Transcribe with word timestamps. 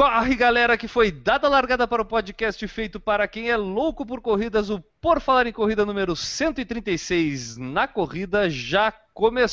Corre, 0.00 0.34
galera, 0.34 0.78
que 0.78 0.88
foi 0.88 1.10
dada 1.10 1.46
a 1.46 1.50
largada 1.50 1.86
para 1.86 2.00
o 2.00 2.06
podcast 2.06 2.66
feito 2.66 2.98
para 2.98 3.28
quem 3.28 3.50
é 3.50 3.56
louco 3.58 4.06
por 4.06 4.22
corridas. 4.22 4.70
O 4.70 4.80
Por 4.98 5.20
Falar 5.20 5.46
em 5.46 5.52
Corrida 5.52 5.84
número 5.84 6.16
136 6.16 7.58
na 7.58 7.86
corrida 7.86 8.48
já 8.48 8.90
começou! 9.12 9.52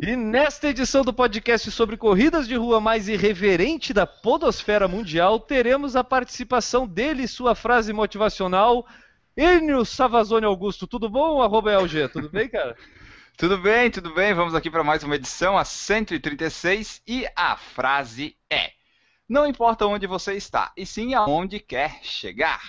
E 0.00 0.14
nesta 0.14 0.68
edição 0.68 1.02
do 1.02 1.12
podcast 1.12 1.68
sobre 1.72 1.96
corridas 1.96 2.46
de 2.46 2.54
rua 2.54 2.80
mais 2.80 3.08
irreverente 3.08 3.92
da 3.92 4.06
podosfera 4.06 4.86
mundial, 4.86 5.40
teremos 5.40 5.96
a 5.96 6.04
participação 6.04 6.86
dele 6.86 7.26
sua 7.26 7.56
frase 7.56 7.92
motivacional, 7.92 8.86
Enio 9.36 9.84
Savazone 9.84 10.46
Augusto. 10.46 10.86
Tudo 10.86 11.10
bom, 11.10 11.42
arroba 11.42 11.72
LG? 11.72 12.10
Tudo 12.10 12.30
bem, 12.30 12.48
cara? 12.48 12.76
Tudo 13.36 13.58
bem, 13.58 13.90
tudo 13.90 14.14
bem? 14.14 14.34
Vamos 14.34 14.54
aqui 14.54 14.70
para 14.70 14.84
mais 14.84 15.02
uma 15.02 15.16
edição, 15.16 15.58
a 15.58 15.64
136, 15.64 17.02
e 17.06 17.26
a 17.34 17.56
frase 17.56 18.36
é: 18.48 18.70
Não 19.28 19.46
importa 19.46 19.86
onde 19.86 20.06
você 20.06 20.34
está, 20.34 20.72
e 20.76 20.86
sim 20.86 21.14
aonde 21.14 21.58
quer 21.58 21.98
chegar. 22.02 22.60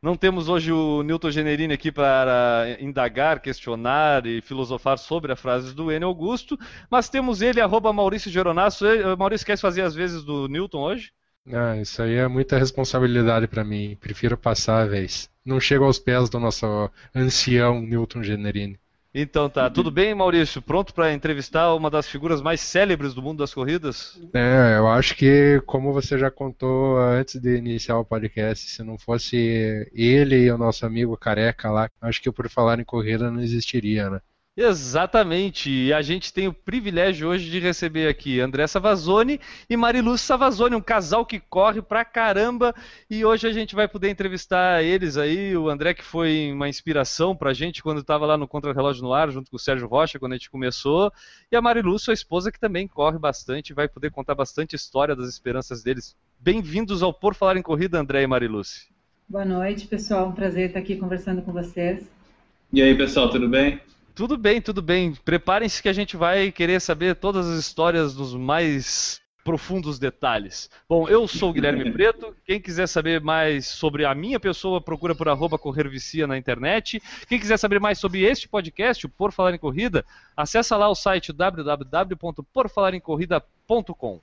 Não 0.00 0.16
temos 0.16 0.48
hoje 0.48 0.72
o 0.72 1.02
Newton 1.02 1.30
Generini 1.30 1.74
aqui 1.74 1.92
para 1.92 2.78
indagar, 2.80 3.40
questionar 3.40 4.24
e 4.24 4.40
filosofar 4.40 4.96
sobre 4.96 5.30
as 5.32 5.38
frases 5.38 5.74
do 5.74 5.92
Enio 5.92 6.08
Augusto, 6.08 6.58
mas 6.88 7.10
temos 7.10 7.42
ele, 7.42 7.60
arroba 7.60 7.92
Maurício 7.92 8.30
Geronasso. 8.30 8.86
Maurício, 9.18 9.46
quer 9.46 9.58
fazer 9.58 9.82
as 9.82 9.94
vezes 9.94 10.24
do 10.24 10.48
Newton 10.48 10.78
hoje? 10.78 11.12
Ah, 11.52 11.76
isso 11.76 12.02
aí 12.02 12.14
é 12.14 12.28
muita 12.28 12.58
responsabilidade 12.58 13.46
para 13.46 13.64
mim. 13.64 13.96
Prefiro 14.00 14.36
passar 14.36 14.82
a 14.82 14.86
vez. 14.86 15.28
Não 15.44 15.60
chego 15.60 15.84
aos 15.84 15.98
pés 15.98 16.28
do 16.28 16.38
nosso 16.38 16.90
ancião 17.14 17.80
Newton 17.80 18.22
Generini. 18.22 18.78
Então 19.12 19.50
tá, 19.50 19.68
tudo 19.68 19.90
bem, 19.90 20.14
Maurício? 20.14 20.62
Pronto 20.62 20.94
para 20.94 21.12
entrevistar 21.12 21.74
uma 21.74 21.90
das 21.90 22.08
figuras 22.08 22.40
mais 22.40 22.60
célebres 22.60 23.12
do 23.12 23.20
mundo 23.20 23.38
das 23.38 23.52
corridas? 23.52 24.16
É, 24.32 24.76
eu 24.78 24.86
acho 24.86 25.16
que, 25.16 25.60
como 25.66 25.92
você 25.92 26.16
já 26.16 26.30
contou 26.30 26.96
antes 26.96 27.40
de 27.40 27.56
iniciar 27.56 27.98
o 27.98 28.04
podcast, 28.04 28.70
se 28.70 28.84
não 28.84 28.96
fosse 28.96 29.88
ele 29.92 30.44
e 30.44 30.52
o 30.52 30.56
nosso 30.56 30.86
amigo 30.86 31.16
careca 31.16 31.70
lá, 31.70 31.90
acho 32.00 32.22
que 32.22 32.30
por 32.30 32.48
falar 32.48 32.78
em 32.78 32.84
corrida 32.84 33.32
não 33.32 33.42
existiria, 33.42 34.08
né? 34.08 34.20
Exatamente. 34.62 35.70
E 35.70 35.90
a 35.90 36.02
gente 36.02 36.34
tem 36.34 36.46
o 36.46 36.52
privilégio 36.52 37.26
hoje 37.28 37.50
de 37.50 37.58
receber 37.58 38.06
aqui 38.06 38.40
André 38.40 38.66
Savazone 38.66 39.40
e 39.70 39.74
Mariluz 39.74 40.20
Savazone, 40.20 40.76
um 40.76 40.82
casal 40.82 41.24
que 41.24 41.40
corre 41.40 41.80
pra 41.80 42.04
caramba. 42.04 42.74
E 43.08 43.24
hoje 43.24 43.48
a 43.48 43.52
gente 43.52 43.74
vai 43.74 43.88
poder 43.88 44.10
entrevistar 44.10 44.84
eles 44.84 45.16
aí. 45.16 45.56
O 45.56 45.70
André, 45.70 45.94
que 45.94 46.04
foi 46.04 46.52
uma 46.52 46.68
inspiração 46.68 47.34
pra 47.34 47.54
gente 47.54 47.82
quando 47.82 48.02
estava 48.02 48.26
lá 48.26 48.36
no 48.36 48.46
Contra 48.46 48.74
Relógio 48.74 49.02
no 49.02 49.14
Ar, 49.14 49.30
junto 49.30 49.50
com 49.50 49.56
o 49.56 49.58
Sérgio 49.58 49.88
Rocha, 49.88 50.18
quando 50.18 50.32
a 50.32 50.36
gente 50.36 50.50
começou. 50.50 51.10
E 51.50 51.56
a 51.56 51.62
Mariluz, 51.62 52.02
sua 52.02 52.12
esposa, 52.12 52.52
que 52.52 52.60
também 52.60 52.86
corre 52.86 53.18
bastante, 53.18 53.72
vai 53.72 53.88
poder 53.88 54.10
contar 54.10 54.34
bastante 54.34 54.76
história 54.76 55.16
das 55.16 55.30
esperanças 55.30 55.82
deles. 55.82 56.14
Bem-vindos 56.38 57.02
ao 57.02 57.14
Por 57.14 57.34
Falar 57.34 57.56
em 57.56 57.62
Corrida, 57.62 57.98
André 57.98 58.24
e 58.24 58.26
Mariluz. 58.26 58.88
Boa 59.26 59.46
noite, 59.46 59.86
pessoal. 59.86 60.28
Um 60.28 60.32
prazer 60.32 60.66
estar 60.66 60.80
aqui 60.80 60.96
conversando 60.96 61.40
com 61.40 61.50
vocês. 61.50 62.04
E 62.70 62.82
aí, 62.82 62.94
pessoal, 62.94 63.30
tudo 63.30 63.48
bem? 63.48 63.80
Tudo 64.20 64.36
bem, 64.36 64.60
tudo 64.60 64.82
bem. 64.82 65.14
Preparem-se 65.14 65.82
que 65.82 65.88
a 65.88 65.94
gente 65.94 66.14
vai 66.14 66.52
querer 66.52 66.78
saber 66.78 67.16
todas 67.16 67.48
as 67.48 67.58
histórias 67.58 68.14
dos 68.14 68.34
mais 68.34 69.18
profundos 69.42 69.98
detalhes. 69.98 70.68
Bom, 70.86 71.08
eu 71.08 71.26
sou 71.26 71.48
o 71.48 71.54
Guilherme 71.54 71.88
Preto. 71.90 72.36
Quem 72.44 72.60
quiser 72.60 72.86
saber 72.86 73.22
mais 73.22 73.66
sobre 73.66 74.04
a 74.04 74.14
minha 74.14 74.38
pessoa, 74.38 74.78
procura 74.78 75.14
por 75.14 75.26
arroba 75.26 75.56
corrervicia 75.56 76.26
na 76.26 76.36
internet. 76.36 77.02
Quem 77.30 77.40
quiser 77.40 77.56
saber 77.56 77.80
mais 77.80 77.98
sobre 77.98 78.20
este 78.20 78.46
podcast, 78.46 79.06
o 79.06 79.08
Por 79.08 79.32
Falar 79.32 79.54
em 79.54 79.58
Corrida, 79.58 80.04
acessa 80.36 80.76
lá 80.76 80.90
o 80.90 80.94
site 80.94 81.32
www.porfalaremcorrida.com. 81.32 84.20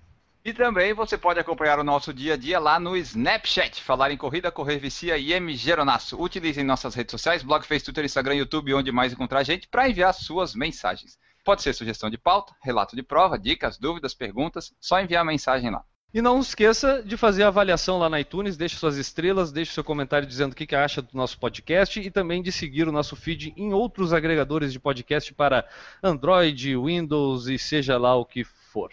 E 0.47 0.53
também 0.53 0.93
você 0.93 1.17
pode 1.17 1.41
acompanhar 1.41 1.77
o 1.77 1.83
nosso 1.83 2.13
dia 2.13 2.35
a 2.35 2.37
dia 2.37 2.57
lá 2.57 2.79
no 2.79 2.95
Snapchat, 2.95 3.83
falar 3.83 4.11
em 4.11 4.15
corrida, 4.15 4.49
correr 4.49 4.77
vicia 4.77 5.17
e 5.17 5.33
M 5.33 5.53
Geronasso. 5.53 6.15
Utilizem 6.17 6.63
nossas 6.63 6.95
redes 6.95 7.11
sociais, 7.11 7.43
blog, 7.43 7.65
Facebook, 7.65 7.87
Twitter, 7.87 8.05
Instagram, 8.05 8.35
YouTube, 8.35 8.73
onde 8.73 8.89
mais 8.89 9.11
encontrar 9.11 9.39
a 9.39 9.43
gente, 9.43 9.67
para 9.67 9.89
enviar 9.89 10.13
suas 10.13 10.55
mensagens. 10.55 11.17
Pode 11.43 11.61
ser 11.61 11.73
sugestão 11.73 12.09
de 12.09 12.17
pauta, 12.17 12.55
relato 12.63 12.95
de 12.95 13.03
prova, 13.03 13.37
dicas, 13.37 13.77
dúvidas, 13.77 14.13
perguntas, 14.13 14.73
só 14.79 15.01
enviar 15.01 15.25
mensagem 15.25 15.69
lá. 15.69 15.83
E 16.13 16.21
não 16.21 16.39
esqueça 16.39 17.03
de 17.03 17.17
fazer 17.17 17.43
a 17.43 17.49
avaliação 17.49 17.99
lá 17.99 18.09
na 18.09 18.21
iTunes, 18.21 18.55
deixe 18.55 18.77
suas 18.77 18.95
estrelas, 18.95 19.51
deixe 19.51 19.73
seu 19.73 19.83
comentário 19.83 20.25
dizendo 20.25 20.53
o 20.53 20.55
que, 20.55 20.65
que 20.65 20.77
acha 20.77 21.01
do 21.01 21.09
nosso 21.11 21.37
podcast 21.37 21.99
e 21.99 22.09
também 22.09 22.41
de 22.41 22.53
seguir 22.53 22.87
o 22.87 22.91
nosso 22.93 23.17
feed 23.17 23.53
em 23.57 23.73
outros 23.73 24.13
agregadores 24.13 24.71
de 24.71 24.79
podcast 24.79 25.33
para 25.33 25.67
Android, 26.01 26.77
Windows 26.77 27.47
e 27.47 27.59
seja 27.59 27.97
lá 27.97 28.15
o 28.15 28.23
que 28.23 28.45
for. 28.45 28.91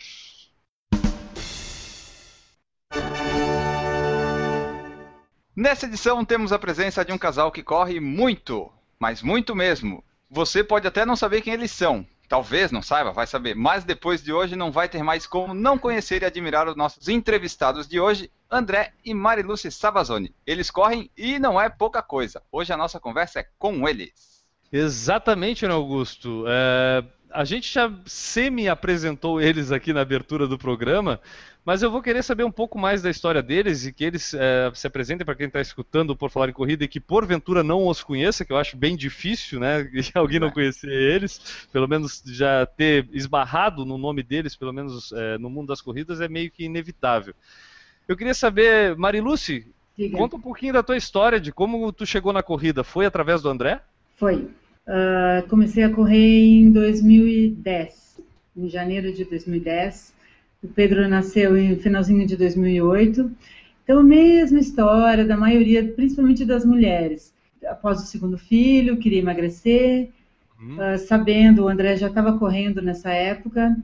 Nessa 5.56 5.86
edição 5.86 6.24
temos 6.24 6.52
a 6.52 6.58
presença 6.58 7.04
de 7.04 7.12
um 7.12 7.18
casal 7.18 7.52
que 7.52 7.62
corre 7.62 8.00
muito, 8.00 8.72
mas 8.98 9.22
muito 9.22 9.54
mesmo. 9.54 10.02
Você 10.28 10.64
pode 10.64 10.84
até 10.88 11.06
não 11.06 11.14
saber 11.14 11.42
quem 11.42 11.52
eles 11.52 11.70
são, 11.70 12.04
talvez 12.28 12.72
não 12.72 12.82
saiba, 12.82 13.12
vai 13.12 13.24
saber, 13.24 13.54
mas 13.54 13.84
depois 13.84 14.20
de 14.20 14.32
hoje 14.32 14.56
não 14.56 14.72
vai 14.72 14.88
ter 14.88 15.04
mais 15.04 15.28
como 15.28 15.54
não 15.54 15.78
conhecer 15.78 16.22
e 16.22 16.24
admirar 16.24 16.66
os 16.66 16.74
nossos 16.74 17.08
entrevistados 17.08 17.86
de 17.86 18.00
hoje, 18.00 18.32
André 18.50 18.94
e 19.04 19.14
Mariluce 19.14 19.70
Savazone. 19.70 20.34
Eles 20.44 20.72
correm 20.72 21.08
e 21.16 21.38
não 21.38 21.60
é 21.60 21.68
pouca 21.68 22.02
coisa. 22.02 22.42
Hoje 22.50 22.72
a 22.72 22.76
nossa 22.76 22.98
conversa 22.98 23.38
é 23.38 23.46
com 23.56 23.88
eles. 23.88 24.42
Exatamente, 24.72 25.64
Ana 25.64 25.74
Augusto. 25.74 26.46
É, 26.48 27.04
a 27.30 27.44
gente 27.44 27.72
já 27.72 27.92
semi-apresentou 28.06 29.40
eles 29.40 29.70
aqui 29.70 29.92
na 29.92 30.00
abertura 30.00 30.48
do 30.48 30.58
programa, 30.58 31.20
mas 31.64 31.82
eu 31.82 31.90
vou 31.90 32.02
querer 32.02 32.22
saber 32.22 32.44
um 32.44 32.50
pouco 32.50 32.78
mais 32.78 33.00
da 33.00 33.10
história 33.10 33.42
deles 33.42 33.86
e 33.86 33.92
que 33.92 34.04
eles 34.04 34.34
é, 34.34 34.70
se 34.74 34.86
apresentem 34.86 35.24
para 35.24 35.34
quem 35.34 35.46
está 35.46 35.60
escutando 35.60 36.14
por 36.14 36.30
falar 36.30 36.48
em 36.48 36.52
corrida 36.52 36.84
e 36.84 36.88
que 36.88 37.00
porventura 37.00 37.62
não 37.62 37.86
os 37.86 38.02
conheça, 38.02 38.44
que 38.44 38.52
eu 38.52 38.56
acho 38.56 38.76
bem 38.76 38.96
difícil, 38.96 39.58
né? 39.60 39.90
Alguém 40.14 40.38
não 40.38 40.50
conhecer 40.50 40.90
eles, 40.90 41.66
pelo 41.72 41.88
menos 41.88 42.22
já 42.26 42.66
ter 42.66 43.08
esbarrado 43.12 43.84
no 43.84 43.96
nome 43.96 44.22
deles, 44.22 44.54
pelo 44.54 44.72
menos 44.72 45.12
é, 45.12 45.38
no 45.38 45.48
mundo 45.48 45.68
das 45.68 45.80
corridas, 45.80 46.20
é 46.20 46.28
meio 46.28 46.50
que 46.50 46.64
inevitável. 46.64 47.34
Eu 48.06 48.16
queria 48.16 48.34
saber, 48.34 48.94
Mariluce, 48.96 49.66
conta 50.12 50.36
um 50.36 50.40
pouquinho 50.40 50.74
da 50.74 50.82
tua 50.82 50.96
história, 50.96 51.40
de 51.40 51.50
como 51.50 51.90
tu 51.92 52.04
chegou 52.04 52.32
na 52.32 52.42
corrida. 52.42 52.84
Foi 52.84 53.06
através 53.06 53.40
do 53.40 53.48
André? 53.48 53.80
Foi. 54.16 54.48
Ah, 54.86 55.42
comecei 55.48 55.82
a 55.82 55.90
correr 55.90 56.44
em 56.44 56.70
2010, 56.70 58.20
em 58.56 58.68
janeiro 58.68 59.12
de 59.12 59.24
2010. 59.24 60.13
O 60.64 60.68
Pedro 60.68 61.06
nasceu 61.06 61.54
em 61.58 61.76
finalzinho 61.76 62.26
de 62.26 62.38
2008. 62.38 63.30
Então, 63.84 64.02
mesma 64.02 64.58
história 64.58 65.22
da 65.22 65.36
maioria, 65.36 65.86
principalmente 65.86 66.42
das 66.42 66.64
mulheres. 66.64 67.34
Após 67.66 68.02
o 68.02 68.06
segundo 68.06 68.38
filho, 68.38 68.96
queria 68.96 69.18
emagrecer, 69.18 70.08
ah, 70.78 70.96
sabendo, 70.96 71.64
o 71.64 71.68
André 71.68 71.98
já 71.98 72.08
estava 72.08 72.38
correndo 72.38 72.80
nessa 72.80 73.10
época, 73.10 73.76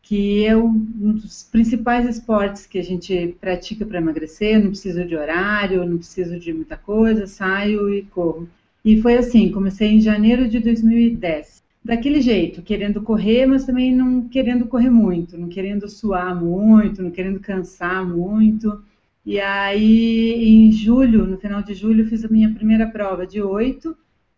que 0.00 0.46
é 0.46 0.56
um 0.56 0.72
dos 1.12 1.42
principais 1.42 2.08
esportes 2.08 2.66
que 2.66 2.78
a 2.78 2.84
gente 2.84 3.36
pratica 3.40 3.84
para 3.84 3.98
emagrecer. 3.98 4.60
Não 4.60 4.68
preciso 4.68 5.04
de 5.04 5.16
horário, 5.16 5.84
não 5.84 5.98
preciso 5.98 6.38
de 6.38 6.52
muita 6.52 6.76
coisa, 6.76 7.26
saio 7.26 7.92
e 7.92 8.02
corro. 8.02 8.48
E 8.84 9.02
foi 9.02 9.16
assim, 9.16 9.50
comecei 9.50 9.88
em 9.88 10.00
janeiro 10.00 10.48
de 10.48 10.60
2010. 10.60 11.62
Daquele 11.84 12.20
jeito, 12.20 12.62
querendo 12.62 13.02
correr, 13.02 13.44
mas 13.46 13.64
também 13.64 13.94
não 13.94 14.28
querendo 14.28 14.66
correr 14.66 14.90
muito, 14.90 15.36
não 15.36 15.48
querendo 15.48 15.88
suar 15.88 16.34
muito, 16.40 17.02
não 17.02 17.10
querendo 17.10 17.40
cansar 17.40 18.06
muito. 18.06 18.82
E 19.26 19.40
aí, 19.40 20.34
em 20.44 20.70
julho, 20.70 21.26
no 21.26 21.38
final 21.38 21.62
de 21.62 21.74
julho, 21.74 22.06
fiz 22.06 22.24
a 22.24 22.28
minha 22.28 22.52
primeira 22.52 22.86
prova 22.86 23.26
de 23.26 23.42
8. 23.42 23.96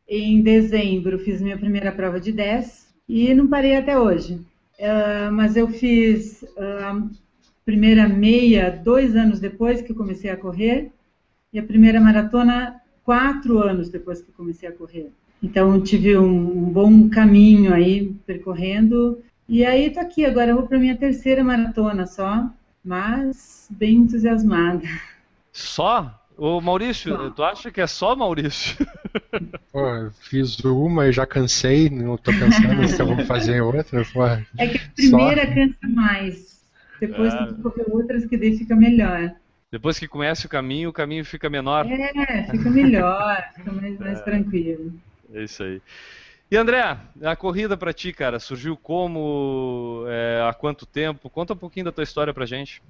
Em 0.08 0.42
dezembro, 0.42 1.18
fiz 1.18 1.42
minha 1.42 1.58
primeira 1.58 1.92
prova 1.92 2.18
de 2.18 2.32
10. 2.32 2.94
E 3.08 3.34
não 3.34 3.46
parei 3.46 3.76
até 3.76 3.98
hoje. 3.98 4.40
Ah, 4.80 5.30
mas 5.32 5.56
eu 5.56 5.68
fiz 5.68 6.44
ah, 6.56 6.98
a 6.98 7.64
primeira 7.64 8.08
meia 8.08 8.70
dois 8.70 9.16
anos 9.16 9.40
depois 9.40 9.80
que 9.82 9.94
comecei 9.94 10.30
a 10.30 10.36
correr. 10.36 10.90
E 11.52 11.58
a 11.58 11.62
primeira 11.62 12.00
maratona 12.00 12.80
quatro 13.04 13.58
anos 13.58 13.88
depois 13.88 14.20
que 14.20 14.32
comecei 14.32 14.68
a 14.68 14.72
correr. 14.72 15.12
Então 15.44 15.78
tive 15.78 16.16
um, 16.16 16.72
bom 16.72 17.06
caminho 17.10 17.74
aí 17.74 18.10
percorrendo 18.26 19.22
e 19.46 19.62
aí 19.62 19.90
tô 19.90 20.00
aqui 20.00 20.24
agora 20.24 20.50
eu 20.50 20.56
vou 20.56 20.66
para 20.66 20.78
minha 20.78 20.96
terceira 20.96 21.44
maratona 21.44 22.06
só, 22.06 22.48
mas 22.82 23.68
bem 23.68 23.96
entusiasmada. 23.96 24.88
Só? 25.52 26.18
Ô 26.36 26.62
Maurício, 26.62 27.14
só. 27.14 27.30
tu 27.30 27.44
acha 27.44 27.70
que 27.70 27.82
é 27.82 27.86
só 27.86 28.16
Maurício? 28.16 28.86
Pô, 29.70 30.10
fiz 30.18 30.58
uma 30.60 31.08
e 31.08 31.12
já 31.12 31.26
cansei, 31.26 31.90
não 31.90 32.16
tô 32.16 32.32
pensando 32.32 32.88
se 32.88 33.00
eu 33.00 33.06
vou 33.06 33.24
fazer 33.26 33.60
outra. 33.60 34.02
Pô, 34.14 34.24
é 34.26 34.66
que 34.66 34.78
a 34.78 34.90
primeira 34.96 35.46
só... 35.46 35.54
cansa 35.54 35.88
mais. 35.94 36.64
Depois 36.98 37.34
é. 37.34 37.36
tem 37.36 37.54
que 37.54 37.62
correr 37.62 37.84
outras 37.90 38.24
que 38.24 38.38
daí 38.38 38.56
fica 38.56 38.74
melhor. 38.74 39.30
Depois 39.70 39.98
que 39.98 40.08
conhece 40.08 40.46
o 40.46 40.48
caminho, 40.48 40.88
o 40.88 40.92
caminho 40.92 41.24
fica 41.24 41.50
menor. 41.50 41.86
É, 41.86 42.44
fica 42.50 42.70
melhor, 42.70 43.44
fica 43.54 43.72
mais, 43.72 43.98
mais 43.98 44.20
é. 44.20 44.22
tranquilo. 44.22 44.92
É 45.34 45.44
isso 45.44 45.62
aí. 45.62 45.82
E 46.50 46.56
André, 46.56 46.96
a 47.22 47.34
corrida 47.34 47.76
para 47.76 47.92
ti, 47.92 48.12
cara, 48.12 48.38
surgiu 48.38 48.76
como? 48.76 50.04
É, 50.06 50.46
há 50.48 50.54
quanto 50.54 50.86
tempo? 50.86 51.28
Conta 51.28 51.54
um 51.54 51.56
pouquinho 51.56 51.86
da 51.86 51.92
tua 51.92 52.04
história 52.04 52.32
pra 52.32 52.46
gente. 52.46 52.80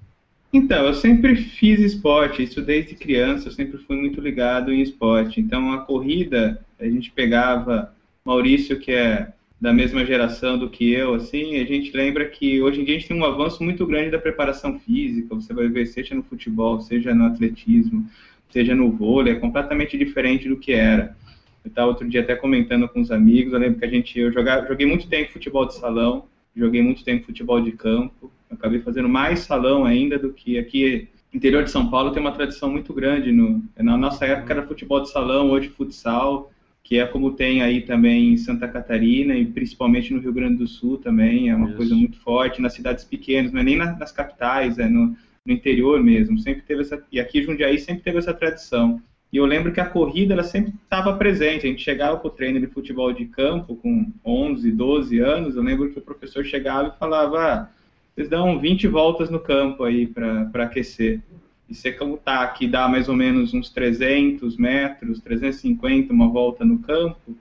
Então, 0.53 0.87
eu 0.87 0.95
sempre 0.95 1.35
fiz 1.35 1.81
esporte, 1.81 2.43
isso 2.43 2.61
desde 2.61 2.95
criança, 2.95 3.49
eu 3.49 3.53
sempre 3.53 3.79
fui 3.79 3.97
muito 3.97 4.21
ligado 4.21 4.73
em 4.73 4.83
esporte. 4.83 5.41
Então, 5.41 5.73
a 5.73 5.79
corrida, 5.79 6.65
a 6.79 6.85
gente 6.85 7.11
pegava 7.11 7.93
Maurício, 8.25 8.79
que 8.79 8.93
é 8.93 9.33
da 9.61 9.73
mesma 9.73 10.05
geração 10.05 10.59
do 10.59 10.69
que 10.69 10.93
eu, 10.93 11.15
assim, 11.15 11.57
a 11.57 11.65
gente 11.65 11.97
lembra 11.97 12.29
que 12.29 12.61
hoje 12.61 12.81
em 12.81 12.85
dia 12.85 12.97
a 12.97 12.99
gente 12.99 13.09
tem 13.09 13.19
um 13.19 13.25
avanço 13.25 13.63
muito 13.65 13.87
grande 13.87 14.11
da 14.11 14.19
preparação 14.19 14.79
física, 14.79 15.35
você 15.35 15.55
vai 15.55 15.69
ver, 15.69 15.87
seja 15.87 16.15
no 16.15 16.23
futebol, 16.23 16.81
seja 16.81 17.15
no 17.15 17.25
atletismo, 17.25 18.07
seja 18.51 18.75
no 18.75 18.93
vôlei, 18.93 19.33
é 19.33 19.41
completamente 19.41 19.97
diferente 19.97 20.49
do 20.49 20.59
que 20.59 20.73
era. 20.73 21.17
Eu 21.65 21.71
estava 21.71 21.89
outro 21.89 22.09
dia 22.09 22.21
até 22.21 22.37
comentando 22.37 22.87
com 22.89 23.01
os 23.01 23.11
amigos, 23.11 23.53
eu 23.53 23.59
lembro 23.59 23.79
que 23.79 23.85
a 23.85 23.89
gente, 23.89 24.19
eu 24.19 24.31
jogava, 24.31 24.67
joguei 24.67 24.87
muito 24.87 25.09
tempo 25.09 25.33
futebol 25.33 25.67
de 25.67 25.75
salão, 25.75 26.27
joguei 26.55 26.83
muito 26.83 27.03
tempo 27.03 27.25
futebol 27.25 27.61
de 27.61 27.73
campo, 27.73 28.31
acabei 28.51 28.81
fazendo 28.81 29.09
mais 29.09 29.41
salão 29.41 29.85
ainda 29.85 30.19
do 30.19 30.33
que 30.33 30.59
aqui. 30.59 31.09
Interior 31.33 31.65
de 31.65 31.71
São 31.71 31.91
Paulo 31.91 32.13
tem 32.13 32.21
uma 32.21 32.33
tradição 32.33 32.71
muito 32.71 32.93
grande. 32.93 33.33
No, 33.33 33.65
na 33.79 33.97
nossa 33.97 34.25
época 34.25 34.53
era 34.53 34.67
futebol 34.67 35.01
de 35.01 35.11
salão, 35.11 35.51
hoje 35.51 35.69
futsal, 35.69 36.53
que 36.83 36.99
é 36.99 37.07
como 37.07 37.33
tem 37.33 37.63
aí 37.63 37.81
também 37.81 38.35
em 38.35 38.37
Santa 38.37 38.69
Catarina 38.69 39.35
e 39.35 39.47
principalmente 39.47 40.13
no 40.13 40.21
Rio 40.21 40.33
Grande 40.33 40.59
do 40.59 40.69
Sul 40.69 40.99
também. 40.99 41.49
É 41.49 41.57
uma 41.57 41.69
Isso. 41.69 41.77
coisa 41.77 41.95
muito 41.95 42.19
forte 42.21 42.61
nas 42.61 42.75
cidades 42.75 43.05
pequenas, 43.05 43.53
não 43.53 43.63
é 43.63 43.65
nem 43.65 43.77
nas, 43.77 43.99
nas 43.99 44.13
capitais, 44.13 44.79
é 44.79 44.89
no, 44.89 45.17
no 45.45 45.53
interior 45.53 46.01
mesmo. 46.03 46.39
Sempre 46.39 46.63
teve 46.63 46.83
essa 46.83 47.03
e 47.11 47.19
aqui 47.19 47.43
Jundiaí 47.43 47.79
sempre 47.79 48.03
teve 48.03 48.19
essa 48.19 48.35
tradição. 48.35 49.01
E 49.35 49.37
eu 49.37 49.47
lembro 49.47 49.73
que 49.73 49.81
a 49.81 49.85
corrida 49.85 50.33
ela 50.33 50.45
sempre 50.45 50.73
estava 50.85 51.17
presente. 51.17 51.67
A 51.67 51.69
gente 51.69 51.83
chegava 51.83 52.17
para 52.17 52.29
o 52.29 52.31
treino 52.31 52.61
de 52.61 52.69
futebol 52.69 53.13
de 53.13 53.25
campo 53.25 53.75
com 53.75 54.13
11, 54.25 54.71
12 54.71 55.19
anos. 55.19 55.57
Eu 55.57 55.63
lembro 55.65 55.91
que 55.91 55.99
o 55.99 56.03
professor 56.03 56.45
chegava 56.45 56.95
e 56.95 56.99
falava: 57.01 57.41
ah, 57.41 57.69
vocês 58.15 58.29
dão 58.29 58.61
20 58.61 58.87
voltas 58.87 59.31
no 59.31 59.41
campo 59.41 59.83
aí 59.83 60.07
para 60.07 60.63
aquecer. 60.63 61.21
E 61.69 61.75
você 61.75 61.91
como 61.91 62.17
tá 62.17 62.43
aqui 62.43 62.69
dá 62.69 62.87
mais 62.87 63.09
ou 63.09 63.17
menos 63.17 63.53
uns 63.53 63.71
300 63.71 64.57
metros, 64.57 65.19
350 65.19 66.13
uma 66.13 66.29
volta 66.29 66.65
no 66.65 66.79
campo. 66.79 67.37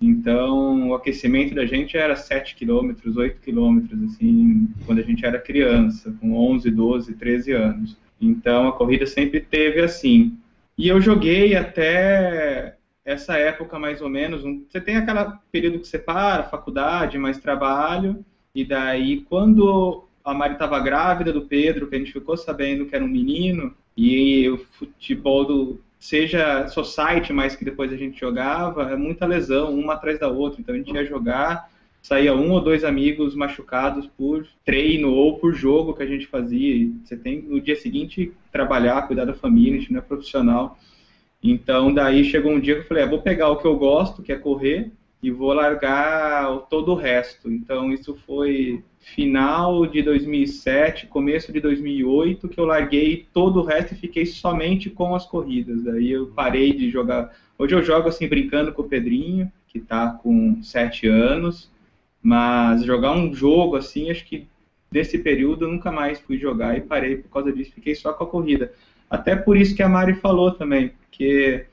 Então, 0.00 0.90
o 0.90 0.94
aquecimento 0.94 1.52
da 1.52 1.66
gente 1.66 1.96
era 1.96 2.14
7 2.14 2.54
quilômetros, 2.54 3.16
8 3.16 3.40
quilômetros, 3.40 4.00
assim, 4.04 4.68
quando 4.86 5.00
a 5.00 5.02
gente 5.02 5.26
era 5.26 5.40
criança, 5.40 6.14
com 6.20 6.36
11, 6.36 6.70
12, 6.70 7.14
13 7.14 7.50
anos. 7.50 7.96
Então, 8.20 8.68
a 8.68 8.72
corrida 8.72 9.04
sempre 9.04 9.40
teve 9.40 9.80
assim. 9.80 10.38
E 10.76 10.88
eu 10.88 11.00
joguei 11.00 11.54
até 11.54 12.76
essa 13.04 13.36
época 13.36 13.78
mais 13.78 14.00
ou 14.00 14.08
menos. 14.08 14.42
Você 14.42 14.80
tem 14.80 14.96
aquele 14.96 15.20
período 15.52 15.78
que 15.78 15.86
você 15.86 15.98
para, 15.98 16.44
faculdade, 16.44 17.18
mais 17.18 17.38
trabalho, 17.38 18.24
e 18.54 18.64
daí 18.64 19.20
quando 19.22 20.04
a 20.24 20.32
Mari 20.32 20.54
estava 20.54 20.80
grávida 20.80 21.32
do 21.32 21.42
Pedro, 21.42 21.86
que 21.86 21.96
a 21.96 21.98
gente 21.98 22.12
ficou 22.12 22.36
sabendo 22.36 22.86
que 22.86 22.96
era 22.96 23.04
um 23.04 23.08
menino, 23.08 23.74
e 23.96 24.48
o 24.48 24.58
futebol 24.58 25.44
do 25.44 25.80
seja 25.98 26.68
society, 26.68 27.32
mais 27.32 27.56
que 27.56 27.64
depois 27.64 27.90
a 27.90 27.96
gente 27.96 28.20
jogava, 28.20 28.90
é 28.90 28.96
muita 28.96 29.24
lesão, 29.24 29.74
uma 29.74 29.94
atrás 29.94 30.18
da 30.18 30.28
outra. 30.28 30.60
Então 30.60 30.74
a 30.74 30.78
gente 30.78 30.92
ia 30.92 31.04
jogar, 31.04 31.70
saía 32.04 32.34
um 32.34 32.52
ou 32.52 32.60
dois 32.60 32.84
amigos 32.84 33.34
machucados 33.34 34.06
por 34.06 34.46
treino 34.62 35.10
ou 35.10 35.38
por 35.38 35.54
jogo 35.54 35.94
que 35.94 36.02
a 36.02 36.06
gente 36.06 36.26
fazia. 36.26 36.74
E 36.76 36.92
você 37.02 37.16
tem 37.16 37.40
no 37.40 37.58
dia 37.58 37.74
seguinte 37.74 38.30
trabalhar, 38.52 39.06
cuidar 39.06 39.24
da 39.24 39.32
família, 39.32 39.78
a 39.78 39.80
gente 39.80 39.90
não 39.90 40.00
é 40.00 40.02
profissional. 40.02 40.78
Então, 41.42 41.92
daí 41.94 42.22
chegou 42.22 42.52
um 42.52 42.60
dia 42.60 42.74
que 42.74 42.80
eu 42.82 42.86
falei, 42.86 43.04
ah, 43.04 43.08
vou 43.08 43.22
pegar 43.22 43.48
o 43.48 43.56
que 43.56 43.66
eu 43.66 43.74
gosto, 43.76 44.22
que 44.22 44.32
é 44.32 44.36
correr, 44.36 44.92
e 45.22 45.30
vou 45.30 45.54
largar 45.54 46.66
todo 46.68 46.92
o 46.92 46.94
resto. 46.94 47.50
Então, 47.50 47.90
isso 47.90 48.14
foi 48.26 48.84
final 48.98 49.86
de 49.86 50.02
2007, 50.02 51.06
começo 51.06 51.50
de 51.54 51.60
2008, 51.60 52.50
que 52.50 52.60
eu 52.60 52.66
larguei 52.66 53.26
todo 53.32 53.60
o 53.60 53.64
resto 53.64 53.94
e 53.94 53.98
fiquei 53.98 54.26
somente 54.26 54.90
com 54.90 55.14
as 55.14 55.24
corridas. 55.24 55.82
Daí 55.82 56.10
eu 56.10 56.26
parei 56.26 56.74
de 56.74 56.90
jogar. 56.90 57.34
Hoje 57.58 57.74
eu 57.74 57.82
jogo 57.82 58.10
assim, 58.10 58.28
brincando 58.28 58.74
com 58.74 58.82
o 58.82 58.88
Pedrinho, 58.88 59.50
que 59.66 59.78
está 59.78 60.10
com 60.10 60.62
sete 60.62 61.06
anos, 61.06 61.72
mas 62.24 62.82
jogar 62.82 63.12
um 63.12 63.34
jogo 63.34 63.76
assim, 63.76 64.10
acho 64.10 64.24
que 64.24 64.48
desse 64.90 65.18
período 65.18 65.66
eu 65.66 65.70
nunca 65.70 65.92
mais 65.92 66.18
fui 66.18 66.38
jogar 66.38 66.74
e 66.74 66.80
parei 66.80 67.16
por 67.16 67.28
causa 67.28 67.52
disso, 67.52 67.72
fiquei 67.74 67.94
só 67.94 68.14
com 68.14 68.24
a 68.24 68.26
corrida. 68.26 68.72
Até 69.10 69.36
por 69.36 69.58
isso 69.58 69.76
que 69.76 69.82
a 69.82 69.88
Mari 69.90 70.14
falou 70.14 70.50
também, 70.50 70.88
porque 70.88 71.66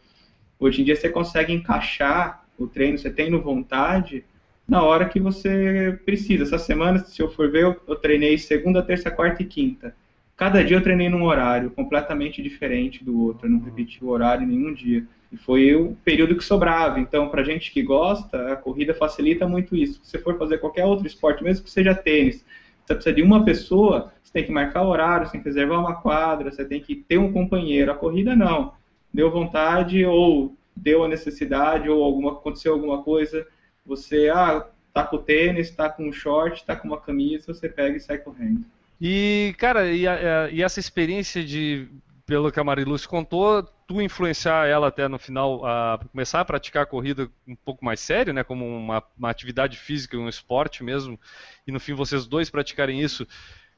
hoje 0.60 0.82
em 0.82 0.84
dia 0.84 0.98
você 0.98 1.08
consegue 1.08 1.54
encaixar 1.54 2.46
o 2.60 2.68
treino, 2.68 2.98
você 2.98 3.10
tendo 3.10 3.42
vontade, 3.42 4.26
na 4.68 4.84
hora 4.84 5.08
que 5.08 5.22
você 5.22 5.98
precisa. 6.04 6.44
Essa 6.44 6.58
semana, 6.58 7.00
se 7.00 7.22
eu 7.22 7.32
for 7.32 7.50
ver, 7.50 7.64
eu, 7.64 7.82
eu 7.88 7.96
treinei 7.96 8.38
segunda, 8.38 8.84
terça, 8.84 9.10
quarta 9.10 9.42
e 9.42 9.46
quinta. 9.46 9.96
Cada 10.42 10.64
dia 10.64 10.76
eu 10.76 10.82
treinei 10.82 11.08
num 11.08 11.26
horário 11.26 11.70
completamente 11.70 12.42
diferente 12.42 13.04
do 13.04 13.26
outro, 13.26 13.46
eu 13.46 13.52
não 13.52 13.60
repeti 13.60 14.04
o 14.04 14.10
horário 14.10 14.48
nenhum 14.48 14.74
dia. 14.74 15.06
E 15.32 15.38
foi 15.38 15.76
o 15.76 15.96
período 16.04 16.36
que 16.36 16.44
sobrava. 16.44 17.00
Então, 17.00 17.30
para 17.30 17.44
gente 17.44 17.72
que 17.72 17.84
gosta, 17.84 18.52
a 18.52 18.56
corrida 18.56 18.92
facilita 18.92 19.48
muito 19.48 19.76
isso. 19.76 20.02
Se 20.04 20.10
você 20.10 20.18
for 20.18 20.40
fazer 20.40 20.58
qualquer 20.58 20.84
outro 20.84 21.06
esporte, 21.06 21.44
mesmo 21.44 21.64
que 21.64 21.70
seja 21.70 21.94
tênis, 21.94 22.44
você 22.84 22.96
precisa 22.96 23.16
de 23.16 23.22
uma 23.22 23.46
pessoa, 23.46 24.12
você 24.24 24.34
tem 24.34 24.44
que 24.44 24.52
marcar 24.52 24.82
horário, 24.82 25.28
você 25.28 25.34
tem 25.34 25.42
que 25.42 25.48
reservar 25.48 25.80
uma 25.80 26.02
quadra, 26.02 26.50
você 26.50 26.66
tem 26.66 26.82
que 26.82 26.96
ter 26.96 27.20
um 27.20 27.32
companheiro. 27.32 27.92
A 27.92 27.96
corrida 27.96 28.36
não. 28.36 28.74
Deu 29.14 29.30
vontade 29.30 30.04
ou 30.04 30.56
deu 30.76 31.04
a 31.04 31.08
necessidade 31.08 31.88
ou 31.88 32.04
alguma, 32.04 32.32
aconteceu 32.32 32.74
alguma 32.74 33.04
coisa, 33.04 33.46
você 33.86 34.30
ah, 34.30 34.66
tá 34.92 35.04
com 35.04 35.20
tênis, 35.20 35.70
tá 35.70 35.88
com 35.88 36.12
short, 36.12 36.66
tá 36.66 36.76
com 36.76 36.88
uma 36.88 37.00
camisa, 37.00 37.54
você 37.54 37.70
pega 37.70 37.96
e 37.96 38.00
sai 38.00 38.18
correndo. 38.18 38.66
E, 39.02 39.56
cara, 39.58 39.92
e, 39.92 40.08
a, 40.08 40.48
e 40.52 40.62
essa 40.62 40.80
experiência 40.80 41.44
de, 41.44 41.88
pelo 42.28 42.52
que 42.52 42.60
a 42.60 42.64
Mariluz 42.64 43.08
contou, 43.08 43.64
tu 43.88 44.00
influenciar 44.00 44.68
ela 44.68 44.90
até 44.90 45.08
no 45.08 45.18
final 45.18 45.66
a 45.66 46.00
começar 46.12 46.40
a 46.40 46.46
praticar 46.46 46.84
a 46.84 46.86
corrida 46.86 47.28
um 47.48 47.56
pouco 47.56 47.84
mais 47.84 48.00
sério, 48.00 48.32
né, 48.32 48.44
como 48.44 48.64
uma, 48.64 49.04
uma 49.18 49.30
atividade 49.32 49.76
física, 49.76 50.16
um 50.16 50.30
esporte 50.30 50.84
mesmo, 50.84 51.20
e 51.66 51.72
no 51.72 51.80
fim 51.80 51.96
vocês 51.96 52.28
dois 52.28 52.52
praticarem 52.52 53.02
isso, 53.02 53.28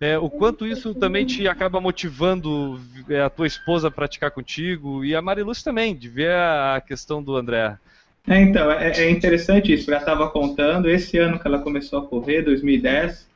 é, 0.01 0.17
o 0.17 0.29
quanto 0.29 0.67
isso 0.67 0.93
também 0.93 1.25
te 1.25 1.47
acaba 1.47 1.79
motivando 1.79 2.77
é, 3.07 3.21
a 3.21 3.29
tua 3.29 3.47
esposa 3.47 3.87
a 3.87 3.91
praticar 3.91 4.31
contigo 4.31 5.05
e 5.05 5.15
a 5.15 5.21
Mariluz 5.21 5.63
também, 5.63 5.95
de 5.95 6.09
ver 6.09 6.31
a 6.31 6.83
questão 6.85 7.23
do 7.23 7.37
André. 7.37 7.77
É, 8.27 8.41
então, 8.41 8.69
é, 8.69 8.91
é 8.91 9.09
interessante 9.09 9.73
isso. 9.73 9.89
Eu 9.89 9.97
estava 9.97 10.29
contando, 10.29 10.89
esse 10.89 11.17
ano 11.17 11.39
que 11.39 11.47
ela 11.47 11.59
começou 11.59 11.99
a 11.99 12.05
correr, 12.05 12.41
2010, 12.41 13.32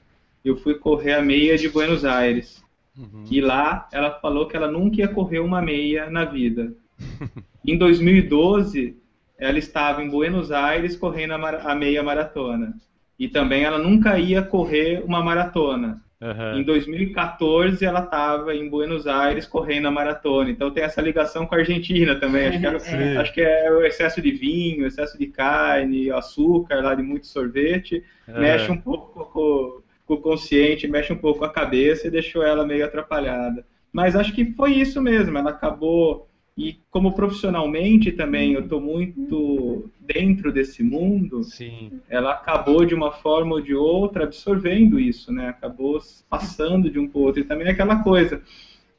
eu 0.48 0.58
fui 0.58 0.76
correr 0.76 1.14
a 1.14 1.22
meia 1.22 1.58
de 1.58 1.70
Buenos 1.70 2.06
Aires. 2.06 2.64
Uhum. 2.98 3.26
E 3.30 3.40
lá 3.40 3.88
ela 3.92 4.12
falou 4.20 4.48
que 4.48 4.58
ela 4.58 4.70
nunca 4.70 4.98
ia 4.98 5.08
correr 5.08 5.40
uma 5.40 5.62
meia 5.62 6.10
na 6.10 6.26
vida. 6.26 6.74
em 7.66 7.78
2012, 7.78 8.98
ela 9.38 9.60
estava 9.60 10.04
em 10.04 10.10
Buenos 10.10 10.52
Aires 10.52 10.96
correndo 10.96 11.34
a, 11.34 11.72
a, 11.72 11.76
meia 11.76 12.02
maratona. 12.02 12.74
E 13.20 13.28
também 13.28 13.64
ela 13.64 13.78
nunca 13.78 14.18
ia 14.18 14.42
correr 14.42 15.04
uma 15.06 15.24
maratona. 15.24 16.02
Uhum. 16.20 16.60
Em 16.60 16.64
2014 16.64 17.86
ela 17.86 18.00
estava 18.00 18.56
em 18.56 18.68
Buenos 18.68 19.06
Aires 19.06 19.46
correndo 19.46 19.88
a 19.88 19.92
maratona. 19.92 20.50
Então 20.50 20.72
tem 20.72 20.84
essa 20.84 21.02
ligação 21.02 21.46
com 21.46 21.54
a 21.54 21.60
Argentina 21.60 22.16
também. 22.16 22.48
Acho 22.48 22.60
que, 22.60 22.66
é, 22.66 23.18
acho 23.18 23.34
que 23.34 23.42
é 23.42 23.72
o 23.72 23.84
excesso 23.84 24.20
de 24.20 24.32
vinho, 24.32 24.88
excesso 24.88 25.18
de 25.18 25.28
carne, 25.28 26.10
açúcar 26.10 26.82
lá 26.82 26.96
de 26.96 27.04
muito 27.04 27.28
sorvete. 27.28 28.04
Uhum. 28.28 28.40
Mexe 28.40 28.72
um 28.72 28.78
pouco 28.78 29.26
com, 29.26 29.82
o 30.14 30.22
consciente, 30.22 30.88
mexe 30.88 31.12
um 31.12 31.18
pouco 31.18 31.44
a 31.44 31.50
cabeça 31.50 32.08
e 32.08 32.12
deixou 32.12 32.44
ela 32.44 32.66
meio 32.66 32.86
atrapalhada. 32.86 33.66
Mas 33.92 34.16
acho 34.16 34.34
que 34.34 34.54
foi 34.54 34.74
isso 34.74 35.02
mesmo, 35.02 35.38
ela 35.38 35.50
acabou. 35.52 36.28
E 36.58 36.78
como 36.90 37.14
profissionalmente 37.14 38.12
também 38.12 38.54
eu 38.54 38.62
estou 38.62 38.82
muito 38.82 39.92
dentro 40.00 40.52
desse 40.52 40.82
mundo, 40.82 41.44
Sim. 41.44 41.92
ela 42.10 42.32
acabou 42.32 42.84
de 42.84 42.96
uma 42.96 43.12
forma 43.12 43.56
ou 43.56 43.62
de 43.62 43.76
outra 43.76 44.24
absorvendo 44.24 45.00
isso, 45.00 45.32
né? 45.32 45.50
Acabou 45.50 46.00
passando 46.28 46.90
de 46.90 46.98
um 46.98 47.08
para 47.08 47.20
outro. 47.20 47.42
E 47.42 47.44
também 47.44 47.68
é 47.68 47.72
aquela 47.72 48.02
coisa, 48.02 48.42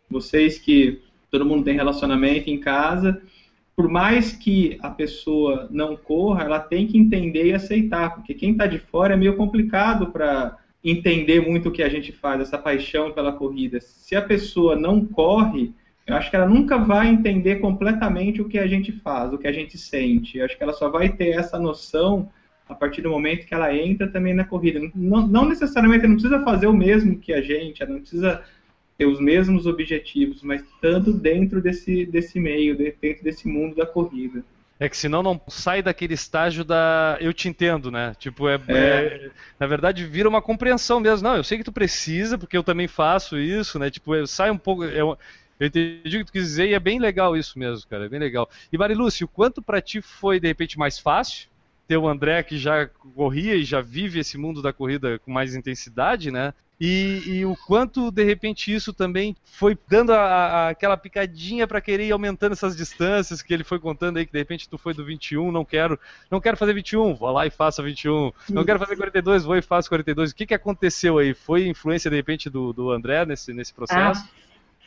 vocês 0.08 0.58
que 0.58 1.02
todo 1.30 1.44
mundo 1.44 1.64
tem 1.64 1.74
relacionamento 1.74 2.48
em 2.48 2.60
casa, 2.60 3.20
por 3.74 3.88
mais 3.88 4.32
que 4.32 4.76
a 4.80 4.90
pessoa 4.90 5.68
não 5.70 5.96
corra, 5.96 6.44
ela 6.44 6.58
tem 6.58 6.86
que 6.86 6.98
entender 6.98 7.46
e 7.46 7.54
aceitar, 7.54 8.14
porque 8.14 8.34
quem 8.34 8.52
está 8.52 8.66
de 8.66 8.78
fora 8.78 9.14
é 9.14 9.16
meio 9.16 9.36
complicado 9.36 10.08
para 10.08 10.58
entender 10.90 11.40
muito 11.40 11.68
o 11.68 11.72
que 11.72 11.82
a 11.82 11.88
gente 11.88 12.12
faz, 12.12 12.40
essa 12.40 12.58
paixão 12.58 13.12
pela 13.12 13.32
corrida. 13.32 13.80
Se 13.80 14.14
a 14.16 14.22
pessoa 14.22 14.76
não 14.76 15.04
corre, 15.04 15.72
eu 16.06 16.14
acho 16.14 16.30
que 16.30 16.36
ela 16.36 16.46
nunca 16.46 16.78
vai 16.78 17.08
entender 17.08 17.56
completamente 17.56 18.40
o 18.40 18.48
que 18.48 18.58
a 18.58 18.66
gente 18.66 18.92
faz, 18.92 19.32
o 19.32 19.38
que 19.38 19.46
a 19.46 19.52
gente 19.52 19.76
sente. 19.76 20.38
Eu 20.38 20.44
acho 20.44 20.56
que 20.56 20.62
ela 20.62 20.72
só 20.72 20.88
vai 20.88 21.10
ter 21.10 21.30
essa 21.30 21.58
noção 21.58 22.30
a 22.68 22.74
partir 22.74 23.02
do 23.02 23.10
momento 23.10 23.46
que 23.46 23.54
ela 23.54 23.74
entra 23.74 24.08
também 24.08 24.34
na 24.34 24.44
corrida. 24.44 24.80
Não, 24.94 25.26
não 25.26 25.48
necessariamente 25.48 26.06
não 26.06 26.14
precisa 26.14 26.42
fazer 26.42 26.66
o 26.66 26.72
mesmo 26.72 27.18
que 27.18 27.32
a 27.32 27.40
gente, 27.40 27.82
ela 27.82 27.92
não 27.92 28.00
precisa 28.00 28.42
ter 28.96 29.06
os 29.06 29.20
mesmos 29.20 29.66
objetivos, 29.66 30.42
mas 30.42 30.62
tanto 30.80 31.12
dentro 31.12 31.62
desse, 31.62 32.04
desse 32.04 32.40
meio, 32.40 32.76
dentro 32.76 33.22
desse 33.22 33.46
mundo 33.46 33.76
da 33.76 33.86
corrida. 33.86 34.44
É 34.80 34.88
que 34.88 34.96
senão 34.96 35.22
não 35.22 35.40
sai 35.48 35.82
daquele 35.82 36.14
estágio 36.14 36.64
da 36.64 37.16
eu 37.20 37.32
te 37.32 37.48
entendo, 37.48 37.90
né? 37.90 38.14
Tipo, 38.18 38.48
é, 38.48 38.54
é. 38.68 38.74
é, 38.74 39.30
na 39.58 39.66
verdade 39.66 40.04
vira 40.06 40.28
uma 40.28 40.40
compreensão 40.40 41.00
mesmo. 41.00 41.28
Não, 41.28 41.36
eu 41.36 41.42
sei 41.42 41.58
que 41.58 41.64
tu 41.64 41.72
precisa, 41.72 42.38
porque 42.38 42.56
eu 42.56 42.62
também 42.62 42.86
faço 42.86 43.36
isso, 43.36 43.78
né? 43.78 43.90
Tipo, 43.90 44.24
sai 44.26 44.50
um 44.50 44.58
pouco. 44.58 44.84
É, 44.84 45.00
eu 45.00 45.18
entendi 45.60 46.16
o 46.16 46.20
que 46.20 46.26
tu 46.26 46.32
quis 46.32 46.44
dizer 46.44 46.68
e 46.68 46.74
é 46.74 46.78
bem 46.78 47.00
legal 47.00 47.36
isso 47.36 47.58
mesmo, 47.58 47.88
cara. 47.88 48.06
É 48.06 48.08
bem 48.08 48.20
legal. 48.20 48.48
E 48.72 48.78
Marilúcio, 48.78 49.26
quanto 49.26 49.60
para 49.60 49.82
ti 49.82 50.00
foi 50.00 50.38
de 50.38 50.46
repente 50.46 50.78
mais 50.78 50.98
fácil 50.98 51.48
ter 51.88 51.96
o 51.96 52.06
André 52.06 52.42
que 52.42 52.56
já 52.58 52.86
corria 53.16 53.56
e 53.56 53.64
já 53.64 53.80
vive 53.80 54.20
esse 54.20 54.38
mundo 54.38 54.62
da 54.62 54.72
corrida 54.72 55.18
com 55.18 55.32
mais 55.32 55.56
intensidade, 55.56 56.30
né? 56.30 56.54
E, 56.80 57.22
e, 57.26 57.44
o 57.44 57.56
quanto 57.66 58.08
de 58.12 58.22
repente 58.22 58.72
isso 58.72 58.92
também 58.92 59.34
foi 59.44 59.76
dando 59.88 60.12
a, 60.12 60.20
a, 60.20 60.68
aquela 60.68 60.96
picadinha 60.96 61.66
para 61.66 61.80
querer 61.80 62.06
ir 62.06 62.12
aumentando 62.12 62.52
essas 62.52 62.76
distâncias 62.76 63.42
que 63.42 63.52
ele 63.52 63.64
foi 63.64 63.80
contando 63.80 64.16
aí 64.16 64.24
que 64.24 64.30
de 64.30 64.38
repente 64.38 64.68
tu 64.68 64.78
foi 64.78 64.94
do 64.94 65.04
21, 65.04 65.50
não 65.50 65.64
quero, 65.64 65.98
não 66.30 66.40
quero 66.40 66.56
fazer 66.56 66.72
21, 66.72 67.14
vou 67.14 67.32
lá 67.32 67.46
e 67.46 67.50
faço 67.50 67.82
21. 67.82 68.30
Não 68.50 68.64
quero 68.64 68.78
fazer 68.78 68.94
42, 68.94 69.44
vou 69.44 69.56
e 69.56 69.62
faço 69.62 69.88
42. 69.88 70.30
O 70.30 70.36
que 70.36 70.46
que 70.46 70.54
aconteceu 70.54 71.18
aí? 71.18 71.34
Foi 71.34 71.66
influência 71.66 72.08
de 72.08 72.16
repente 72.16 72.48
do, 72.48 72.72
do 72.72 72.92
André 72.92 73.26
nesse 73.26 73.52
nesse 73.52 73.74
processo? 73.74 74.22
Ah, 74.24 74.28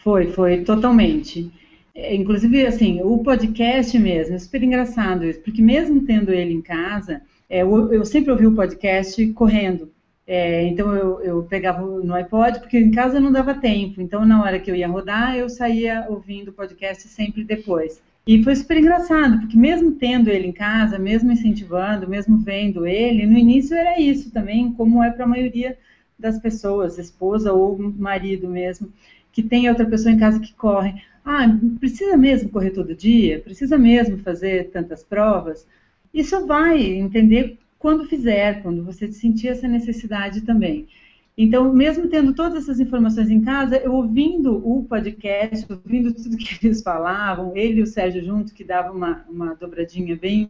foi, 0.02 0.28
foi 0.32 0.64
totalmente. 0.64 1.52
É, 1.94 2.16
inclusive 2.16 2.66
assim, 2.66 3.02
o 3.04 3.18
podcast 3.18 4.00
mesmo, 4.00 4.36
é 4.36 4.40
super 4.40 4.64
engraçado 4.64 5.26
isso, 5.26 5.42
porque 5.42 5.62
mesmo 5.62 6.06
tendo 6.06 6.32
ele 6.32 6.54
em 6.54 6.62
casa, 6.62 7.22
é, 7.50 7.64
eu, 7.64 7.92
eu 7.92 8.06
sempre 8.06 8.32
ouvi 8.32 8.48
o 8.48 8.56
podcast 8.56 9.28
correndo. 9.34 9.92
É, 10.34 10.66
então 10.66 10.96
eu, 10.96 11.20
eu, 11.22 11.44
pegava 11.44 11.86
no 11.86 12.14
iPod, 12.14 12.62
porque 12.62 12.80
em 12.80 12.90
casa 12.90 13.20
não 13.20 13.34
dava 13.34 13.54
tempo. 13.54 14.02
Então 14.02 14.26
na 14.26 14.42
hora 14.42 14.62
que 14.62 14.72
eu 14.72 14.76
ia 14.76 14.88
rodar, 14.88 15.36
eu 15.36 15.50
saía 15.50 16.06
ouvindo 16.08 16.48
o 16.52 16.54
podcast 16.54 17.06
sempre 17.10 17.44
depois. 17.44 18.02
E 18.26 18.42
foi 18.42 18.56
super 18.56 18.78
engraçado, 18.78 19.42
porque 19.42 19.58
mesmo 19.58 19.92
tendo 19.92 20.30
ele 20.30 20.48
em 20.48 20.54
casa, 20.54 20.98
mesmo 20.98 21.34
incentivando, 21.34 22.08
mesmo 22.08 22.38
vendo 22.38 22.88
ele, 22.88 23.26
no 23.26 23.38
início 23.38 23.76
era 23.76 24.00
isso 24.00 24.32
também, 24.32 24.72
como 24.72 25.04
é 25.04 25.12
para 25.12 25.26
a 25.26 25.28
maioria 25.28 25.78
das 26.18 26.40
pessoas, 26.40 26.98
esposa 26.98 27.52
ou 27.52 27.78
marido 27.78 28.48
mesmo, 28.48 28.90
que 29.34 29.44
tem 29.44 29.68
outra 29.68 29.86
pessoa 29.86 30.14
em 30.14 30.20
casa 30.20 30.40
que 30.40 30.54
corre. 30.54 30.94
Ah, 31.26 31.46
precisa 31.78 32.16
mesmo 32.16 32.48
correr 32.50 32.72
todo 32.72 32.96
dia? 32.96 33.42
Precisa 33.42 33.78
mesmo 33.78 34.18
fazer 34.20 34.70
tantas 34.72 35.04
provas? 35.04 35.68
Isso 36.14 36.48
vai 36.48 36.82
entender 36.82 37.58
quando 37.82 38.06
fizer, 38.06 38.62
quando 38.62 38.84
você 38.84 39.12
sentir 39.12 39.48
essa 39.48 39.68
necessidade 39.68 40.42
também. 40.42 40.88
Então, 41.36 41.74
mesmo 41.74 42.08
tendo 42.08 42.32
todas 42.32 42.64
essas 42.64 42.80
informações 42.80 43.32
em 43.32 43.42
casa, 43.42 43.76
eu 43.78 43.94
ouvindo 43.94 44.56
o 44.64 44.84
podcast, 44.84 45.66
ouvindo 45.68 46.14
tudo 46.14 46.38
que 46.38 46.64
eles 46.64 46.84
falavam, 46.84 47.58
ele 47.58 47.80
e 47.80 47.82
o 47.82 47.88
Sérgio 47.88 48.24
junto, 48.24 48.54
que 48.54 48.64
dava 48.64 48.92
uma, 48.92 49.26
uma 49.28 49.56
dobradinha 49.56 50.16
bem, 50.16 50.48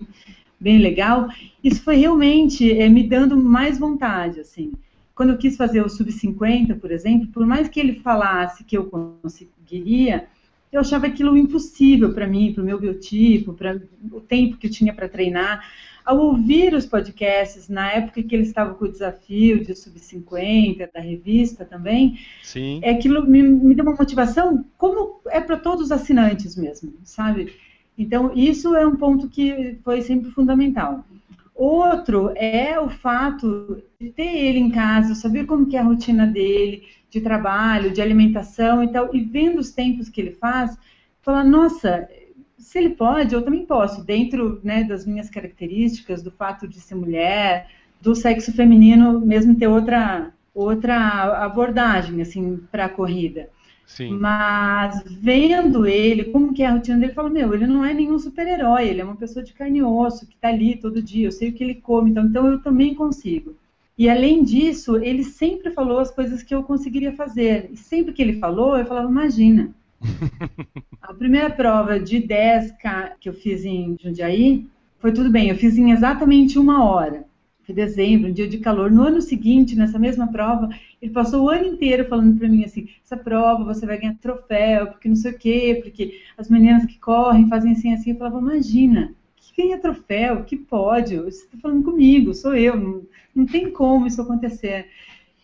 bem 0.59 0.79
legal, 0.79 1.29
isso 1.63 1.81
foi 1.81 1.95
realmente 1.95 2.69
é, 2.77 2.89
me 2.89 3.07
dando 3.07 3.37
mais 3.37 3.79
vontade, 3.79 4.41
assim. 4.41 4.73
Quando 5.15 5.29
eu 5.29 5.37
quis 5.37 5.55
fazer 5.55 5.81
o 5.81 5.87
Sub-50, 5.87 6.77
por 6.81 6.91
exemplo, 6.91 7.27
por 7.27 7.45
mais 7.45 7.69
que 7.69 7.79
ele 7.79 8.01
falasse 8.01 8.65
que 8.65 8.77
eu 8.77 8.87
conseguiria, 8.87 10.27
eu 10.69 10.81
achava 10.81 11.07
aquilo 11.07 11.37
impossível 11.37 12.13
para 12.13 12.27
mim, 12.27 12.51
para 12.51 12.61
o 12.61 12.65
meu 12.65 12.77
biotipo, 12.77 13.53
para 13.53 13.81
o 14.11 14.19
tempo 14.19 14.57
que 14.57 14.67
eu 14.67 14.71
tinha 14.71 14.93
para 14.93 15.07
treinar 15.07 15.63
ao 16.05 16.17
ouvir 16.17 16.73
os 16.73 16.85
podcasts, 16.85 17.69
na 17.69 17.91
época 17.91 18.23
que 18.23 18.35
ele 18.35 18.43
estava 18.43 18.73
com 18.73 18.85
o 18.85 18.91
desafio 18.91 19.63
de 19.63 19.75
Sub-50, 19.75 20.89
da 20.93 20.99
revista 20.99 21.65
também, 21.65 22.17
Sim. 22.43 22.79
é 22.83 22.91
aquilo 22.91 23.25
me, 23.25 23.41
me 23.41 23.75
deu 23.75 23.85
uma 23.85 23.95
motivação, 23.95 24.65
como 24.77 25.21
é 25.27 25.39
para 25.39 25.57
todos 25.57 25.85
os 25.85 25.91
assinantes 25.91 26.55
mesmo, 26.55 26.93
sabe? 27.03 27.53
Então, 27.97 28.31
isso 28.35 28.75
é 28.75 28.85
um 28.85 28.95
ponto 28.95 29.29
que 29.29 29.77
foi 29.83 30.01
sempre 30.01 30.31
fundamental. 30.31 31.05
Outro 31.53 32.31
é 32.35 32.79
o 32.79 32.89
fato 32.89 33.83
de 33.99 34.09
ter 34.09 34.35
ele 34.35 34.59
em 34.59 34.71
casa, 34.71 35.13
saber 35.13 35.45
como 35.45 35.67
que 35.67 35.77
é 35.77 35.79
a 35.79 35.83
rotina 35.83 36.25
dele, 36.25 36.83
de 37.09 37.21
trabalho, 37.21 37.91
de 37.91 38.01
alimentação 38.01 38.83
e 38.83 38.87
tal, 38.87 39.13
e 39.13 39.19
vendo 39.19 39.59
os 39.59 39.71
tempos 39.71 40.09
que 40.09 40.21
ele 40.21 40.31
faz, 40.31 40.75
falar, 41.21 41.43
nossa, 41.43 42.09
se 42.61 42.77
ele 42.77 42.91
pode, 42.91 43.33
eu 43.33 43.41
também 43.41 43.65
posso, 43.65 44.03
dentro 44.03 44.59
né, 44.63 44.83
das 44.83 45.05
minhas 45.05 45.29
características, 45.29 46.21
do 46.21 46.31
fato 46.31 46.67
de 46.67 46.79
ser 46.79 46.95
mulher, 46.95 47.69
do 47.99 48.15
sexo 48.15 48.51
feminino, 48.53 49.19
mesmo 49.19 49.55
ter 49.55 49.67
outra, 49.67 50.31
outra 50.53 51.43
abordagem 51.43 52.21
assim 52.21 52.59
para 52.71 52.85
a 52.85 52.89
corrida. 52.89 53.49
Sim. 53.85 54.17
Mas 54.17 55.03
vendo 55.05 55.85
ele, 55.85 56.25
como 56.25 56.53
que 56.53 56.63
é 56.63 56.67
a 56.67 56.71
rotina 56.71 56.97
dele, 56.97 57.11
eu 57.11 57.15
falo, 57.15 57.29
meu, 57.29 57.53
ele 57.53 57.67
não 57.67 57.83
é 57.83 57.93
nenhum 57.93 58.17
super-herói, 58.17 58.87
ele 58.87 59.01
é 59.01 59.03
uma 59.03 59.17
pessoa 59.17 59.43
de 59.43 59.53
carne 59.53 59.79
e 59.79 59.83
osso, 59.83 60.25
que 60.25 60.35
está 60.35 60.47
ali 60.47 60.77
todo 60.77 61.01
dia, 61.01 61.27
eu 61.27 61.31
sei 61.31 61.49
o 61.49 61.53
que 61.53 61.63
ele 61.63 61.75
come, 61.75 62.11
então, 62.11 62.25
então 62.25 62.47
eu 62.47 62.59
também 62.61 62.95
consigo. 62.95 63.55
E 63.97 64.09
além 64.09 64.43
disso, 64.43 64.97
ele 64.97 65.23
sempre 65.23 65.71
falou 65.71 65.99
as 65.99 66.09
coisas 66.09 66.41
que 66.41 66.55
eu 66.55 66.63
conseguiria 66.63 67.11
fazer. 67.11 67.69
E 67.71 67.77
sempre 67.77 68.13
que 68.13 68.21
ele 68.21 68.39
falou, 68.39 68.77
eu 68.77 68.85
falava, 68.85 69.09
imagina, 69.09 69.71
a 71.01 71.13
primeira 71.13 71.49
prova 71.49 71.99
de 71.99 72.17
10K 72.17 73.13
que 73.19 73.29
eu 73.29 73.33
fiz 73.33 73.63
em 73.65 73.95
Jundiaí 74.01 74.65
foi 74.99 75.11
tudo 75.11 75.31
bem, 75.31 75.49
eu 75.49 75.55
fiz 75.55 75.77
em 75.77 75.91
exatamente 75.91 76.59
uma 76.59 76.83
hora. 76.85 77.25
Foi 77.63 77.73
dezembro, 77.75 78.29
um 78.29 78.33
dia 78.33 78.47
de 78.47 78.57
calor. 78.57 78.91
No 78.91 79.03
ano 79.03 79.21
seguinte, 79.21 79.75
nessa 79.75 79.99
mesma 79.99 80.27
prova, 80.27 80.69
ele 81.01 81.11
passou 81.11 81.45
o 81.45 81.49
ano 81.49 81.65
inteiro 81.65 82.07
falando 82.07 82.37
para 82.37 82.47
mim 82.47 82.63
assim: 82.63 82.87
essa 83.03 83.17
prova 83.17 83.63
você 83.63 83.85
vai 83.85 83.99
ganhar 83.99 84.15
troféu, 84.15 84.87
porque 84.87 85.07
não 85.07 85.15
sei 85.15 85.31
o 85.31 85.37
quê, 85.37 85.79
porque 85.83 86.19
as 86.37 86.49
meninas 86.49 86.85
que 86.85 86.99
correm 86.99 87.47
fazem 87.47 87.71
assim 87.73 87.93
assim. 87.93 88.11
Eu 88.11 88.17
falava: 88.17 88.39
imagina, 88.39 89.13
que 89.35 89.61
ganha 89.61 89.77
troféu, 89.79 90.43
que 90.43 90.55
pódio, 90.55 91.23
você 91.23 91.45
está 91.45 91.57
falando 91.57 91.83
comigo, 91.83 92.33
sou 92.33 92.55
eu, 92.55 92.75
não, 92.75 93.03
não 93.33 93.45
tem 93.45 93.71
como 93.71 94.07
isso 94.07 94.21
acontecer. 94.21 94.87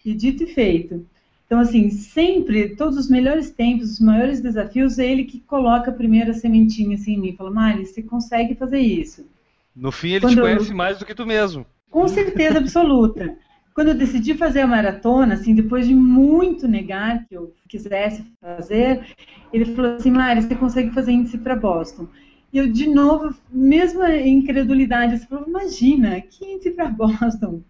E 0.03 0.13
dito 0.13 0.43
e 0.43 0.47
feito. 0.47 1.05
Então, 1.47 1.61
assim, 1.61 1.89
sempre, 1.89 2.75
todos 2.75 2.97
os 2.97 3.09
melhores 3.09 3.49
tempos, 3.49 3.93
os 3.93 3.99
maiores 4.01 4.41
desafios, 4.41 4.99
é 4.99 5.09
ele 5.09 5.23
que 5.23 5.39
coloca 5.39 5.89
a 5.89 5.93
primeira 5.93 6.33
sementinha 6.33 6.95
assim 6.95 7.13
em 7.13 7.19
mim. 7.19 7.35
Fala, 7.37 7.49
Mari, 7.49 7.85
você 7.85 8.03
consegue 8.03 8.53
fazer 8.53 8.79
isso. 8.79 9.25
No 9.73 9.89
fim, 9.89 10.09
ele 10.09 10.21
Quando 10.21 10.35
te 10.35 10.41
conhece 10.41 10.71
eu... 10.71 10.75
mais 10.75 10.99
do 10.99 11.05
que 11.05 11.15
tu 11.15 11.25
mesmo. 11.25 11.65
Com 11.89 12.05
certeza 12.07 12.57
absoluta. 12.57 13.37
Quando 13.73 13.89
eu 13.89 13.95
decidi 13.95 14.33
fazer 14.33 14.61
a 14.61 14.67
maratona, 14.67 15.35
assim, 15.35 15.55
depois 15.55 15.87
de 15.87 15.95
muito 15.95 16.67
negar 16.67 17.25
que 17.25 17.37
eu 17.37 17.53
quisesse 17.69 18.25
fazer, 18.41 19.05
ele 19.53 19.73
falou 19.73 19.95
assim, 19.95 20.11
Mari, 20.11 20.41
você 20.41 20.55
consegue 20.55 20.91
fazer 20.91 21.13
índice 21.13 21.37
para 21.37 21.55
Boston. 21.55 22.07
E 22.51 22.57
eu, 22.57 22.69
de 22.69 22.89
novo, 22.89 23.33
mesma 23.49 24.13
incredulidade, 24.17 25.17
você 25.17 25.25
falou, 25.27 25.47
imagina, 25.47 26.19
que 26.19 26.43
índice 26.43 26.71
para 26.71 26.89
Boston? 26.89 27.61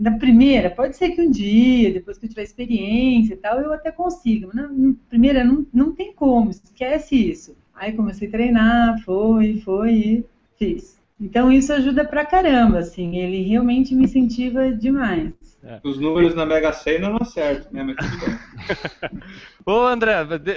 Na 0.00 0.12
primeira, 0.12 0.70
pode 0.70 0.96
ser 0.96 1.10
que 1.10 1.20
um 1.20 1.30
dia, 1.30 1.92
depois 1.92 2.16
que 2.16 2.24
eu 2.24 2.30
tiver 2.30 2.42
experiência 2.42 3.34
e 3.34 3.36
tal, 3.36 3.60
eu 3.60 3.70
até 3.70 3.92
consiga. 3.92 4.46
Mas 4.46 4.56
na 4.56 4.94
primeira, 5.10 5.44
não, 5.44 5.66
não 5.74 5.92
tem 5.92 6.14
como, 6.14 6.48
esquece 6.50 7.14
isso. 7.14 7.54
Aí 7.74 7.92
comecei 7.92 8.26
a 8.26 8.30
treinar, 8.30 9.04
foi, 9.04 9.58
foi 9.58 9.92
e 9.92 10.24
fiz. 10.58 10.98
Então 11.20 11.52
isso 11.52 11.70
ajuda 11.70 12.02
pra 12.02 12.24
caramba, 12.24 12.78
assim, 12.78 13.18
ele 13.18 13.42
realmente 13.42 13.94
me 13.94 14.04
incentiva 14.04 14.72
demais. 14.72 15.34
É. 15.62 15.78
Os 15.84 15.98
números 15.98 16.34
na 16.34 16.46
Mega 16.46 16.72
Sena 16.72 17.10
não 17.10 17.18
acertam, 17.20 17.70
né? 17.70 17.82
Mas 17.82 17.96
tudo 17.96 18.24
bem. 18.24 19.20
Ô 19.66 19.86
André, 19.86 20.14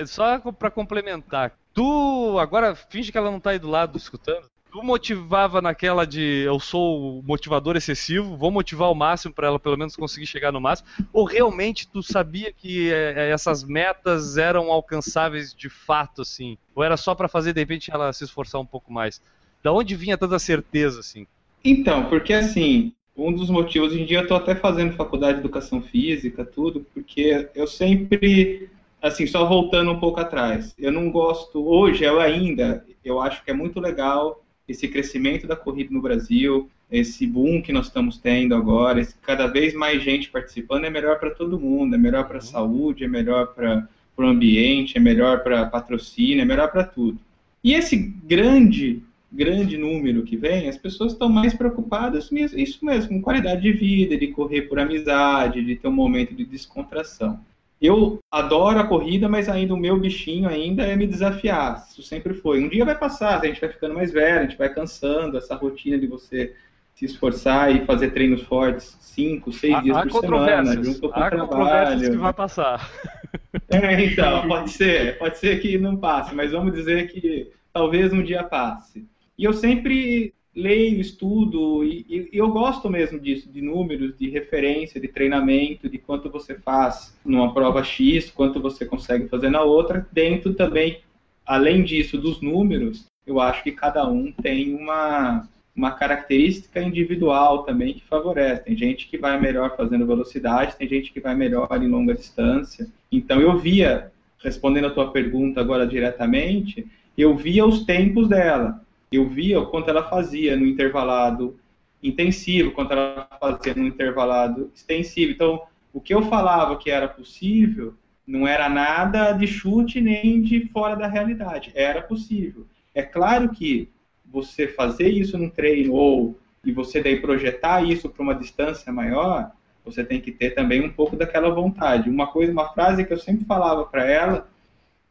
só 0.07 0.39
para 0.39 0.71
complementar, 0.71 1.51
tu 1.73 2.39
agora 2.39 2.73
finge 2.73 3.11
que 3.11 3.17
ela 3.17 3.29
não 3.29 3.41
tá 3.41 3.49
aí 3.49 3.59
do 3.59 3.69
lado 3.69 3.97
escutando 3.97 4.52
tu 4.73 4.81
motivava 4.81 5.61
naquela 5.61 6.03
de 6.03 6.41
eu 6.43 6.59
sou 6.59 7.21
motivador 7.21 7.75
excessivo, 7.75 8.35
vou 8.35 8.49
motivar 8.49 8.89
o 8.89 8.95
máximo 8.95 9.31
para 9.31 9.45
ela 9.45 9.59
pelo 9.59 9.77
menos 9.77 9.95
conseguir 9.95 10.25
chegar 10.25 10.51
no 10.51 10.59
máximo, 10.59 10.89
ou 11.13 11.25
realmente 11.25 11.87
tu 11.87 12.01
sabia 12.01 12.51
que 12.51 12.91
é, 12.91 13.13
é 13.17 13.29
essas 13.29 13.63
metas 13.63 14.35
eram 14.35 14.71
alcançáveis 14.71 15.53
de 15.53 15.69
fato, 15.69 16.23
assim? 16.23 16.57
Ou 16.73 16.83
era 16.83 16.97
só 16.97 17.13
para 17.13 17.27
fazer 17.27 17.53
de 17.53 17.59
repente 17.59 17.91
ela 17.93 18.11
se 18.11 18.23
esforçar 18.23 18.59
um 18.59 18.65
pouco 18.65 18.91
mais? 18.91 19.21
Da 19.63 19.71
onde 19.71 19.95
vinha 19.95 20.17
tanta 20.17 20.39
certeza, 20.39 21.01
assim? 21.01 21.27
Então, 21.63 22.09
porque 22.09 22.33
assim, 22.33 22.93
um 23.15 23.31
dos 23.31 23.51
motivos, 23.51 23.91
hoje 23.91 24.01
em 24.01 24.05
dia 24.07 24.17
eu 24.17 24.23
estou 24.23 24.37
até 24.37 24.55
fazendo 24.55 24.95
faculdade 24.95 25.35
de 25.35 25.41
educação 25.41 25.83
física, 25.83 26.43
tudo, 26.43 26.83
porque 26.95 27.47
eu 27.53 27.67
sempre, 27.67 28.71
assim, 28.99 29.27
só 29.27 29.47
voltando 29.47 29.91
um 29.91 29.99
pouco 29.99 30.19
atrás, 30.19 30.73
eu 30.79 30.91
não 30.91 31.11
gosto, 31.11 31.63
hoje 31.63 32.03
eu 32.03 32.19
ainda, 32.19 32.83
eu 33.05 33.21
acho 33.21 33.43
que 33.43 33.51
é 33.51 33.53
muito 33.53 33.79
legal 33.79 34.42
esse 34.67 34.87
crescimento 34.87 35.45
da 35.45 35.55
corrida 35.55 35.93
no 35.93 36.01
Brasil, 36.01 36.69
esse 36.91 37.25
boom 37.25 37.61
que 37.61 37.73
nós 37.73 37.87
estamos 37.87 38.17
tendo 38.17 38.55
agora, 38.55 39.01
esse, 39.01 39.15
cada 39.21 39.47
vez 39.47 39.73
mais 39.73 40.01
gente 40.01 40.29
participando, 40.29 40.85
é 40.85 40.89
melhor 40.89 41.19
para 41.19 41.31
todo 41.31 41.59
mundo, 41.59 41.95
é 41.95 41.97
melhor 41.97 42.27
para 42.27 42.37
a 42.37 42.41
uhum. 42.41 42.47
saúde, 42.47 43.03
é 43.03 43.07
melhor 43.07 43.47
para 43.53 43.87
para 44.15 44.25
o 44.25 44.29
ambiente, 44.29 44.97
é 44.97 44.99
melhor 44.99 45.43
para 45.43 45.65
patrocínio, 45.65 46.41
é 46.41 46.45
melhor 46.45 46.71
para 46.71 46.83
tudo. 46.83 47.19
E 47.63 47.73
esse 47.73 47.97
grande, 47.97 49.01
grande 49.31 49.77
número 49.77 50.23
que 50.23 50.35
vem, 50.37 50.69
as 50.69 50.77
pessoas 50.77 51.13
estão 51.13 51.29
mais 51.29 51.53
preocupadas, 51.53 52.29
isso 52.31 52.85
mesmo, 52.85 53.09
com 53.09 53.21
qualidade 53.21 53.61
de 53.61 53.71
vida, 53.71 54.17
de 54.17 54.27
correr 54.27 54.63
por 54.63 54.79
amizade, 54.79 55.63
de 55.63 55.75
ter 55.75 55.87
um 55.87 55.93
momento 55.93 56.33
de 56.35 56.45
descontração. 56.45 57.39
Eu 57.83 58.17
adoro 58.31 58.79
a 58.79 58.87
corrida, 58.87 59.27
mas 59.27 59.49
ainda 59.49 59.73
o 59.73 59.77
meu 59.77 59.99
bichinho 59.99 60.47
ainda 60.47 60.83
é 60.83 60.95
me 60.95 61.05
desafiar. 61.05 61.85
Isso 61.89 62.01
sempre 62.01 62.33
foi. 62.33 62.63
Um 62.63 62.69
dia 62.69 62.85
vai 62.85 62.97
passar, 62.97 63.41
a 63.41 63.45
gente 63.45 63.59
vai 63.59 63.69
ficando 63.69 63.93
mais 63.93 64.09
velho, 64.09 64.39
a 64.39 64.43
gente 64.43 64.57
vai 64.57 64.73
cansando, 64.73 65.37
essa 65.37 65.53
rotina 65.53 65.97
de 65.97 66.07
você 66.07 66.55
se 66.95 67.03
esforçar 67.03 67.75
e 67.75 67.85
fazer 67.85 68.11
treinos 68.11 68.41
fortes 68.43 68.97
cinco, 69.01 69.51
seis 69.51 69.81
dias 69.83 69.97
há 69.97 70.05
por 70.05 70.21
semana, 70.21 70.81
junto 70.81 71.09
com 71.09 71.19
há 71.19 71.27
o 71.27 71.29
trabalho. 71.29 72.11
que 72.11 72.17
vai 72.17 72.33
passar. 72.33 72.89
É, 73.69 74.03
então, 74.05 74.47
pode 74.47 74.71
ser, 74.71 75.17
pode 75.17 75.37
ser 75.37 75.59
que 75.59 75.77
não 75.77 75.95
passe, 75.95 76.33
mas 76.33 76.51
vamos 76.51 76.73
dizer 76.73 77.07
que 77.07 77.51
talvez 77.71 78.11
um 78.11 78.23
dia 78.23 78.43
passe. 78.43 79.07
E 79.37 79.43
eu 79.43 79.53
sempre 79.53 80.33
leio, 80.55 81.01
estudo, 81.01 81.83
e, 81.83 82.05
e, 82.09 82.29
eu 82.33 82.49
gosto 82.49 82.89
mesmo 82.89 83.19
disso, 83.19 83.49
de 83.51 83.61
números, 83.61 84.17
de 84.17 84.29
referência, 84.29 85.01
de 85.01 85.07
treinamento, 85.07 85.89
de 85.89 85.97
quanto 85.97 86.29
você 86.29 86.55
faz 86.55 87.17
numa 87.25 87.53
prova 87.53 87.83
X, 87.83 88.29
quanto 88.29 88.61
você 88.61 88.85
consegue 88.85 89.27
fazer 89.27 89.49
na 89.49 89.61
outra, 89.61 90.07
dentro 90.11 90.53
também, 90.53 90.99
além 91.45 91.83
disso, 91.83 92.17
dos 92.17 92.41
números, 92.41 93.05
eu 93.25 93.39
acho 93.39 93.63
que 93.63 93.71
cada 93.71 94.07
um 94.07 94.31
tem 94.31 94.75
uma, 94.75 95.47
uma 95.75 95.91
característica 95.91 96.81
individual 96.81 97.63
também 97.63 97.93
que 97.93 98.03
favorece. 98.05 98.63
Tem 98.63 98.75
gente 98.75 99.07
que 99.07 99.17
vai 99.17 99.39
melhor 99.39 99.75
fazendo 99.75 100.05
velocidade, 100.05 100.75
tem 100.75 100.87
gente 100.87 101.11
que 101.11 101.19
vai 101.19 101.35
melhor 101.35 101.67
em 101.81 101.87
longa 101.87 102.13
distância. 102.13 102.87
Então 103.11 103.39
eu 103.39 103.57
via, 103.57 104.11
respondendo 104.43 104.87
a 104.87 104.91
tua 104.91 105.11
pergunta 105.11 105.61
agora 105.61 105.87
diretamente, 105.87 106.85
eu 107.17 107.35
via 107.35 107.65
os 107.65 107.85
tempos 107.85 108.27
dela. 108.27 108.81
Eu 109.15 109.27
via 109.27 109.59
o 109.59 109.67
quanto 109.67 109.89
ela 109.89 110.09
fazia 110.09 110.55
no 110.55 110.65
intervalado 110.65 111.59
intensivo, 112.01 112.71
quanto 112.71 112.93
ela 112.93 113.27
fazia 113.39 113.73
no 113.75 113.85
intervalado 113.85 114.71
extensivo. 114.75 115.31
Então, 115.31 115.61
o 115.93 116.01
que 116.01 116.13
eu 116.13 116.23
falava 116.23 116.77
que 116.77 116.89
era 116.89 117.07
possível 117.07 117.93
não 118.25 118.47
era 118.47 118.67
nada 118.69 119.33
de 119.33 119.45
chute 119.47 120.01
nem 120.01 120.41
de 120.41 120.67
fora 120.67 120.95
da 120.95 121.07
realidade. 121.07 121.71
Era 121.75 122.01
possível. 122.01 122.65
É 122.95 123.01
claro 123.01 123.49
que 123.49 123.89
você 124.25 124.67
fazer 124.67 125.09
isso 125.09 125.37
num 125.37 125.49
treino 125.49 125.93
ou 125.93 126.39
e 126.65 126.71
você 126.71 127.01
daí 127.01 127.19
projetar 127.19 127.83
isso 127.83 128.09
para 128.09 128.23
uma 128.23 128.33
distância 128.33 128.91
maior, 128.91 129.51
você 129.83 130.03
tem 130.03 130.21
que 130.21 130.31
ter 130.31 130.51
também 130.51 130.81
um 130.81 130.91
pouco 130.91 131.15
daquela 131.15 131.49
vontade. 131.49 132.09
Uma 132.09 132.27
coisa, 132.27 132.51
uma 132.51 132.69
frase 132.69 133.05
que 133.05 133.11
eu 133.11 133.17
sempre 133.17 133.45
falava 133.45 133.83
para 133.85 134.05
ela 134.05 134.47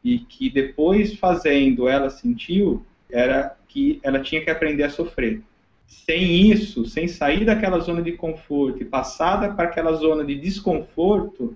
e 0.03 0.17
que 0.17 0.49
depois 0.49 1.15
fazendo 1.15 1.87
ela 1.87 2.09
sentiu 2.09 2.83
era 3.13 3.55
que 3.67 3.99
ela 4.03 4.19
tinha 4.19 4.43
que 4.43 4.49
aprender 4.49 4.83
a 4.83 4.89
sofrer. 4.89 5.41
Sem 5.85 6.51
isso, 6.51 6.85
sem 6.85 7.07
sair 7.07 7.45
daquela 7.45 7.79
zona 7.79 8.01
de 8.01 8.13
conforto 8.13 8.81
e 8.81 8.85
passada 8.85 9.53
para 9.53 9.65
aquela 9.65 9.93
zona 9.93 10.25
de 10.25 10.35
desconforto, 10.35 11.55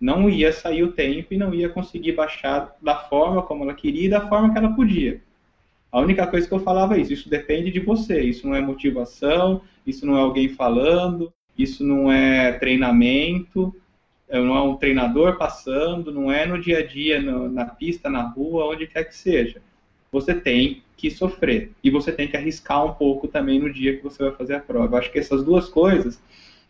não 0.00 0.28
ia 0.28 0.52
sair 0.52 0.82
o 0.82 0.92
tempo 0.92 1.32
e 1.32 1.36
não 1.36 1.54
ia 1.54 1.68
conseguir 1.68 2.12
baixar 2.12 2.76
da 2.82 2.96
forma 2.96 3.42
como 3.42 3.62
ela 3.62 3.74
queria 3.74 4.06
e 4.06 4.10
da 4.10 4.28
forma 4.28 4.52
que 4.52 4.58
ela 4.58 4.74
podia. 4.74 5.22
A 5.90 6.00
única 6.00 6.26
coisa 6.26 6.48
que 6.48 6.52
eu 6.52 6.58
falava 6.58 6.96
é 6.96 7.00
isso, 7.00 7.12
isso 7.12 7.30
depende 7.30 7.70
de 7.70 7.78
você, 7.78 8.20
isso 8.20 8.46
não 8.46 8.54
é 8.54 8.60
motivação, 8.60 9.62
isso 9.86 10.04
não 10.04 10.18
é 10.18 10.20
alguém 10.20 10.48
falando, 10.48 11.32
isso 11.56 11.84
não 11.84 12.10
é 12.10 12.52
treinamento, 12.52 13.74
é, 14.28 14.40
não 14.40 14.56
é 14.56 14.62
um 14.62 14.76
treinador 14.76 15.38
passando, 15.38 16.12
não 16.12 16.32
é 16.32 16.44
no 16.44 16.60
dia 16.60 16.78
a 16.78 16.86
dia, 16.86 17.22
no, 17.22 17.48
na 17.48 17.66
pista, 17.66 18.10
na 18.10 18.22
rua, 18.22 18.66
onde 18.66 18.88
quer 18.88 19.04
que 19.04 19.16
seja. 19.16 19.62
Você 20.14 20.32
tem 20.32 20.84
que 20.96 21.10
sofrer 21.10 21.72
e 21.82 21.90
você 21.90 22.12
tem 22.12 22.28
que 22.28 22.36
arriscar 22.36 22.86
um 22.86 22.94
pouco 22.94 23.26
também 23.26 23.58
no 23.58 23.72
dia 23.72 23.96
que 23.96 24.02
você 24.04 24.22
vai 24.22 24.30
fazer 24.30 24.54
a 24.54 24.60
prova. 24.60 24.94
Eu 24.94 24.98
acho 25.00 25.10
que 25.10 25.18
essas 25.18 25.42
duas 25.42 25.68
coisas, 25.68 26.22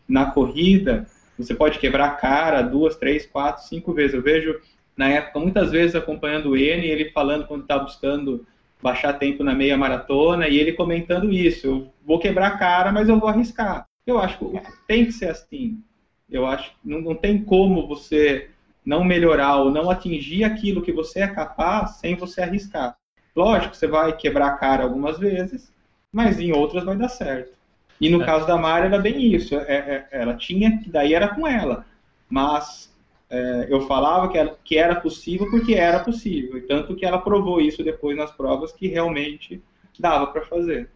na 0.09 0.31
corrida, 0.31 1.07
você 1.37 1.55
pode 1.55 1.79
quebrar 1.79 2.07
a 2.07 2.15
cara 2.15 2.63
duas, 2.63 2.97
três, 2.97 3.27
quatro, 3.27 3.63
cinco 3.65 3.93
vezes. 3.93 4.15
Eu 4.15 4.23
vejo, 4.23 4.59
na 4.97 5.11
época, 5.11 5.39
muitas 5.41 5.71
vezes 5.71 5.95
acompanhando 5.95 6.51
o 6.51 6.57
N, 6.57 6.87
ele 6.87 7.11
falando 7.11 7.47
quando 7.47 7.65
está 7.65 7.79
buscando 7.79 8.47
baixar 8.83 9.13
tempo 9.13 9.45
na 9.45 9.55
meia 9.55 9.77
maratona 9.77 10.49
e 10.49 10.57
ele 10.59 10.73
comentando 10.73 11.31
isso. 11.31 11.67
Eu 11.67 11.93
vou 12.03 12.19
quebrar 12.19 12.47
a 12.47 12.59
cara, 12.59 12.91
mas 12.91 13.11
eu 13.11 13.21
vou 13.21 13.29
arriscar. 13.29 13.87
Eu 14.07 14.19
acho 14.19 14.39
que 14.39 14.61
tem 14.89 15.05
que 15.05 15.13
ser 15.13 15.29
assim. 15.29 15.83
Eu 16.31 16.47
acho 16.47 16.71
que 16.71 16.77
não, 16.83 17.03
não 17.03 17.15
tem 17.15 17.45
como 17.45 17.87
você 17.87 18.49
não 18.83 19.05
melhorar 19.05 19.59
ou 19.59 19.71
não 19.71 19.91
atingir 19.91 20.45
aquilo 20.45 20.81
que 20.81 20.93
você 20.93 21.21
é 21.21 21.29
capaz 21.29 21.97
sem 21.97 22.15
você 22.15 22.41
arriscar. 22.41 22.97
Lógico, 23.35 23.75
você 23.75 23.87
vai 23.87 24.17
quebrar 24.17 24.47
a 24.47 24.57
cara 24.57 24.85
algumas 24.85 25.19
vezes, 25.19 25.73
mas 26.13 26.39
em 26.39 26.53
outras 26.53 26.85
vai 26.85 26.97
dar 26.97 27.09
certo. 27.09 27.53
E 28.01 28.09
no 28.09 28.23
é. 28.23 28.27
caso 28.27 28.47
da 28.47 28.57
Mari 28.57 28.87
era 28.87 28.99
bem 28.99 29.35
isso. 29.35 29.55
É, 29.57 29.77
é, 29.77 30.09
ela 30.11 30.35
tinha, 30.37 30.83
daí 30.87 31.15
era 31.15 31.29
com 31.35 31.47
ela. 31.47 31.85
Mas 32.29 32.93
é, 33.31 33.67
eu 33.69 33.87
falava 33.87 34.29
que 34.29 34.39
era, 34.39 34.57
que 34.65 34.79
era 34.79 34.95
possível 34.97 35.51
porque 35.51 35.75
era 35.75 36.01
possível. 36.01 36.59
E 36.59 36.63
tanto 36.63 36.95
que 36.95 37.05
ela 37.05 37.19
provou 37.19 37.61
isso 37.61 37.83
depois 37.83 38.17
nas 38.17 38.31
provas 38.31 38.73
que 38.73 38.89
realmente 38.89 39.63
dava 39.99 40.27
para 40.29 40.43
fazer. 40.43 40.89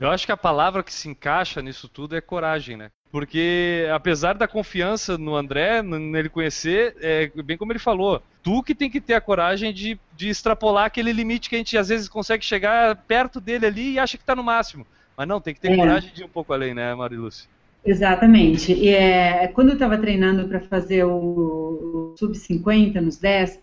Eu 0.00 0.10
acho 0.10 0.24
que 0.24 0.32
a 0.32 0.36
palavra 0.36 0.82
que 0.82 0.92
se 0.92 1.08
encaixa 1.08 1.60
nisso 1.60 1.88
tudo 1.88 2.16
é 2.16 2.20
coragem, 2.20 2.76
né? 2.76 2.90
Porque 3.10 3.86
apesar 3.94 4.34
da 4.34 4.48
confiança 4.48 5.16
no 5.16 5.34
André, 5.36 5.82
nele 5.82 6.28
conhecer, 6.28 6.96
é 7.00 7.30
bem 7.42 7.56
como 7.56 7.72
ele 7.72 7.78
falou, 7.78 8.22
tu 8.42 8.62
que 8.62 8.74
tem 8.74 8.90
que 8.90 9.00
ter 9.00 9.14
a 9.14 9.20
coragem 9.20 9.72
de, 9.72 9.98
de 10.16 10.28
extrapolar 10.28 10.84
aquele 10.84 11.12
limite 11.12 11.48
que 11.48 11.54
a 11.54 11.58
gente 11.58 11.78
às 11.78 11.88
vezes 11.88 12.08
consegue 12.08 12.44
chegar 12.44 12.96
perto 12.96 13.40
dele 13.40 13.66
ali 13.66 13.92
e 13.92 13.98
acha 13.98 14.16
que 14.16 14.22
está 14.22 14.34
no 14.34 14.42
máximo. 14.42 14.86
Mas 15.16 15.26
não, 15.26 15.40
tem 15.40 15.54
que 15.54 15.60
ter 15.60 15.72
é. 15.72 15.76
coragem 15.76 16.12
de 16.12 16.22
ir 16.22 16.24
um 16.24 16.28
pouco 16.28 16.52
além, 16.52 16.74
né, 16.74 16.94
Marilúcia? 16.94 17.48
Exatamente. 17.84 18.72
E 18.72 18.88
é, 18.88 19.46
quando 19.48 19.68
eu 19.68 19.74
estava 19.74 19.96
treinando 19.96 20.48
para 20.48 20.60
fazer 20.60 21.04
o, 21.04 22.12
o 22.12 22.14
sub-50 22.18 23.00
nos 23.00 23.16
10, 23.16 23.60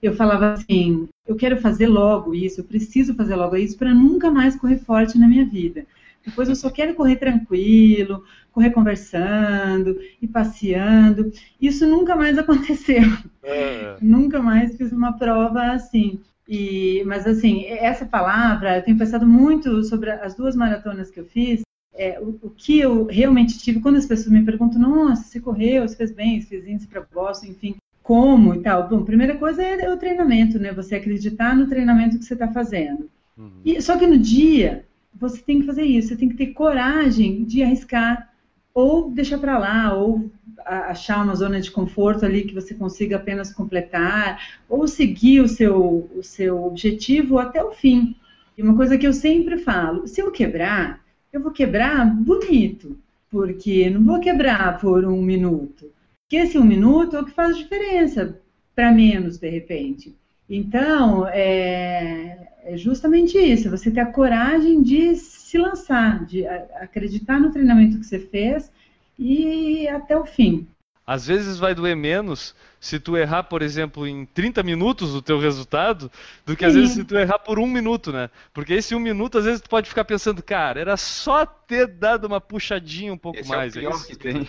eu 0.00 0.14
falava 0.14 0.52
assim: 0.52 1.08
eu 1.26 1.34
quero 1.34 1.56
fazer 1.56 1.88
logo 1.88 2.34
isso, 2.34 2.60
eu 2.60 2.64
preciso 2.64 3.14
fazer 3.14 3.34
logo 3.34 3.56
isso 3.56 3.76
para 3.76 3.92
nunca 3.92 4.30
mais 4.30 4.54
correr 4.54 4.78
forte 4.78 5.18
na 5.18 5.26
minha 5.26 5.44
vida. 5.44 5.84
Depois 6.24 6.48
eu 6.48 6.56
só 6.56 6.70
quero 6.70 6.94
correr 6.94 7.16
tranquilo, 7.16 8.24
correr 8.52 8.70
conversando 8.70 9.98
e 10.22 10.26
passeando. 10.26 11.30
Isso 11.60 11.86
nunca 11.86 12.16
mais 12.16 12.36
aconteceu. 12.38 13.02
É. 13.42 13.96
Nunca 14.00 14.40
mais 14.40 14.76
fiz 14.76 14.92
uma 14.92 15.18
prova 15.18 15.72
assim. 15.72 16.20
E, 16.48 17.02
mas 17.06 17.26
assim, 17.26 17.64
essa 17.66 18.04
palavra, 18.04 18.76
eu 18.76 18.82
tenho 18.82 18.98
pensado 18.98 19.26
muito 19.26 19.82
sobre 19.84 20.10
as 20.10 20.34
duas 20.34 20.54
maratonas 20.54 21.10
que 21.10 21.18
eu 21.18 21.24
fiz, 21.24 21.62
é, 21.94 22.20
o, 22.20 22.38
o, 22.42 22.50
que 22.50 22.78
eu 22.78 23.06
realmente 23.06 23.58
tive, 23.58 23.80
quando 23.80 23.96
as 23.96 24.06
pessoas 24.06 24.30
me 24.30 24.44
perguntam, 24.44 24.80
nossa, 24.80 25.24
você 25.24 25.40
correu, 25.40 25.86
você 25.86 25.96
fez 25.96 26.12
bem, 26.12 26.40
você 26.40 26.48
fez 26.48 26.66
índice 26.66 26.88
gosto, 27.12 27.46
enfim, 27.46 27.76
como 28.02 28.54
e 28.54 28.60
tal. 28.60 28.88
Bom, 28.88 29.04
primeira 29.04 29.36
coisa 29.36 29.62
é 29.62 29.90
o 29.90 29.96
treinamento, 29.96 30.58
né? 30.58 30.72
Você 30.72 30.96
acreditar 30.96 31.56
no 31.56 31.68
treinamento 31.68 32.18
que 32.18 32.24
você 32.24 32.34
está 32.34 32.48
fazendo. 32.48 33.08
Uhum. 33.38 33.60
E, 33.64 33.80
só 33.80 33.96
que 33.96 34.06
no 34.06 34.18
dia, 34.18 34.84
você 35.18 35.40
tem 35.40 35.60
que 35.60 35.66
fazer 35.66 35.84
isso, 35.84 36.08
você 36.08 36.16
tem 36.16 36.28
que 36.28 36.36
ter 36.36 36.48
coragem 36.48 37.44
de 37.44 37.62
arriscar, 37.62 38.30
ou 38.72 39.10
deixar 39.10 39.38
para 39.38 39.56
lá, 39.56 39.94
ou 39.94 40.28
achar 40.64 41.22
uma 41.22 41.36
zona 41.36 41.60
de 41.60 41.70
conforto 41.70 42.24
ali 42.24 42.42
que 42.42 42.54
você 42.54 42.74
consiga 42.74 43.16
apenas 43.16 43.52
completar, 43.52 44.58
ou 44.68 44.88
seguir 44.88 45.40
o 45.40 45.48
seu, 45.48 46.10
o 46.16 46.22
seu 46.22 46.64
objetivo 46.64 47.38
até 47.38 47.62
o 47.62 47.70
fim. 47.70 48.16
E 48.58 48.62
uma 48.62 48.74
coisa 48.74 48.98
que 48.98 49.06
eu 49.06 49.12
sempre 49.12 49.58
falo, 49.58 50.06
se 50.08 50.20
eu 50.20 50.30
quebrar, 50.30 51.00
eu 51.32 51.40
vou 51.40 51.52
quebrar 51.52 52.04
bonito, 52.06 52.96
porque 53.30 53.90
não 53.90 54.04
vou 54.04 54.20
quebrar 54.20 54.80
por 54.80 55.04
um 55.04 55.22
minuto. 55.22 55.92
Porque 56.22 56.36
esse 56.36 56.58
um 56.58 56.64
minuto 56.64 57.16
é 57.16 57.20
o 57.20 57.24
que 57.24 57.32
faz 57.32 57.56
diferença 57.56 58.40
para 58.74 58.90
menos, 58.90 59.38
de 59.38 59.48
repente. 59.48 60.14
Então, 60.48 61.26
é, 61.28 62.43
é, 62.64 62.76
justamente 62.76 63.38
isso, 63.38 63.70
você 63.70 63.90
ter 63.90 64.00
a 64.00 64.06
coragem 64.06 64.82
de 64.82 65.14
se 65.16 65.58
lançar, 65.58 66.24
de 66.24 66.46
acreditar 66.46 67.38
no 67.38 67.52
treinamento 67.52 67.98
que 67.98 68.06
você 68.06 68.18
fez 68.18 68.72
e 69.18 69.86
até 69.88 70.16
o 70.16 70.24
fim. 70.24 70.66
Às 71.06 71.26
vezes 71.26 71.58
vai 71.58 71.74
doer 71.74 71.94
menos 71.94 72.54
se 72.80 72.98
tu 72.98 73.16
errar, 73.16 73.44
por 73.44 73.60
exemplo, 73.60 74.06
em 74.06 74.24
30 74.24 74.62
minutos 74.62 75.14
o 75.14 75.20
teu 75.20 75.38
resultado, 75.38 76.10
do 76.46 76.56
que 76.56 76.64
Sim. 76.64 76.68
às 76.68 76.74
vezes 76.74 76.90
se 76.94 77.04
tu 77.04 77.14
errar 77.16 77.38
por 77.38 77.58
um 77.58 77.66
minuto, 77.66 78.10
né? 78.10 78.30
Porque 78.54 78.72
esse 78.72 78.94
um 78.94 79.00
minuto, 79.00 79.36
às 79.36 79.44
vezes 79.44 79.60
tu 79.60 79.68
pode 79.68 79.88
ficar 79.88 80.04
pensando, 80.04 80.42
cara, 80.42 80.80
era 80.80 80.96
só 80.96 81.44
ter 81.44 81.86
dado 81.86 82.26
uma 82.26 82.40
puxadinha 82.40 83.12
um 83.12 83.18
pouco 83.18 83.38
esse 83.38 83.48
mais. 83.48 83.76
É 83.76 83.80
o 83.80 83.82
pior 83.82 84.00
é 84.02 84.06
que 84.06 84.16
tem. 84.16 84.48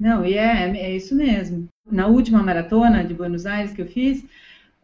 Não, 0.00 0.24
e 0.24 0.34
é, 0.34 0.76
é 0.76 0.96
isso 0.96 1.14
mesmo. 1.14 1.68
Na 1.90 2.06
última 2.06 2.42
maratona 2.42 3.04
de 3.04 3.14
Buenos 3.14 3.46
Aires 3.46 3.72
que 3.72 3.82
eu 3.82 3.86
fiz, 3.86 4.24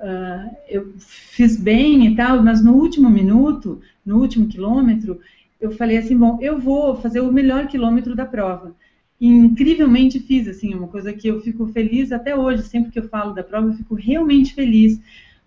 uh, 0.00 0.56
eu 0.68 0.92
fiz 0.98 1.56
bem 1.56 2.06
e 2.06 2.16
tal, 2.16 2.42
mas 2.42 2.62
no 2.62 2.74
último 2.74 3.08
minuto, 3.08 3.80
no 4.04 4.18
último 4.18 4.48
quilômetro, 4.48 5.20
eu 5.60 5.70
falei 5.70 5.98
assim, 5.98 6.16
bom, 6.16 6.38
eu 6.40 6.58
vou 6.58 6.96
fazer 6.96 7.20
o 7.20 7.32
melhor 7.32 7.66
quilômetro 7.66 8.14
da 8.14 8.24
prova. 8.24 8.74
incrivelmente 9.20 10.18
fiz, 10.18 10.48
assim, 10.48 10.74
uma 10.74 10.88
coisa 10.88 11.12
que 11.12 11.28
eu 11.28 11.40
fico 11.40 11.66
feliz 11.66 12.10
até 12.10 12.34
hoje, 12.34 12.62
sempre 12.62 12.90
que 12.90 12.98
eu 12.98 13.08
falo 13.08 13.34
da 13.34 13.44
prova, 13.44 13.68
eu 13.68 13.74
fico 13.74 13.94
realmente 13.94 14.54
feliz, 14.54 14.98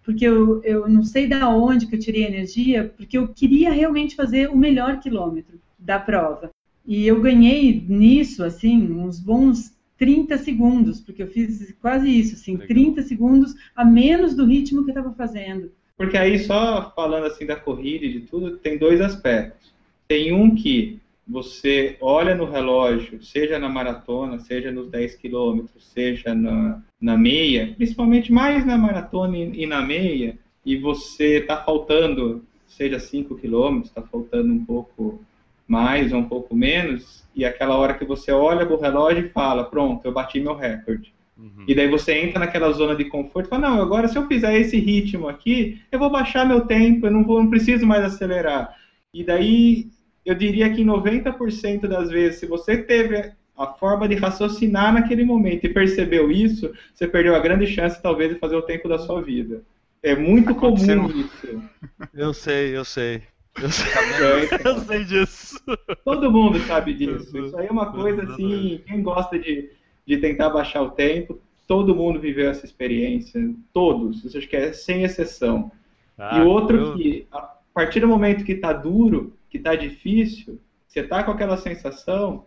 porque 0.03 0.25
eu, 0.25 0.61
eu 0.63 0.87
não 0.87 1.03
sei 1.03 1.27
da 1.27 1.49
onde 1.49 1.87
que 1.87 1.95
eu 1.95 1.99
tirei 1.99 2.25
energia, 2.25 2.93
porque 2.95 3.17
eu 3.17 3.27
queria 3.27 3.71
realmente 3.71 4.15
fazer 4.15 4.49
o 4.49 4.57
melhor 4.57 4.99
quilômetro 4.99 5.59
da 5.79 5.99
prova. 5.99 6.51
E 6.85 7.07
eu 7.07 7.21
ganhei 7.21 7.83
nisso, 7.87 8.43
assim, 8.43 8.91
uns 8.91 9.19
bons 9.19 9.72
30 9.97 10.37
segundos, 10.37 10.99
porque 10.99 11.23
eu 11.23 11.27
fiz 11.27 11.73
quase 11.81 12.09
isso, 12.09 12.35
assim, 12.35 12.53
Legal. 12.53 12.67
30 12.67 13.01
segundos 13.03 13.55
a 13.75 13.85
menos 13.85 14.35
do 14.35 14.45
ritmo 14.45 14.83
que 14.83 14.91
eu 14.91 14.95
estava 14.95 15.13
fazendo. 15.13 15.71
Porque 15.95 16.17
aí, 16.17 16.39
só 16.39 16.91
falando 16.95 17.25
assim 17.25 17.45
da 17.45 17.55
corrida 17.55 18.05
e 18.05 18.13
de 18.13 18.21
tudo, 18.21 18.57
tem 18.57 18.77
dois 18.77 18.99
aspectos. 18.99 19.71
Tem 20.07 20.33
um 20.33 20.55
que 20.55 20.99
você 21.27 21.97
olha 22.01 22.35
no 22.35 22.45
relógio, 22.45 23.23
seja 23.23 23.57
na 23.57 23.69
maratona, 23.69 24.39
seja 24.39 24.71
nos 24.71 24.89
10 24.89 25.15
quilômetros, 25.15 25.85
seja 25.93 26.33
na, 26.33 26.81
na 26.99 27.17
meia, 27.17 27.73
principalmente 27.75 28.31
mais 28.31 28.65
na 28.65 28.77
maratona 28.77 29.37
e, 29.37 29.63
e 29.63 29.65
na 29.65 29.81
meia, 29.81 30.37
e 30.65 30.75
você 30.75 31.39
está 31.39 31.57
faltando, 31.57 32.43
seja 32.67 32.99
5 32.99 33.35
quilômetros, 33.35 33.89
está 33.89 34.01
faltando 34.01 34.51
um 34.51 34.65
pouco 34.65 35.23
mais 35.67 36.11
ou 36.11 36.19
um 36.19 36.27
pouco 36.27 36.55
menos, 36.55 37.23
e 37.35 37.45
aquela 37.45 37.75
hora 37.75 37.93
que 37.93 38.05
você 38.05 38.31
olha 38.31 38.65
para 38.65 38.75
o 38.75 38.79
relógio 38.79 39.25
e 39.25 39.29
fala, 39.29 39.63
pronto, 39.63 40.05
eu 40.05 40.11
bati 40.11 40.39
meu 40.39 40.55
recorde. 40.55 41.13
Uhum. 41.37 41.65
E 41.67 41.73
daí 41.73 41.87
você 41.87 42.13
entra 42.13 42.39
naquela 42.39 42.71
zona 42.71 42.95
de 42.95 43.05
conforto 43.05 43.47
e 43.47 43.49
fala, 43.49 43.69
não, 43.69 43.81
agora 43.81 44.07
se 44.07 44.17
eu 44.17 44.27
fizer 44.27 44.55
esse 44.59 44.77
ritmo 44.77 45.27
aqui, 45.27 45.81
eu 45.91 45.97
vou 45.97 46.09
baixar 46.09 46.45
meu 46.45 46.61
tempo, 46.61 47.07
eu 47.07 47.11
não, 47.11 47.23
vou, 47.23 47.41
não 47.41 47.49
preciso 47.49 47.85
mais 47.85 48.03
acelerar. 48.03 48.75
E 49.13 49.23
daí 49.23 49.87
eu 50.25 50.35
diria 50.35 50.69
que 50.69 50.81
em 50.81 50.85
90% 50.85 51.87
das 51.87 52.09
vezes, 52.09 52.39
se 52.39 52.45
você 52.45 52.77
teve 52.77 53.31
a 53.57 53.67
forma 53.67 54.07
de 54.07 54.15
raciocinar 54.15 54.93
naquele 54.93 55.23
momento 55.23 55.65
e 55.65 55.73
percebeu 55.73 56.31
isso, 56.31 56.71
você 56.93 57.07
perdeu 57.07 57.35
a 57.35 57.39
grande 57.39 57.67
chance, 57.67 58.01
talvez, 58.01 58.33
de 58.33 58.39
fazer 58.39 58.55
o 58.55 58.61
tempo 58.61 58.87
da 58.87 58.97
sua 58.99 59.21
vida. 59.21 59.63
É 60.01 60.15
muito 60.15 60.53
comum 60.55 61.07
isso. 61.09 61.63
Eu 62.13 62.33
sei, 62.33 62.75
eu 62.75 62.83
sei. 62.83 63.23
Eu 63.61 63.69
sei, 63.69 64.59
eu 64.65 64.79
sei 64.79 65.03
disso. 65.05 65.61
Todo 66.03 66.31
mundo 66.31 66.59
sabe 66.61 66.93
disso. 66.93 67.37
Isso 67.37 67.57
aí 67.57 67.67
é 67.67 67.71
uma 67.71 67.91
coisa 67.91 68.23
assim, 68.23 68.81
quem 68.85 69.03
gosta 69.03 69.37
de, 69.37 69.69
de 70.05 70.17
tentar 70.17 70.49
baixar 70.49 70.81
o 70.81 70.89
tempo, 70.89 71.39
todo 71.67 71.95
mundo 71.95 72.19
viveu 72.19 72.49
essa 72.49 72.65
experiência. 72.65 73.53
Todos, 73.71 74.35
acho 74.35 74.47
que 74.47 74.55
é 74.55 74.73
sem 74.73 75.03
exceção. 75.03 75.71
Ah, 76.17 76.39
e 76.39 76.41
outro 76.41 76.77
eu... 76.77 76.95
que, 76.95 77.27
a 77.31 77.41
partir 77.73 77.99
do 77.99 78.07
momento 78.07 78.43
que 78.43 78.53
está 78.53 78.73
duro, 78.73 79.33
que 79.49 79.57
está 79.57 79.75
difícil, 79.75 80.59
você 80.87 81.01
está 81.01 81.23
com 81.23 81.31
aquela 81.31 81.57
sensação, 81.57 82.45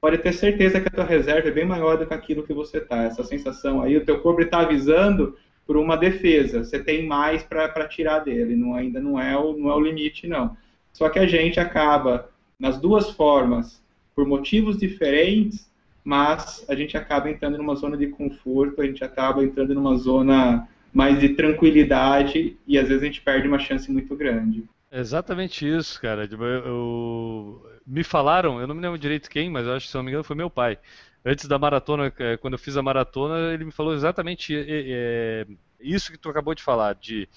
pode 0.00 0.18
ter 0.18 0.32
certeza 0.32 0.80
que 0.80 0.88
a 0.88 0.90
tua 0.90 1.04
reserva 1.04 1.48
é 1.48 1.52
bem 1.52 1.64
maior 1.64 1.98
do 1.98 2.06
que 2.06 2.14
aquilo 2.14 2.42
que 2.42 2.54
você 2.54 2.78
está. 2.78 3.04
Essa 3.04 3.22
sensação 3.24 3.82
aí, 3.82 3.96
o 3.96 4.04
teu 4.04 4.20
corpo 4.20 4.40
está 4.40 4.60
avisando 4.60 5.36
por 5.66 5.76
uma 5.76 5.96
defesa. 5.96 6.64
Você 6.64 6.78
tem 6.78 7.06
mais 7.06 7.42
para 7.42 7.88
tirar 7.88 8.20
dele. 8.20 8.54
Não, 8.54 8.74
ainda 8.74 9.00
não 9.00 9.20
é, 9.20 9.36
o, 9.36 9.56
não 9.56 9.70
é 9.70 9.74
o 9.74 9.80
limite, 9.80 10.26
não. 10.26 10.56
Só 10.92 11.08
que 11.08 11.18
a 11.18 11.26
gente 11.26 11.58
acaba, 11.58 12.30
nas 12.58 12.80
duas 12.80 13.10
formas, 13.10 13.82
por 14.14 14.26
motivos 14.26 14.78
diferentes, 14.78 15.70
mas 16.02 16.64
a 16.68 16.74
gente 16.74 16.96
acaba 16.96 17.30
entrando 17.30 17.58
numa 17.58 17.74
zona 17.74 17.96
de 17.96 18.06
conforto, 18.06 18.80
a 18.80 18.86
gente 18.86 19.02
acaba 19.04 19.44
entrando 19.44 19.74
numa 19.74 19.96
zona 19.96 20.68
mais 20.94 21.18
de 21.18 21.30
tranquilidade 21.30 22.56
e 22.66 22.78
às 22.78 22.88
vezes 22.88 23.02
a 23.02 23.06
gente 23.06 23.20
perde 23.20 23.46
uma 23.46 23.58
chance 23.58 23.90
muito 23.90 24.16
grande. 24.16 24.64
Exatamente 24.90 25.68
isso, 25.68 26.00
cara. 26.00 26.26
Eu, 26.30 26.42
eu, 26.42 27.66
me 27.86 28.02
falaram, 28.02 28.60
eu 28.60 28.66
não 28.66 28.74
me 28.74 28.80
lembro 28.80 28.98
direito 28.98 29.28
quem, 29.28 29.50
mas 29.50 29.66
acho 29.68 29.86
que 29.86 29.90
se 29.90 29.96
não 29.96 30.02
me 30.02 30.10
engano 30.10 30.24
foi 30.24 30.36
meu 30.36 30.48
pai. 30.48 30.78
Antes 31.28 31.48
da 31.48 31.58
maratona, 31.58 32.12
é, 32.20 32.36
quando 32.36 32.52
eu 32.52 32.58
fiz 32.58 32.76
a 32.76 32.82
maratona, 32.82 33.52
ele 33.52 33.64
me 33.64 33.72
falou 33.72 33.92
exatamente 33.92 34.54
é, 34.56 35.44
isso 35.80 36.12
que 36.12 36.18
tu 36.18 36.28
acabou 36.28 36.54
de 36.54 36.62
falar, 36.62 36.94
de 36.94 37.28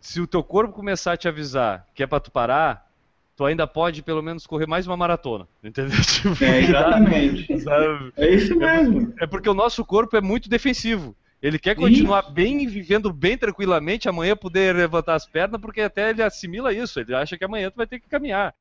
se 0.00 0.20
o 0.20 0.26
teu 0.26 0.42
corpo 0.42 0.74
começar 0.74 1.12
a 1.12 1.16
te 1.16 1.28
avisar 1.28 1.86
que 1.94 2.02
é 2.02 2.06
para 2.06 2.18
tu 2.18 2.32
parar, 2.32 2.90
tu 3.36 3.44
ainda 3.44 3.64
pode 3.64 4.02
pelo 4.02 4.20
menos 4.20 4.44
correr 4.44 4.66
mais 4.66 4.88
uma 4.88 4.96
maratona, 4.96 5.46
entendeu? 5.62 6.00
Tipo, 6.02 6.44
é, 6.44 6.62
exatamente. 6.62 7.60
Sabe? 7.60 8.12
É 8.16 8.28
isso 8.28 8.56
mesmo. 8.56 9.14
É, 9.20 9.22
é 9.22 9.26
porque 9.28 9.48
o 9.48 9.54
nosso 9.54 9.84
corpo 9.84 10.16
é 10.16 10.20
muito 10.20 10.48
defensivo. 10.48 11.14
Ele 11.40 11.60
quer 11.60 11.76
continuar 11.76 12.24
isso. 12.24 12.32
bem, 12.32 12.66
vivendo 12.66 13.12
bem 13.12 13.38
tranquilamente, 13.38 14.08
amanhã 14.08 14.36
poder 14.36 14.74
levantar 14.74 15.14
as 15.14 15.24
pernas, 15.24 15.60
porque 15.60 15.80
até 15.80 16.10
ele 16.10 16.20
assimila 16.24 16.74
isso. 16.74 16.98
Ele 16.98 17.14
acha 17.14 17.38
que 17.38 17.44
amanhã 17.44 17.70
tu 17.70 17.76
vai 17.76 17.86
ter 17.86 18.00
que 18.00 18.08
caminhar. 18.08 18.52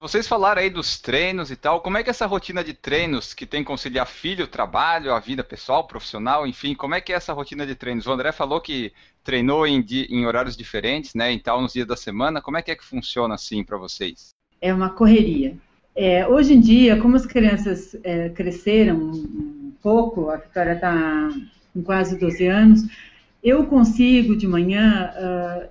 Vocês 0.00 0.26
falaram 0.26 0.62
aí 0.62 0.70
dos 0.70 0.98
treinos 0.98 1.50
e 1.50 1.56
tal. 1.56 1.82
Como 1.82 1.98
é 1.98 2.02
que 2.02 2.08
é 2.08 2.12
essa 2.12 2.24
rotina 2.24 2.64
de 2.64 2.72
treinos 2.72 3.34
que 3.34 3.44
tem 3.44 3.60
que 3.60 3.66
conciliar 3.66 4.06
filho, 4.06 4.46
trabalho, 4.46 5.12
a 5.12 5.20
vida 5.20 5.44
pessoal, 5.44 5.86
profissional, 5.86 6.46
enfim, 6.46 6.74
como 6.74 6.94
é 6.94 7.02
que 7.02 7.12
é 7.12 7.16
essa 7.16 7.34
rotina 7.34 7.66
de 7.66 7.74
treinos? 7.74 8.06
O 8.06 8.12
André 8.12 8.32
falou 8.32 8.62
que 8.62 8.94
treinou 9.22 9.66
em, 9.66 9.84
em 10.08 10.24
horários 10.24 10.56
diferentes, 10.56 11.14
né, 11.14 11.30
em 11.30 11.38
tal 11.38 11.60
nos 11.60 11.74
dias 11.74 11.86
da 11.86 11.96
semana. 11.96 12.40
Como 12.40 12.56
é 12.56 12.62
que 12.62 12.70
é 12.70 12.76
que 12.76 12.82
funciona 12.82 13.34
assim 13.34 13.62
para 13.62 13.76
vocês? 13.76 14.30
É 14.58 14.72
uma 14.72 14.88
correria. 14.88 15.54
É, 15.94 16.26
hoje 16.26 16.54
em 16.54 16.60
dia, 16.60 16.98
como 16.98 17.14
as 17.14 17.26
crianças 17.26 17.94
é, 18.02 18.30
cresceram 18.30 19.12
pouco, 19.82 20.30
a 20.30 20.36
Vitória 20.36 20.72
está 20.72 21.28
com 21.74 21.82
quase 21.82 22.18
12 22.18 22.46
anos, 22.46 22.80
eu 23.44 23.66
consigo 23.66 24.34
de 24.34 24.46
manhã 24.46 25.12
uh, 25.14 25.68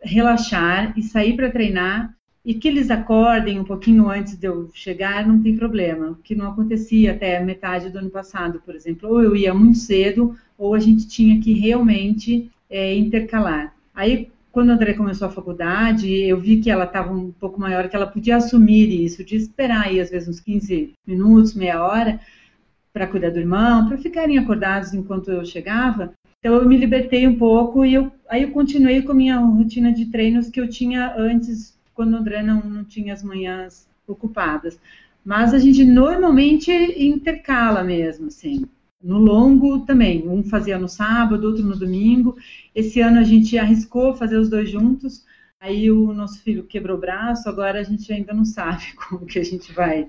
relaxar 0.00 0.96
e 0.96 1.02
sair 1.02 1.34
para 1.34 1.50
treinar 1.50 2.14
e 2.44 2.54
que 2.54 2.68
eles 2.68 2.90
acordem 2.90 3.58
um 3.58 3.64
pouquinho 3.64 4.08
antes 4.10 4.36
de 4.36 4.46
eu 4.46 4.70
chegar, 4.74 5.26
não 5.26 5.42
tem 5.42 5.56
problema, 5.56 6.10
o 6.10 6.16
que 6.16 6.34
não 6.34 6.50
acontecia 6.50 7.12
até 7.12 7.40
metade 7.40 7.88
do 7.88 7.98
ano 7.98 8.10
passado, 8.10 8.60
por 8.64 8.74
exemplo, 8.74 9.08
ou 9.08 9.22
eu 9.22 9.34
ia 9.34 9.54
muito 9.54 9.78
cedo, 9.78 10.36
ou 10.58 10.74
a 10.74 10.78
gente 10.78 11.08
tinha 11.08 11.40
que 11.40 11.54
realmente 11.54 12.50
é, 12.68 12.94
intercalar. 12.94 13.74
Aí, 13.94 14.28
quando 14.52 14.70
a 14.70 14.74
André 14.74 14.92
começou 14.92 15.26
a 15.26 15.32
faculdade, 15.32 16.12
eu 16.12 16.38
vi 16.38 16.60
que 16.60 16.70
ela 16.70 16.84
estava 16.84 17.12
um 17.12 17.32
pouco 17.32 17.58
maior, 17.58 17.88
que 17.88 17.96
ela 17.96 18.06
podia 18.06 18.36
assumir 18.36 18.88
isso, 18.88 19.24
de 19.24 19.36
esperar 19.36 19.86
aí, 19.86 19.98
às 19.98 20.10
vezes, 20.10 20.28
uns 20.28 20.40
15 20.40 20.92
minutos, 21.06 21.54
meia 21.54 21.82
hora, 21.82 22.20
para 22.92 23.06
cuidar 23.06 23.30
do 23.30 23.40
irmão, 23.40 23.88
para 23.88 23.98
ficarem 23.98 24.38
acordados 24.38 24.94
enquanto 24.94 25.30
eu 25.30 25.44
chegava. 25.44 26.12
Então 26.38 26.54
eu 26.54 26.68
me 26.68 26.76
libertei 26.76 27.26
um 27.26 27.36
pouco 27.36 27.84
e 27.84 27.94
eu, 27.94 28.12
aí 28.28 28.42
eu 28.42 28.50
continuei 28.50 29.00
com 29.02 29.12
a 29.12 29.14
minha 29.14 29.38
rotina 29.38 29.90
de 29.92 30.06
treinos 30.06 30.50
que 30.50 30.60
eu 30.60 30.68
tinha 30.68 31.14
antes, 31.16 31.74
quando 31.94 32.14
o 32.14 32.16
André 32.16 32.42
não, 32.42 32.60
não 32.62 32.84
tinha 32.84 33.12
as 33.12 33.22
manhãs 33.22 33.88
ocupadas. 34.06 34.78
Mas 35.24 35.54
a 35.54 35.58
gente 35.58 35.84
normalmente 35.84 36.70
intercala 36.70 37.82
mesmo, 37.82 38.26
assim. 38.26 38.66
No 39.02 39.18
longo 39.18 39.80
também, 39.80 40.28
um 40.28 40.42
fazia 40.42 40.78
no 40.78 40.88
sábado, 40.88 41.46
outro 41.46 41.62
no 41.62 41.78
domingo. 41.78 42.36
Esse 42.74 43.00
ano 43.00 43.18
a 43.18 43.22
gente 43.22 43.56
arriscou 43.58 44.14
fazer 44.14 44.38
os 44.38 44.48
dois 44.48 44.68
juntos. 44.68 45.24
Aí 45.60 45.90
o 45.90 46.12
nosso 46.12 46.42
filho 46.42 46.64
quebrou 46.64 46.96
o 46.96 47.00
braço, 47.00 47.48
agora 47.48 47.80
a 47.80 47.82
gente 47.82 48.12
ainda 48.12 48.34
não 48.34 48.44
sabe 48.44 48.84
como 49.08 49.24
que 49.24 49.38
a 49.38 49.44
gente 49.44 49.72
vai, 49.72 50.08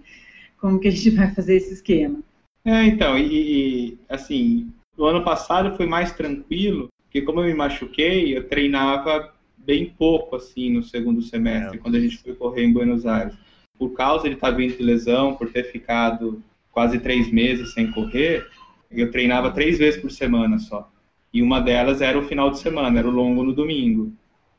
como 0.57 0.79
que 0.79 0.87
a 0.87 0.91
gente 0.91 1.11
vai 1.11 1.33
fazer 1.33 1.55
esse 1.55 1.73
esquema. 1.73 2.19
É, 2.65 2.85
então, 2.85 3.17
e, 3.17 3.91
e 3.91 3.97
assim, 4.09 4.69
no 4.97 5.05
ano 5.05 5.23
passado 5.23 5.75
foi 5.77 5.85
mais 5.85 6.11
tranquilo, 6.13 6.89
porque 7.03 7.21
como 7.21 7.41
eu 7.41 7.45
me 7.45 7.53
machuquei, 7.53 8.35
eu 8.35 8.47
treinava 8.47 9.33
bem 9.65 9.93
pouco, 9.97 10.35
assim, 10.35 10.71
no 10.71 10.83
segundo 10.83 11.21
semestre, 11.21 11.77
é. 11.77 11.79
quando 11.79 11.95
a 11.95 11.99
gente 11.99 12.17
foi 12.17 12.33
correr 12.33 12.63
em 12.63 12.73
Buenos 12.73 13.05
Aires. 13.05 13.33
Por 13.77 13.93
causa 13.93 14.29
de 14.29 14.35
estar 14.35 14.51
vindo 14.51 14.77
de 14.77 14.83
lesão, 14.83 15.35
por 15.35 15.51
ter 15.51 15.63
ficado 15.63 16.41
quase 16.71 16.99
três 16.99 17.31
meses 17.31 17.73
sem 17.73 17.91
correr, 17.91 18.47
eu 18.91 19.11
treinava 19.11 19.51
três 19.51 19.77
vezes 19.77 19.99
por 19.99 20.11
semana 20.11 20.59
só. 20.59 20.89
E 21.33 21.41
uma 21.41 21.59
delas 21.59 22.01
era 22.01 22.17
o 22.17 22.23
final 22.23 22.49
de 22.49 22.59
semana, 22.59 22.99
era 22.99 23.07
o 23.07 23.11
longo 23.11 23.43
no 23.43 23.53
domingo. 23.53 24.13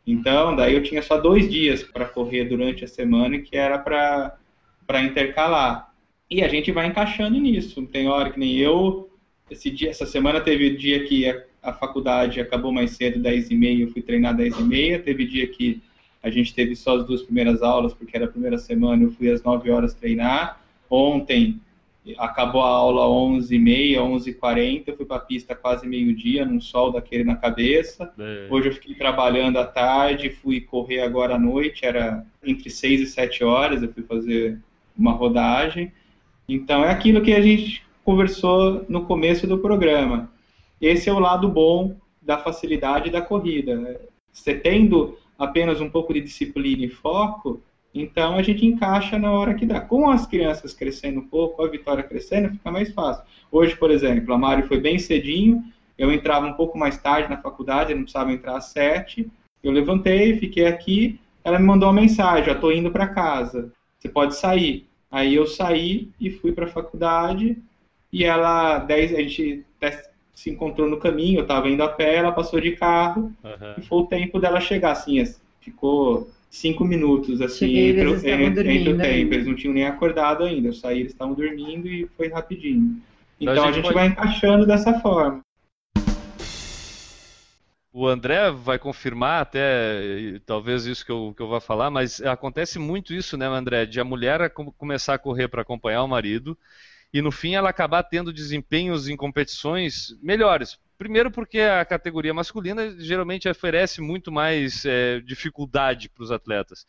Então, 0.07 0.55
daí 0.55 0.75
eu 0.75 0.83
tinha 0.83 1.03
só 1.03 1.19
dois 1.19 1.51
dias 1.51 1.83
para 1.83 2.05
correr 2.05 2.45
durante 2.45 2.85
a 2.85 2.89
semana, 2.89 3.39
que 3.39 3.57
era 3.57 3.79
para 3.79 5.03
intercalar. 5.03 5.93
E 6.31 6.43
a 6.43 6.49
gente 6.49 6.71
vai 6.71 6.87
encaixando 6.87 7.39
nisso. 7.39 7.83
Tem 7.87 8.09
hora 8.09 8.31
que 8.31 8.39
nem 8.39 8.57
eu, 8.57 9.11
esse 9.51 9.71
dia, 9.71 9.91
essa 9.91 10.07
semana 10.07 10.41
teve 10.41 10.77
dia 10.77 11.05
que 11.05 11.29
a, 11.29 11.43
a 11.67 11.73
faculdade 11.73 12.41
acabou 12.41 12.71
mais 12.71 12.93
cedo, 12.93 13.19
10 13.19 13.51
e 13.51 13.55
meia, 13.57 13.83
eu 13.83 13.91
fui 13.91 14.01
treinar 14.01 14.37
10 14.37 14.61
e 14.61 14.63
meia. 14.63 14.99
Teve 15.01 15.27
dia 15.27 15.47
que 15.49 15.83
a 16.23 16.31
gente 16.31 16.55
teve 16.55 16.77
só 16.77 16.97
as 16.97 17.05
duas 17.05 17.23
primeiras 17.23 17.61
aulas, 17.61 17.93
porque 17.93 18.17
era 18.17 18.27
a 18.27 18.29
primeira 18.29 18.57
semana, 18.57 19.03
eu 19.03 19.11
fui 19.11 19.29
às 19.29 19.43
9 19.43 19.71
horas 19.71 19.93
treinar. 19.93 20.61
Ontem 20.89 21.61
acabou 22.19 22.63
a 22.63 22.69
aula 22.69 23.09
11 23.09 23.53
e 23.53 23.59
meia, 23.59 24.03
11 24.03 24.31
e 24.31 24.35
40, 24.35 24.91
eu 24.91 24.97
fui 24.97 25.05
para 25.05 25.17
a 25.17 25.21
pista 25.21 25.57
quase 25.57 25.89
meio-dia, 25.89 26.45
num 26.45 26.61
sol 26.61 26.93
daquele 26.93 27.25
na 27.25 27.35
cabeça. 27.35 28.13
É. 28.17 28.47
Hoje 28.49 28.69
eu 28.69 28.73
fiquei 28.75 28.95
trabalhando 28.95 29.59
à 29.59 29.65
tarde, 29.65 30.31
fui 30.31 30.61
correr 30.61 31.01
agora 31.01 31.35
à 31.35 31.39
noite, 31.39 31.85
era 31.85 32.25
entre 32.45 32.71
6 32.71 33.01
e 33.01 33.07
7 33.07 33.43
horas, 33.43 33.83
eu 33.83 33.93
fui 33.93 34.05
fazer 34.05 34.57
uma 34.97 35.11
rodagem. 35.11 35.91
Então, 36.49 36.85
é 36.85 36.93
aquilo 36.93 37.23
que 37.23 37.33
a 37.33 37.41
gente 37.41 37.83
conversou 38.05 38.87
no 38.89 39.05
começo 39.05 39.49
do 39.49 39.59
programa. 39.59 40.31
Esse 40.81 41.09
é 41.09 41.13
o 41.13 41.19
lado 41.19 41.49
bom 41.49 41.97
da 42.21 42.39
facilidade 42.39 43.11
da 43.11 43.23
corrida. 43.23 44.01
Você 44.33 44.55
tendo 44.55 45.17
apenas 45.39 45.81
um 45.81 45.89
pouco 45.89 46.13
de 46.13 46.21
disciplina 46.21 46.85
e 46.85 46.89
foco, 46.89 47.63
Então 47.99 48.37
a 48.37 48.43
gente 48.43 48.67
encaixa 48.67 49.19
na 49.19 49.33
hora 49.33 49.55
que 49.55 49.65
dá. 49.65 49.81
Com 49.81 50.11
as 50.11 50.27
crianças 50.27 50.75
crescendo 50.75 51.21
um 51.21 51.27
pouco, 51.27 51.65
a 51.65 51.69
Vitória 51.69 52.03
crescendo, 52.03 52.51
fica 52.51 52.71
mais 52.71 52.93
fácil. 52.93 53.25
Hoje, 53.51 53.75
por 53.75 53.91
exemplo, 53.91 54.35
a 54.35 54.39
Mari 54.39 54.63
foi 54.65 54.79
bem 54.79 54.99
cedinho, 54.99 55.65
eu 55.97 56.13
entrava 56.13 56.47
um 56.47 56.53
pouco 56.53 56.77
mais 56.77 56.99
tarde 56.99 57.31
na 57.31 57.39
faculdade, 57.39 57.95
não 57.95 58.03
precisava 58.03 58.33
entrar 58.33 58.57
às 58.57 58.67
sete. 58.67 59.31
Eu 59.63 59.73
levantei, 59.73 60.37
fiquei 60.39 60.67
aqui, 60.67 61.19
ela 61.43 61.59
me 61.59 61.65
mandou 61.65 61.89
uma 61.89 62.01
mensagem, 62.01 62.53
eu 62.53 62.61
tô 62.61 62.71
indo 62.71 62.91
para 62.91 63.09
casa, 63.09 63.73
você 63.99 64.09
pode 64.09 64.37
sair. 64.37 64.87
Aí 65.11 65.35
eu 65.35 65.47
saí 65.47 66.11
e 66.21 66.31
fui 66.31 66.53
para 66.53 66.67
a 66.67 66.71
faculdade 66.71 67.57
e 68.13 68.25
ela, 68.25 68.79
dez, 68.79 69.15
a 69.15 69.23
gente 69.23 69.65
se 70.37 70.51
encontrou 70.51 70.89
no 70.89 70.99
caminho, 70.99 71.39
eu 71.39 71.43
estava 71.43 71.67
indo 71.67 71.83
a 71.83 71.89
pé, 71.89 72.17
ela 72.17 72.31
passou 72.31 72.61
de 72.61 72.73
carro 72.73 73.33
uhum. 73.43 73.75
e 73.79 73.83
foi 73.83 73.99
o 74.01 74.07
tempo 74.07 74.39
dela 74.39 74.61
chegar, 74.61 74.93
assim, 74.93 75.25
ficou 75.63 76.31
cinco 76.51 76.85
minutos 76.85 77.41
assim 77.41 77.67
Cheguei, 77.67 77.91
entre, 77.91 78.43
entre, 78.43 78.77
entre, 78.77 78.93
o 78.93 78.99
tempo, 78.99 79.33
eles 79.33 79.47
não 79.47 79.57
tinham 79.57 79.73
nem 79.73 79.87
acordado 79.87 80.45
ainda, 80.45 80.69
eu 80.69 80.75
saí, 80.75 81.01
eles 81.01 81.13
estavam 81.13 81.35
dormindo 81.35 81.89
e 81.89 82.07
foi 82.19 82.29
rapidinho. 82.29 83.01
Então, 83.41 83.55
então 83.55 83.65
a 83.65 83.67
gente, 83.69 83.71
a 83.71 83.73
gente 83.73 83.83
pode... 83.83 83.95
vai 83.95 84.07
encaixando 84.09 84.67
dessa 84.67 85.01
forma. 85.01 85.41
O 87.91 88.07
André 88.07 88.51
vai 88.51 88.79
confirmar 88.79 89.41
até, 89.41 90.39
talvez 90.45 90.85
isso 90.85 91.05
que 91.05 91.11
eu, 91.11 91.33
que 91.35 91.43
eu 91.43 91.49
vá 91.49 91.61
falar, 91.61 91.91
mas 91.91 92.21
acontece 92.21 92.79
muito 92.79 93.15
isso, 93.15 93.39
né, 93.39 93.47
André, 93.47 93.87
de 93.87 93.99
a 93.99 94.05
mulher 94.05 94.51
começar 94.51 95.15
a 95.15 95.19
correr 95.19 95.49
para 95.49 95.63
acompanhar 95.63 96.03
o 96.03 96.09
marido 96.09 96.59
e 97.17 97.23
no 97.23 97.33
fim 97.33 97.55
ela 97.55 97.71
acabar 97.71 98.03
tendo 98.03 98.31
desempenhos 98.31 99.09
em 99.09 99.17
competições 99.17 100.15
melhores. 100.23 100.79
Primeiro 100.99 101.31
porque 101.31 101.61
a 101.61 101.83
categoria 101.83 102.35
masculina 102.35 102.95
geralmente 102.99 103.49
oferece 103.49 104.03
muito 104.03 104.31
mais 104.31 104.85
é, 104.85 105.21
dificuldade 105.21 106.11
para 106.11 106.23
os 106.23 106.31
atletas. 106.31 106.87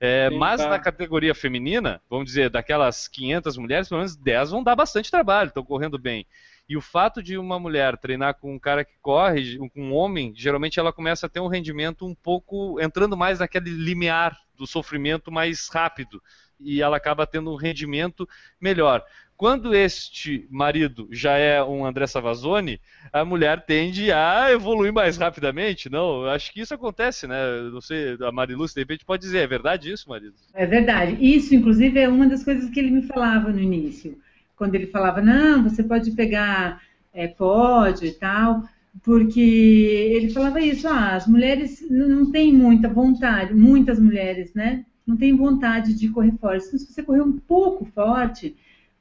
É, 0.00 0.30
mas 0.30 0.60
tá. 0.60 0.68
na 0.68 0.80
categoria 0.80 1.32
feminina, 1.32 2.02
vamos 2.10 2.26
dizer, 2.26 2.50
daquelas 2.50 3.06
500 3.06 3.56
mulheres, 3.56 3.88
pelo 3.88 4.00
menos 4.00 4.16
10 4.16 4.50
vão 4.50 4.64
dar 4.64 4.74
bastante 4.74 5.12
trabalho, 5.12 5.48
estão 5.48 5.64
correndo 5.64 5.96
bem. 5.96 6.26
E 6.68 6.76
o 6.76 6.80
fato 6.80 7.22
de 7.22 7.38
uma 7.38 7.58
mulher 7.60 7.96
treinar 7.96 8.34
com 8.34 8.52
um 8.52 8.58
cara 8.58 8.84
que 8.84 8.98
corre, 9.00 9.58
com 9.58 9.80
um 9.80 9.94
homem, 9.94 10.32
geralmente 10.34 10.80
ela 10.80 10.92
começa 10.92 11.26
a 11.26 11.28
ter 11.28 11.38
um 11.38 11.46
rendimento 11.46 12.04
um 12.04 12.16
pouco 12.16 12.80
entrando 12.80 13.16
mais 13.16 13.38
naquele 13.38 13.70
limiar 13.70 14.36
do 14.56 14.66
sofrimento 14.66 15.30
mais 15.30 15.68
rápido 15.68 16.20
e 16.60 16.82
ela 16.82 16.96
acaba 16.96 17.26
tendo 17.26 17.52
um 17.52 17.56
rendimento 17.56 18.28
melhor. 18.60 19.04
Quando 19.36 19.74
este 19.74 20.48
marido 20.50 21.08
já 21.12 21.36
é 21.36 21.62
um 21.62 21.86
André 21.86 22.08
Savazone, 22.08 22.80
a 23.12 23.24
mulher 23.24 23.64
tende 23.64 24.10
a 24.10 24.50
evoluir 24.50 24.92
mais 24.92 25.16
rapidamente, 25.16 25.88
não? 25.88 26.24
Acho 26.24 26.52
que 26.52 26.60
isso 26.60 26.74
acontece, 26.74 27.26
né? 27.28 27.36
Não 27.72 27.80
sei, 27.80 28.16
a 28.20 28.32
Mariluz 28.32 28.74
de 28.74 28.80
repente 28.80 29.04
pode 29.04 29.22
dizer, 29.22 29.38
é 29.38 29.46
verdade 29.46 29.92
isso, 29.92 30.08
marido? 30.08 30.34
É 30.54 30.66
verdade. 30.66 31.16
Isso, 31.20 31.54
inclusive, 31.54 32.00
é 32.00 32.08
uma 32.08 32.26
das 32.26 32.42
coisas 32.42 32.68
que 32.68 32.80
ele 32.80 32.90
me 32.90 33.02
falava 33.02 33.50
no 33.50 33.60
início 33.60 34.18
quando 34.58 34.74
ele 34.74 34.88
falava, 34.88 35.22
não, 35.22 35.62
você 35.62 35.84
pode 35.84 36.10
pegar 36.10 36.82
é, 37.14 37.28
pódio 37.28 38.08
e 38.08 38.12
tal, 38.12 38.64
porque 39.04 39.40
ele 39.40 40.30
falava 40.30 40.60
isso, 40.60 40.88
ah, 40.88 41.14
as 41.14 41.28
mulheres 41.28 41.80
não 41.88 42.30
têm 42.30 42.52
muita 42.52 42.88
vontade, 42.88 43.54
muitas 43.54 44.00
mulheres, 44.00 44.52
né, 44.52 44.84
não 45.08 45.16
têm 45.16 45.34
vontade 45.34 45.94
de 45.94 46.08
correr 46.08 46.32
forte. 46.40 46.66
Então, 46.66 46.78
se 46.78 46.92
você 46.92 47.02
correr 47.02 47.22
um 47.22 47.32
pouco 47.32 47.84
forte, 47.86 48.54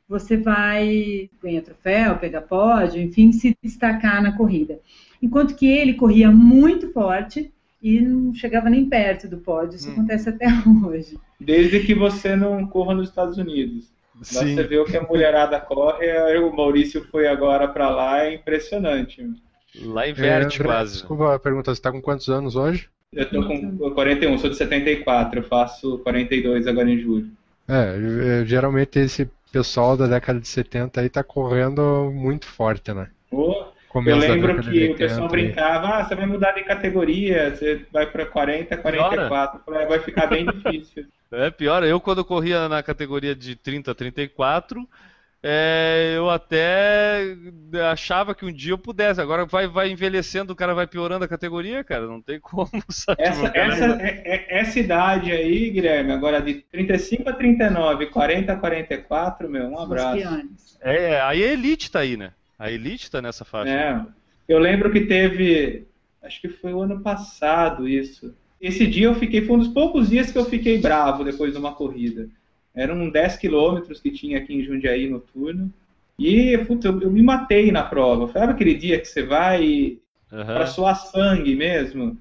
você 0.07 0.37
vai 0.37 1.29
ganhar 1.43 1.61
troféu, 1.61 2.17
pegar 2.17 2.41
pódio, 2.41 3.01
enfim, 3.01 3.31
se 3.31 3.55
destacar 3.61 4.23
na 4.23 4.31
corrida. 4.31 4.79
Enquanto 5.21 5.55
que 5.55 5.67
ele 5.67 5.93
corria 5.93 6.31
muito 6.31 6.91
forte 6.93 7.51
e 7.81 8.01
não 8.01 8.33
chegava 8.33 8.69
nem 8.69 8.85
perto 8.85 9.27
do 9.27 9.37
pódio. 9.37 9.75
Isso 9.75 9.89
hum. 9.89 9.93
acontece 9.93 10.29
até 10.29 10.47
hoje. 10.85 11.19
Desde 11.39 11.81
que 11.81 11.93
você 11.93 12.35
não 12.35 12.65
corra 12.65 12.95
nos 12.95 13.09
Estados 13.09 13.37
Unidos. 13.37 13.91
Sim. 14.21 14.55
Você 14.55 14.63
vê 14.63 14.79
o 14.79 14.85
que 14.85 14.97
a 14.97 15.03
mulherada 15.03 15.59
corre, 15.59 16.07
o 16.39 16.55
Maurício 16.55 17.05
foi 17.11 17.27
agora 17.27 17.67
para 17.67 17.89
lá, 17.89 18.23
é 18.23 18.33
impressionante. 18.33 19.23
Lá 19.79 20.09
inverte 20.09 20.59
é, 20.59 20.65
quase. 20.65 20.93
Desculpa 20.93 21.35
a 21.35 21.39
pergunta, 21.39 21.69
você 21.69 21.79
está 21.79 21.91
com 21.91 22.01
quantos 22.01 22.27
anos 22.27 22.55
hoje? 22.55 22.89
Eu 23.13 23.29
tô 23.29 23.47
com 23.47 23.91
41, 23.91 24.37
sou 24.37 24.49
de 24.49 24.57
74, 24.57 25.39
eu 25.39 25.43
faço 25.43 25.97
42 25.99 26.67
agora 26.67 26.89
em 26.89 26.99
julho. 26.99 27.29
É, 27.67 28.43
geralmente 28.45 28.99
esse 28.99 29.29
pessoal 29.51 29.95
da 29.95 30.07
década 30.07 30.39
de 30.39 30.47
70 30.47 31.01
aí 31.01 31.09
tá 31.09 31.23
correndo 31.23 32.11
muito 32.11 32.45
forte, 32.45 32.93
né? 32.93 33.09
Oh, 33.31 33.65
eu 34.05 34.17
lembro 34.17 34.61
que 34.61 34.69
80, 34.69 34.93
o 34.93 34.97
pessoal 34.97 35.27
brincava, 35.27 35.87
ah, 35.87 36.05
você 36.05 36.15
vai 36.15 36.25
mudar 36.25 36.51
de 36.51 36.63
categoria, 36.63 37.55
você 37.55 37.81
vai 37.91 38.05
para 38.05 38.25
40, 38.25 38.77
44, 38.77 39.61
vai 39.65 39.99
ficar 39.99 40.27
bem 40.27 40.45
difícil. 40.51 41.05
É 41.31 41.49
pior, 41.49 41.83
eu 41.83 41.99
quando 41.99 42.23
corria 42.23 42.69
na 42.69 42.83
categoria 42.83 43.35
de 43.35 43.55
30 43.55 43.91
a 43.91 43.95
34, 43.95 44.87
é, 45.43 46.13
eu 46.15 46.30
até 46.30 47.36
achava 47.91 48.34
que 48.34 48.45
um 48.45 48.52
dia 48.52 48.73
eu 48.73 48.78
pudesse. 48.78 49.21
Agora 49.21 49.45
vai, 49.45 49.67
vai 49.67 49.89
envelhecendo, 49.89 50.54
o 50.54 50.56
cara 50.56 50.73
vai 50.73 50.88
piorando 50.88 51.26
a 51.26 51.28
categoria, 51.28 51.84
cara. 51.84 52.08
Não 52.08 52.21
tem 52.21 52.39
como, 52.39 52.69
sabe? 52.89 53.21
Essa, 53.21 53.52
essa, 53.54 53.86
é, 54.02 54.21
é, 54.26 54.60
essa 54.60 54.80
idade 54.80 55.32
aí, 55.32 55.69
Guilherme, 55.69 56.12
agora 56.12 56.41
de 56.41 56.56
35 56.56 57.30
a 57.30 57.34
39, 57.34 58.08
40 58.08 58.52
a 58.52 58.56
44, 58.56 59.50
meu, 59.50 59.67
um 59.67 59.80
abraço. 59.80 60.47
É, 60.82 61.21
aí 61.21 61.43
a 61.43 61.54
elite 61.54 61.91
tá 61.91 62.00
aí, 62.00 62.17
né? 62.17 62.32
A 62.58 62.71
elite 62.71 63.10
tá 63.12 63.21
nessa 63.21 63.45
faixa. 63.45 63.71
É. 63.71 64.02
Eu 64.47 64.60
lembro 64.60 64.91
que 64.91 65.02
teve, 65.02 65.86
acho 66.23 66.41
que 66.41 66.50
foi 66.50 66.73
o 66.73 66.82
ano 66.82 67.02
passado 67.02 67.88
isso 67.88 68.34
esse 68.60 68.88
dia 68.88 69.06
eu 69.06 69.15
fiquei, 69.15 69.41
foi 69.41 69.56
um 69.56 69.60
dos 69.60 69.67
poucos 69.67 70.10
dias 70.10 70.32
que 70.32 70.38
eu 70.38 70.45
fiquei 70.45 70.80
bravo 70.80 71.23
depois 71.23 71.54
de 71.54 71.60
uma 71.60 71.73
corrida. 71.73 72.28
Eram 72.77 73.09
10 73.09 73.37
quilômetros 73.37 73.99
que 73.99 74.11
tinha 74.11 74.37
aqui 74.37 74.53
em 74.53 74.63
Jundiaí 74.63 75.09
noturno. 75.09 75.73
E 76.17 76.55
putz, 76.59 76.85
eu, 76.85 77.01
eu, 77.01 77.11
me 77.11 77.23
matei 77.23 77.71
na 77.71 77.81
prova. 77.81 78.27
Foi 78.27 78.41
aquele 78.41 78.75
dia 78.75 78.99
que 78.99 79.07
você 79.07 79.23
vai 79.23 79.97
uhum. 80.31 80.45
para 80.45 80.67
suar 80.67 80.95
sangue 80.95 81.55
mesmo. 81.55 82.17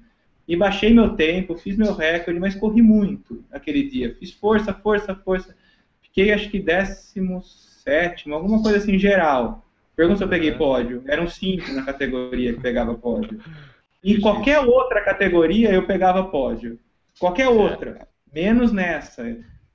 E 0.47 0.55
baixei 0.55 0.93
meu 0.93 1.15
tempo, 1.15 1.55
fiz 1.55 1.77
meu 1.77 1.93
recorde, 1.93 2.39
mas 2.39 2.55
corri 2.55 2.81
muito 2.81 3.43
aquele 3.51 3.83
dia. 3.83 4.15
Fiz 4.19 4.31
força, 4.31 4.73
força, 4.73 5.13
força. 5.13 5.55
Fiquei 6.01 6.31
acho 6.31 6.49
que 6.49 6.59
17, 6.59 8.31
alguma 8.31 8.61
coisa 8.63 8.79
assim 8.79 8.97
geral. 8.97 9.63
Pergunta 9.95 10.17
se 10.17 10.23
eu 10.23 10.29
peguei 10.29 10.53
pódio. 10.53 11.03
Eram 11.05 11.27
cinco 11.27 11.71
na 11.71 11.83
categoria 11.83 12.53
que 12.53 12.61
pegava 12.61 12.95
pódio. 12.95 13.39
Em 14.03 14.19
qualquer 14.19 14.59
outra 14.59 15.01
categoria 15.01 15.71
eu 15.71 15.85
pegava 15.85 16.23
pódio. 16.23 16.79
Qualquer 17.19 17.47
outra. 17.47 18.07
Menos 18.33 18.71
nessa. 18.71 19.23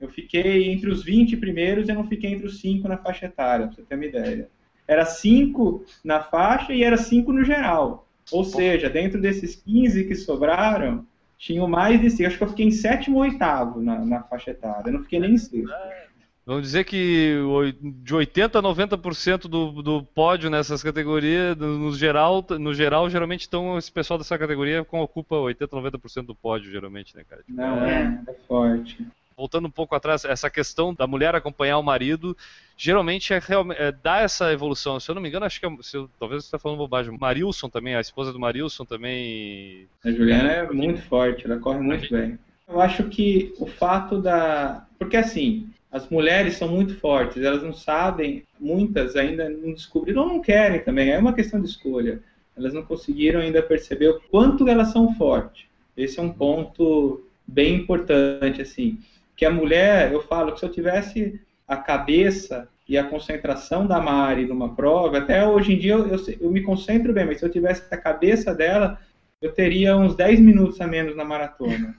Eu 0.03 0.09
fiquei 0.09 0.69
entre 0.69 0.91
os 0.91 1.05
20 1.05 1.37
primeiros 1.37 1.89
e 1.89 1.93
não 1.93 2.09
fiquei 2.09 2.33
entre 2.33 2.45
os 2.45 2.61
5 2.61 2.89
na 2.89 2.99
faixa 2.99 3.27
etária, 3.27 3.69
pra 3.69 3.77
você 3.77 3.83
ter 3.83 3.95
uma 3.95 4.05
ideia. 4.05 4.49
Era 4.87 5.07
5 5.07 5.85
na 6.03 6.21
faixa 6.21 6.73
e 6.73 6.83
era 6.83 6.97
5 6.97 7.33
no 7.33 7.45
geral. 7.45 8.09
Ou 8.33 8.43
seja, 8.43 8.91
dentro 8.91 9.21
desses 9.21 9.55
15 9.55 10.05
que 10.05 10.17
sobraram, 10.17 11.07
tinham 11.39 11.69
mais 11.69 12.01
de 12.01 12.11
5. 12.11 12.27
Acho 12.27 12.37
que 12.37 12.43
eu 12.43 12.49
fiquei 12.49 12.67
em 12.67 12.73
sétimo 12.73 13.19
ou 13.19 13.23
oitavo 13.23 13.81
na, 13.81 14.05
na 14.05 14.23
faixa 14.25 14.51
etária. 14.51 14.89
Eu 14.89 14.95
não 14.95 15.03
fiquei 15.05 15.21
nem 15.21 15.35
em 15.35 15.39
sexto. 15.39 15.73
Vamos 16.45 16.63
dizer 16.63 16.83
que 16.83 17.37
de 17.81 18.13
80% 18.13 18.59
a 18.59 18.63
90% 18.63 19.43
do, 19.43 19.81
do 19.81 20.03
pódio 20.03 20.51
nessas 20.51 20.83
categorias, 20.83 21.57
no, 21.57 21.95
geral, 21.95 22.45
no 22.59 22.75
geral, 22.75 23.09
geralmente 23.09 23.43
estão 23.43 23.79
esse 23.79 23.93
pessoal 23.93 24.19
dessa 24.19 24.37
categoria 24.37 24.85
ocupa 24.91 25.37
80%, 25.37 25.69
90% 25.69 26.27
do 26.27 26.35
pódio, 26.35 26.73
geralmente, 26.73 27.17
né, 27.17 27.23
cara? 27.23 27.43
Tipo, 27.45 27.57
Não, 27.57 27.85
é, 27.85 28.21
é 28.27 28.35
forte. 28.49 29.07
Voltando 29.43 29.67
um 29.67 29.73
pouco 29.73 29.97
atrás, 29.97 30.25
essa 30.25 30.49
questão 30.49 30.95
da 30.95 31.05
mulher 31.05 31.35
acompanhar 31.35 31.77
o 31.77 31.83
marido, 31.83 32.37
geralmente 32.77 33.35
é, 33.35 33.41
é 33.77 33.91
dá 33.91 34.21
essa 34.21 34.53
evolução. 34.53 35.01
Se 35.01 35.11
eu 35.11 35.17
não 35.17 35.21
me 35.21 35.29
engano, 35.29 35.45
acho 35.45 35.59
que 35.59 35.67
é, 35.67 35.77
se 35.81 35.99
talvez 36.17 36.45
você 36.45 36.47
está 36.47 36.61
falando 36.61 36.79
bobagem. 36.79 37.19
Marilson 37.19 37.69
também, 37.69 37.97
a 37.97 38.01
esposa 38.01 38.33
do 38.33 38.39
Marilson 38.39 38.85
também. 38.85 39.89
A 40.05 40.13
Juliana 40.13 40.49
é 40.49 40.71
muito 40.71 41.03
forte, 41.03 41.45
ela 41.45 41.59
corre 41.59 41.81
muito 41.81 42.09
bem. 42.09 42.39
Eu 42.69 42.81
acho 42.81 43.09
que 43.09 43.53
o 43.59 43.67
fato 43.67 44.23
da. 44.23 44.87
Porque 44.97 45.17
assim, 45.17 45.69
as 45.91 46.09
mulheres 46.09 46.55
são 46.55 46.69
muito 46.69 46.95
fortes, 47.01 47.43
elas 47.43 47.65
não 47.65 47.73
sabem, 47.73 48.45
muitas 48.61 49.17
ainda 49.17 49.49
não 49.49 49.73
descobriram 49.73 50.23
ou 50.23 50.29
não 50.29 50.41
querem 50.41 50.85
também, 50.85 51.11
é 51.11 51.19
uma 51.19 51.33
questão 51.33 51.61
de 51.61 51.67
escolha. 51.67 52.23
Elas 52.57 52.73
não 52.73 52.85
conseguiram 52.85 53.41
ainda 53.41 53.61
perceber 53.61 54.09
o 54.09 54.21
quanto 54.31 54.69
elas 54.69 54.93
são 54.93 55.13
fortes. 55.17 55.65
Esse 55.97 56.21
é 56.21 56.23
um 56.23 56.33
ponto 56.33 57.27
bem 57.45 57.75
importante, 57.75 58.63
assim. 58.63 59.01
Que 59.43 59.47
a 59.47 59.51
mulher, 59.51 60.13
eu 60.13 60.23
falo 60.23 60.53
que 60.53 60.61
se 60.61 60.65
eu 60.65 60.71
tivesse 60.71 61.41
a 61.67 61.77
cabeça 61.77 62.69
e 62.89 62.97
a 62.97 63.03
concentração 63.03 63.89
da 63.89 64.01
Mari 64.01 64.47
numa 64.47 64.77
prova, 64.77 65.19
até 65.19 65.45
hoje 65.45 65.73
em 65.73 65.79
dia 65.81 65.95
eu, 65.95 66.07
eu, 66.07 66.21
eu 66.43 66.49
me 66.49 66.63
concentro 66.63 67.13
bem, 67.13 67.27
mas 67.27 67.41
se 67.41 67.45
eu 67.45 67.51
tivesse 67.51 67.93
a 67.93 67.97
cabeça 67.97 68.55
dela, 68.55 69.01
eu 69.41 69.51
teria 69.51 69.97
uns 69.97 70.15
10 70.15 70.39
minutos 70.39 70.81
a 70.81 70.87
menos 70.87 71.17
na 71.17 71.25
maratona. 71.25 71.93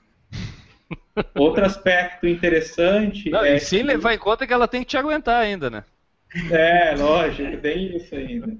Outro 1.35 1.65
aspecto 1.65 2.25
interessante. 2.25 3.29
Não, 3.29 3.43
é 3.43 3.57
e 3.57 3.59
sem 3.59 3.79
que... 3.79 3.87
levar 3.87 4.13
em 4.13 4.19
conta 4.19 4.47
que 4.47 4.53
ela 4.53 4.65
tem 4.65 4.79
que 4.79 4.87
te 4.87 4.97
aguentar 4.97 5.41
ainda, 5.41 5.69
né? 5.69 5.83
É, 6.49 6.95
lógico, 6.95 7.57
tem 7.57 7.93
isso 7.93 8.15
ainda. 8.15 8.55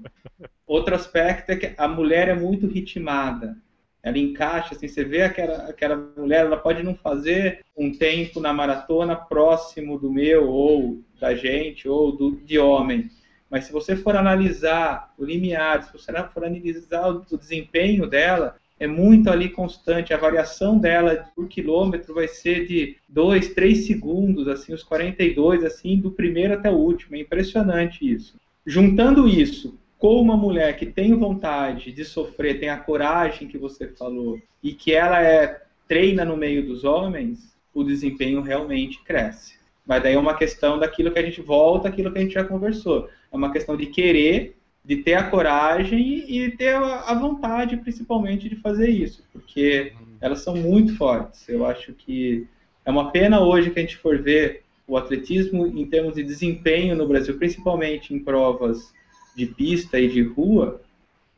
Outro 0.66 0.94
aspecto 0.94 1.48
é 1.48 1.56
que 1.56 1.72
a 1.78 1.88
mulher 1.88 2.28
é 2.28 2.34
muito 2.34 2.66
ritmada. 2.66 3.56
Ela 4.04 4.18
encaixa, 4.18 4.74
assim, 4.74 4.86
você 4.86 5.02
vê 5.02 5.22
aquela, 5.22 5.66
aquela 5.66 5.96
mulher, 6.14 6.44
ela 6.44 6.58
pode 6.58 6.82
não 6.82 6.94
fazer 6.94 7.60
um 7.74 7.90
tempo 7.90 8.38
na 8.38 8.52
maratona 8.52 9.16
próximo 9.16 9.98
do 9.98 10.12
meu, 10.12 10.46
ou 10.46 11.00
da 11.18 11.34
gente, 11.34 11.88
ou 11.88 12.12
do, 12.12 12.36
de 12.36 12.58
homem. 12.58 13.10
Mas 13.48 13.64
se 13.64 13.72
você 13.72 13.96
for 13.96 14.14
analisar 14.14 15.14
o 15.16 15.24
limiar, 15.24 15.84
se 15.84 15.92
você 15.92 16.12
for 16.34 16.44
analisar 16.44 17.08
o, 17.08 17.24
o 17.30 17.38
desempenho 17.38 18.06
dela, 18.06 18.56
é 18.78 18.86
muito 18.86 19.30
ali 19.30 19.48
constante. 19.48 20.12
A 20.12 20.18
variação 20.18 20.78
dela 20.78 21.24
por 21.34 21.48
quilômetro 21.48 22.12
vai 22.12 22.28
ser 22.28 22.66
de 22.66 22.98
2, 23.08 23.54
3 23.54 23.86
segundos, 23.86 24.48
assim, 24.48 24.74
os 24.74 24.82
42, 24.82 25.64
assim, 25.64 25.98
do 25.98 26.10
primeiro 26.10 26.52
até 26.52 26.70
o 26.70 26.76
último. 26.76 27.16
É 27.16 27.20
impressionante 27.20 28.06
isso. 28.06 28.38
Juntando 28.66 29.26
isso 29.26 29.78
com 30.04 30.20
uma 30.20 30.36
mulher 30.36 30.76
que 30.76 30.84
tem 30.84 31.14
vontade 31.14 31.90
de 31.90 32.04
sofrer, 32.04 32.60
tem 32.60 32.68
a 32.68 32.76
coragem 32.76 33.48
que 33.48 33.56
você 33.56 33.88
falou, 33.88 34.38
e 34.62 34.74
que 34.74 34.92
ela 34.92 35.22
é 35.22 35.62
treina 35.88 36.26
no 36.26 36.36
meio 36.36 36.66
dos 36.66 36.84
homens, 36.84 37.56
o 37.72 37.82
desempenho 37.82 38.42
realmente 38.42 39.02
cresce. 39.02 39.54
Mas 39.86 40.02
daí 40.02 40.12
é 40.12 40.18
uma 40.18 40.36
questão 40.36 40.78
daquilo 40.78 41.10
que 41.10 41.18
a 41.18 41.22
gente 41.22 41.40
volta, 41.40 41.88
aquilo 41.88 42.12
que 42.12 42.18
a 42.18 42.20
gente 42.20 42.34
já 42.34 42.44
conversou. 42.44 43.08
É 43.32 43.34
uma 43.34 43.50
questão 43.50 43.78
de 43.78 43.86
querer, 43.86 44.54
de 44.84 44.96
ter 44.98 45.14
a 45.14 45.22
coragem 45.30 46.22
e 46.28 46.50
ter 46.50 46.74
a 46.74 47.14
vontade, 47.14 47.78
principalmente, 47.78 48.46
de 48.46 48.56
fazer 48.56 48.90
isso, 48.90 49.24
porque 49.32 49.94
elas 50.20 50.40
são 50.40 50.54
muito 50.54 50.94
fortes. 50.98 51.48
Eu 51.48 51.64
acho 51.64 51.94
que 51.94 52.46
é 52.84 52.90
uma 52.90 53.10
pena 53.10 53.40
hoje 53.40 53.70
que 53.70 53.78
a 53.78 53.82
gente 53.82 53.96
for 53.96 54.20
ver 54.20 54.64
o 54.86 54.98
atletismo 54.98 55.66
em 55.66 55.86
termos 55.86 56.16
de 56.16 56.22
desempenho 56.22 56.94
no 56.94 57.08
Brasil, 57.08 57.38
principalmente 57.38 58.12
em 58.12 58.18
provas 58.18 58.92
de 59.34 59.46
pista 59.46 59.98
e 59.98 60.08
de 60.08 60.22
rua, 60.22 60.80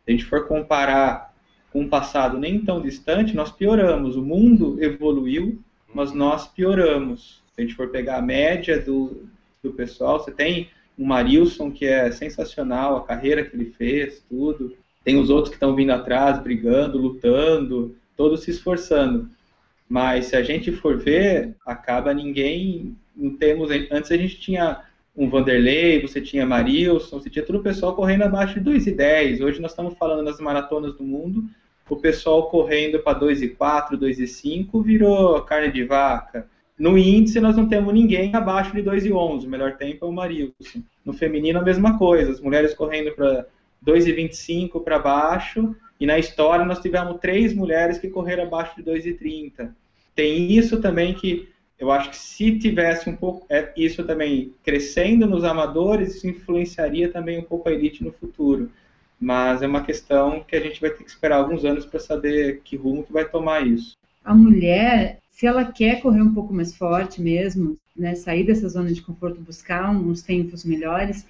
se 0.04 0.10
a 0.10 0.10
gente 0.12 0.24
for 0.24 0.46
comparar 0.46 1.34
com 1.72 1.80
um 1.80 1.88
passado 1.88 2.38
nem 2.38 2.60
tão 2.60 2.80
distante, 2.80 3.34
nós 3.34 3.50
pioramos. 3.50 4.16
O 4.16 4.22
mundo 4.22 4.82
evoluiu, 4.82 5.60
mas 5.92 6.12
nós 6.12 6.46
pioramos. 6.46 7.42
Se 7.54 7.60
a 7.60 7.62
gente 7.62 7.74
for 7.74 7.88
pegar 7.88 8.18
a 8.18 8.22
média 8.22 8.80
do, 8.80 9.28
do 9.62 9.72
pessoal, 9.72 10.18
você 10.18 10.30
tem 10.30 10.70
o 10.96 11.04
Marilson, 11.04 11.70
que 11.70 11.84
é 11.84 12.10
sensacional, 12.10 12.96
a 12.96 13.04
carreira 13.04 13.44
que 13.44 13.54
ele 13.54 13.72
fez, 13.76 14.24
tudo. 14.28 14.74
Tem 15.04 15.18
os 15.18 15.28
outros 15.28 15.50
que 15.50 15.56
estão 15.56 15.74
vindo 15.74 15.90
atrás, 15.90 16.42
brigando, 16.42 16.98
lutando, 16.98 17.94
todos 18.16 18.42
se 18.42 18.50
esforçando. 18.50 19.28
Mas 19.88 20.26
se 20.26 20.36
a 20.36 20.42
gente 20.42 20.72
for 20.72 20.96
ver, 20.96 21.54
acaba 21.64 22.14
ninguém. 22.14 22.96
Não 23.14 23.36
temos, 23.36 23.70
antes 23.90 24.10
a 24.10 24.16
gente 24.16 24.40
tinha 24.40 24.82
um 25.16 25.30
Vanderlei, 25.30 26.02
você 26.02 26.20
tinha 26.20 26.44
Marilson, 26.44 27.18
você 27.18 27.30
tinha 27.30 27.44
todo 27.44 27.58
o 27.58 27.62
pessoal 27.62 27.94
correndo 27.94 28.22
abaixo 28.22 28.60
de 28.60 28.70
2,10. 28.70 29.42
Hoje 29.42 29.60
nós 29.60 29.70
estamos 29.70 29.94
falando 29.94 30.22
nas 30.22 30.38
maratonas 30.38 30.94
do 30.94 31.02
mundo, 31.02 31.44
o 31.88 31.96
pessoal 31.96 32.50
correndo 32.50 32.98
para 32.98 33.18
2,4, 33.18 33.96
2,5 33.98 34.82
virou 34.82 35.40
carne 35.42 35.72
de 35.72 35.84
vaca. 35.84 36.46
No 36.78 36.98
índice 36.98 37.40
nós 37.40 37.56
não 37.56 37.66
temos 37.66 37.94
ninguém 37.94 38.34
abaixo 38.34 38.74
de 38.74 38.82
2,11, 38.82 39.44
o 39.44 39.48
melhor 39.48 39.76
tempo 39.76 40.04
é 40.04 40.08
o 40.08 40.12
Marilson. 40.12 40.82
No 41.02 41.14
feminino 41.14 41.58
a 41.58 41.62
mesma 41.62 41.96
coisa, 41.96 42.32
as 42.32 42.40
mulheres 42.40 42.74
correndo 42.74 43.12
para 43.12 43.46
2,25 43.86 44.82
para 44.84 44.98
baixo, 44.98 45.74
e 45.98 46.04
na 46.04 46.18
história 46.18 46.66
nós 46.66 46.80
tivemos 46.80 47.18
três 47.20 47.54
mulheres 47.54 47.96
que 47.98 48.10
correram 48.10 48.44
abaixo 48.44 48.76
de 48.76 48.82
2,30. 48.82 49.70
Tem 50.14 50.52
isso 50.52 50.80
também 50.80 51.14
que 51.14 51.48
eu 51.78 51.90
acho 51.90 52.10
que 52.10 52.16
se 52.16 52.58
tivesse 52.58 53.08
um 53.08 53.16
pouco 53.16 53.46
é, 53.50 53.72
isso 53.76 54.02
também 54.04 54.52
crescendo 54.62 55.26
nos 55.26 55.44
amadores, 55.44 56.16
isso 56.16 56.26
influenciaria 56.26 57.10
também 57.10 57.38
um 57.38 57.42
pouco 57.42 57.68
a 57.68 57.72
elite 57.72 58.02
no 58.02 58.12
futuro. 58.12 58.70
Mas 59.20 59.62
é 59.62 59.66
uma 59.66 59.82
questão 59.82 60.44
que 60.46 60.56
a 60.56 60.60
gente 60.60 60.80
vai 60.80 60.90
ter 60.90 61.04
que 61.04 61.10
esperar 61.10 61.36
alguns 61.36 61.64
anos 61.64 61.84
para 61.86 62.00
saber 62.00 62.60
que 62.64 62.76
rumo 62.76 63.04
que 63.04 63.12
vai 63.12 63.26
tomar 63.26 63.66
isso. 63.66 63.96
A 64.24 64.34
mulher, 64.34 65.18
se 65.30 65.46
ela 65.46 65.64
quer 65.64 66.00
correr 66.00 66.22
um 66.22 66.34
pouco 66.34 66.52
mais 66.52 66.74
forte 66.74 67.20
mesmo, 67.20 67.76
né, 67.96 68.14
sair 68.14 68.44
dessa 68.44 68.68
zona 68.68 68.92
de 68.92 69.00
conforto, 69.00 69.40
buscar 69.40 69.90
uns 69.90 70.22
tempos 70.22 70.64
melhores, 70.64 71.26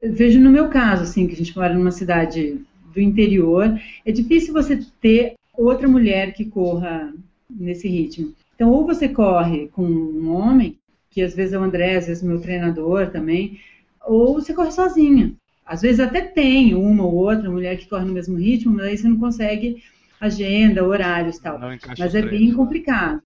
eu 0.00 0.12
vejo 0.12 0.40
no 0.40 0.50
meu 0.50 0.68
caso, 0.68 1.04
assim, 1.04 1.26
que 1.26 1.34
a 1.34 1.36
gente 1.36 1.56
mora 1.56 1.74
numa 1.74 1.92
cidade 1.92 2.60
do 2.92 3.00
interior, 3.00 3.78
é 4.04 4.12
difícil 4.12 4.52
você 4.52 4.84
ter 5.00 5.34
outra 5.56 5.86
mulher 5.86 6.32
que 6.34 6.44
corra 6.44 7.12
nesse 7.48 7.88
ritmo. 7.88 8.34
Então, 8.54 8.70
ou 8.70 8.86
você 8.86 9.08
corre 9.08 9.68
com 9.68 9.84
um 9.84 10.34
homem, 10.34 10.78
que 11.10 11.22
às 11.22 11.34
vezes 11.34 11.52
é 11.52 11.58
o 11.58 11.62
André, 11.62 11.96
às 11.96 12.06
vezes 12.06 12.22
é 12.22 12.26
meu 12.26 12.40
treinador 12.40 13.10
também, 13.10 13.60
ou 14.04 14.34
você 14.34 14.54
corre 14.54 14.70
sozinha. 14.70 15.34
Às 15.64 15.82
vezes 15.82 16.00
até 16.00 16.20
tem 16.20 16.74
uma 16.74 17.04
ou 17.04 17.14
outra 17.14 17.50
mulher 17.50 17.76
que 17.76 17.88
corre 17.88 18.04
no 18.04 18.12
mesmo 18.12 18.36
ritmo, 18.36 18.74
mas 18.74 18.86
aí 18.86 18.98
você 18.98 19.08
não 19.08 19.18
consegue 19.18 19.82
agenda, 20.20 20.84
horários 20.84 21.36
e 21.36 21.42
tal. 21.42 21.58
Mas 21.98 22.14
é 22.14 22.22
bem 22.22 22.50
né? 22.50 22.54
complicado. 22.54 23.22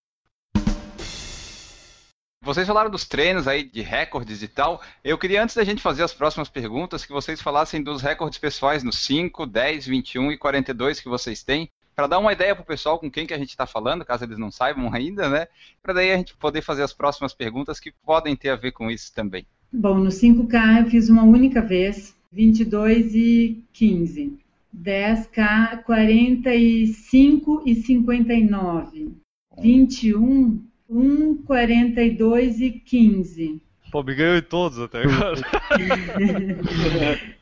Vocês 2.43 2.67
falaram 2.67 2.89
dos 2.89 3.05
treinos 3.05 3.49
aí 3.49 3.65
de 3.65 3.83
recordes 3.83 4.41
e 4.41 4.47
tal. 4.47 4.81
Eu 5.03 5.19
queria, 5.19 5.43
antes 5.43 5.57
da 5.57 5.65
gente 5.65 5.83
fazer 5.83 6.05
as 6.05 6.15
próximas 6.15 6.49
perguntas, 6.49 7.05
que 7.05 7.13
vocês 7.13 7.43
falassem 7.43 7.83
dos 7.83 8.01
recordes 8.01 8.39
pessoais 8.39 8.85
nos 8.85 9.01
5, 9.01 9.47
10, 9.47 9.87
21 9.87 10.31
e 10.31 10.39
42 10.39 11.01
que 11.01 11.09
vocês 11.09 11.43
têm 11.43 11.69
para 11.97 12.07
dar 12.07 12.19
uma 12.19 12.35
ideia 12.35 12.55
para 12.55 12.63
o 12.63 12.67
pessoal 12.67 12.99
com 12.99 13.11
quem 13.11 13.27
que 13.27 13.33
a 13.33 13.39
gente 13.39 13.49
está 13.49 13.67
falando, 13.67 14.05
caso 14.05 14.23
eles 14.23 14.39
não 14.39 14.51
saibam 14.51 14.89
ainda, 14.93 15.31
né? 15.31 15.47
Para 15.83 15.95
daí 15.95 16.13
a 16.13 16.17
gente 16.17 16.37
poder 16.37 16.61
fazer 16.61 16.83
as 16.83 16.93
próximas 16.93 17.33
perguntas 17.33 17.81
que 17.81 17.91
podem 18.05 18.37
ter 18.37 18.51
a 18.51 18.57
ver 18.57 18.73
com 18.73 18.91
isso 18.91 19.13
também. 19.15 19.47
Bom, 19.73 19.99
no 19.99 20.11
5K 20.11 20.85
eu 20.85 20.91
fiz 20.91 21.09
uma 21.09 21.25
única 21.25 21.63
vez, 21.63 22.15
22 22.31 23.15
e 23.15 23.65
15. 23.73 24.39
10K, 24.79 25.83
45 25.85 27.63
e 27.65 27.75
59. 27.75 29.17
21, 29.59 30.63
1, 30.89 31.35
42 31.45 32.61
e 32.61 32.71
15. 32.73 33.63
Pô, 33.91 34.03
me 34.03 34.15
ganhou 34.15 34.37
em 34.37 34.43
todos 34.43 34.79
até 34.79 35.03
agora. 35.03 35.41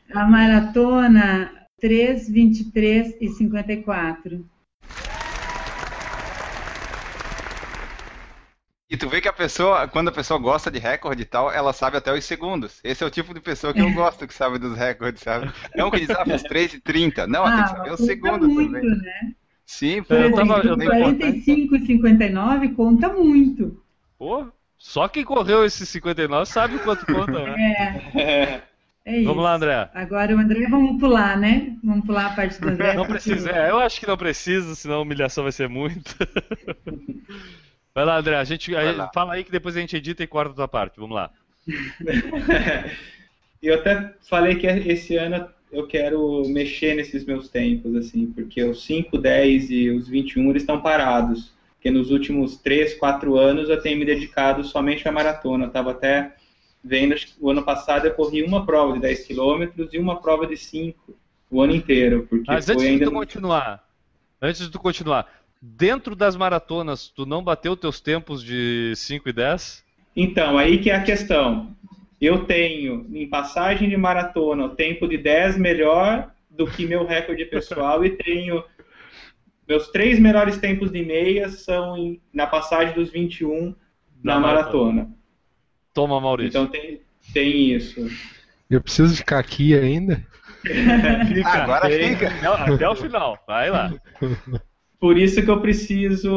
a 0.13 0.25
maratona 0.25 1.64
3, 1.79 2.29
23 2.29 3.17
e 3.19 3.29
54. 3.29 4.45
E 8.87 8.95
tu 8.95 9.09
vê 9.09 9.19
que 9.19 9.27
a 9.27 9.33
pessoa, 9.33 9.87
quando 9.87 10.09
a 10.09 10.11
pessoa 10.11 10.39
gosta 10.39 10.69
de 10.71 10.79
recorde 10.79 11.23
e 11.23 11.25
tal, 11.25 11.51
ela 11.51 11.73
sabe 11.73 11.97
até 11.97 12.13
os 12.13 12.23
segundos. 12.23 12.79
Esse 12.83 13.03
é 13.03 13.07
o 13.07 13.09
tipo 13.09 13.33
de 13.33 13.41
pessoa 13.41 13.73
que 13.73 13.81
eu 13.81 13.91
gosto, 13.91 14.27
que 14.27 14.33
sabe 14.33 14.59
dos 14.59 14.77
recordes, 14.77 15.21
sabe? 15.21 15.51
Não 15.75 15.89
que 15.91 15.99
diz, 15.99 16.09
ah, 16.11 16.23
fiz 16.23 16.43
3 16.43 16.75
e 16.75 16.79
30. 16.79 17.27
Não, 17.27 17.43
ah, 17.43 17.55
tem 17.55 17.63
que 17.63 17.69
saber 17.71 17.91
o 17.91 17.97
segundo 17.97 18.47
muito, 18.47 18.71
também. 18.71 18.97
Né? 18.97 19.35
Sim, 19.65 20.03
pô, 20.03 20.13
eu 20.13 20.33
tava, 20.33 20.59
eu 20.59 20.77
45 20.77 21.75
e 21.75 21.85
59 21.87 22.69
conta 22.69 23.09
muito. 23.09 23.83
Pô, 24.17 24.45
só 24.77 25.07
quem 25.07 25.25
correu 25.25 25.65
esses 25.65 25.89
59 25.89 26.45
sabe 26.45 26.77
quanto 26.79 27.05
conta, 27.07 27.31
né? 27.31 28.01
É. 28.13 28.21
É 28.21 28.63
vamos 29.23 29.43
lá, 29.43 29.55
André. 29.55 29.89
Agora 29.93 30.35
o 30.35 30.39
André, 30.39 30.67
vamos 30.67 30.99
pular, 30.99 31.37
né? 31.37 31.75
Vamos 31.83 32.05
pular 32.05 32.27
a 32.27 32.35
parte 32.35 32.59
do 32.59 32.69
André. 32.69 32.93
Não 32.93 33.05
precisa, 33.05 33.51
é, 33.51 33.69
eu 33.69 33.79
acho 33.79 33.99
que 33.99 34.07
não 34.07 34.17
precisa, 34.17 34.73
senão 34.75 34.95
a 34.95 35.01
humilhação 35.01 35.43
vai 35.43 35.51
ser 35.51 35.69
muito. 35.69 36.15
vai 37.93 38.05
lá, 38.05 38.17
André, 38.17 38.35
a 38.35 38.43
gente, 38.43 38.75
a, 38.75 39.09
fala 39.13 39.35
aí 39.35 39.43
que 39.43 39.51
depois 39.51 39.77
a 39.77 39.79
gente 39.79 39.95
edita 39.95 40.23
e 40.23 40.27
corta 40.27 40.51
a 40.51 40.55
tua 40.55 40.67
parte, 40.67 40.99
vamos 40.99 41.15
lá. 41.15 41.29
eu 43.61 43.75
até 43.75 44.13
falei 44.27 44.55
que 44.55 44.67
esse 44.67 45.15
ano 45.15 45.47
eu 45.71 45.87
quero 45.87 46.43
mexer 46.47 46.95
nesses 46.95 47.25
meus 47.25 47.49
tempos, 47.49 47.95
assim, 47.95 48.27
porque 48.27 48.63
os 48.63 48.85
5, 48.85 49.17
10 49.17 49.69
e 49.71 49.89
os 49.89 50.07
21 50.07 50.49
eles 50.49 50.63
estão 50.63 50.81
parados. 50.81 51.53
Porque 51.75 51.91
nos 51.91 52.09
últimos 52.09 52.57
3, 52.57 52.95
4 52.95 53.37
anos 53.37 53.69
eu 53.69 53.79
tenho 53.81 53.99
me 53.99 54.05
dedicado 54.05 54.63
somente 54.63 55.07
à 55.07 55.11
maratona. 55.11 55.65
Eu 55.65 55.67
estava 55.67 55.91
até 55.91 56.33
vendo, 56.85 57.15
o 57.39 57.49
ano 57.49 57.63
passado 57.63 58.05
eu 58.05 58.13
corri 58.13 58.43
uma 58.43 58.65
prova 58.65 58.93
de 58.93 58.99
10 58.99 59.27
km 59.27 59.87
e 59.91 59.97
uma 59.97 60.21
prova 60.21 60.45
de 60.45 60.55
5 60.55 61.17
o 61.49 61.61
ano 61.61 61.73
inteiro. 61.73 62.27
Porque 62.29 62.45
Mas 62.47 62.69
antes 62.69 62.85
de 62.85 62.99
tu 62.99 63.11
continuar, 63.11 63.83
antes 64.41 64.61
de 64.61 64.69
tu 64.69 64.79
continuar, 64.79 65.41
dentro 65.59 66.15
das 66.15 66.35
maratonas, 66.35 67.07
tu 67.07 67.25
não 67.25 67.43
bateu 67.43 67.75
teus 67.75 67.99
tempos 67.99 68.43
de 68.43 68.93
5 68.95 69.27
e 69.27 69.33
10? 69.33 69.83
Então, 70.15 70.57
aí 70.57 70.77
que 70.77 70.91
é 70.91 70.95
a 70.95 71.03
questão. 71.03 71.75
Eu 72.21 72.45
tenho, 72.45 73.05
em 73.11 73.27
passagem 73.27 73.89
de 73.89 73.97
maratona, 73.97 74.65
o 74.65 74.69
tempo 74.69 75.07
de 75.07 75.17
10 75.17 75.57
melhor 75.57 76.31
do 76.49 76.67
que 76.67 76.85
meu 76.85 77.05
recorde 77.05 77.45
pessoal 77.49 78.05
e 78.05 78.11
tenho 78.11 78.63
meus 79.67 79.87
três 79.87 80.19
melhores 80.19 80.57
tempos 80.57 80.91
de 80.91 81.03
meia 81.03 81.49
são 81.49 81.97
em, 81.97 82.21
na 82.31 82.45
passagem 82.45 82.93
dos 82.93 83.09
21 83.09 83.73
na, 84.23 84.35
na 84.35 84.39
maratona. 84.39 84.93
maratona. 84.93 85.24
Toma, 85.95 86.19
Maurício. 86.19 86.49
Então 86.49 86.67
tem, 86.67 86.99
tem 87.33 87.71
isso. 87.73 88.05
Eu 88.69 88.81
preciso 88.81 89.15
ficar 89.15 89.39
aqui 89.39 89.73
ainda? 89.73 90.21
fica, 91.33 91.49
Agora 91.49 91.89
tem, 91.89 92.09
fica. 92.09 92.27
Até, 92.27 92.73
até 92.73 92.89
o 92.89 92.95
final. 92.95 93.39
Vai 93.47 93.71
lá. 93.71 93.93
Por 94.99 95.17
isso 95.17 95.41
que 95.41 95.49
eu 95.49 95.61
preciso, 95.61 96.29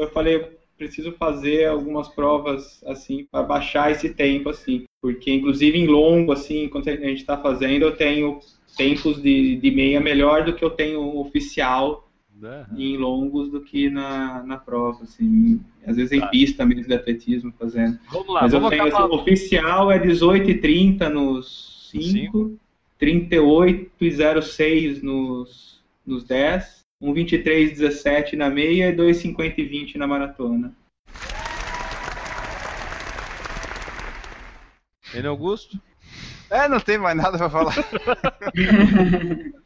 eu 0.00 0.08
falei, 0.10 0.56
preciso 0.78 1.12
fazer 1.12 1.66
algumas 1.66 2.08
provas 2.08 2.82
assim 2.86 3.26
para 3.30 3.42
baixar 3.42 3.90
esse 3.90 4.08
tempo 4.08 4.48
assim, 4.48 4.84
porque 5.02 5.30
inclusive 5.30 5.78
em 5.78 5.86
longo 5.86 6.32
assim, 6.32 6.68
quando 6.68 6.88
a 6.88 6.96
gente 6.96 7.20
está 7.20 7.36
fazendo, 7.36 7.82
eu 7.82 7.96
tenho 7.96 8.40
tempos 8.74 9.20
de, 9.20 9.56
de 9.56 9.70
meia 9.70 10.00
melhor 10.00 10.44
do 10.44 10.54
que 10.54 10.64
eu 10.64 10.70
tenho 10.70 11.18
oficial 11.18 12.08
É. 12.44 12.64
em 12.76 12.96
longos 12.96 13.50
do 13.50 13.60
que 13.60 13.88
na, 13.88 14.42
na 14.42 14.56
prova, 14.58 15.02
assim. 15.04 15.60
Às 15.86 15.96
vezes 15.96 16.12
em 16.12 16.20
Tá. 16.20 16.26
pista 16.28 16.64
mesmo 16.66 16.84
de 16.86 16.94
atletismo 16.94 17.52
fazendo. 17.58 17.98
Vamos 18.12 18.28
lá, 18.34 18.42
Mas 18.42 18.52
eu 18.52 18.60
vamos 18.60 18.70
tenho, 18.76 18.88
acabar. 18.88 19.04
assim, 19.06 19.14
o 19.14 19.18
oficial 19.20 19.90
é 19.90 19.98
18 19.98 20.50
e 20.50 20.58
30 20.58 21.08
nos 21.08 21.88
5, 21.90 22.58
38 22.98 23.90
e 24.04 24.10
06 24.42 25.02
nos, 25.02 25.82
nos 26.06 26.24
10, 26.24 26.84
1, 27.00 27.12
23 27.14 27.70
e 27.70 27.74
17 27.74 28.36
na 28.36 28.50
meia 28.50 28.88
e 28.88 28.92
2, 28.92 29.16
50 29.16 29.60
e 29.60 29.64
20 29.64 29.98
na 29.98 30.06
maratona. 30.06 30.74
Ele 35.12 35.26
Augusto? 35.28 35.80
É, 36.50 36.68
não 36.68 36.80
tem 36.80 36.98
mais 36.98 37.16
nada 37.16 37.38
pra 37.38 37.48
falar. 37.50 37.74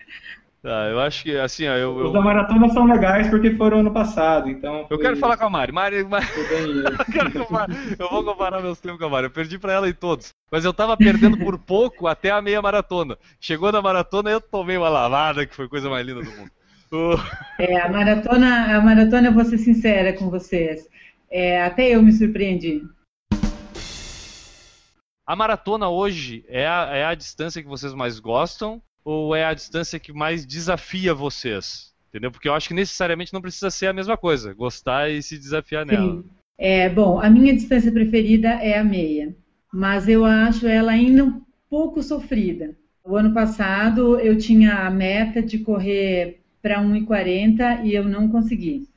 Tá, 0.69 0.87
eu 0.91 1.01
acho 1.01 1.23
que 1.23 1.35
assim, 1.35 1.67
ó, 1.67 1.73
eu, 1.77 1.97
Os 1.97 2.13
da 2.13 2.21
maratona 2.21 2.69
são 2.69 2.85
legais 2.85 3.27
porque 3.29 3.57
foram 3.57 3.79
ano 3.81 3.91
passado, 3.91 4.51
então. 4.51 4.87
eu 4.91 4.99
quero 4.99 5.17
falar 5.17 5.39
com 5.39 5.47
a 5.47 5.49
Mari. 5.49 5.73
Mari, 5.73 6.05
Mari 6.05 6.27
eu, 7.35 7.41
comparar- 7.43 7.71
eu 7.99 8.11
vou 8.11 8.23
comparar 8.23 8.61
meus 8.61 8.79
tempos 8.79 8.99
com 8.99 9.07
a 9.07 9.09
Mari. 9.09 9.29
Eu 9.29 9.31
perdi 9.31 9.59
pra 9.59 9.73
ela 9.73 9.89
em 9.89 9.95
todos. 9.95 10.29
Mas 10.53 10.67
eu 10.67 10.75
tava 10.75 10.95
perdendo 10.95 11.39
por 11.39 11.59
pouco 11.59 12.07
até 12.07 12.31
a 12.31 12.43
meia 12.43 12.61
maratona. 12.61 13.17
Chegou 13.41 13.73
na 13.73 13.81
maratona 13.81 14.29
eu 14.29 14.43
tomei 14.43 14.77
uma 14.77 14.91
lavada, 14.91 15.47
que 15.47 15.55
foi 15.55 15.65
a 15.65 15.69
coisa 15.71 15.89
mais 15.89 16.07
linda 16.07 16.21
do 16.21 16.31
mundo. 16.33 16.51
O- 16.93 17.17
É, 17.59 17.81
a 17.81 17.89
maratona, 17.89 18.77
a 18.77 18.81
maratona, 18.83 19.29
eu 19.29 19.33
vou 19.33 19.47
ser 19.47 19.57
sincera 19.57 20.13
com 20.13 20.29
vocês. 20.29 20.87
É, 21.31 21.63
até 21.65 21.89
eu 21.89 22.03
me 22.03 22.13
surpreendi. 22.13 22.83
A 25.27 25.35
maratona 25.35 25.89
hoje 25.89 26.45
é 26.47 26.67
a, 26.67 26.89
é 26.93 27.05
a 27.07 27.15
distância 27.15 27.63
que 27.63 27.69
vocês 27.71 27.95
mais 27.95 28.21
gostam 28.21 28.83
ou 29.05 29.35
é 29.35 29.45
a 29.45 29.55
distância 29.55 29.99
que 29.99 30.13
mais 30.13 30.47
desafia 30.47 31.15
vocês? 31.15 31.93
Entendeu? 32.09 32.31
Porque 32.31 32.49
eu 32.49 32.55
acho 32.55 32.69
que 32.69 32.75
necessariamente 32.75 33.33
não 33.33 33.41
precisa 33.41 33.71
ser 33.71 33.87
a 33.87 33.93
mesma 33.93 34.17
coisa, 34.17 34.55
gostar 34.55 35.11
e 35.11 35.23
se 35.23 35.39
desafiar 35.39 35.85
nela. 35.85 36.23
Sim. 36.23 36.25
É, 36.57 36.89
bom, 36.89 37.21
a 37.21 37.31
minha 37.31 37.55
distância 37.55 37.93
preferida 37.93 38.49
é 38.49 38.79
a 38.79 38.85
meia, 38.85 39.37
mas 39.73 40.09
eu 40.09 40.25
acho 40.25 40.67
ela 40.67 40.91
ainda 40.91 41.25
um 41.25 41.41
pouco 41.71 42.03
sofrida. 42.03 42.75
O 43.05 43.17
ano 43.17 43.33
passado 43.33 44.19
eu 44.19 44.37
tinha 44.37 44.87
a 44.87 44.91
meta 44.91 45.41
de 45.41 45.59
correr 45.59 46.41
para 46.61 46.83
1,40 46.83 47.85
e 47.85 47.95
eu 47.95 48.05
não 48.05 48.29
consegui. 48.29 48.89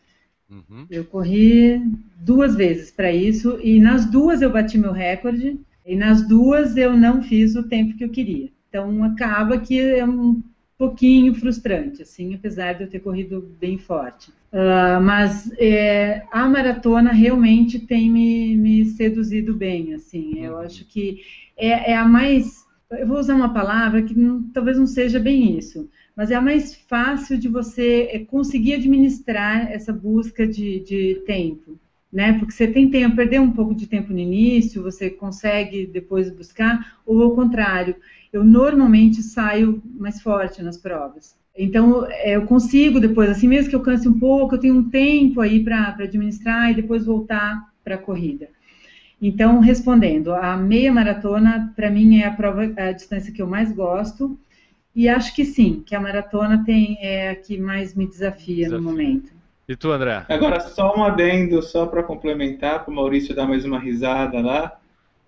Uhum. 0.49 0.85
Eu 0.89 1.05
corri 1.05 1.81
duas 2.17 2.55
vezes 2.55 2.91
para 2.91 3.11
isso 3.11 3.59
e 3.63 3.79
nas 3.79 4.05
duas 4.09 4.41
eu 4.41 4.51
bati 4.51 4.77
meu 4.77 4.91
recorde 4.91 5.59
e 5.85 5.95
nas 5.95 6.27
duas 6.27 6.75
eu 6.75 6.97
não 6.97 7.21
fiz 7.23 7.55
o 7.55 7.63
tempo 7.63 7.95
que 7.95 8.03
eu 8.03 8.09
queria. 8.09 8.49
Então 8.71 9.03
acaba 9.03 9.59
que 9.59 9.79
é 9.79 10.05
um 10.05 10.41
pouquinho 10.77 11.33
frustrante, 11.35 12.01
assim, 12.01 12.33
apesar 12.33 12.73
de 12.73 12.83
eu 12.85 12.89
ter 12.89 13.01
corrido 13.01 13.41
bem 13.59 13.77
forte. 13.77 14.31
Ah, 14.51 14.99
mas 14.99 15.51
é, 15.59 16.23
a 16.31 16.47
maratona 16.47 17.11
realmente 17.11 17.79
tem 17.79 18.09
me, 18.09 18.55
me 18.55 18.85
seduzido 18.85 19.53
bem, 19.53 19.93
assim. 19.93 20.39
Eu 20.39 20.53
Uhum. 20.53 20.59
acho 20.61 20.85
que 20.85 21.21
é, 21.57 21.91
é 21.91 21.95
a 21.97 22.05
mais, 22.05 22.65
eu 22.91 23.07
vou 23.07 23.19
usar 23.19 23.35
uma 23.35 23.53
palavra 23.53 24.01
que 24.01 24.17
não- 24.17 24.43
talvez 24.53 24.77
não 24.77 24.87
seja 24.87 25.19
bem 25.19 25.57
isso, 25.57 25.89
mas 26.15 26.31
é 26.31 26.35
a 26.35 26.41
mais 26.41 26.73
fácil 26.75 27.37
de 27.37 27.47
você 27.49 28.09
é, 28.11 28.19
conseguir 28.19 28.75
administrar 28.75 29.71
essa 29.71 29.93
busca 29.93 30.47
de, 30.47 30.79
de 30.81 31.15
tempo, 31.25 31.77
né? 32.11 32.33
Porque 32.39 32.51
você 32.53 32.67
tem 32.67 32.89
tempo, 32.89 33.15
perder 33.15 33.39
um 33.39 33.51
pouco 33.51 33.73
de 33.75 33.87
tempo 33.87 34.11
no 34.11 34.19
início, 34.19 34.81
você 34.83 35.09
consegue 35.09 35.85
depois 35.85 36.29
buscar, 36.29 36.97
ou 37.05 37.21
ao 37.23 37.31
contrário, 37.35 37.95
eu 38.31 38.43
normalmente 38.43 39.21
saio 39.21 39.81
mais 39.97 40.21
forte 40.21 40.61
nas 40.61 40.77
provas. 40.77 41.35
Então, 41.57 42.05
é, 42.09 42.35
eu 42.35 42.45
consigo 42.45 42.99
depois, 42.99 43.29
assim 43.29 43.47
mesmo 43.47 43.69
que 43.69 43.75
eu 43.75 43.81
canse 43.81 44.07
um 44.07 44.17
pouco, 44.17 44.55
eu 44.55 44.59
tenho 44.59 44.75
um 44.75 44.89
tempo 44.89 45.41
aí 45.41 45.63
para 45.63 45.89
administrar 45.89 46.71
e 46.71 46.75
depois 46.75 47.05
voltar 47.05 47.69
para 47.83 47.95
a 47.95 47.97
corrida. 47.97 48.47
Então, 49.21 49.59
respondendo, 49.59 50.33
a 50.33 50.57
meia 50.57 50.91
maratona, 50.91 51.71
para 51.75 51.91
mim, 51.91 52.19
é 52.19 52.25
a 52.25 52.31
prova, 52.31 52.71
a 52.77 52.91
distância 52.91 53.31
que 53.31 53.41
eu 53.41 53.47
mais 53.47 53.71
gosto. 53.71 54.37
E 54.95 55.07
acho 55.07 55.35
que 55.35 55.45
sim, 55.45 55.83
que 55.85 55.95
a 55.95 55.99
maratona 55.99 56.63
tem, 56.65 56.97
é 56.99 57.29
a 57.29 57.35
que 57.35 57.57
mais 57.57 57.93
me 57.93 58.07
desafia, 58.07 58.65
Desafia. 58.65 58.77
no 58.77 58.83
momento. 58.83 59.31
E 59.69 59.75
tu, 59.75 59.91
André? 59.91 60.25
Agora, 60.27 60.59
só 60.59 60.97
um 60.97 61.03
adendo, 61.03 61.61
só 61.61 61.85
para 61.85 62.03
complementar, 62.03 62.83
para 62.83 62.91
o 62.91 62.95
Maurício 62.95 63.35
dar 63.35 63.47
mais 63.47 63.63
uma 63.63 63.79
risada 63.79 64.41
lá. 64.41 64.77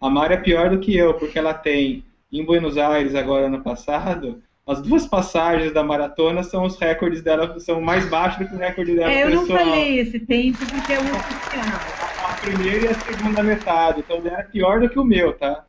A 0.01 0.10
Mari 0.10 0.34
é 0.34 0.38
pior 0.38 0.70
do 0.72 0.80
que 0.80 0.95
eu, 0.97 1.14
porque 1.14 1.38
ela 1.39 1.54
tem, 1.54 2.04
em 2.39 2.45
Buenos 2.45 2.77
Aires, 2.77 3.15
agora 3.15 3.45
ano 3.47 3.61
passado, 3.61 4.41
as 4.65 4.81
duas 4.81 5.05
passagens 5.05 5.73
da 5.73 5.84
maratona 5.84 6.41
são 6.43 6.63
os 6.65 6.77
recordes 6.79 7.21
dela, 7.21 7.59
são 7.59 7.81
mais 7.81 8.09
baixos 8.09 8.39
do 8.39 8.47
que 8.49 8.55
o 8.55 8.57
recorde 8.57 8.95
dela 8.95 9.11
É, 9.11 9.23
eu 9.25 9.29
não 9.31 9.41
pessoal. 9.41 9.59
falei 9.59 9.99
esse 9.99 10.19
tempo 10.19 10.57
porque 10.59 10.93
é 10.93 10.99
o 10.99 11.03
oficial. 11.03 12.29
A 12.29 12.34
primeira 12.36 12.86
e 12.86 12.88
a 12.88 12.93
segunda 12.95 13.43
metade, 13.43 13.99
então 13.99 14.21
dela 14.21 14.39
é 14.39 14.43
pior 14.43 14.79
do 14.79 14.89
que 14.89 14.97
o 14.99 15.03
meu, 15.03 15.34
tá? 15.34 15.65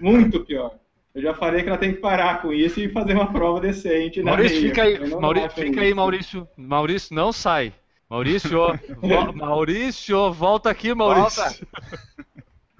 Muito 0.00 0.40
pior. 0.44 0.72
Eu 1.14 1.20
já 1.22 1.34
falei 1.34 1.62
que 1.62 1.68
ela 1.68 1.76
tem 1.78 1.92
que 1.92 2.00
parar 2.00 2.40
com 2.40 2.52
isso 2.52 2.80
e 2.80 2.88
fazer 2.88 3.14
uma 3.14 3.32
prova 3.32 3.60
decente 3.60 4.22
na 4.22 4.30
Maurício, 4.32 4.56
meia, 4.60 4.68
fica 4.68 4.82
aí, 4.84 4.94
eu 4.94 5.08
não 5.08 5.20
Maurício, 5.20 5.50
fica 5.50 5.80
aí, 5.80 5.92
Maurício. 5.94 6.48
Maurício, 6.56 7.14
não 7.16 7.32
sai. 7.32 7.72
Maurício, 8.08 8.50
vo- 9.02 9.32
Maurício, 9.34 10.32
volta 10.32 10.70
aqui, 10.70 10.94
Maurício. 10.94 11.42
Volta. 11.42 11.66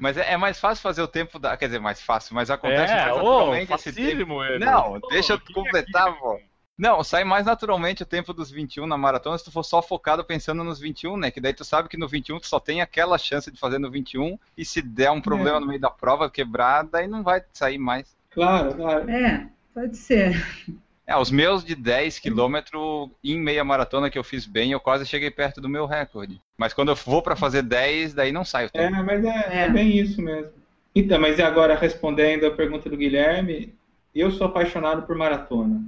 Mas 0.00 0.16
é, 0.16 0.32
é 0.32 0.36
mais 0.36 0.58
fácil 0.58 0.82
fazer 0.82 1.02
o 1.02 1.08
tempo 1.08 1.38
da. 1.38 1.56
Quer 1.56 1.66
dizer, 1.66 1.78
mais 1.78 2.00
fácil, 2.00 2.34
mas 2.34 2.50
acontece 2.50 2.92
É, 2.92 2.96
mais 2.96 3.12
ô, 3.12 3.16
naturalmente 3.16 3.72
esse 3.74 3.92
tempo. 3.92 4.44
ele. 4.44 4.64
Não, 4.64 4.98
deixa 5.10 5.34
eu 5.34 5.40
completar, 5.54 6.16
pô. 6.18 6.40
Não, 6.78 7.04
sai 7.04 7.24
mais 7.24 7.44
naturalmente 7.44 8.02
o 8.02 8.06
tempo 8.06 8.32
dos 8.32 8.50
21 8.50 8.86
na 8.86 8.96
maratona 8.96 9.36
se 9.36 9.44
tu 9.44 9.52
for 9.52 9.62
só 9.62 9.82
focado 9.82 10.24
pensando 10.24 10.64
nos 10.64 10.80
21, 10.80 11.14
né? 11.18 11.30
Que 11.30 11.38
daí 11.38 11.52
tu 11.52 11.62
sabe 11.62 11.90
que 11.90 11.98
no 11.98 12.08
21 12.08 12.40
tu 12.40 12.46
só 12.46 12.58
tem 12.58 12.80
aquela 12.80 13.18
chance 13.18 13.50
de 13.50 13.58
fazer 13.60 13.78
no 13.78 13.90
21 13.90 14.38
e 14.56 14.64
se 14.64 14.80
der 14.80 15.10
um 15.10 15.20
problema 15.20 15.60
no 15.60 15.66
meio 15.66 15.78
da 15.78 15.90
prova 15.90 16.30
quebrar, 16.30 16.84
daí 16.84 17.06
não 17.06 17.22
vai 17.22 17.44
sair 17.52 17.76
mais. 17.76 18.16
Claro, 18.30 18.74
claro. 18.74 19.10
É, 19.10 19.46
pode 19.74 19.94
ser. 19.94 20.42
É, 21.10 21.16
os 21.16 21.28
meus 21.28 21.64
de 21.64 21.74
10 21.74 22.20
km 22.20 23.10
em 23.24 23.36
meia 23.36 23.64
maratona 23.64 24.08
que 24.08 24.16
eu 24.16 24.22
fiz 24.22 24.46
bem, 24.46 24.70
eu 24.70 24.78
quase 24.78 25.04
cheguei 25.04 25.28
perto 25.28 25.60
do 25.60 25.68
meu 25.68 25.84
recorde. 25.84 26.40
Mas 26.56 26.72
quando 26.72 26.90
eu 26.90 26.94
vou 26.94 27.20
pra 27.20 27.34
fazer 27.34 27.62
10, 27.62 28.14
daí 28.14 28.30
não 28.30 28.44
sai 28.44 28.66
o 28.66 28.70
É, 28.72 28.88
tempo. 28.88 29.02
mas 29.04 29.24
é, 29.24 29.28
é 29.28 29.62
É. 29.64 29.68
bem 29.68 29.98
isso 29.98 30.22
mesmo. 30.22 30.52
Então, 30.94 31.20
mas 31.20 31.36
e 31.38 31.42
agora 31.42 31.74
respondendo 31.74 32.46
a 32.46 32.50
pergunta 32.52 32.88
do 32.88 32.96
Guilherme, 32.96 33.74
eu 34.14 34.30
sou 34.30 34.46
apaixonado 34.46 35.02
por 35.02 35.16
maratona. 35.16 35.82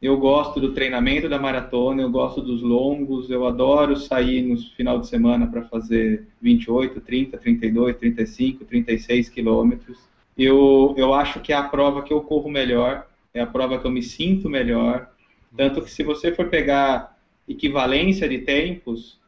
Eu 0.00 0.16
gosto 0.16 0.60
do 0.60 0.72
treinamento 0.72 1.28
da 1.28 1.40
maratona, 1.40 2.02
eu 2.02 2.10
gosto 2.10 2.40
dos 2.40 2.62
longos, 2.62 3.28
eu 3.30 3.44
adoro 3.48 3.96
sair 3.96 4.42
no 4.42 4.56
final 4.76 5.00
de 5.00 5.08
semana 5.08 5.48
para 5.48 5.62
fazer 5.64 6.24
28, 6.40 7.00
30, 7.00 7.36
32, 7.36 7.96
35, 7.96 8.64
36 8.64 9.28
quilômetros. 9.28 9.98
Eu, 10.36 10.94
eu 10.96 11.12
acho 11.12 11.40
que 11.40 11.52
é 11.52 11.56
a 11.56 11.64
prova 11.64 12.02
que 12.02 12.12
eu 12.12 12.20
corro 12.20 12.48
melhor, 12.48 13.08
é 13.34 13.40
a 13.40 13.46
prova 13.46 13.78
que 13.78 13.86
eu 13.86 13.90
me 13.90 14.02
sinto 14.02 14.48
melhor. 14.48 15.10
Tanto 15.56 15.82
que 15.82 15.90
se 15.90 16.02
você 16.02 16.34
for 16.34 16.48
pegar 16.48 17.16
equivalência 17.48 18.28
de 18.28 18.38
tempos, 18.38 19.18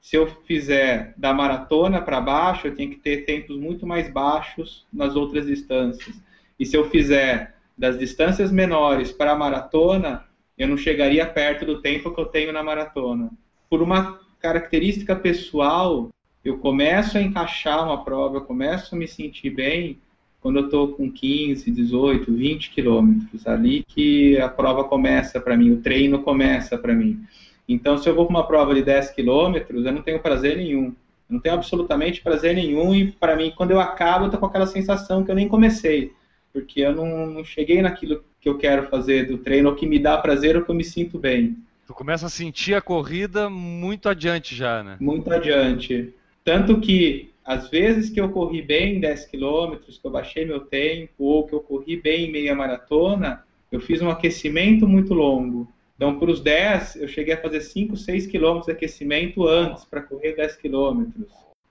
se 0.00 0.16
eu 0.16 0.26
fizer 0.44 1.14
da 1.16 1.32
maratona 1.32 2.00
para 2.00 2.20
baixo, 2.20 2.66
eu 2.66 2.74
tenho 2.74 2.90
que 2.90 2.96
ter 2.96 3.24
tempos 3.24 3.56
muito 3.56 3.86
mais 3.86 4.10
baixos 4.10 4.86
nas 4.92 5.14
outras 5.14 5.46
distâncias. 5.46 6.20
E 6.58 6.64
se 6.64 6.76
eu 6.76 6.88
fizer 6.88 7.54
das 7.76 7.98
distâncias 7.98 8.50
menores 8.50 9.12
para 9.12 9.32
a 9.32 9.36
maratona, 9.36 10.26
eu 10.56 10.68
não 10.68 10.76
chegaria 10.76 11.26
perto 11.26 11.64
do 11.64 11.80
tempo 11.80 12.14
que 12.14 12.20
eu 12.20 12.26
tenho 12.26 12.52
na 12.52 12.62
maratona. 12.62 13.30
Por 13.68 13.82
uma 13.82 14.20
característica 14.40 15.14
pessoal, 15.14 16.10
eu 16.44 16.58
começo 16.58 17.18
a 17.18 17.22
encaixar 17.22 17.84
uma 17.84 18.04
prova, 18.04 18.36
eu 18.36 18.42
começo 18.42 18.94
a 18.94 18.98
me 18.98 19.06
sentir 19.06 19.50
bem 19.50 19.98
quando 20.40 20.58
eu 20.58 20.64
estou 20.64 20.88
com 20.88 21.10
15, 21.10 21.70
18, 21.70 22.32
20 22.32 22.70
quilômetros. 22.70 23.46
Ali 23.46 23.84
que 23.86 24.38
a 24.38 24.48
prova 24.48 24.84
começa 24.84 25.40
para 25.40 25.56
mim, 25.56 25.70
o 25.70 25.80
treino 25.80 26.22
começa 26.22 26.78
para 26.78 26.94
mim. 26.94 27.22
Então, 27.68 27.98
se 27.98 28.08
eu 28.08 28.14
vou 28.14 28.26
para 28.26 28.36
uma 28.36 28.46
prova 28.46 28.74
de 28.74 28.82
10 28.82 29.10
quilômetros, 29.10 29.84
eu 29.84 29.92
não 29.92 30.02
tenho 30.02 30.18
prazer 30.18 30.56
nenhum. 30.56 30.86
Eu 30.86 31.34
não 31.34 31.40
tenho 31.40 31.54
absolutamente 31.54 32.22
prazer 32.22 32.54
nenhum 32.54 32.94
e, 32.94 33.12
para 33.12 33.36
mim, 33.36 33.52
quando 33.56 33.70
eu 33.70 33.80
acabo, 33.80 34.26
eu 34.26 34.30
tô 34.30 34.38
com 34.38 34.46
aquela 34.46 34.66
sensação 34.66 35.22
que 35.22 35.30
eu 35.30 35.34
nem 35.34 35.46
comecei. 35.46 36.12
Porque 36.52 36.80
eu 36.80 36.94
não, 36.94 37.26
não 37.26 37.44
cheguei 37.44 37.80
naquilo 37.80 38.24
que 38.40 38.48
eu 38.48 38.58
quero 38.58 38.88
fazer 38.88 39.26
do 39.26 39.38
treino, 39.38 39.68
ou 39.68 39.76
que 39.76 39.86
me 39.86 39.98
dá 39.98 40.18
prazer, 40.18 40.56
ou 40.56 40.64
que 40.64 40.70
eu 40.70 40.74
me 40.74 40.82
sinto 40.82 41.18
bem. 41.18 41.56
Tu 41.86 41.94
começa 41.94 42.26
a 42.26 42.30
sentir 42.30 42.74
a 42.74 42.80
corrida 42.80 43.50
muito 43.50 44.08
adiante 44.08 44.54
já, 44.54 44.82
né? 44.82 44.96
Muito 44.98 45.30
adiante. 45.32 46.12
Tanto 46.44 46.80
que, 46.80 47.30
às 47.44 47.68
vezes 47.68 48.10
que 48.10 48.20
eu 48.20 48.30
corri 48.30 48.62
bem 48.62 49.00
10 49.00 49.26
quilômetros, 49.26 49.98
que 49.98 50.06
eu 50.06 50.10
baixei 50.10 50.44
meu 50.44 50.60
tempo, 50.60 51.12
ou 51.18 51.46
que 51.46 51.54
eu 51.54 51.60
corri 51.60 51.96
bem 51.96 52.26
em 52.26 52.32
meia 52.32 52.54
maratona, 52.54 53.44
eu 53.70 53.80
fiz 53.80 54.02
um 54.02 54.10
aquecimento 54.10 54.86
muito 54.88 55.14
longo. 55.14 55.68
Então, 55.96 56.18
para 56.18 56.30
os 56.30 56.40
10, 56.40 56.96
eu 56.96 57.08
cheguei 57.08 57.34
a 57.34 57.40
fazer 57.40 57.60
5, 57.60 57.96
6 57.96 58.26
quilômetros 58.26 58.66
de 58.66 58.72
aquecimento 58.72 59.46
antes 59.46 59.84
para 59.84 60.00
correr 60.00 60.34
10 60.34 60.56
quilômetros. 60.56 61.26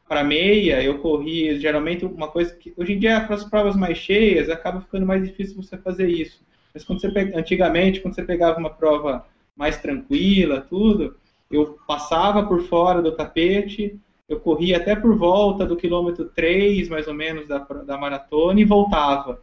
Para 0.07 0.23
meia, 0.23 0.83
eu 0.83 0.99
corri 0.99 1.59
geralmente 1.59 2.05
uma 2.05 2.27
coisa 2.27 2.55
que 2.55 2.73
hoje 2.77 2.93
em 2.93 2.99
dia 2.99 3.21
para 3.21 3.35
as 3.35 3.43
provas 3.43 3.75
mais 3.75 3.97
cheias 3.97 4.49
acaba 4.49 4.81
ficando 4.81 5.05
mais 5.05 5.23
difícil 5.27 5.55
você 5.55 5.77
fazer 5.77 6.07
isso. 6.07 6.41
Mas 6.73 6.83
quando 6.83 7.01
você 7.01 7.09
pega, 7.09 7.37
antigamente, 7.39 7.99
quando 8.01 8.15
você 8.15 8.23
pegava 8.23 8.59
uma 8.59 8.69
prova 8.69 9.25
mais 9.55 9.77
tranquila, 9.77 10.61
tudo, 10.61 11.15
eu 11.51 11.77
passava 11.87 12.43
por 12.43 12.61
fora 12.63 13.01
do 13.01 13.11
tapete, 13.11 13.99
eu 14.29 14.39
corria 14.39 14.77
até 14.77 14.95
por 14.95 15.17
volta 15.17 15.65
do 15.65 15.75
quilômetro 15.75 16.25
3, 16.25 16.87
mais 16.87 17.07
ou 17.07 17.13
menos, 17.15 17.47
da, 17.47 17.57
da 17.57 17.97
maratona 17.97 18.61
e 18.61 18.63
voltava. 18.63 19.41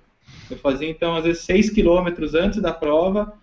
Eu 0.49 0.57
fazia, 0.57 0.89
então, 0.89 1.17
às 1.17 1.25
vezes, 1.25 1.43
6 1.43 1.71
quilômetros 1.71 2.35
antes 2.35 2.63
da 2.63 2.73
prova, 2.73 3.37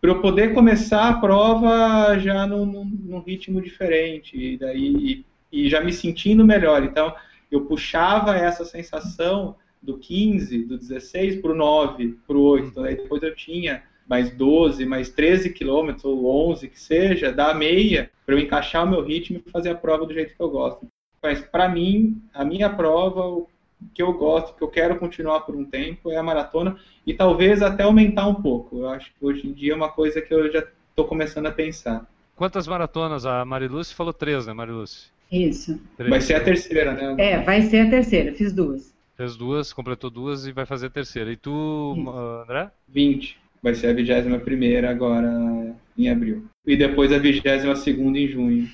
para 0.00 0.10
eu 0.10 0.20
poder 0.20 0.52
começar 0.52 1.08
a 1.08 1.14
prova 1.14 2.18
já 2.18 2.44
num, 2.44 2.84
num 2.84 3.20
ritmo 3.20 3.62
diferente, 3.62 4.36
e, 4.36 4.56
daí, 4.56 5.24
e, 5.52 5.68
já 5.68 5.80
me 5.80 5.92
sentindo 5.92 6.44
melhor. 6.44 6.82
Então, 6.82 7.14
eu 7.52 7.62
puxava 7.62 8.36
essa 8.36 8.64
sensação 8.64 9.54
do 9.80 9.96
15, 9.96 10.64
do 10.64 10.76
16 10.76 11.40
para 11.40 11.52
o 11.52 11.54
9, 11.54 12.18
para 12.26 12.36
o 12.36 12.42
8. 12.42 12.66
Então, 12.68 12.84
aí 12.84 12.96
depois 12.96 13.22
eu 13.22 13.34
tinha 13.34 13.82
mais 14.08 14.30
12, 14.30 14.84
mais 14.86 15.08
13 15.10 15.50
quilômetros, 15.50 16.04
ou 16.04 16.50
11, 16.50 16.68
que 16.68 16.80
seja, 16.80 17.32
da 17.32 17.54
meia, 17.54 18.10
para 18.30 18.38
eu 18.38 18.44
encaixar 18.44 18.84
o 18.84 18.88
meu 18.88 19.02
ritmo 19.02 19.42
e 19.44 19.50
fazer 19.50 19.70
a 19.70 19.74
prova 19.74 20.06
do 20.06 20.14
jeito 20.14 20.36
que 20.36 20.40
eu 20.40 20.48
gosto. 20.48 20.86
Mas, 21.20 21.40
para 21.40 21.68
mim, 21.68 22.22
a 22.32 22.44
minha 22.44 22.70
prova, 22.70 23.26
o 23.26 23.48
que 23.92 24.00
eu 24.00 24.12
gosto, 24.12 24.54
que 24.54 24.62
eu 24.62 24.68
quero 24.68 24.96
continuar 25.00 25.40
por 25.40 25.56
um 25.56 25.64
tempo, 25.64 26.12
é 26.12 26.16
a 26.16 26.22
maratona, 26.22 26.76
e 27.04 27.12
talvez 27.12 27.60
até 27.60 27.82
aumentar 27.82 28.28
um 28.28 28.36
pouco. 28.36 28.78
Eu 28.78 28.88
acho 28.88 29.12
que 29.12 29.26
hoje 29.26 29.48
em 29.48 29.52
dia 29.52 29.72
é 29.72 29.76
uma 29.76 29.88
coisa 29.88 30.22
que 30.22 30.32
eu 30.32 30.50
já 30.52 30.64
estou 30.90 31.06
começando 31.06 31.46
a 31.46 31.50
pensar. 31.50 32.08
Quantas 32.36 32.68
maratonas? 32.68 33.26
A 33.26 33.44
Mariluce 33.44 33.92
falou 33.92 34.12
três, 34.12 34.46
né, 34.46 34.52
Mariluce? 34.52 35.08
Isso. 35.30 35.80
Três. 35.96 36.08
Vai 36.08 36.20
ser 36.20 36.34
a 36.34 36.44
terceira, 36.44 36.92
né? 36.92 37.16
É, 37.18 37.42
vai 37.42 37.62
ser 37.62 37.88
a 37.88 37.90
terceira, 37.90 38.32
fiz 38.32 38.52
duas. 38.52 38.94
Fez 39.16 39.36
duas, 39.36 39.72
completou 39.72 40.08
duas 40.08 40.46
e 40.46 40.52
vai 40.52 40.64
fazer 40.64 40.86
a 40.86 40.90
terceira. 40.90 41.32
E 41.32 41.36
tu, 41.36 41.96
Isso. 41.98 42.10
André? 42.10 42.70
20. 42.88 43.39
Vai 43.62 43.74
ser 43.74 43.88
a 43.88 43.92
21 43.92 44.88
agora 44.88 45.74
em 45.96 46.08
abril. 46.08 46.44
E 46.66 46.76
depois 46.76 47.12
a 47.12 47.18
22 47.18 47.86
em 47.86 48.28
junho. 48.28 48.68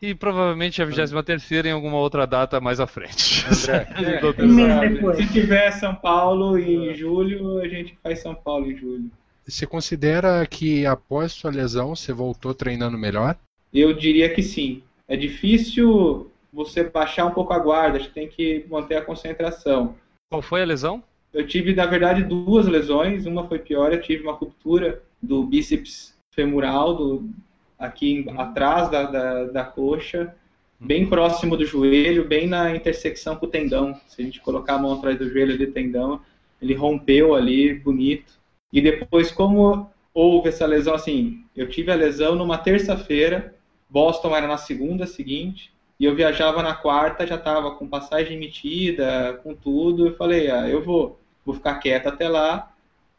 E 0.00 0.16
provavelmente 0.16 0.82
a 0.82 0.84
23 0.84 1.24
terceira 1.24 1.68
em 1.68 1.72
alguma 1.72 1.96
outra 1.96 2.26
data 2.26 2.60
mais 2.60 2.80
à 2.80 2.88
frente. 2.88 3.46
É. 3.70 5.14
Se 5.14 5.32
tiver 5.32 5.70
São 5.70 5.94
Paulo 5.94 6.58
em 6.58 6.92
julho, 6.94 7.60
a 7.60 7.68
gente 7.68 7.96
faz 8.02 8.20
São 8.20 8.34
Paulo 8.34 8.70
em 8.70 8.76
julho. 8.76 9.10
Você 9.46 9.64
considera 9.64 10.44
que 10.46 10.84
após 10.86 11.32
sua 11.32 11.50
lesão 11.50 11.94
você 11.94 12.12
voltou 12.12 12.52
treinando 12.52 12.98
melhor? 12.98 13.36
Eu 13.72 13.92
diria 13.92 14.28
que 14.32 14.42
sim. 14.42 14.82
É 15.06 15.16
difícil 15.16 16.30
você 16.52 16.84
baixar 16.84 17.24
um 17.26 17.30
pouco 17.30 17.52
a 17.52 17.58
guarda, 17.58 17.96
a 17.96 18.00
gente 18.00 18.12
tem 18.12 18.28
que 18.28 18.66
manter 18.68 18.96
a 18.96 19.04
concentração. 19.04 19.94
Qual 20.30 20.42
foi 20.42 20.62
a 20.62 20.66
lesão? 20.66 21.02
Eu 21.32 21.46
tive, 21.46 21.74
na 21.74 21.86
verdade, 21.86 22.22
duas 22.24 22.66
lesões. 22.66 23.26
Uma 23.26 23.46
foi 23.46 23.58
pior, 23.58 23.92
eu 23.92 24.00
tive 24.00 24.22
uma 24.22 24.32
ruptura 24.32 25.02
do 25.20 25.44
bíceps 25.44 26.14
femoral, 26.30 26.94
do, 26.94 27.30
aqui 27.78 28.12
em- 28.12 28.38
atrás 28.38 28.90
da, 28.90 29.04
da, 29.04 29.44
da 29.44 29.64
coxa, 29.64 30.34
bem 30.78 31.06
próximo 31.08 31.56
do 31.56 31.64
joelho, 31.64 32.26
bem 32.28 32.46
na 32.46 32.74
intersecção 32.74 33.36
com 33.36 33.46
o 33.46 33.48
tendão. 33.48 33.94
Se 34.08 34.20
a 34.20 34.24
gente 34.24 34.40
colocar 34.40 34.74
a 34.74 34.78
mão 34.78 34.94
atrás 34.94 35.18
do 35.18 35.28
joelho 35.28 35.54
ali, 35.54 35.66
tendão, 35.66 36.20
ele 36.60 36.74
rompeu 36.74 37.34
ali, 37.34 37.74
bonito. 37.74 38.34
E 38.72 38.80
depois, 38.80 39.30
como 39.30 39.90
houve 40.14 40.48
essa 40.48 40.66
lesão, 40.66 40.94
assim, 40.94 41.44
eu 41.56 41.68
tive 41.68 41.90
a 41.90 41.94
lesão 41.94 42.34
numa 42.34 42.58
terça-feira, 42.58 43.54
Boston 43.88 44.34
era 44.34 44.46
na 44.46 44.56
segunda 44.56 45.06
seguinte, 45.06 45.72
e 46.00 46.04
eu 46.04 46.14
viajava 46.14 46.62
na 46.62 46.74
quarta, 46.74 47.26
já 47.26 47.36
estava 47.36 47.72
com 47.72 47.86
passagem 47.88 48.36
emitida, 48.36 49.38
com 49.42 49.54
tudo. 49.54 50.08
Eu 50.08 50.16
falei, 50.16 50.50
ah, 50.50 50.68
eu 50.68 50.82
vou, 50.82 51.18
vou 51.44 51.54
ficar 51.54 51.74
quieto 51.76 52.06
até 52.08 52.28
lá. 52.28 52.72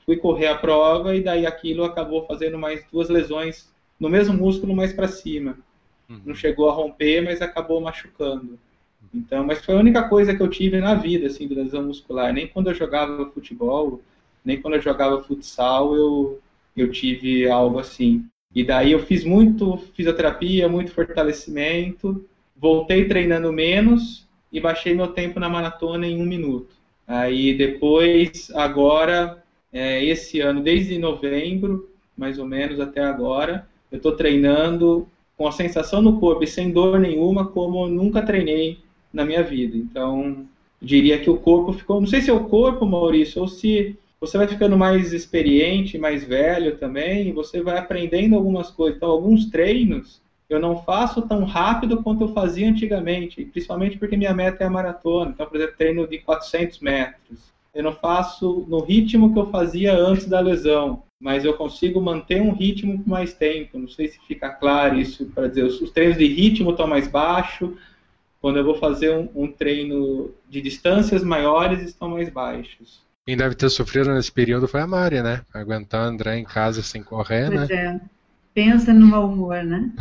Fui 0.05 0.17
correr 0.17 0.47
a 0.47 0.57
prova 0.57 1.15
e 1.15 1.21
daí 1.21 1.45
aquilo 1.45 1.84
acabou 1.84 2.26
fazendo 2.26 2.57
mais 2.57 2.86
duas 2.91 3.09
lesões 3.09 3.71
no 3.99 4.09
mesmo 4.09 4.34
músculo 4.36 4.76
mais 4.76 4.91
para 4.91 5.07
cima. 5.07 5.57
Não 6.26 6.36
chegou 6.36 6.69
a 6.69 6.74
romper, 6.74 7.21
mas 7.21 7.41
acabou 7.41 7.80
machucando. 7.80 8.59
Então, 9.13 9.43
mas 9.43 9.63
foi 9.63 9.76
a 9.76 9.80
única 9.80 10.07
coisa 10.07 10.36
que 10.36 10.41
eu 10.41 10.49
tive 10.49 10.80
na 10.80 10.95
vida, 10.95 11.28
assim, 11.28 11.47
de 11.47 11.55
lesão 11.55 11.84
muscular. 11.84 12.34
Nem 12.34 12.47
quando 12.47 12.69
eu 12.69 12.74
jogava 12.74 13.30
futebol, 13.32 14.01
nem 14.43 14.61
quando 14.61 14.76
eu 14.76 14.82
jogava 14.82 15.24
futsal, 15.24 15.95
eu, 15.95 16.39
eu 16.76 16.91
tive 16.91 17.47
algo 17.47 17.80
assim. 17.80 18.26
E 18.53 18.63
daí 18.63 18.91
eu 18.91 18.99
fiz 18.99 19.24
muito 19.24 19.78
fisioterapia, 19.95 20.67
muito 20.67 20.91
fortalecimento, 20.91 22.26
voltei 22.55 23.07
treinando 23.07 23.51
menos 23.51 24.28
e 24.51 24.59
baixei 24.59 24.93
meu 24.93 25.07
tempo 25.07 25.39
na 25.39 25.49
maratona 25.49 26.05
em 26.05 26.21
um 26.21 26.26
minuto. 26.26 26.76
Aí 27.08 27.54
depois, 27.54 28.49
agora, 28.54 29.43
é, 29.72 30.04
esse 30.04 30.39
ano, 30.39 30.62
desde 30.62 30.97
novembro, 30.97 31.89
mais 32.18 32.39
ou 32.39 32.45
menos 32.45 32.80
até 32.80 33.01
agora, 33.01 33.68
eu 33.91 33.97
estou 33.97 34.14
treinando 34.14 35.08
com 35.38 35.47
a 35.47 35.51
sensação 35.51 36.01
no 36.01 36.20
corpo 36.20 36.43
e 36.43 36.47
sem 36.47 36.72
dor 36.72 36.99
nenhuma, 36.99 37.47
como 37.47 37.86
eu 37.86 37.89
nunca 37.89 38.22
treinei 38.22 38.80
na 39.12 39.26
minha 39.26 39.43
vida. 39.43 39.76
Então, 39.76 40.45
diria 40.82 41.20
que 41.20 41.30
o 41.30 41.38
corpo 41.38 41.74
ficou. 41.74 41.99
Não 41.99 42.08
sei 42.08 42.22
se 42.22 42.30
é 42.30 42.34
o 42.34 42.45
corpo, 42.45 42.86
Maurício, 42.86 43.41
ou 43.41 43.47
se 43.47 43.95
você 44.20 44.38
vai 44.38 44.47
ficando 44.47 44.78
mais 44.78 45.12
experiente, 45.12 45.97
mais 45.97 46.24
velho 46.24 46.78
também, 46.78 47.34
você 47.34 47.62
vai 47.62 47.78
aprendendo 47.78 48.36
algumas 48.36 48.72
coisas. 48.72 48.95
Então, 48.95 49.10
alguns 49.10 49.49
treinos 49.49 50.22
eu 50.54 50.60
não 50.60 50.84
faço 50.84 51.22
tão 51.24 51.43
rápido 51.43 52.04
quanto 52.04 52.24
eu 52.24 52.34
fazia 52.34 52.70
antigamente, 52.70 53.43
principalmente 53.45 53.97
porque 53.97 54.18
minha 54.18 54.34
meta 54.34 54.64
é 54.64 54.68
a 54.68 54.70
maratona. 54.70 55.32
Então, 55.32 55.45
por 55.45 55.56
exemplo, 55.56 55.76
treino 55.78 56.08
de 56.08 56.20
400 56.20 56.80
metros. 56.80 57.54
Eu 57.74 57.84
não 57.84 57.93
faço 57.93 58.66
no 58.68 58.80
ritmo 58.82 59.34
que 59.34 59.39
eu 59.39 59.49
fazia 59.49 59.95
antes 59.95 60.28
da 60.28 60.39
lesão, 60.39 61.04
mas 61.20 61.43
eu 61.43 61.54
consigo 61.56 61.99
manter 61.99 62.41
um 62.41 62.54
ritmo 62.54 62.99
por 62.99 63.10
mais 63.10 63.34
tempo. 63.34 63.80
Não 63.80 63.88
sei 63.88 64.08
se 64.10 64.20
fica 64.28 64.49
claro 64.49 64.99
isso 64.99 65.26
para 65.28 65.47
dizer. 65.47 65.64
Os 65.64 65.91
treinos 65.91 66.18
de 66.18 66.28
ritmo 66.28 66.72
estão 66.72 66.86
mais 66.86 67.08
baixos, 67.08 67.72
quando 68.39 68.58
eu 68.58 68.64
vou 68.64 68.76
fazer 68.76 69.12
um, 69.16 69.30
um 69.34 69.51
treino 69.51 70.32
de 70.49 70.62
distâncias 70.62 71.24
maiores, 71.24 71.82
estão 71.82 72.10
mais 72.10 72.30
baixos. 72.30 73.01
Quem 73.26 73.38
deve 73.38 73.56
ter 73.56 73.70
sofrido 73.70 74.14
nesse 74.14 74.32
período 74.32 74.68
foi 74.68 74.82
a 74.82 74.88
Mari, 74.88 75.24
né? 75.24 75.41
Aguentar 75.54 76.06
o 76.06 76.10
André 76.10 76.38
em 76.38 76.43
casa 76.43 76.84
sem 76.84 77.01
correr, 77.01 77.49
né? 77.49 77.66
Pois 77.66 77.70
é. 77.70 78.01
Pensa 78.54 78.93
no 78.93 79.08
mau 79.08 79.28
humor, 79.28 79.64
né? 79.64 79.91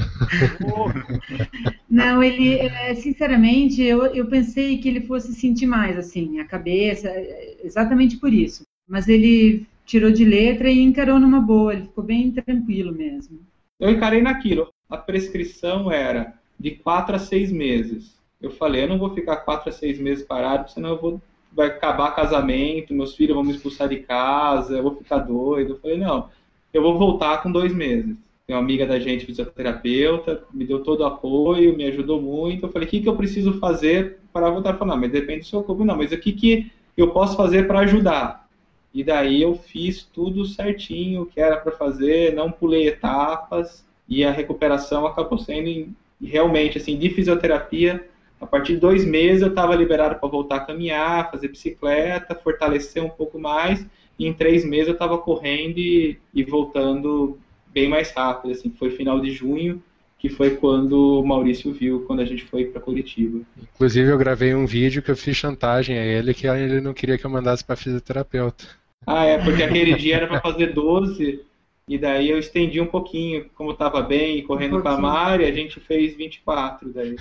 Não, 1.89 2.23
ele, 2.23 2.55
é, 2.59 2.95
sinceramente, 2.95 3.83
eu, 3.83 4.07
eu 4.07 4.27
pensei 4.27 4.79
que 4.79 4.89
ele 4.89 5.01
fosse 5.01 5.35
sentir 5.35 5.67
mais, 5.67 5.97
assim, 5.97 6.39
a 6.39 6.45
cabeça, 6.45 7.09
é, 7.09 7.57
exatamente 7.65 8.17
por 8.19 8.33
isso. 8.33 8.65
Mas 8.87 9.09
ele 9.09 9.67
tirou 9.87 10.11
de 10.11 10.25
letra 10.25 10.71
e 10.71 10.81
encarou 10.81 11.19
numa 11.19 11.41
boa, 11.41 11.73
ele 11.73 11.85
ficou 11.85 12.05
bem 12.05 12.31
tranquilo 12.31 12.93
mesmo. 12.93 13.41
Eu 13.81 13.91
encarei 13.91 14.23
naquilo. 14.23 14.69
A 14.89 14.97
prescrição 14.97 15.91
era 15.91 16.35
de 16.59 16.73
4 16.73 17.17
a 17.17 17.19
6 17.19 17.51
meses. 17.51 18.17
Eu 18.41 18.51
falei, 18.51 18.85
eu 18.85 18.89
não 18.89 18.99
vou 18.99 19.15
ficar 19.15 19.37
4 19.37 19.71
a 19.71 19.73
6 19.73 19.99
meses 19.99 20.25
parado, 20.25 20.71
senão 20.71 20.91
eu 20.91 21.01
vou 21.01 21.23
vai 21.55 21.69
acabar 21.69 22.15
casamento, 22.15 22.95
meus 22.95 23.15
filhos 23.15 23.35
vão 23.35 23.45
me 23.45 23.53
expulsar 23.53 23.89
de 23.89 23.99
casa, 23.99 24.77
eu 24.77 24.83
vou 24.83 24.97
ficar 24.97 25.19
doido. 25.19 25.75
Eu 25.75 25.79
falei, 25.79 25.99
não, 25.99 26.31
eu 26.73 26.83
vou 26.83 26.99
voltar 26.99 27.43
com 27.43 27.53
dois 27.53 27.75
meses. 27.75 28.17
Uma 28.49 28.59
amiga 28.59 28.87
da 28.87 28.99
gente, 28.99 29.25
fisioterapeuta, 29.25 30.45
me 30.53 30.65
deu 30.67 30.83
todo 30.83 31.01
o 31.01 31.07
apoio, 31.07 31.77
me 31.77 31.85
ajudou 31.85 32.21
muito. 32.21 32.67
Eu 32.67 32.73
falei, 32.73 32.87
o 32.87 32.91
que, 32.91 33.01
que 33.01 33.09
eu 33.09 33.17
preciso 33.17 33.55
fazer 33.55 34.19
para 34.33 34.51
voltar? 34.51 34.77
Falar, 34.77 34.97
mas 34.97 35.13
depende 35.13 35.41
do 35.41 35.47
seu 35.47 35.63
corpo. 35.63 35.85
Não, 35.85 35.97
mas 35.97 36.13
o 36.13 36.19
que, 36.19 36.33
que 36.33 36.71
eu 36.97 37.13
posso 37.13 37.37
fazer 37.37 37.67
para 37.67 37.81
ajudar? 37.81 38.49
E 38.93 39.03
daí 39.03 39.41
eu 39.41 39.55
fiz 39.55 40.03
tudo 40.03 40.45
certinho, 40.45 41.25
que 41.27 41.41
era 41.41 41.57
para 41.57 41.73
fazer, 41.73 42.35
não 42.35 42.51
pulei 42.51 42.89
etapas, 42.89 43.87
e 44.09 44.25
a 44.25 44.31
recuperação 44.31 45.07
acabou 45.07 45.39
sendo 45.39 45.95
realmente, 46.23 46.79
assim, 46.79 46.99
de 46.99 47.09
fisioterapia, 47.11 48.07
a 48.41 48.47
partir 48.47 48.75
de 48.75 48.81
dois 48.81 49.05
meses 49.05 49.41
eu 49.41 49.49
estava 49.49 49.75
liberado 49.75 50.17
para 50.17 50.29
voltar 50.29 50.57
a 50.57 50.61
caminhar, 50.61 51.31
fazer 51.31 51.49
bicicleta, 51.49 52.35
fortalecer 52.35 53.03
um 53.03 53.09
pouco 53.09 53.39
mais, 53.39 53.87
e 54.19 54.27
em 54.27 54.33
três 54.33 54.65
meses 54.65 54.89
eu 54.89 54.95
estava 54.95 55.17
correndo 55.17 55.79
e, 55.79 56.19
e 56.35 56.43
voltando 56.43 57.39
bem 57.73 57.89
mais 57.89 58.11
rápido, 58.13 58.53
assim, 58.53 58.71
foi 58.79 58.91
final 58.91 59.21
de 59.21 59.31
junho, 59.31 59.83
que 60.19 60.29
foi 60.29 60.51
quando 60.57 61.21
o 61.21 61.27
Maurício 61.27 61.73
viu, 61.73 62.05
quando 62.07 62.21
a 62.21 62.25
gente 62.25 62.45
foi 62.45 62.67
para 62.67 62.81
Curitiba. 62.81 63.41
Inclusive 63.75 64.11
eu 64.11 64.19
gravei 64.19 64.55
um 64.55 64.67
vídeo 64.67 65.03
que 65.03 65.11
eu 65.11 65.17
fiz 65.17 65.37
chantagem 65.37 65.99
a 65.99 66.05
ele 66.05 66.33
que 66.33 66.47
ele 66.47 66.81
não 66.81 66.95
queria 66.95 67.19
que 67.19 67.25
eu 67.25 67.31
mandasse 67.31 67.65
para 67.65 67.75
fisioterapeuta. 67.75 68.65
Ah, 69.07 69.25
é, 69.25 69.39
porque 69.39 69.63
aquele 69.63 69.95
dia 69.97 70.17
era 70.17 70.29
para 70.29 70.41
fazer 70.41 70.73
12, 70.73 71.41
e 71.89 71.99
daí 71.99 72.31
eu 72.31 72.39
estendi 72.39 72.81
um 72.81 72.87
pouquinho, 72.87 73.51
como 73.55 73.73
estava 73.73 74.01
bem, 74.01 74.45
correndo 74.45 74.79
Um 74.79 74.81
com 74.81 74.89
a. 74.89 74.99
Mari, 74.99 75.45
a 75.45 75.53
gente 75.53 75.81
fez 75.81 76.17
24 76.17 76.93
daí. 76.93 77.17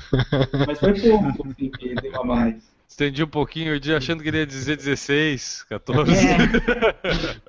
Mas 0.68 0.80
foi 0.80 0.93
pouco, 0.99 1.47
assim, 1.47 1.72
que 1.72 1.95
deu 1.95 2.22
a 2.22 2.24
mais. 2.24 2.72
Estendi 2.88 3.24
um 3.24 3.28
pouquinho, 3.28 3.74
o 3.74 3.80
dia 3.80 3.97
achando 3.97 4.22
que 4.22 4.30
ele 4.30 4.38
ia 4.38 4.45
dizer 4.45 4.78
16, 4.78 5.66
14. 5.70 6.12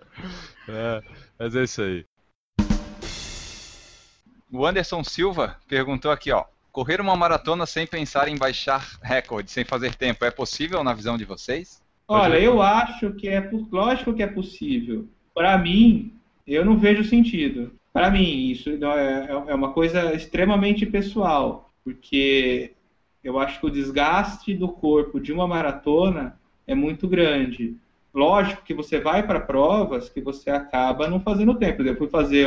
É, 0.68 1.02
mas 1.36 1.56
é 1.56 1.64
isso 1.64 1.82
aí. 1.82 2.04
O 4.52 4.66
Anderson 4.66 5.02
Silva 5.02 5.56
perguntou 5.66 6.10
aqui, 6.10 6.30
ó. 6.30 6.44
Correr 6.70 7.00
uma 7.00 7.16
maratona 7.16 7.64
sem 7.64 7.86
pensar 7.86 8.28
em 8.28 8.36
baixar 8.36 8.86
recorde, 9.02 9.50
sem 9.50 9.64
fazer 9.64 9.94
tempo, 9.94 10.26
é 10.26 10.30
possível 10.30 10.84
na 10.84 10.92
visão 10.92 11.16
de 11.16 11.24
vocês? 11.24 11.82
Olha, 12.06 12.38
eu 12.38 12.60
acho 12.60 13.14
que 13.14 13.28
é, 13.28 13.50
lógico 13.70 14.12
que 14.12 14.22
é 14.22 14.26
possível. 14.26 15.08
Para 15.34 15.56
mim, 15.56 16.12
eu 16.46 16.66
não 16.66 16.76
vejo 16.76 17.02
sentido. 17.02 17.72
Para 17.94 18.10
mim, 18.10 18.50
isso 18.50 18.68
é, 18.68 19.28
é 19.48 19.54
uma 19.54 19.72
coisa 19.72 20.14
extremamente 20.14 20.84
pessoal, 20.84 21.70
porque 21.82 22.72
eu 23.24 23.38
acho 23.38 23.58
que 23.58 23.66
o 23.66 23.70
desgaste 23.70 24.54
do 24.54 24.68
corpo 24.68 25.18
de 25.18 25.32
uma 25.32 25.48
maratona 25.48 26.38
é 26.66 26.74
muito 26.74 27.08
grande. 27.08 27.74
Lógico 28.12 28.62
que 28.62 28.74
você 28.74 29.00
vai 29.00 29.26
para 29.26 29.40
provas 29.40 30.10
que 30.10 30.20
você 30.20 30.50
acaba 30.50 31.08
não 31.08 31.20
fazendo 31.20 31.54
tempo. 31.54 31.82
Eu 31.82 31.96
fui 31.96 32.08
fazer 32.08 32.46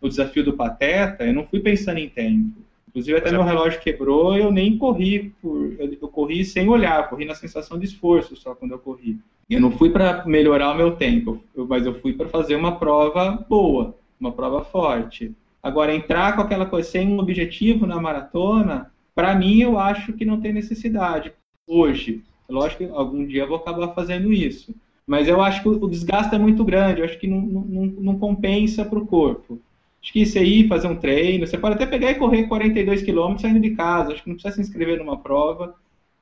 o, 0.00 0.08
desafio 0.08 0.44
do 0.44 0.54
Pateta, 0.54 1.24
eu 1.24 1.34
não 1.34 1.46
fui 1.46 1.60
pensando 1.60 1.98
em 1.98 2.08
tempo. 2.08 2.60
Inclusive 2.88 3.18
até 3.18 3.30
meu 3.30 3.44
relógio 3.44 3.80
quebrou, 3.80 4.36
eu 4.36 4.50
nem 4.50 4.76
corri 4.76 5.32
por, 5.40 5.76
eu, 5.78 5.96
eu 6.00 6.08
corri 6.08 6.44
sem 6.44 6.68
olhar, 6.68 7.08
corri 7.08 7.24
na 7.24 7.34
sensação 7.34 7.78
de 7.78 7.86
esforço 7.86 8.34
só 8.34 8.54
quando 8.54 8.72
eu 8.72 8.78
corri. 8.78 9.18
Eu 9.48 9.60
não 9.60 9.70
fui 9.70 9.90
para 9.90 10.24
melhorar 10.26 10.72
o 10.72 10.76
meu 10.76 10.96
tempo, 10.96 11.42
eu, 11.54 11.66
mas 11.66 11.86
eu 11.86 11.94
fui 12.00 12.12
para 12.12 12.28
fazer 12.28 12.56
uma 12.56 12.76
prova 12.76 13.44
boa, 13.48 13.94
uma 14.18 14.32
prova 14.32 14.64
forte. 14.64 15.32
Agora 15.62 15.94
entrar 15.94 16.34
com 16.34 16.42
aquela 16.42 16.66
coisa 16.66 16.88
sem 16.88 17.06
um 17.08 17.18
objetivo 17.18 17.86
na 17.86 18.00
maratona, 18.00 18.90
para 19.14 19.34
mim 19.34 19.60
eu 19.60 19.78
acho 19.78 20.12
que 20.12 20.24
não 20.24 20.40
tem 20.40 20.52
necessidade 20.52 21.32
hoje. 21.66 22.22
Lógico 22.48 22.84
que 22.84 22.90
algum 22.90 23.24
dia 23.24 23.42
eu 23.42 23.48
vou 23.48 23.58
acabar 23.58 23.94
fazendo 23.94 24.32
isso. 24.32 24.74
Mas 25.06 25.28
eu 25.28 25.40
acho 25.40 25.62
que 25.62 25.68
o 25.68 25.88
desgaste 25.88 26.34
é 26.34 26.38
muito 26.38 26.64
grande, 26.64 27.00
eu 27.00 27.04
acho 27.04 27.18
que 27.18 27.26
não, 27.26 27.40
não, 27.40 27.86
não 27.86 28.18
compensa 28.18 28.84
para 28.84 28.98
o 28.98 29.06
corpo. 29.06 29.60
Acho 30.02 30.12
que 30.12 30.22
isso 30.22 30.38
aí, 30.38 30.66
fazer 30.66 30.88
um 30.88 30.96
treino, 30.96 31.46
você 31.46 31.58
pode 31.58 31.74
até 31.74 31.86
pegar 31.86 32.10
e 32.10 32.14
correr 32.14 32.44
42 32.44 33.02
km 33.02 33.36
saindo 33.38 33.60
de 33.60 33.70
casa, 33.70 34.12
acho 34.12 34.22
que 34.22 34.28
não 34.28 34.36
precisa 34.36 34.54
se 34.54 34.60
inscrever 34.62 34.98
numa 34.98 35.18
prova 35.18 35.74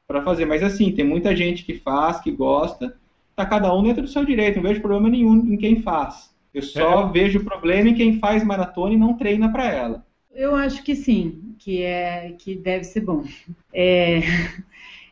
para 0.07 0.23
fazer. 0.23 0.47
Mas 0.47 0.63
assim, 0.63 0.91
tem 0.93 1.05
muita 1.05 1.35
gente 1.37 1.65
que 1.65 1.75
faz, 1.75 2.21
que 2.21 2.31
gosta, 2.31 2.97
tá 3.37 3.47
cada 3.47 3.73
um 3.75 3.83
dentro 3.83 4.03
do 4.03 4.09
seu 4.09 4.25
direito, 4.25 4.57
não 4.57 4.65
vejo 4.65 4.81
problema 4.81 5.09
nenhum 5.09 5.37
em 5.53 5.57
quem 5.57 5.81
faz. 5.81 6.31
Eu 6.53 6.63
só 6.63 7.09
é. 7.09 7.13
vejo 7.13 7.45
problema 7.45 7.91
em 7.91 7.95
quem 7.95 8.19
faz 8.19 8.43
maratona 8.43 8.95
e 8.95 8.99
não 8.99 9.15
treina 9.15 9.53
para 9.53 9.71
ela. 9.71 10.07
Eu 10.35 10.55
acho 10.55 10.83
que 10.83 10.97
sim, 10.97 11.55
que 11.59 11.83
é 11.83 12.35
que 12.39 12.55
deve 12.57 12.85
ser 12.85 13.01
bom. 13.01 13.25
É, 13.73 14.21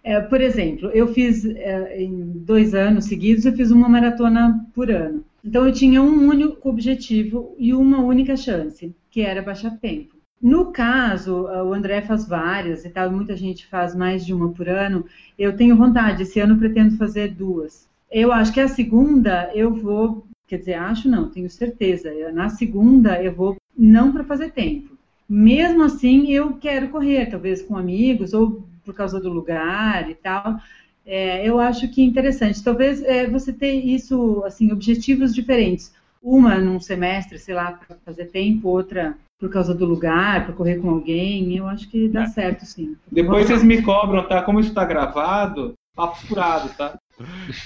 é, 0.02 0.20
por 0.20 0.40
exemplo, 0.40 0.90
eu 0.90 1.12
fiz 1.12 1.44
é, 1.44 2.02
em 2.02 2.32
dois 2.36 2.74
anos 2.74 3.06
seguidos, 3.06 3.44
eu 3.44 3.52
fiz 3.52 3.70
uma 3.70 3.88
maratona 3.88 4.66
por 4.74 4.90
ano. 4.90 5.24
Então 5.46 5.64
eu 5.64 5.72
tinha 5.72 6.02
um 6.02 6.28
único 6.28 6.68
objetivo 6.68 7.54
e 7.56 7.72
uma 7.72 8.00
única 8.00 8.36
chance, 8.36 8.92
que 9.08 9.20
era 9.20 9.40
baixar 9.40 9.78
tempo. 9.78 10.16
No 10.42 10.72
caso, 10.72 11.44
o 11.44 11.72
André 11.72 12.02
faz 12.02 12.26
várias 12.26 12.84
e 12.84 12.90
tal, 12.90 13.10
muita 13.12 13.36
gente 13.36 13.64
faz 13.66 13.94
mais 13.94 14.26
de 14.26 14.34
uma 14.34 14.50
por 14.50 14.68
ano. 14.68 15.06
Eu 15.38 15.56
tenho 15.56 15.76
vontade, 15.76 16.24
esse 16.24 16.40
ano 16.40 16.58
pretendo 16.58 16.96
fazer 16.96 17.28
duas. 17.28 17.88
Eu 18.10 18.32
acho 18.32 18.52
que 18.52 18.60
a 18.60 18.66
segunda 18.68 19.50
eu 19.54 19.72
vou, 19.72 20.26
quer 20.48 20.58
dizer, 20.58 20.74
acho 20.74 21.08
não, 21.08 21.30
tenho 21.30 21.48
certeza. 21.48 22.12
Na 22.32 22.48
segunda 22.48 23.22
eu 23.22 23.32
vou 23.32 23.56
não 23.78 24.12
para 24.12 24.24
fazer 24.24 24.50
tempo. 24.50 24.96
Mesmo 25.28 25.84
assim, 25.84 26.30
eu 26.30 26.54
quero 26.54 26.88
correr, 26.88 27.26
talvez 27.26 27.62
com 27.62 27.76
amigos 27.76 28.32
ou 28.34 28.64
por 28.84 28.94
causa 28.94 29.20
do 29.20 29.28
lugar 29.28 30.10
e 30.10 30.14
tal. 30.14 30.58
É, 31.06 31.48
eu 31.48 31.60
acho 31.60 31.88
que 31.88 32.02
é 32.02 32.04
interessante. 32.04 32.62
Talvez 32.62 33.00
é, 33.02 33.28
você 33.28 33.52
ter 33.52 33.72
isso, 33.72 34.42
assim, 34.44 34.72
objetivos 34.72 35.32
diferentes. 35.32 35.94
Uma 36.20 36.56
num 36.56 36.80
semestre, 36.80 37.38
sei 37.38 37.54
lá, 37.54 37.72
para 37.72 37.96
fazer 38.04 38.26
tempo, 38.26 38.68
outra 38.68 39.16
por 39.38 39.50
causa 39.50 39.74
do 39.74 39.84
lugar, 39.84 40.44
para 40.44 40.54
correr 40.54 40.76
com 40.76 40.90
alguém. 40.90 41.56
Eu 41.56 41.68
acho 41.68 41.88
que 41.88 42.08
dá 42.08 42.24
é. 42.24 42.26
certo, 42.26 42.64
sim. 42.64 42.96
Depois 43.10 43.46
vocês 43.46 43.62
me 43.62 43.82
cobram, 43.82 44.26
tá? 44.26 44.42
Como 44.42 44.58
isso 44.58 44.70
está 44.70 44.84
gravado, 44.84 45.74
papo 45.94 46.16
furado, 46.26 46.70
tá? 46.70 46.98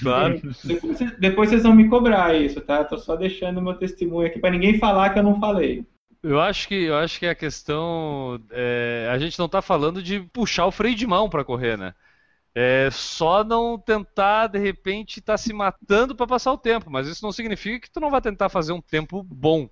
Claro. 0.00 0.40
Depois, 0.64 0.98
depois, 1.18 1.48
vocês 1.48 1.62
vão 1.62 1.74
me 1.74 1.88
cobrar 1.88 2.34
isso, 2.34 2.60
tá? 2.60 2.84
Tô 2.84 2.98
só 2.98 3.16
deixando 3.16 3.62
meu 3.62 3.74
testemunho 3.74 4.26
aqui 4.26 4.38
para 4.38 4.50
ninguém 4.50 4.78
falar 4.78 5.10
que 5.10 5.18
eu 5.18 5.22
não 5.22 5.40
falei. 5.40 5.84
Eu 6.22 6.38
acho 6.38 6.68
que 6.68 6.84
eu 6.84 6.96
acho 6.96 7.18
que 7.18 7.26
a 7.26 7.34
questão 7.34 8.38
é, 8.50 9.08
a 9.10 9.18
gente 9.18 9.38
não 9.38 9.46
está 9.46 9.62
falando 9.62 10.02
de 10.02 10.20
puxar 10.32 10.66
o 10.66 10.70
freio 10.70 10.94
de 10.94 11.06
mão 11.06 11.30
para 11.30 11.44
correr, 11.44 11.78
né? 11.78 11.94
É 12.54 12.90
só 12.90 13.44
não 13.44 13.78
tentar, 13.78 14.48
de 14.48 14.58
repente, 14.58 15.20
estar 15.20 15.34
tá 15.34 15.38
se 15.38 15.52
matando 15.52 16.16
para 16.16 16.26
passar 16.26 16.52
o 16.52 16.58
tempo. 16.58 16.90
Mas 16.90 17.06
isso 17.06 17.24
não 17.24 17.32
significa 17.32 17.80
que 17.80 17.90
tu 17.90 18.00
não 18.00 18.10
vai 18.10 18.20
tentar 18.20 18.48
fazer 18.48 18.72
um 18.72 18.80
tempo 18.80 19.22
bom. 19.22 19.68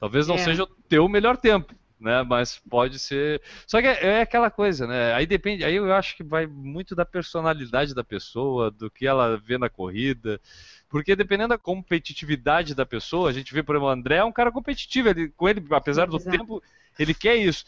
Talvez 0.00 0.26
não 0.26 0.36
é. 0.36 0.38
seja 0.38 0.62
o 0.62 0.66
teu 0.88 1.08
melhor 1.08 1.36
tempo, 1.36 1.74
né? 2.00 2.22
Mas 2.22 2.58
pode 2.70 2.98
ser. 2.98 3.40
Só 3.66 3.80
que 3.80 3.86
é, 3.86 4.06
é, 4.06 4.20
aquela 4.22 4.50
coisa, 4.50 4.86
né? 4.86 5.12
Aí 5.12 5.26
depende. 5.26 5.64
Aí 5.64 5.74
eu 5.76 5.92
acho 5.92 6.16
que 6.16 6.24
vai 6.24 6.46
muito 6.46 6.94
da 6.94 7.04
personalidade 7.04 7.94
da 7.94 8.04
pessoa, 8.04 8.70
do 8.70 8.90
que 8.90 9.06
ela 9.06 9.36
vê 9.36 9.58
na 9.58 9.68
corrida. 9.68 10.40
Porque 10.88 11.16
dependendo 11.16 11.50
da 11.50 11.58
competitividade 11.58 12.74
da 12.74 12.86
pessoa, 12.86 13.28
a 13.28 13.32
gente 13.32 13.52
vê, 13.52 13.62
por 13.62 13.74
exemplo, 13.74 13.88
o 13.88 13.92
André 13.92 14.16
é 14.16 14.24
um 14.24 14.32
cara 14.32 14.52
competitivo. 14.52 15.08
Ele, 15.10 15.28
com 15.30 15.48
ele, 15.48 15.62
apesar 15.70 16.06
do 16.06 16.16
Exato. 16.16 16.36
tempo, 16.36 16.62
ele 16.98 17.12
quer 17.12 17.36
isso 17.36 17.64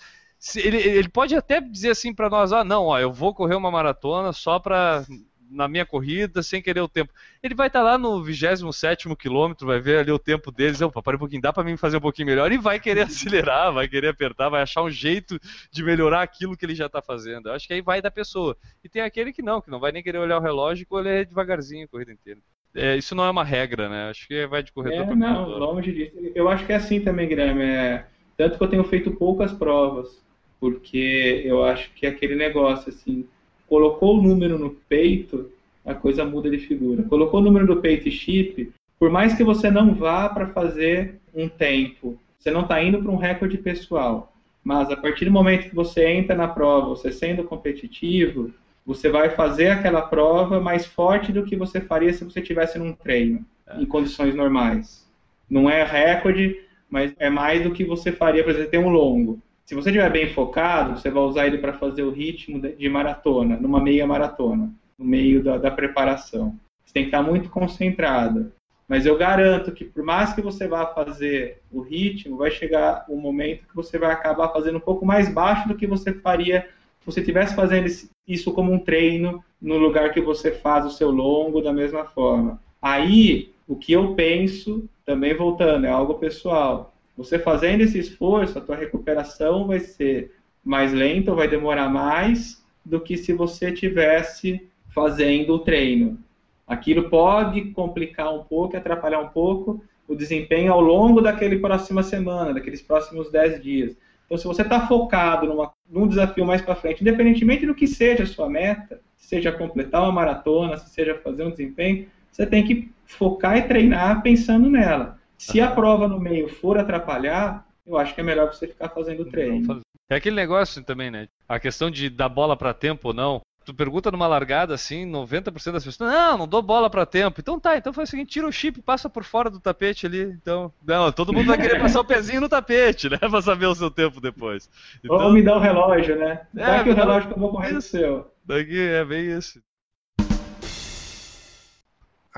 ele, 0.57 0.76
ele 0.76 1.09
pode 1.09 1.34
até 1.34 1.61
dizer 1.61 1.91
assim 1.91 2.14
para 2.14 2.30
nós, 2.30 2.53
ah, 2.53 2.64
não, 2.64 2.86
ó, 2.86 2.99
eu 2.99 3.12
vou 3.12 3.34
correr 3.34 3.55
uma 3.55 3.70
maratona 3.70 4.32
só 4.32 4.59
para 4.59 5.05
na 5.51 5.66
minha 5.66 5.86
corrida, 5.86 6.43
sem 6.43 6.62
querer 6.62 6.80
o 6.80 6.89
tempo. 6.89 7.12
Ele 7.43 7.55
vai 7.55 7.68
estar 7.68 7.80
tá 7.80 7.84
lá 7.84 7.99
no 7.99 8.22
27 8.22 9.14
quilômetro, 9.16 9.66
vai 9.66 9.80
ver 9.80 9.99
ali 9.99 10.12
o 10.12 10.18
tempo 10.18 10.51
deles, 10.51 10.80
opa, 10.80 11.03
para 11.03 11.16
um 11.16 11.18
pouquinho, 11.18 11.41
dá 11.41 11.53
para 11.53 11.64
mim 11.64 11.76
fazer 11.76 11.97
um 11.97 12.01
pouquinho 12.01 12.26
melhor, 12.26 12.53
e 12.53 12.59
vai 12.59 12.78
querer 12.78 13.03
acelerar, 13.09 13.72
vai 13.72 13.89
querer 13.89 14.09
apertar, 14.09 14.49
vai 14.49 14.62
achar 14.62 14.82
um 14.82 14.91
jeito 14.91 15.39
de 15.70 15.82
melhorar 15.82 16.22
aquilo 16.22 16.57
que 16.57 16.64
ele 16.64 16.74
já 16.74 16.86
está 16.86 17.01
fazendo. 17.01 17.49
Eu 17.49 17.55
acho 17.55 17.66
que 17.66 17.74
aí 17.74 17.80
vai 17.80 18.03
da 18.03 18.11
pessoa. 18.11 18.57
E 18.84 18.89
tem 18.89 19.03
aquele 19.03 19.32
que 19.32 19.43
não, 19.43 19.61
que 19.61 19.70
não 19.70 19.80
vai 19.80 19.93
nem 19.93 20.03
querer 20.03 20.18
olhar 20.18 20.39
o 20.39 20.43
relógio 20.43 20.82
e 20.82 20.86
correr 20.86 21.24
devagarzinho 21.24 21.84
a 21.84 21.89
corrida 21.89 22.12
inteira. 22.12 22.41
É, 22.74 22.97
isso 22.97 23.14
não 23.14 23.24
é 23.24 23.30
uma 23.30 23.45
regra, 23.45 23.89
né? 23.89 24.11
Acho 24.11 24.28
que 24.28 24.47
vai 24.47 24.62
de 24.62 24.70
corredor 24.72 25.01
é, 25.01 25.07
para 25.07 25.16
não, 25.16 25.45
corredor. 25.45 25.74
longe 25.74 25.93
disso. 25.93 26.12
Eu 26.34 26.49
acho 26.49 26.66
que 26.66 26.72
é 26.72 26.76
assim 26.76 27.01
também, 27.01 27.26
Guilherme. 27.26 27.64
É... 27.64 28.07
Tanto 28.36 28.57
que 28.57 28.62
eu 28.62 28.68
tenho 28.68 28.84
feito 28.84 29.11
poucas 29.12 29.53
provas 29.53 30.22
porque 30.61 31.42
eu 31.44 31.64
acho 31.64 31.90
que 31.94 32.06
é 32.06 32.11
aquele 32.11 32.34
negócio 32.34 32.90
assim, 32.90 33.24
colocou 33.68 34.18
o 34.18 34.22
número 34.22 34.59
no 34.59 34.70
peito, 34.70 35.50
a 35.84 35.94
coisa 35.94 36.24
muda 36.24 36.50
de 36.50 36.59
figura. 36.59 37.02
Colocou 37.04 37.40
o 37.40 37.42
número 37.42 37.66
do 37.66 37.80
peito 37.80 38.09
e 38.09 38.12
chip, 38.12 38.72
por 38.98 39.11
mais 39.11 39.34
que 39.34 39.44
você 39.44 39.70
não 39.70 39.94
vá 39.94 40.28
para 40.28 40.48
fazer 40.48 41.14
um 41.34 41.48
tempo, 41.48 42.18
você 42.38 42.50
não 42.50 42.62
está 42.62 42.82
indo 42.82 43.00
para 43.02 43.11
um 43.11 43.16
recorde 43.16 43.59
pessoal, 43.59 44.32
mas 44.64 44.90
a 44.90 44.96
partir 44.96 45.24
do 45.24 45.30
momento 45.30 45.68
que 45.68 45.74
você 45.74 46.06
entra 46.09 46.34
na 46.34 46.48
prova, 46.48 46.88
você 46.88 47.12
sendo 47.12 47.44
competitivo, 47.44 48.52
você 48.84 49.09
vai 49.09 49.30
fazer 49.30 49.68
aquela 49.68 50.02
prova 50.02 50.61
mais 50.61 50.86
forte 50.86 51.30
do 51.30 51.44
que 51.44 51.56
você 51.56 51.80
faria 51.80 52.12
se 52.12 52.24
você 52.24 52.40
tivesse 52.40 52.78
num 52.78 52.92
treino, 52.92 53.44
em 53.78 53.86
condições 53.86 54.34
normais. 54.34 55.06
Não 55.48 55.68
é 55.68 55.84
recorde, 55.84 56.59
mas 56.88 57.12
é 57.18 57.28
mais 57.28 57.62
do 57.62 57.70
que 57.70 57.84
você 57.84 58.11
faria, 58.11 58.42
por 58.42 58.50
exemplo, 58.50 58.70
ter 58.70 58.78
um 58.78 58.88
longo. 58.88 59.38
Se 59.69 59.75
você 59.75 59.91
estiver 59.91 60.11
bem 60.11 60.33
focado, 60.33 60.99
você 60.99 61.11
vai 61.11 61.23
usar 61.25 61.47
ele 61.47 61.59
para 61.59 61.75
fazer 61.75 62.03
o 62.03 62.11
ritmo 62.11 62.59
de 62.59 62.89
maratona, 62.89 63.59
numa 63.59 63.79
meia 63.83 64.07
maratona, 64.07 64.73
no 64.99 65.05
meio 65.05 65.45
da, 65.45 65.59
da 65.59 65.71
preparação. 65.71 66.59
Você 66.83 66.95
tem 66.95 67.03
que 67.03 67.09
estar 67.09 67.23
muito 67.23 67.51
concentrado. 67.51 68.51
Mas 68.89 69.05
eu 69.05 69.14
garanto 69.19 69.71
que 69.73 69.85
por 69.85 70.03
mais 70.03 70.33
que 70.33 70.41
você 70.41 70.66
vá 70.66 70.87
fazer 70.87 71.61
o 71.71 71.83
ritmo, 71.83 72.39
vai 72.39 72.51
chegar 72.51 73.05
um 73.11 73.19
momento 73.19 73.69
que 73.69 73.77
você 73.77 73.99
vai 73.99 74.11
acabar 74.11 74.49
fazendo 74.49 74.79
um 74.79 74.81
pouco 74.81 75.05
mais 75.05 75.29
baixo 75.29 75.69
do 75.69 75.77
que 75.77 75.87
você 75.87 76.14
faria 76.14 76.62
se 77.01 77.05
você 77.05 77.21
estivesse 77.21 77.55
fazendo 77.55 77.89
isso 78.27 78.55
como 78.55 78.73
um 78.73 78.79
treino 78.79 79.45
no 79.61 79.77
lugar 79.77 80.14
que 80.14 80.21
você 80.23 80.51
faz 80.51 80.87
o 80.87 80.91
seu 80.91 81.11
longo 81.11 81.61
da 81.61 81.75
mesma 81.75 82.07
forma. 82.07 82.59
Aí, 82.81 83.53
o 83.69 83.77
que 83.77 83.93
eu 83.93 84.14
penso, 84.14 84.89
também 85.05 85.35
voltando, 85.35 85.85
é 85.85 85.91
algo 85.91 86.14
pessoal. 86.14 86.95
Você 87.19 87.37
fazendo 87.37 87.81
esse 87.81 87.99
esforço, 87.99 88.57
a 88.57 88.61
tua 88.61 88.77
recuperação 88.77 89.66
vai 89.66 89.81
ser 89.81 90.31
mais 90.64 90.93
lenta, 90.93 91.35
vai 91.35 91.49
demorar 91.49 91.89
mais 91.89 92.64
do 92.85 93.01
que 93.01 93.16
se 93.16 93.33
você 93.33 93.73
tivesse 93.73 94.69
fazendo 94.91 95.55
o 95.55 95.59
treino. 95.59 96.16
Aquilo 96.64 97.11
pode 97.11 97.73
complicar 97.73 98.33
um 98.33 98.45
pouco, 98.45 98.77
atrapalhar 98.77 99.19
um 99.19 99.31
pouco 99.31 99.83
o 100.07 100.14
desempenho 100.14 100.73
ao 100.73 100.81
longo 100.81 101.21
daquele 101.21 101.59
próxima 101.59 102.05
semana, 102.05 102.55
daqueles 102.55 102.81
próximos 102.81 103.33
10 103.33 103.62
dias. 103.62 103.97
Então, 104.25 104.39
se 104.39 104.47
você 104.47 104.62
está 104.62 104.87
focado 104.87 105.45
numa, 105.47 105.73
num 105.91 106.07
desafio 106.07 106.47
mais 106.47 106.62
para 106.62 106.77
frente, 106.77 107.01
independentemente 107.01 107.66
do 107.66 107.75
que 107.75 107.89
seja 107.89 108.23
a 108.23 108.27
sua 108.27 108.49
meta, 108.49 109.01
seja 109.16 109.51
completar 109.51 110.03
uma 110.05 110.12
maratona, 110.12 110.77
seja 110.77 111.16
fazer 111.16 111.43
um 111.43 111.51
desempenho, 111.51 112.07
você 112.31 112.47
tem 112.47 112.64
que 112.64 112.93
focar 113.07 113.59
e 113.59 113.62
treinar 113.62 114.23
pensando 114.23 114.71
nela. 114.71 115.18
Se 115.39 115.61
a 115.61 115.70
prova 115.70 116.09
no 116.09 116.18
meio 116.18 116.49
for 116.49 116.76
atrapalhar, 116.76 117.64
eu 117.86 117.97
acho 117.97 118.14
que 118.14 118.20
é 118.20 118.24
melhor 118.24 118.53
você 118.53 118.66
ficar 118.66 118.89
fazendo 118.89 119.24
treino. 119.24 119.80
É 120.11 120.16
aquele 120.16 120.36
negócio 120.36 120.82
também, 120.82 121.11
né? 121.11 121.28
A 121.49 121.61
questão 121.61 121.91
de 121.91 122.11
dar 122.11 122.28
bola 122.28 122.57
para 122.57 122.74
tempo 122.74 123.09
ou 123.09 123.14
não. 123.14 123.41
Tu 123.64 123.74
pergunta 123.74 124.11
numa 124.11 124.26
largada 124.26 124.74
assim, 124.74 125.07
90% 125.07 125.72
das 125.72 125.84
pessoas, 125.84 126.11
não, 126.11 126.39
não 126.39 126.49
dou 126.49 126.62
bola 126.62 126.89
para 126.89 127.05
tempo. 127.05 127.39
Então 127.39 127.61
tá, 127.61 127.76
então 127.76 127.93
faz 127.93 128.09
o 128.09 128.11
seguinte, 128.11 128.30
tira 128.30 128.49
o 128.49 128.53
chip, 128.53 128.80
passa 128.80 129.11
por 129.11 129.22
fora 129.22 129.51
do 129.51 129.61
tapete 129.61 130.07
ali. 130.07 130.22
Então, 130.22 130.72
não, 130.82 131.12
todo 131.12 131.34
mundo 131.34 131.49
vai 131.49 131.59
querer 131.59 131.78
passar 131.80 132.01
o 132.01 132.05
pezinho 132.05 132.41
no 132.41 132.49
tapete, 132.49 133.11
né, 133.11 133.18
para 133.18 133.43
saber 133.43 133.66
o 133.66 133.74
seu 133.74 133.91
tempo 133.91 134.22
depois. 134.22 134.70
Então, 135.05 135.16
Ou 135.16 135.32
me 135.32 135.43
dá 135.43 135.55
o 135.55 135.61
relógio, 135.61 136.18
né? 136.18 136.47
Dá 136.53 136.76
é, 136.76 136.80
aqui 136.80 136.91
o 136.91 136.95
relógio 136.95 137.28
que 137.28 137.34
eu 137.34 137.41
vou 137.41 137.51
correr 137.51 137.76
o 137.76 137.82
seu. 137.82 138.32
Daqui 138.43 138.80
é 138.80 139.05
bem 139.05 139.36
isso 139.36 139.61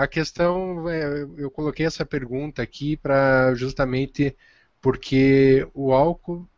a 0.01 0.07
questão, 0.07 0.89
é, 0.89 1.27
eu 1.37 1.51
coloquei 1.51 1.85
essa 1.85 2.07
pergunta 2.07 2.63
aqui 2.63 2.97
para 2.97 3.55
justamente 3.55 4.35
porque 4.81 5.69
o 5.75 5.93
álcool, 5.93 6.49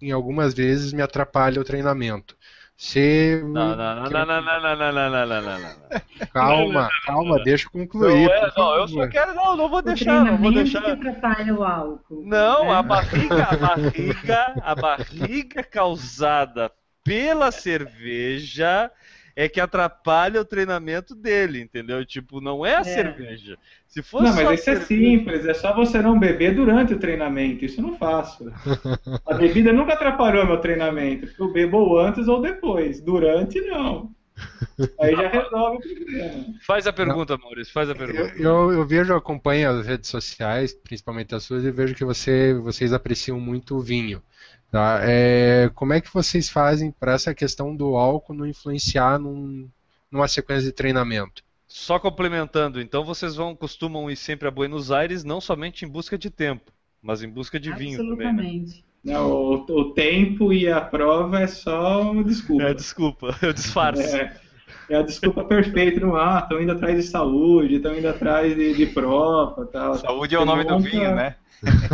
em 0.00 0.12
algumas 0.12 0.54
vezes, 0.54 0.92
me 0.92 1.02
atrapalha 1.02 1.60
o 1.60 1.64
treinamento. 1.64 2.36
Se... 2.76 3.42
Não, 3.42 3.76
não, 3.76 3.76
não, 3.76 4.04
não, 4.04 4.26
não, 4.26 4.26
não, 4.26 4.60
não, 4.60 4.76
não, 4.76 4.92
não, 4.92 5.26
não, 5.26 5.42
não, 5.42 5.58
não. 5.58 6.26
Calma, 6.32 6.88
calma, 7.04 7.42
deixa 7.42 7.66
eu 7.66 7.72
concluir. 7.72 8.28
Não, 8.28 8.34
é, 8.34 8.52
não, 8.56 8.74
eu 8.76 8.88
só 8.88 9.08
quero. 9.08 9.34
Não, 9.34 9.56
não 9.56 9.68
vou 9.68 9.82
deixar, 9.82 10.24
não 10.24 10.36
vou 10.36 10.52
deixar. 10.52 10.82
que 10.82 10.90
atrapalha 10.90 11.54
o 11.54 11.64
álcool. 11.64 12.22
Não, 12.24 12.66
né? 12.66 12.72
a 12.72 12.82
barriga, 12.82 13.44
a 13.44 13.56
barriga, 13.56 14.62
a 14.62 14.74
barriga 14.76 15.64
causada 15.64 16.70
pela 17.02 17.50
cerveja 17.50 18.92
é 19.34 19.48
que 19.48 19.60
atrapalha 19.60 20.40
o 20.40 20.44
treinamento 20.44 21.14
dele, 21.14 21.60
entendeu? 21.60 22.04
Tipo, 22.04 22.40
não 22.40 22.64
é 22.64 22.76
a 22.76 22.80
É. 22.80 22.84
cerveja. 22.84 23.56
Se 23.88 24.02
fosse 24.02 24.24
Não, 24.24 24.34
mas 24.34 24.60
isso 24.60 24.70
é 24.70 24.76
cerveja- 24.76 24.86
simples, 24.86 25.44
é 25.46 25.54
só 25.54 25.74
você 25.74 26.00
não 26.00 26.18
beber 26.18 26.54
durante 26.54 26.94
o 26.94 26.98
treinamento, 26.98 27.64
isso 27.64 27.80
eu 27.80 27.84
não 27.86 27.98
faço. 27.98 28.50
A 29.26 29.34
bebida 29.34 29.72
nunca 29.72 29.92
atrapalhou 29.92 30.46
meu 30.46 30.58
treinamento, 30.58 31.26
porque 31.26 31.42
eu 31.42 31.52
bebo 31.52 31.98
antes 31.98 32.26
ou 32.28 32.40
depois, 32.40 33.00
durante 33.02 33.60
não. 33.60 34.10
Aí 34.98 35.14
já 35.14 35.28
resolve 35.28 35.76
o 35.76 35.94
problema. 35.94 36.44
Faz 36.66 36.86
a 36.86 36.92
pergunta, 36.92 37.36
Maurício, 37.36 37.72
faz 37.72 37.90
a 37.90 37.94
pergunta. 37.94 38.32
Eu, 38.36 38.70
eu, 38.70 38.72
eu 38.72 38.86
vejo, 38.86 39.14
acompanho 39.14 39.68
as 39.70 39.86
redes 39.86 40.08
sociais, 40.08 40.72
principalmente 40.72 41.34
as 41.34 41.42
suas, 41.44 41.62
e 41.64 41.70
vejo 41.70 41.94
que 41.94 42.04
você, 42.04 42.54
vocês 42.54 42.92
apreciam 42.94 43.38
muito 43.38 43.76
o 43.76 43.80
vinho. 43.80 44.22
Tá? 44.72 45.00
É, 45.02 45.70
como 45.74 45.92
é 45.92 46.00
que 46.00 46.12
vocês 46.12 46.48
fazem 46.48 46.90
para 46.90 47.12
essa 47.12 47.34
questão 47.34 47.76
do 47.76 47.94
álcool 47.94 48.32
não 48.32 48.46
influenciar 48.46 49.18
num- 49.18 49.68
numa 50.10 50.26
sequência 50.26 50.64
de 50.64 50.72
treinamento? 50.72 51.42
Só 51.68 51.98
complementando, 51.98 52.80
então 52.80 53.04
vocês 53.04 53.36
vão 53.36 53.54
costumam 53.54 54.10
ir 54.10 54.16
sempre 54.16 54.48
a 54.48 54.50
Buenos 54.50 54.90
Aires 54.90 55.24
não 55.24 55.42
somente 55.42 55.84
em 55.84 55.88
busca 55.88 56.16
de 56.16 56.30
tempo, 56.30 56.72
mas 57.02 57.22
em 57.22 57.28
busca 57.28 57.60
de 57.60 57.70
vinho 57.70 57.98
também. 57.98 58.16
né? 58.16 58.24
Absolutamente. 58.30 58.84
Não, 59.04 59.30
o, 59.30 59.54
o 59.56 59.92
tempo 59.92 60.52
e 60.54 60.66
a 60.70 60.80
prova 60.80 61.40
é 61.40 61.46
só 61.46 62.10
uma 62.10 62.24
desculpa. 62.24 62.62
É, 62.62 62.72
desculpa, 62.74 63.36
eu 63.42 63.52
disfarço. 63.52 64.16
É, 64.16 64.34
é 64.88 64.96
a 64.96 65.02
desculpa 65.02 65.44
perfeita, 65.44 66.00
não 66.00 66.16
ah, 66.16 66.40
estão 66.42 66.62
indo 66.62 66.72
atrás 66.72 66.96
de 66.96 67.02
saúde, 67.02 67.74
estão 67.74 67.94
indo 67.94 68.08
atrás 68.08 68.56
de, 68.56 68.74
de 68.74 68.86
prova 68.86 69.66
tal. 69.66 69.96
Saúde 69.96 70.34
é 70.34 70.38
o 70.38 70.46
nome 70.46 70.64
do 70.64 70.78
vinho, 70.78 71.14
né? 71.14 71.36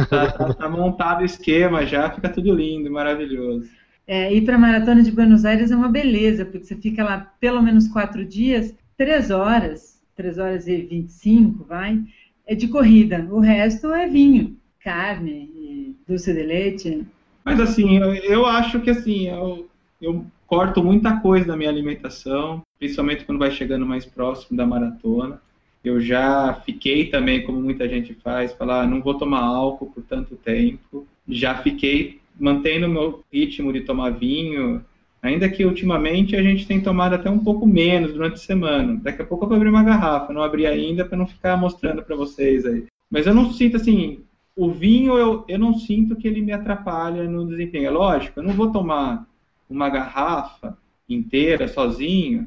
Tá, 0.08 0.30
tá- 0.32 0.54
tá 0.54 0.68
montado 0.68 1.20
o 1.20 1.24
esquema 1.24 1.84
já, 1.84 2.10
fica 2.10 2.28
tudo 2.28 2.54
lindo, 2.54 2.90
maravilhoso. 2.90 3.68
É, 4.06 4.32
ir 4.32 4.42
para 4.42 4.56
a 4.56 4.58
Maratona 4.58 5.02
de 5.02 5.12
Buenos 5.12 5.44
Aires 5.44 5.70
é 5.70 5.76
uma 5.76 5.88
beleza, 5.88 6.44
porque 6.44 6.64
você 6.64 6.76
fica 6.76 7.04
lá 7.04 7.30
pelo 7.38 7.62
menos 7.62 7.86
quatro 7.88 8.24
dias, 8.24 8.74
três 8.96 9.30
horas, 9.30 10.00
três 10.16 10.38
horas 10.38 10.66
e 10.66 10.76
vinte 10.78 11.10
e 11.10 11.12
cinco, 11.12 11.64
vai, 11.64 12.02
é 12.46 12.54
de 12.54 12.68
corrida. 12.68 13.26
O 13.30 13.38
resto 13.38 13.92
é 13.92 14.08
vinho, 14.08 14.56
carne, 14.82 15.50
e 15.54 15.96
doce 16.08 16.32
de 16.32 16.42
leite. 16.42 17.06
Mas 17.44 17.60
assim, 17.60 17.98
eu, 17.98 18.14
eu 18.14 18.46
acho 18.46 18.80
que 18.80 18.90
assim, 18.90 19.28
eu, 19.28 19.68
eu 20.00 20.24
corto 20.46 20.82
muita 20.82 21.20
coisa 21.20 21.46
da 21.46 21.56
minha 21.56 21.68
alimentação, 21.68 22.62
principalmente 22.78 23.24
quando 23.24 23.38
vai 23.38 23.50
chegando 23.50 23.84
mais 23.84 24.06
próximo 24.06 24.56
da 24.56 24.66
maratona. 24.66 25.40
Eu 25.88 26.00
já 26.00 26.52
fiquei 26.66 27.06
também, 27.06 27.42
como 27.42 27.60
muita 27.60 27.88
gente 27.88 28.12
faz, 28.14 28.52
falar, 28.52 28.82
ah, 28.82 28.86
não 28.86 29.00
vou 29.00 29.14
tomar 29.14 29.40
álcool 29.40 29.86
por 29.86 30.02
tanto 30.02 30.36
tempo. 30.36 31.06
Já 31.26 31.54
fiquei 31.56 32.20
mantendo 32.38 32.86
o 32.86 32.90
meu 32.90 33.24
ritmo 33.32 33.72
de 33.72 33.80
tomar 33.80 34.10
vinho, 34.10 34.84
ainda 35.22 35.48
que 35.48 35.64
ultimamente 35.64 36.36
a 36.36 36.42
gente 36.42 36.66
tem 36.66 36.78
tomado 36.78 37.14
até 37.14 37.30
um 37.30 37.38
pouco 37.38 37.66
menos 37.66 38.12
durante 38.12 38.34
a 38.34 38.36
semana. 38.36 39.00
Daqui 39.02 39.22
a 39.22 39.24
pouco 39.24 39.44
eu 39.44 39.48
vou 39.48 39.56
abrir 39.56 39.70
uma 39.70 39.82
garrafa, 39.82 40.32
não 40.32 40.42
abri 40.42 40.66
ainda 40.66 41.06
para 41.06 41.16
não 41.16 41.26
ficar 41.26 41.56
mostrando 41.56 42.02
para 42.02 42.14
vocês 42.14 42.66
aí. 42.66 42.84
Mas 43.10 43.26
eu 43.26 43.32
não 43.32 43.50
sinto 43.50 43.76
assim, 43.76 44.20
o 44.54 44.70
vinho 44.70 45.16
eu, 45.16 45.44
eu 45.48 45.58
não 45.58 45.72
sinto 45.72 46.16
que 46.16 46.28
ele 46.28 46.42
me 46.42 46.52
atrapalha 46.52 47.24
no 47.24 47.46
desempenho. 47.46 47.86
É 47.86 47.90
lógico, 47.90 48.40
eu 48.40 48.44
não 48.44 48.52
vou 48.52 48.70
tomar 48.70 49.26
uma 49.70 49.88
garrafa 49.88 50.76
inteira 51.08 51.66
sozinho 51.66 52.46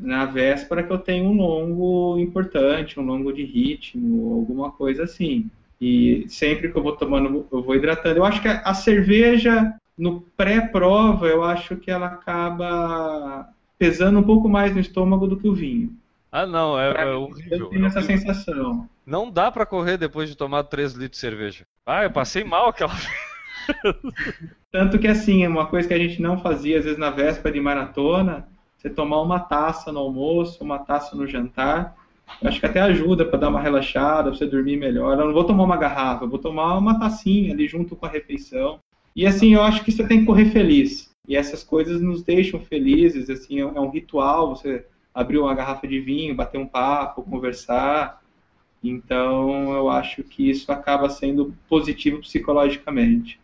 na 0.00 0.24
véspera 0.24 0.82
que 0.82 0.90
eu 0.90 0.98
tenho 0.98 1.26
um 1.26 1.36
longo 1.36 2.18
importante, 2.18 2.98
um 2.98 3.04
longo 3.04 3.32
de 3.32 3.44
ritmo, 3.44 4.34
alguma 4.34 4.70
coisa 4.72 5.04
assim. 5.04 5.50
E 5.80 6.24
sempre 6.28 6.70
que 6.70 6.76
eu 6.76 6.82
vou 6.82 6.96
tomando, 6.96 7.46
eu 7.52 7.62
vou 7.62 7.74
hidratando. 7.74 8.18
Eu 8.18 8.24
acho 8.24 8.40
que 8.40 8.48
a, 8.48 8.60
a 8.60 8.74
cerveja 8.74 9.74
no 9.96 10.22
pré-prova, 10.36 11.26
eu 11.26 11.44
acho 11.44 11.76
que 11.76 11.90
ela 11.90 12.06
acaba 12.06 13.46
pesando 13.78 14.18
um 14.18 14.22
pouco 14.22 14.48
mais 14.48 14.74
no 14.74 14.80
estômago 14.80 15.26
do 15.26 15.36
que 15.36 15.48
o 15.48 15.54
vinho. 15.54 15.94
Ah, 16.32 16.46
não, 16.46 16.78
é, 16.78 16.90
é 16.90 17.04
mim, 17.04 17.10
horrível. 17.10 17.58
eu 17.58 17.66
tenho 17.66 17.84
é 17.84 17.86
essa 17.88 18.02
sensação. 18.02 18.88
Não 19.04 19.30
dá 19.30 19.50
pra 19.50 19.66
correr 19.66 19.96
depois 19.98 20.28
de 20.28 20.36
tomar 20.36 20.64
3 20.64 20.92
litros 20.92 21.10
de 21.10 21.16
cerveja. 21.18 21.64
Ah, 21.84 22.04
eu 22.04 22.10
passei 22.10 22.44
mal 22.44 22.68
aquela 22.68 22.94
Tanto 24.70 24.98
que 24.98 25.08
assim, 25.08 25.46
uma 25.46 25.66
coisa 25.66 25.88
que 25.88 25.94
a 25.94 25.98
gente 25.98 26.22
não 26.22 26.38
fazia 26.38 26.78
às 26.78 26.84
vezes 26.84 26.98
na 26.98 27.10
véspera 27.10 27.52
de 27.52 27.60
maratona, 27.60 28.48
você 28.80 28.88
tomar 28.88 29.20
uma 29.20 29.38
taça 29.38 29.92
no 29.92 29.98
almoço, 29.98 30.64
uma 30.64 30.78
taça 30.78 31.14
no 31.14 31.26
jantar, 31.26 31.94
acho 32.42 32.58
que 32.58 32.64
até 32.64 32.80
ajuda 32.80 33.26
para 33.26 33.38
dar 33.38 33.50
uma 33.50 33.60
relaxada, 33.60 34.30
pra 34.30 34.38
você 34.38 34.46
dormir 34.46 34.78
melhor. 34.78 35.18
Eu 35.18 35.26
não 35.26 35.34
vou 35.34 35.44
tomar 35.44 35.64
uma 35.64 35.76
garrafa, 35.76 36.26
vou 36.26 36.38
tomar 36.38 36.78
uma 36.78 36.98
tacinha 36.98 37.52
ali 37.52 37.68
junto 37.68 37.94
com 37.94 38.06
a 38.06 38.08
refeição. 38.08 38.78
E 39.14 39.26
assim, 39.26 39.52
eu 39.52 39.62
acho 39.62 39.84
que 39.84 39.92
você 39.92 40.06
tem 40.06 40.20
que 40.20 40.26
correr 40.26 40.46
feliz. 40.46 41.14
E 41.28 41.36
essas 41.36 41.62
coisas 41.62 42.00
nos 42.00 42.22
deixam 42.22 42.58
felizes, 42.58 43.28
assim, 43.28 43.60
é 43.60 43.66
um 43.66 43.90
ritual, 43.90 44.56
você 44.56 44.86
abrir 45.14 45.38
uma 45.38 45.54
garrafa 45.54 45.86
de 45.86 46.00
vinho, 46.00 46.34
bater 46.34 46.58
um 46.58 46.66
papo, 46.66 47.22
conversar. 47.22 48.22
Então, 48.82 49.74
eu 49.74 49.90
acho 49.90 50.22
que 50.22 50.48
isso 50.48 50.72
acaba 50.72 51.10
sendo 51.10 51.54
positivo 51.68 52.20
psicologicamente. 52.20 53.38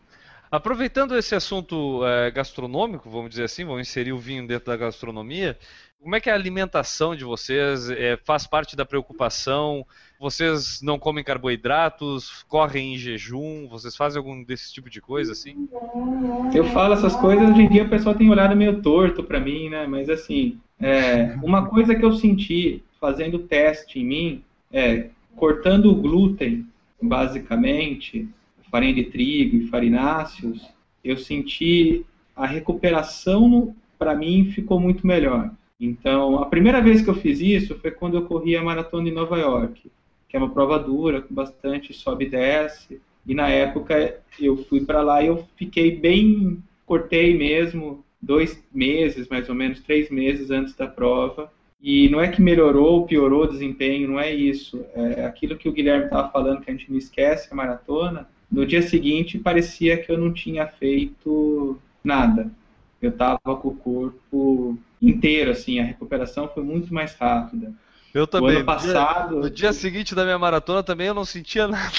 Aproveitando 0.51 1.17
esse 1.17 1.35
assunto 1.35 2.07
é, 2.07 2.31
gastronômico, 2.31 3.11
vamos 3.11 3.31
dizer 3.31 3.45
assim, 3.45 3.65
vamos 3.65 3.89
inserir 3.89 4.13
o 4.13 4.19
vinho 4.19 4.47
dentro 4.47 4.67
da 4.67 4.77
gastronomia. 4.77 5.59
Como 6.01 6.15
é 6.15 6.21
que 6.21 6.31
é 6.31 6.33
a 6.33 6.37
alimentação 6.37 7.17
de 7.17 7.25
vocês? 7.25 7.91
É, 7.91 8.17
faz 8.19 8.47
parte 8.47 8.77
da 8.77 8.85
preocupação? 8.85 9.85
Vocês 10.21 10.81
não 10.81 11.01
comem 11.01 11.25
carboidratos? 11.25 12.45
Correm 12.45 12.95
em 12.95 12.97
jejum? 12.97 13.67
Vocês 13.69 13.97
fazem 13.97 14.19
algum 14.19 14.43
desse 14.45 14.73
tipo 14.73 14.89
de 14.89 15.01
coisa 15.01 15.33
assim? 15.33 15.69
Eu 16.55 16.65
falo 16.67 16.95
essas 16.95 17.17
coisas, 17.17 17.49
hoje 17.51 17.63
em 17.63 17.69
dia 17.69 17.83
o 17.83 17.89
pessoal 17.89 18.15
tem 18.15 18.31
olhado 18.31 18.55
meio 18.55 18.81
torto 18.83 19.25
para 19.25 19.41
mim, 19.41 19.69
né? 19.69 19.87
Mas 19.87 20.09
assim, 20.09 20.61
é, 20.81 21.37
uma 21.43 21.67
coisa 21.67 21.95
que 21.95 22.05
eu 22.05 22.13
senti 22.13 22.85
fazendo 23.01 23.41
teste 23.41 23.99
em 23.99 24.05
mim 24.05 24.45
é 24.73 25.09
cortando 25.35 25.91
o 25.91 25.95
glúten, 25.95 26.67
basicamente, 27.03 28.29
farinha 28.77 28.93
de 28.93 29.05
trigo 29.05 29.57
e 29.57 29.69
farináceos, 29.69 30.69
eu 31.03 31.17
senti 31.17 32.05
a 32.37 32.47
recuperação 32.47 33.75
para 33.99 34.15
mim 34.15 34.51
ficou 34.55 34.79
muito 34.79 35.07
melhor. 35.07 35.51
Então, 35.81 36.43
a 36.43 36.45
primeira 36.45 36.83
vez 36.83 37.01
que 37.01 37.09
eu 37.09 37.15
fiz 37.15 37.41
isso 37.41 37.75
foi 37.77 37.91
quando 37.91 38.19
eu 38.19 38.27
corri 38.27 38.55
a 38.55 38.63
maratona 38.63 39.05
de 39.05 39.13
Nova 39.13 39.39
York, 39.39 39.91
que 40.29 40.37
é 40.37 40.39
uma 40.39 40.51
prova 40.51 40.79
dura, 40.79 41.23
com 41.23 41.35
bastante 41.35 41.95
sobe 41.95 42.27
e 42.27 42.29
desce. 42.29 43.01
E 43.27 43.35
na 43.35 43.49
época 43.49 44.19
eu 44.39 44.59
fui 44.65 44.85
para 44.85 45.01
lá 45.01 45.23
e 45.23 45.29
eu 45.29 45.49
fiquei 45.57 45.97
bem, 45.97 46.63
cortei 46.85 47.35
mesmo, 47.35 48.05
dois 48.21 48.63
meses, 48.75 49.27
mais 49.27 49.49
ou 49.49 49.55
menos, 49.55 49.81
três 49.81 50.11
meses 50.11 50.51
antes 50.51 50.75
da 50.75 50.87
prova. 50.87 51.51
E 51.81 52.11
não 52.11 52.21
é 52.21 52.29
que 52.29 52.43
melhorou 52.43 53.01
ou 53.01 53.07
piorou 53.07 53.45
o 53.45 53.49
desempenho, 53.49 54.09
não 54.09 54.21
é 54.21 54.35
isso. 54.35 54.85
É 54.95 55.25
aquilo 55.25 55.57
que 55.57 55.67
o 55.69 55.73
Guilherme 55.73 56.05
estava 56.05 56.31
falando, 56.31 56.61
que 56.61 56.71
a 56.71 56.75
gente 56.75 56.91
não 56.91 56.99
esquece 56.99 57.49
a 57.51 57.55
maratona. 57.55 58.29
No 58.51 58.65
dia 58.67 58.83
seguinte 58.83 59.39
parecia 59.39 59.97
que 59.99 60.11
eu 60.11 60.19
não 60.19 60.33
tinha 60.33 60.67
feito 60.67 61.79
nada. 62.03 62.51
Eu 63.03 63.11
estava 63.11 63.39
com 63.39 63.69
o 63.69 63.77
corpo 63.77 64.79
inteiro, 65.01 65.51
assim, 65.51 65.79
a 65.79 65.85
recuperação 65.85 66.49
foi 66.49 66.63
muito 66.63 66.93
mais 66.93 67.15
rápida. 67.15 67.73
Eu 68.15 68.25
O 68.25 68.27
também. 68.27 68.57
ano 68.57 68.65
passado. 68.65 69.37
No 69.37 69.41
dia, 69.43 69.51
no 69.51 69.51
dia 69.51 69.73
seguinte 69.73 70.15
da 70.15 70.25
minha 70.25 70.39
maratona 70.39 70.83
também 70.83 71.09
eu 71.09 71.15
não 71.15 71.25
sentia 71.25 71.69
nada. 71.69 71.93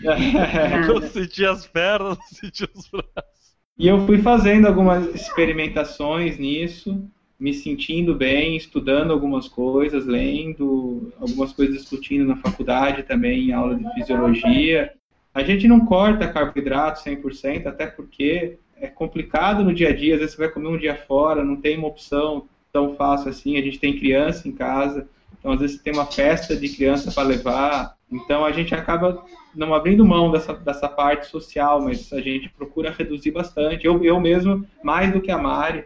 Eu 0.88 1.02
sentia 1.02 1.50
as 1.50 1.66
pernas, 1.66 2.16
não 2.16 2.26
sentia 2.28 2.68
os 2.74 2.88
braços. 2.88 3.50
E 3.78 3.86
eu 3.86 4.06
fui 4.06 4.18
fazendo 4.18 4.66
algumas 4.66 5.14
experimentações 5.14 6.38
nisso, 6.38 7.02
me 7.38 7.52
sentindo 7.52 8.14
bem, 8.14 8.56
estudando 8.56 9.10
algumas 9.12 9.48
coisas, 9.48 10.06
lendo 10.06 11.12
algumas 11.20 11.52
coisas, 11.52 11.76
discutindo 11.76 12.24
na 12.26 12.36
faculdade 12.36 13.02
também, 13.02 13.48
em 13.48 13.52
aula 13.52 13.74
de 13.76 13.90
fisiologia. 13.94 14.92
A 15.40 15.44
gente 15.44 15.66
não 15.66 15.86
corta 15.86 16.28
carboidrato 16.28 17.02
100%, 17.02 17.66
até 17.66 17.86
porque 17.86 18.58
é 18.76 18.88
complicado 18.88 19.64
no 19.64 19.74
dia 19.74 19.88
a 19.88 19.96
dia, 19.96 20.14
às 20.14 20.20
vezes 20.20 20.34
você 20.34 20.42
vai 20.42 20.50
comer 20.50 20.68
um 20.68 20.78
dia 20.78 20.94
fora, 20.94 21.44
não 21.44 21.56
tem 21.56 21.78
uma 21.78 21.88
opção 21.88 22.46
tão 22.72 22.94
fácil 22.94 23.30
assim, 23.30 23.56
a 23.56 23.62
gente 23.62 23.78
tem 23.78 23.98
criança 23.98 24.46
em 24.46 24.52
casa, 24.52 25.08
então 25.38 25.52
às 25.52 25.60
vezes 25.60 25.80
tem 25.80 25.92
uma 25.92 26.06
festa 26.06 26.54
de 26.54 26.68
criança 26.68 27.10
para 27.10 27.26
levar, 27.26 27.96
então 28.12 28.44
a 28.44 28.52
gente 28.52 28.74
acaba 28.74 29.24
não 29.54 29.74
abrindo 29.74 30.04
mão 30.04 30.30
dessa, 30.30 30.52
dessa 30.52 30.88
parte 30.88 31.26
social, 31.26 31.80
mas 31.80 32.12
a 32.12 32.20
gente 32.20 32.48
procura 32.50 32.90
reduzir 32.90 33.30
bastante. 33.30 33.86
Eu, 33.86 34.04
eu 34.04 34.20
mesmo, 34.20 34.66
mais 34.82 35.12
do 35.12 35.20
que 35.20 35.30
a 35.30 35.38
Mari, 35.38 35.84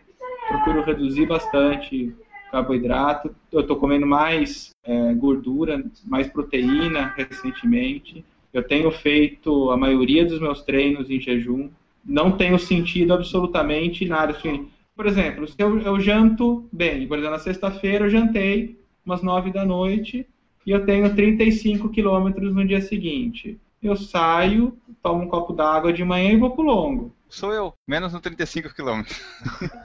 procuro 0.48 0.82
reduzir 0.82 1.26
bastante 1.26 2.14
carboidrato. 2.50 3.34
Eu 3.52 3.60
estou 3.60 3.76
comendo 3.76 4.06
mais 4.06 4.70
é, 4.84 5.14
gordura, 5.14 5.84
mais 6.04 6.26
proteína 6.26 7.12
recentemente. 7.16 8.24
Eu 8.54 8.62
tenho 8.62 8.90
feito 8.92 9.70
a 9.72 9.76
maioria 9.76 10.24
dos 10.24 10.40
meus 10.40 10.62
treinos 10.62 11.10
em 11.10 11.20
jejum. 11.20 11.68
Não 12.04 12.30
tenho 12.30 12.56
sentido 12.56 13.12
absolutamente 13.12 14.06
nada. 14.06 14.30
Assim, 14.32 14.68
por 14.94 15.06
exemplo, 15.06 15.48
se 15.48 15.56
eu, 15.58 15.80
eu 15.80 16.00
janto 16.00 16.64
bem, 16.72 17.08
por 17.08 17.18
exemplo, 17.18 17.36
na 17.36 17.42
sexta-feira 17.42 18.04
eu 18.04 18.10
jantei 18.10 18.78
umas 19.04 19.22
nove 19.22 19.50
da 19.50 19.64
noite 19.64 20.24
e 20.64 20.70
eu 20.70 20.86
tenho 20.86 21.14
35 21.14 21.88
quilômetros 21.88 22.54
no 22.54 22.64
dia 22.64 22.80
seguinte. 22.80 23.58
Eu 23.82 23.96
saio, 23.96 24.78
tomo 25.02 25.24
um 25.24 25.28
copo 25.28 25.52
d'água 25.52 25.92
de 25.92 26.04
manhã 26.04 26.30
e 26.30 26.38
vou 26.38 26.52
pro 26.52 26.62
longo. 26.62 27.12
Sou 27.28 27.52
eu, 27.52 27.74
menos 27.88 28.12
no 28.12 28.20
35 28.20 28.72
quilômetros. 28.72 29.20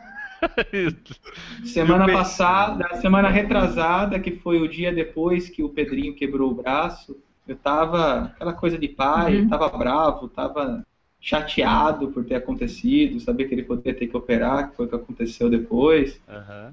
semana 1.65 2.07
passada, 2.07 2.95
semana 3.01 3.29
retrasada, 3.29 4.19
que 4.19 4.35
foi 4.37 4.61
o 4.61 4.69
dia 4.69 4.93
depois 4.93 5.49
que 5.49 5.63
o 5.63 5.69
Pedrinho 5.69 6.15
quebrou 6.15 6.51
o 6.51 6.55
braço, 6.55 7.17
eu 7.49 7.55
tava 7.55 8.25
aquela 8.25 8.53
coisa 8.53 8.77
de 8.77 8.87
pai, 8.87 9.41
uhum. 9.41 9.49
tava 9.49 9.69
bravo, 9.69 10.27
tava 10.27 10.85
chateado 11.19 12.09
por 12.09 12.23
ter 12.23 12.35
acontecido, 12.35 13.19
saber 13.19 13.45
que 13.45 13.55
ele 13.55 13.63
poderia 13.63 13.93
ter 13.93 14.07
que 14.07 14.15
operar, 14.15 14.69
que 14.69 14.77
foi 14.77 14.85
o 14.85 14.89
que 14.89 14.95
aconteceu 14.95 15.49
depois. 15.49 16.19
Uhum. 16.27 16.71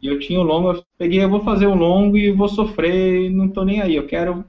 E 0.00 0.06
eu 0.06 0.18
tinha 0.18 0.38
o 0.38 0.42
um 0.42 0.46
longo, 0.46 0.72
eu 0.72 0.84
peguei, 0.96 1.24
eu 1.24 1.30
vou 1.30 1.40
fazer 1.40 1.66
um 1.66 1.74
longo 1.74 2.16
e 2.16 2.30
vou 2.30 2.48
sofrer, 2.48 3.24
e 3.24 3.30
não 3.30 3.48
tô 3.48 3.64
nem 3.64 3.80
aí, 3.80 3.96
eu 3.96 4.06
quero 4.06 4.44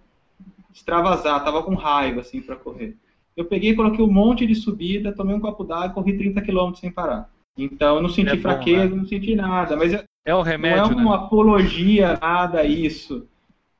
extravasar, 0.71 1.43
tava 1.43 1.63
com 1.63 1.73
raiva 1.73 2.21
assim 2.21 2.41
para 2.41 2.55
correr. 2.55 2.95
Eu 3.35 3.45
peguei, 3.45 3.73
coloquei 3.73 4.03
um 4.03 4.11
monte 4.11 4.45
de 4.45 4.53
subida, 4.53 5.13
tomei 5.13 5.33
um 5.33 5.39
copo 5.39 5.63
d'água 5.63 5.87
e 5.87 5.93
corri 5.93 6.17
30 6.17 6.41
km 6.41 6.73
sem 6.75 6.91
parar. 6.91 7.29
Então 7.57 7.95
eu 7.95 8.01
não 8.01 8.09
senti 8.09 8.31
é 8.31 8.35
bom, 8.35 8.41
fraqueza, 8.41 8.89
né? 8.89 8.95
não 8.95 9.05
senti 9.05 9.35
nada. 9.35 9.75
Mas 9.75 9.93
é 10.25 10.35
o 10.35 10.41
remédio, 10.41 10.91
não 10.91 10.99
é 10.99 11.03
uma 11.03 11.17
né? 11.17 11.23
apologia, 11.23 12.19
nada 12.21 12.63
isso. 12.63 13.25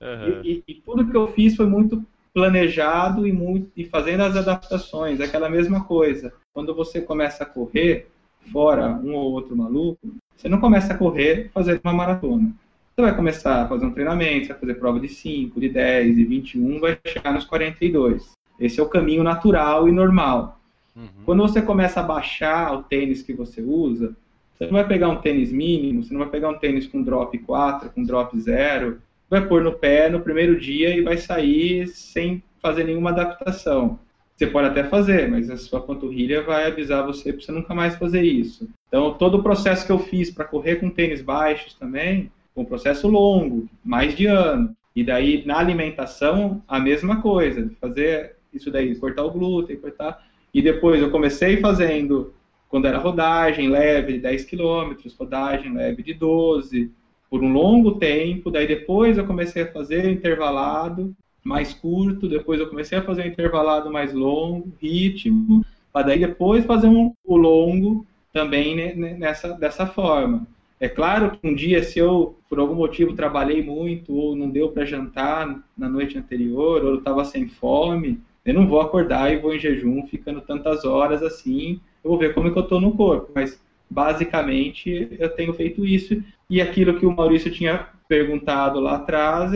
Uhum. 0.02 0.42
E, 0.44 0.52
e, 0.52 0.64
e, 0.68 0.76
tudo 0.76 1.06
que 1.06 1.16
eu 1.16 1.28
fiz 1.28 1.56
foi 1.56 1.66
muito 1.66 2.04
planejado 2.34 3.28
e, 3.28 3.34
muito, 3.34 3.70
e 3.76 3.84
fazendo 3.84 4.22
as 4.24 4.36
adaptações, 4.36 5.20
aquela 5.20 5.50
mesma 5.50 5.84
coisa. 5.84 6.34
Quando 6.54 6.74
você 6.74 7.02
começa 7.02 7.44
a 7.44 7.46
correr, 7.46 8.08
fora 8.52 8.88
um 8.88 9.14
ou 9.14 9.32
outro 9.32 9.56
maluco, 9.56 10.00
você 10.36 10.48
não 10.48 10.60
começa 10.60 10.94
a 10.94 10.98
correr 10.98 11.50
fazendo 11.54 11.82
uma 11.84 11.94
maratona. 11.94 12.54
Você 12.96 13.02
vai 13.02 13.16
começar 13.16 13.64
a 13.64 13.68
fazer 13.68 13.86
um 13.86 13.92
treinamento, 13.92 14.48
você 14.48 14.54
vai 14.54 14.60
fazer 14.60 14.74
prova 14.76 15.00
de 15.00 15.10
5, 15.10 15.60
de 15.60 15.70
10, 15.70 16.16
de 16.16 16.24
21, 16.26 16.80
vai 16.80 16.98
chegar 17.06 17.34
nos 17.34 17.46
42. 17.46 18.32
Esse 18.60 18.80
é 18.80 18.84
o 18.84 18.90
caminho 18.90 19.24
natural 19.24 19.88
e 19.88 19.92
normal. 19.92 20.60
Uhum. 20.96 21.08
Quando 21.26 21.42
você 21.42 21.62
começa 21.62 22.00
a 22.00 22.04
baixar 22.04 22.74
o 22.74 22.84
tênis 22.84 23.22
que 23.22 23.34
você 23.34 23.62
usa, 23.62 24.16
você 24.58 24.66
não 24.66 24.74
vai 24.74 24.86
pegar 24.86 25.08
um 25.08 25.22
tênis 25.22 25.52
mínimo, 25.52 26.04
você 26.04 26.14
não 26.14 26.20
vai 26.20 26.30
pegar 26.30 26.50
um 26.50 26.58
tênis 26.58 26.88
com 26.88 27.02
drop 27.02 27.38
4, 27.38 27.90
com 27.92 28.04
drop 28.04 28.38
0, 28.38 29.02
vai 29.30 29.46
pôr 29.46 29.62
no 29.62 29.74
pé 29.74 30.10
no 30.10 30.22
primeiro 30.22 30.60
dia 30.60 30.96
e 30.96 31.02
vai 31.02 31.18
sair 31.18 31.88
sem 31.88 32.44
fazer 32.62 32.84
nenhuma 32.84 33.12
adaptação. 33.12 34.00
Você 34.36 34.48
pode 34.48 34.68
até 34.68 34.84
fazer, 34.86 35.30
mas 35.30 35.50
a 35.50 35.58
sua 35.58 35.82
panturrilha 35.82 36.42
vai 36.44 36.66
avisar 36.66 37.06
você 37.06 37.34
para 37.34 37.42
você 37.42 37.52
nunca 37.52 37.76
mais 37.76 37.96
fazer 37.96 38.22
isso. 38.22 38.70
Então, 38.88 39.14
todo 39.14 39.38
o 39.38 39.44
processo 39.44 39.86
que 39.86 39.92
eu 39.92 40.00
fiz 40.00 40.32
para 40.32 40.46
correr 40.46 40.78
com 40.78 40.90
tênis 40.90 41.22
baixos 41.22 41.74
também, 41.74 42.32
um 42.56 42.66
processo 42.66 43.08
longo, 43.08 43.68
mais 43.84 44.16
de 44.16 44.28
ano. 44.28 44.76
E 44.96 45.04
daí, 45.04 45.46
na 45.46 45.60
alimentação, 45.60 46.64
a 46.68 46.80
mesma 46.80 47.22
coisa, 47.22 47.70
fazer 47.80 48.36
isso 48.54 48.72
daí, 48.72 48.96
cortar 48.96 49.24
o 49.24 49.32
glúten, 49.32 49.78
cortar 49.78 50.24
e 50.54 50.62
depois 50.62 51.02
eu 51.02 51.12
comecei 51.12 51.58
fazendo, 51.58 52.34
quando 52.68 52.88
era 52.88 52.98
rodagem 52.98 53.70
leve 53.70 54.14
de 54.14 54.20
10 54.20 54.46
km, 54.46 54.96
rodagem 55.18 55.74
leve 55.74 56.02
de 56.02 56.14
12, 56.14 56.92
por 57.30 57.44
um 57.44 57.52
longo 57.52 57.96
tempo. 57.96 58.50
Daí 58.52 58.68
depois 58.68 59.18
eu 59.18 59.26
comecei 59.26 59.64
a 59.64 59.72
fazer 59.72 60.10
intervalado 60.10 61.16
mais 61.44 61.74
curto, 61.74 62.28
depois 62.28 62.60
eu 62.60 62.68
comecei 62.68 62.98
a 62.98 63.04
fazer 63.04 63.26
intervalado 63.26 63.92
mais 63.92 64.14
longo, 64.14 64.72
ritmo, 64.82 65.66
para 65.92 66.08
daí 66.08 66.20
depois 66.20 66.66
fazer 66.66 66.88
um, 66.88 67.14
o 67.26 67.38
longo 67.38 68.06
também 68.34 68.76
nessa, 69.18 69.54
dessa 69.54 69.88
forma. 69.88 70.46
É 70.80 70.88
claro 70.88 71.32
que 71.32 71.46
um 71.46 71.54
dia, 71.54 71.84
se 71.84 72.00
eu, 72.00 72.38
por 72.50 72.60
algum 72.60 72.76
motivo, 72.76 73.14
trabalhei 73.14 73.62
muito, 73.62 74.14
ou 74.14 74.36
não 74.36 74.50
deu 74.50 74.70
para 74.70 74.86
jantar 74.86 75.62
na 75.78 75.90
noite 75.90 76.18
anterior, 76.18 76.84
ou 76.84 76.92
eu 76.92 77.00
estava 77.00 77.26
sem 77.26 77.48
fome, 77.50 78.20
eu 78.46 78.54
não 78.54 78.66
vou 78.66 78.80
acordar 78.80 79.32
e 79.34 79.38
vou 79.38 79.54
em 79.54 79.60
jejum 79.60 80.08
ficando 80.08 80.40
tantas 80.40 80.86
horas 80.86 81.22
assim, 81.22 81.82
eu 82.04 82.10
vou 82.10 82.18
ver 82.18 82.34
como 82.34 82.48
é 82.48 82.52
que 82.52 82.58
eu 82.58 82.64
estou 82.64 82.80
no 82.80 82.96
corpo. 82.96 83.32
Mas 83.36 83.60
basicamente 83.90 85.10
eu 85.20 85.30
tenho 85.30 85.54
feito 85.54 85.86
isso. 85.86 86.24
E 86.50 86.62
aquilo 86.62 86.98
que 87.00 87.06
o 87.06 87.16
Maurício 87.16 87.52
tinha 87.52 87.88
perguntado 88.08 88.80
lá 88.80 88.96
atrás, 88.96 89.54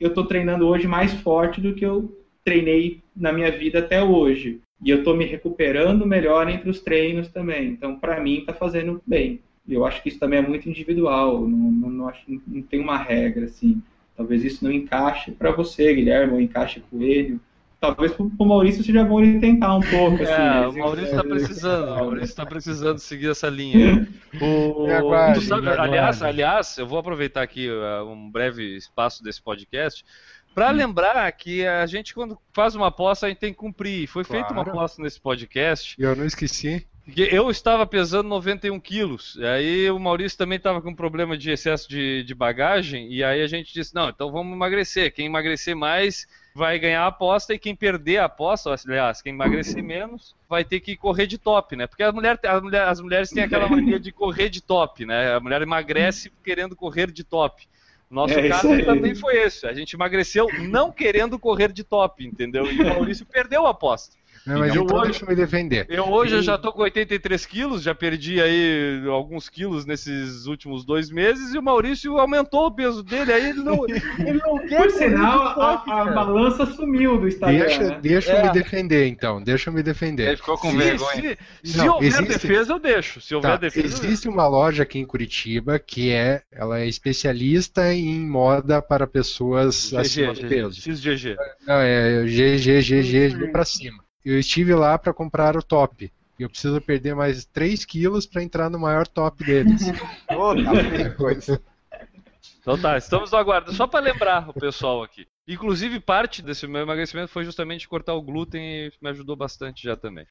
eu 0.00 0.08
estou 0.08 0.24
treinando 0.24 0.66
hoje 0.66 0.88
mais 0.88 1.12
forte 1.12 1.60
do 1.60 1.74
que 1.74 1.86
eu 1.86 2.20
treinei 2.44 3.00
na 3.14 3.32
minha 3.32 3.50
vida 3.50 3.78
até 3.78 4.02
hoje. 4.02 4.60
E 4.84 4.90
eu 4.90 4.98
estou 4.98 5.16
me 5.16 5.24
recuperando 5.24 6.04
melhor 6.04 6.48
entre 6.48 6.68
os 6.68 6.80
treinos 6.80 7.28
também. 7.28 7.68
Então, 7.68 7.96
para 7.96 8.20
mim, 8.20 8.38
está 8.38 8.52
fazendo 8.52 9.00
bem. 9.06 9.40
Eu 9.68 9.86
acho 9.86 10.02
que 10.02 10.08
isso 10.08 10.18
também 10.18 10.40
é 10.40 10.42
muito 10.42 10.68
individual. 10.68 11.46
Não, 11.46 11.70
não, 11.70 11.90
não, 11.90 12.08
acho, 12.08 12.24
não 12.46 12.62
tem 12.62 12.80
uma 12.80 12.98
regra 12.98 13.44
assim. 13.44 13.80
Talvez 14.16 14.44
isso 14.44 14.64
não 14.64 14.72
encaixe 14.72 15.30
para 15.30 15.52
você, 15.52 15.94
Guilherme, 15.94 16.32
ou 16.32 16.40
encaixe 16.40 16.82
com 16.90 17.00
ele 17.00 17.38
talvez 17.82 18.12
pro, 18.12 18.30
pro 18.30 18.46
Maurício 18.46 18.84
seja 18.84 19.04
bom 19.04 19.20
ele 19.20 19.40
tentar 19.40 19.74
um 19.74 19.80
pouco. 19.80 20.22
Assim, 20.22 20.32
é, 20.32 20.68
o 20.68 20.72
Maurício 20.72 21.10
está 21.10 21.24
precisando, 21.24 21.84
o 21.84 21.96
Maurício 21.96 22.24
está 22.24 22.46
precisando 22.46 22.98
seguir 22.98 23.30
essa 23.30 23.48
linha. 23.48 24.08
O, 24.40 24.86
aguarde, 24.86 25.44
sabe, 25.44 25.68
aliás, 25.68 26.22
aliás, 26.22 26.78
eu 26.78 26.86
vou 26.86 26.98
aproveitar 26.98 27.42
aqui 27.42 27.68
uh, 27.68 28.02
um 28.08 28.30
breve 28.30 28.76
espaço 28.76 29.22
desse 29.22 29.42
podcast 29.42 30.02
para 30.54 30.70
hum. 30.70 30.72
lembrar 30.72 31.30
que 31.32 31.66
a 31.66 31.84
gente, 31.84 32.14
quando 32.14 32.38
faz 32.50 32.74
uma 32.74 32.86
aposta, 32.86 33.26
a 33.26 33.28
gente 33.28 33.38
tem 33.38 33.52
que 33.52 33.58
cumprir. 33.58 34.06
Foi 34.06 34.24
claro. 34.24 34.42
feita 34.42 34.54
uma 34.54 34.62
aposta 34.62 35.02
nesse 35.02 35.20
podcast. 35.20 35.96
E 35.98 36.02
eu 36.02 36.16
não 36.16 36.24
esqueci. 36.24 36.86
Eu 37.14 37.50
estava 37.50 37.86
pesando 37.86 38.28
91 38.28 38.80
quilos, 38.80 39.38
aí 39.38 39.90
o 39.90 39.98
Maurício 39.98 40.38
também 40.38 40.56
estava 40.56 40.80
com 40.80 40.94
problema 40.94 41.36
de 41.36 41.50
excesso 41.50 41.88
de, 41.88 42.22
de 42.22 42.34
bagagem, 42.34 43.12
e 43.12 43.24
aí 43.24 43.42
a 43.42 43.46
gente 43.48 43.74
disse, 43.74 43.94
não, 43.94 44.08
então 44.08 44.32
vamos 44.32 44.54
emagrecer. 44.54 45.12
Quem 45.12 45.26
emagrecer 45.26 45.76
mais 45.76 46.26
vai 46.54 46.78
ganhar 46.78 47.02
a 47.02 47.06
aposta 47.06 47.54
e 47.54 47.58
quem 47.58 47.74
perder 47.74 48.18
a 48.18 48.26
aposta, 48.26 48.74
aliás, 48.86 49.22
quem 49.22 49.32
emagrecer 49.32 49.82
menos, 49.82 50.34
vai 50.48 50.64
ter 50.64 50.80
que 50.80 50.96
correr 50.96 51.26
de 51.26 51.38
top, 51.38 51.76
né? 51.76 51.86
Porque 51.86 52.02
a 52.02 52.12
mulher, 52.12 52.38
a 52.44 52.60
mulher, 52.60 52.88
as 52.88 53.00
mulheres 53.00 53.30
têm 53.30 53.42
aquela 53.42 53.68
mania 53.68 53.98
de 53.98 54.12
correr 54.12 54.48
de 54.48 54.60
top, 54.60 55.06
né? 55.06 55.34
A 55.34 55.40
mulher 55.40 55.62
emagrece 55.62 56.30
querendo 56.44 56.76
correr 56.76 57.10
de 57.10 57.24
top. 57.24 57.66
Nosso 58.10 58.38
é 58.38 58.48
caso 58.50 58.84
também 58.84 59.14
foi 59.14 59.38
esse. 59.38 59.66
A 59.66 59.72
gente 59.72 59.94
emagreceu 59.94 60.46
não 60.68 60.92
querendo 60.92 61.38
correr 61.38 61.72
de 61.72 61.82
top, 61.82 62.26
entendeu? 62.26 62.70
E 62.70 62.82
o 62.82 62.86
Maurício 62.86 63.24
perdeu 63.24 63.66
a 63.66 63.70
aposta. 63.70 64.14
Não, 64.46 64.58
mas 64.58 64.74
então 64.74 64.96
hoje, 64.96 65.10
deixa 65.10 65.24
eu 65.24 65.28
me 65.28 65.36
defender. 65.36 65.86
Eu 65.88 66.08
hoje 66.08 66.34
eu 66.34 66.42
já 66.42 66.58
tô 66.58 66.72
com 66.72 66.82
83 66.82 67.46
quilos, 67.46 67.82
já 67.82 67.94
perdi 67.94 68.40
aí 68.40 69.04
alguns 69.08 69.48
quilos 69.48 69.86
nesses 69.86 70.46
últimos 70.46 70.84
dois 70.84 71.10
meses 71.10 71.54
e 71.54 71.58
o 71.58 71.62
Maurício 71.62 72.18
aumentou 72.18 72.66
o 72.66 72.70
peso 72.70 73.04
dele, 73.04 73.32
aí 73.32 73.50
ele 73.50 73.62
não, 73.62 73.86
ele 74.18 74.38
não 74.38 74.58
quer. 74.66 74.82
Por 74.82 74.90
sinal, 74.90 75.60
a, 75.60 75.74
a, 75.74 76.04
balança 76.12 76.66
sumiu 76.66 77.18
do 77.18 77.28
Instagram. 77.28 77.66
Deixa, 77.66 77.82
né? 77.82 77.98
deixa 78.02 78.32
é. 78.32 78.40
eu 78.40 78.46
me 78.46 78.52
defender 78.52 79.06
então, 79.06 79.40
deixa 79.40 79.70
eu 79.70 79.74
me 79.74 79.82
defender. 79.82 80.28
Ele 80.28 80.36
ficou 80.36 80.58
com 80.58 80.70
se, 80.72 80.76
vergonha. 80.76 81.38
Se, 81.62 81.72
se 81.72 81.78
não, 81.78 81.94
houver 81.94 82.06
existe... 82.08 82.28
defesa, 82.28 82.72
eu 82.72 82.78
deixo. 82.80 83.20
Se 83.20 83.34
houver 83.36 83.50
tá, 83.52 83.56
defesa, 83.56 84.06
existe 84.06 84.28
uma 84.28 84.48
loja 84.48 84.82
aqui 84.82 84.98
em 84.98 85.06
Curitiba 85.06 85.78
que 85.78 86.10
é, 86.10 86.42
ela 86.50 86.80
é 86.80 86.86
especialista 86.88 87.92
em 87.94 88.18
moda 88.26 88.82
para 88.82 89.06
pessoas 89.06 89.90
GG, 89.90 89.96
acima 89.98 90.34
do 90.34 90.48
peso. 90.48 90.80
XGG. 90.80 91.36
Não, 91.64 91.76
é 91.76 92.24
GGGG 92.24 93.52
para 93.52 93.64
cima 93.64 94.02
eu 94.24 94.38
estive 94.38 94.74
lá 94.74 94.98
para 94.98 95.12
comprar 95.12 95.56
o 95.56 95.62
top. 95.62 96.12
E 96.38 96.42
eu 96.42 96.50
preciso 96.50 96.80
perder 96.80 97.14
mais 97.14 97.44
3 97.44 97.84
quilos 97.84 98.26
para 98.26 98.42
entrar 98.42 98.70
no 98.70 98.78
maior 98.78 99.06
top 99.06 99.44
deles. 99.44 99.82
então 102.60 102.80
tá, 102.80 102.96
estamos 102.96 103.30
no 103.30 103.38
aguardo. 103.38 103.72
Só 103.72 103.86
para 103.86 104.04
lembrar 104.04 104.48
o 104.48 104.54
pessoal 104.54 105.02
aqui. 105.02 105.26
Inclusive, 105.46 106.00
parte 106.00 106.42
desse 106.42 106.66
meu 106.66 106.82
emagrecimento 106.82 107.28
foi 107.28 107.44
justamente 107.44 107.88
cortar 107.88 108.14
o 108.14 108.22
glúten 108.22 108.60
e 108.60 108.92
me 109.00 109.10
ajudou 109.10 109.36
bastante 109.36 109.82
já 109.82 109.96
também. 109.96 110.26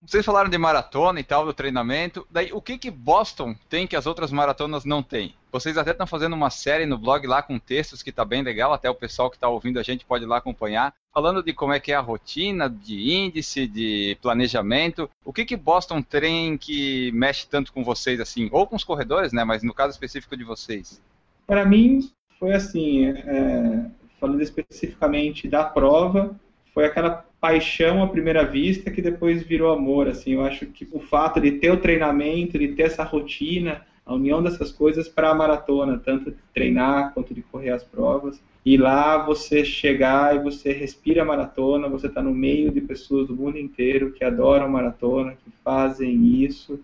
Vocês 0.00 0.24
falaram 0.24 0.48
de 0.48 0.56
maratona 0.56 1.18
e 1.18 1.24
tal, 1.24 1.44
do 1.44 1.52
treinamento. 1.52 2.26
Daí, 2.30 2.52
o 2.52 2.62
que 2.62 2.78
que 2.78 2.90
Boston 2.90 3.54
tem 3.68 3.86
que 3.86 3.96
as 3.96 4.06
outras 4.06 4.30
maratonas 4.30 4.84
não 4.84 5.02
têm? 5.02 5.34
Vocês 5.50 5.76
até 5.76 5.90
estão 5.90 6.06
fazendo 6.06 6.34
uma 6.34 6.50
série 6.50 6.86
no 6.86 6.96
blog 6.96 7.26
lá 7.26 7.42
com 7.42 7.58
textos 7.58 8.02
que 8.02 8.10
está 8.10 8.24
bem 8.24 8.42
legal, 8.42 8.72
até 8.72 8.88
o 8.88 8.94
pessoal 8.94 9.28
que 9.28 9.36
está 9.36 9.48
ouvindo 9.48 9.78
a 9.78 9.82
gente 9.82 10.04
pode 10.04 10.24
ir 10.24 10.28
lá 10.28 10.36
acompanhar, 10.36 10.94
falando 11.12 11.42
de 11.42 11.52
como 11.52 11.72
é 11.72 11.80
que 11.80 11.90
é 11.90 11.96
a 11.96 12.00
rotina, 12.00 12.70
de 12.70 13.12
índice, 13.12 13.66
de 13.66 14.16
planejamento. 14.22 15.10
O 15.24 15.32
que 15.32 15.44
que 15.44 15.56
Boston 15.56 16.00
tem 16.00 16.56
que 16.56 17.10
mexe 17.12 17.46
tanto 17.48 17.72
com 17.72 17.82
vocês 17.82 18.20
assim, 18.20 18.48
ou 18.52 18.66
com 18.66 18.76
os 18.76 18.84
corredores, 18.84 19.32
né? 19.32 19.42
Mas 19.42 19.64
no 19.64 19.74
caso 19.74 19.90
específico 19.90 20.36
de 20.36 20.44
vocês. 20.44 21.02
Para 21.44 21.64
mim 21.64 22.08
foi 22.38 22.52
assim, 22.52 23.06
é, 23.06 23.90
falando 24.20 24.42
especificamente 24.42 25.48
da 25.48 25.64
prova, 25.64 26.38
foi 26.78 26.84
aquela 26.84 27.26
paixão 27.40 28.04
à 28.04 28.06
primeira 28.06 28.44
vista 28.44 28.88
que 28.88 29.02
depois 29.02 29.42
virou 29.42 29.72
amor, 29.72 30.06
assim, 30.06 30.34
eu 30.34 30.42
acho 30.42 30.64
que 30.66 30.86
o 30.92 31.00
fato 31.00 31.40
de 31.40 31.50
ter 31.50 31.72
o 31.72 31.76
treinamento, 31.76 32.56
de 32.56 32.68
ter 32.68 32.84
essa 32.84 33.02
rotina, 33.02 33.84
a 34.06 34.14
união 34.14 34.40
dessas 34.40 34.70
coisas 34.70 35.08
para 35.08 35.30
a 35.30 35.34
maratona, 35.34 35.98
tanto 35.98 36.30
de 36.30 36.36
treinar 36.54 37.12
quanto 37.12 37.34
de 37.34 37.42
correr 37.42 37.70
as 37.70 37.82
provas. 37.82 38.40
E 38.64 38.76
lá 38.76 39.18
você 39.26 39.64
chegar 39.64 40.36
e 40.36 40.38
você 40.38 40.72
respira 40.72 41.22
a 41.22 41.24
maratona, 41.24 41.88
você 41.88 42.06
está 42.06 42.22
no 42.22 42.32
meio 42.32 42.70
de 42.70 42.80
pessoas 42.80 43.26
do 43.26 43.34
mundo 43.34 43.58
inteiro 43.58 44.12
que 44.12 44.22
adoram 44.22 44.68
maratona, 44.68 45.32
que 45.32 45.50
fazem 45.64 46.44
isso, 46.44 46.78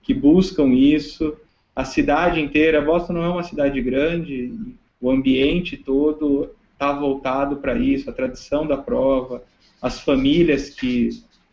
que 0.00 0.14
buscam 0.14 0.68
isso. 0.72 1.36
A 1.74 1.84
cidade 1.84 2.40
inteira, 2.40 2.80
Boston 2.80 3.14
não 3.14 3.24
é 3.24 3.28
uma 3.28 3.42
cidade 3.42 3.82
grande, 3.82 4.54
o 5.00 5.10
ambiente 5.10 5.76
todo 5.76 6.54
está 6.80 6.92
voltado 6.92 7.58
para 7.58 7.76
isso, 7.76 8.08
a 8.08 8.12
tradição 8.12 8.66
da 8.66 8.78
prova, 8.78 9.44
as 9.82 10.00
famílias 10.00 10.70
que, 10.70 11.10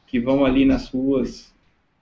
que 0.08 0.22
vão 0.22 0.46
ali 0.46 0.64
nas 0.64 0.88
ruas 0.88 1.54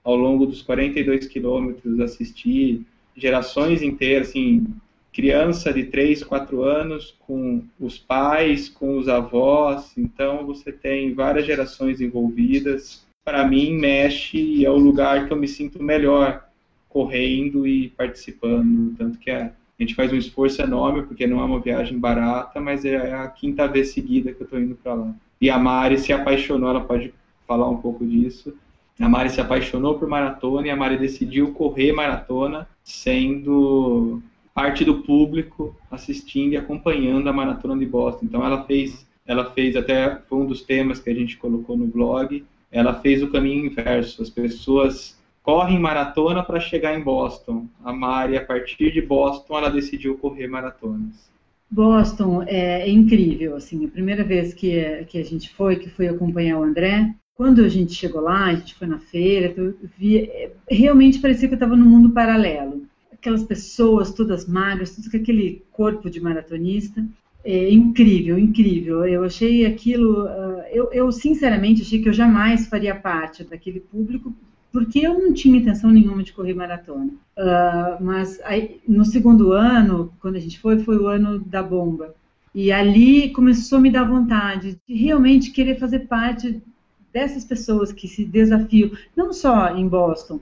ao 0.04 0.14
longo 0.14 0.46
dos 0.46 0.62
42 0.62 1.26
quilômetros 1.26 1.98
assistir, 1.98 2.86
gerações 3.16 3.82
inteiras, 3.82 4.28
assim, 4.28 4.64
criança 5.12 5.72
de 5.72 5.86
3, 5.86 6.22
4 6.22 6.62
anos 6.62 7.16
com 7.26 7.64
os 7.80 7.98
pais, 7.98 8.68
com 8.68 8.96
os 8.96 9.08
avós, 9.08 9.92
então 9.98 10.46
você 10.46 10.70
tem 10.70 11.12
várias 11.12 11.44
gerações 11.46 12.00
envolvidas. 12.00 13.04
Para 13.24 13.44
mim, 13.44 13.72
mexe 13.72 14.38
e 14.38 14.64
é 14.64 14.70
o 14.70 14.76
lugar 14.76 15.26
que 15.26 15.32
eu 15.32 15.36
me 15.36 15.48
sinto 15.48 15.82
melhor 15.82 16.46
correndo 16.88 17.66
e 17.66 17.88
participando, 17.88 18.94
tanto 18.96 19.18
que 19.18 19.30
é 19.30 19.52
a 19.78 19.82
gente 19.82 19.94
faz 19.94 20.12
um 20.12 20.16
esforço 20.16 20.62
enorme, 20.62 21.02
porque 21.02 21.26
não 21.26 21.40
é 21.40 21.44
uma 21.44 21.60
viagem 21.60 21.98
barata, 21.98 22.60
mas 22.60 22.84
é 22.84 23.14
a 23.14 23.28
quinta 23.28 23.68
vez 23.68 23.90
seguida 23.90 24.32
que 24.32 24.40
eu 24.40 24.44
estou 24.44 24.58
indo 24.58 24.74
para 24.74 24.94
lá. 24.94 25.14
E 25.40 25.50
a 25.50 25.58
Mari 25.58 25.98
se 25.98 26.12
apaixonou, 26.12 26.70
ela 26.70 26.80
pode 26.80 27.12
falar 27.46 27.68
um 27.68 27.76
pouco 27.76 28.06
disso. 28.06 28.54
A 28.98 29.08
Mari 29.08 29.28
se 29.28 29.40
apaixonou 29.40 29.98
por 29.98 30.08
maratona 30.08 30.66
e 30.66 30.70
a 30.70 30.76
Mari 30.76 30.96
decidiu 30.96 31.52
correr 31.52 31.92
maratona, 31.92 32.66
sendo 32.82 34.22
parte 34.54 34.82
do 34.82 35.02
público 35.02 35.76
assistindo 35.90 36.54
e 36.54 36.56
acompanhando 36.56 37.28
a 37.28 37.32
maratona 37.32 37.76
de 37.78 37.84
Boston. 37.84 38.24
Então 38.24 38.42
ela 38.42 38.64
fez, 38.64 39.06
ela 39.26 39.50
fez 39.50 39.76
até 39.76 40.16
foi 40.26 40.38
um 40.38 40.46
dos 40.46 40.62
temas 40.62 40.98
que 40.98 41.10
a 41.10 41.14
gente 41.14 41.36
colocou 41.36 41.76
no 41.76 41.86
blog. 41.86 42.42
Ela 42.72 42.94
fez 42.94 43.22
o 43.22 43.30
caminho 43.30 43.66
inverso. 43.66 44.22
As 44.22 44.30
pessoas 44.30 45.15
correm 45.46 45.78
maratona 45.78 46.42
para 46.42 46.58
chegar 46.58 46.98
em 46.98 47.04
Boston. 47.04 47.68
A 47.84 47.92
Mari, 47.92 48.36
a 48.36 48.44
partir 48.44 48.92
de 48.92 49.00
Boston, 49.00 49.56
ela 49.56 49.70
decidiu 49.70 50.18
correr 50.18 50.48
maratonas. 50.48 51.30
Boston 51.70 52.42
é, 52.48 52.90
incrível, 52.90 53.54
assim, 53.54 53.84
a 53.84 53.88
primeira 53.88 54.24
vez 54.24 54.52
que, 54.52 55.04
que 55.08 55.18
a 55.18 55.24
gente 55.24 55.54
foi, 55.54 55.76
que 55.76 55.88
foi 55.88 56.08
acompanhar 56.08 56.58
o 56.58 56.64
André, 56.64 57.14
quando 57.36 57.62
a 57.62 57.68
gente 57.68 57.92
chegou 57.92 58.22
lá, 58.22 58.46
a 58.46 58.54
gente 58.56 58.74
foi 58.74 58.88
na 58.88 58.98
feira, 58.98 59.54
eu 59.56 59.74
vi, 59.96 60.28
realmente 60.68 61.20
parecia 61.20 61.46
que 61.46 61.54
eu 61.54 61.56
estava 61.56 61.76
num 61.76 61.88
mundo 61.88 62.10
paralelo. 62.10 62.84
Aquelas 63.12 63.44
pessoas 63.44 64.12
todas 64.12 64.48
magras, 64.48 64.96
tudo 64.96 65.10
com 65.10 65.16
aquele 65.16 65.62
corpo 65.70 66.10
de 66.10 66.20
maratonista. 66.20 67.04
É 67.44 67.70
incrível, 67.70 68.36
incrível. 68.36 69.04
Eu 69.04 69.22
achei 69.22 69.64
aquilo. 69.64 70.24
Uh, 70.24 70.62
eu, 70.72 70.92
eu, 70.92 71.12
sinceramente 71.12 71.82
achei 71.82 72.02
que 72.02 72.08
eu 72.08 72.12
jamais 72.12 72.66
faria 72.66 72.94
parte 72.94 73.44
daquele 73.44 73.78
público, 73.78 74.34
porque 74.76 74.98
eu 74.98 75.18
não 75.18 75.32
tinha 75.32 75.58
intenção 75.58 75.90
nenhuma 75.90 76.22
de 76.22 76.34
correr 76.34 76.52
maratona. 76.52 77.10
Uh, 77.34 78.04
mas 78.04 78.38
aí, 78.44 78.78
no 78.86 79.06
segundo 79.06 79.52
ano, 79.52 80.12
quando 80.20 80.36
a 80.36 80.38
gente 80.38 80.60
foi, 80.60 80.80
foi 80.80 80.98
o 80.98 81.06
ano 81.06 81.38
da 81.38 81.62
bomba. 81.62 82.14
E 82.54 82.70
ali 82.70 83.30
começou 83.30 83.78
a 83.78 83.80
me 83.80 83.90
dar 83.90 84.04
vontade 84.04 84.78
de 84.86 84.94
realmente 84.94 85.50
querer 85.50 85.78
fazer 85.78 86.00
parte 86.00 86.62
dessas 87.10 87.42
pessoas 87.42 87.90
que 87.90 88.06
se 88.06 88.22
desafiam, 88.22 88.90
não 89.16 89.32
só 89.32 89.74
em 89.74 89.88
Boston, 89.88 90.40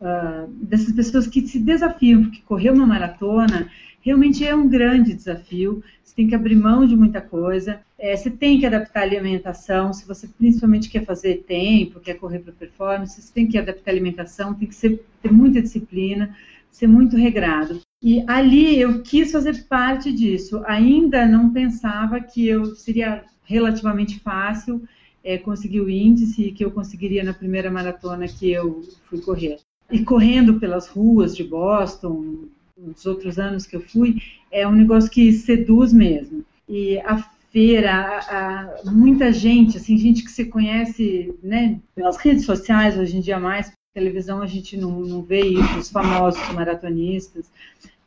uh, 0.00 0.50
dessas 0.52 0.94
pessoas 0.94 1.26
que 1.26 1.46
se 1.46 1.58
desafiam, 1.58 2.22
porque 2.22 2.40
correr 2.46 2.70
uma 2.70 2.86
maratona 2.86 3.68
realmente 4.06 4.46
é 4.46 4.54
um 4.54 4.68
grande 4.68 5.12
desafio. 5.12 5.82
Você 6.02 6.14
tem 6.14 6.28
que 6.28 6.34
abrir 6.34 6.54
mão 6.54 6.86
de 6.86 6.94
muita 6.94 7.20
coisa. 7.20 7.80
É, 7.98 8.16
você 8.16 8.30
tem 8.30 8.60
que 8.60 8.64
adaptar 8.64 9.00
a 9.00 9.02
alimentação. 9.02 9.92
Se 9.92 10.06
você 10.06 10.28
principalmente 10.28 10.88
quer 10.88 11.04
fazer 11.04 11.44
tempo, 11.46 11.98
quer 11.98 12.14
correr 12.14 12.38
para 12.38 12.52
performance, 12.52 13.20
você 13.20 13.32
tem 13.34 13.48
que 13.48 13.58
adaptar 13.58 13.90
a 13.90 13.94
alimentação. 13.94 14.54
Tem 14.54 14.68
que 14.68 14.76
ser, 14.76 15.04
ter 15.20 15.32
muita 15.32 15.60
disciplina, 15.60 16.36
ser 16.70 16.86
muito 16.86 17.16
regrado. 17.16 17.80
E 18.00 18.22
ali 18.28 18.80
eu 18.80 19.02
quis 19.02 19.32
fazer 19.32 19.64
parte 19.64 20.12
disso. 20.12 20.62
Ainda 20.66 21.26
não 21.26 21.52
pensava 21.52 22.20
que 22.20 22.46
eu 22.46 22.76
seria 22.76 23.24
relativamente 23.42 24.20
fácil 24.20 24.82
é, 25.24 25.36
conseguir 25.36 25.80
o 25.80 25.90
índice 25.90 26.52
que 26.52 26.64
eu 26.64 26.70
conseguiria 26.70 27.24
na 27.24 27.34
primeira 27.34 27.72
maratona 27.72 28.28
que 28.28 28.52
eu 28.52 28.82
fui 29.10 29.20
correr. 29.20 29.58
E 29.90 30.04
correndo 30.04 30.60
pelas 30.60 30.86
ruas 30.86 31.36
de 31.36 31.42
Boston, 31.42 32.46
nos 32.76 33.06
outros 33.06 33.38
anos 33.38 33.66
que 33.66 33.76
eu 33.76 33.80
fui, 33.80 34.20
é 34.50 34.66
um 34.66 34.72
negócio 34.72 35.10
que 35.10 35.32
seduz 35.32 35.92
mesmo. 35.92 36.44
E 36.68 36.98
a 37.00 37.18
feira, 37.50 37.92
a, 37.92 38.80
a, 38.80 38.90
muita 38.90 39.32
gente, 39.32 39.78
assim, 39.78 39.96
gente 39.96 40.22
que 40.22 40.30
se 40.30 40.44
conhece, 40.44 41.34
né, 41.42 41.80
pelas 41.94 42.16
redes 42.18 42.44
sociais 42.44 42.98
hoje 42.98 43.16
em 43.16 43.20
dia 43.20 43.40
mais, 43.40 43.72
televisão 43.94 44.42
a 44.42 44.46
gente 44.46 44.76
não, 44.76 45.00
não 45.00 45.22
vê 45.22 45.40
isso, 45.40 45.78
os 45.78 45.88
famosos 45.88 46.52
maratonistas, 46.52 47.50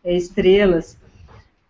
é, 0.03 0.15
estrelas, 0.15 0.95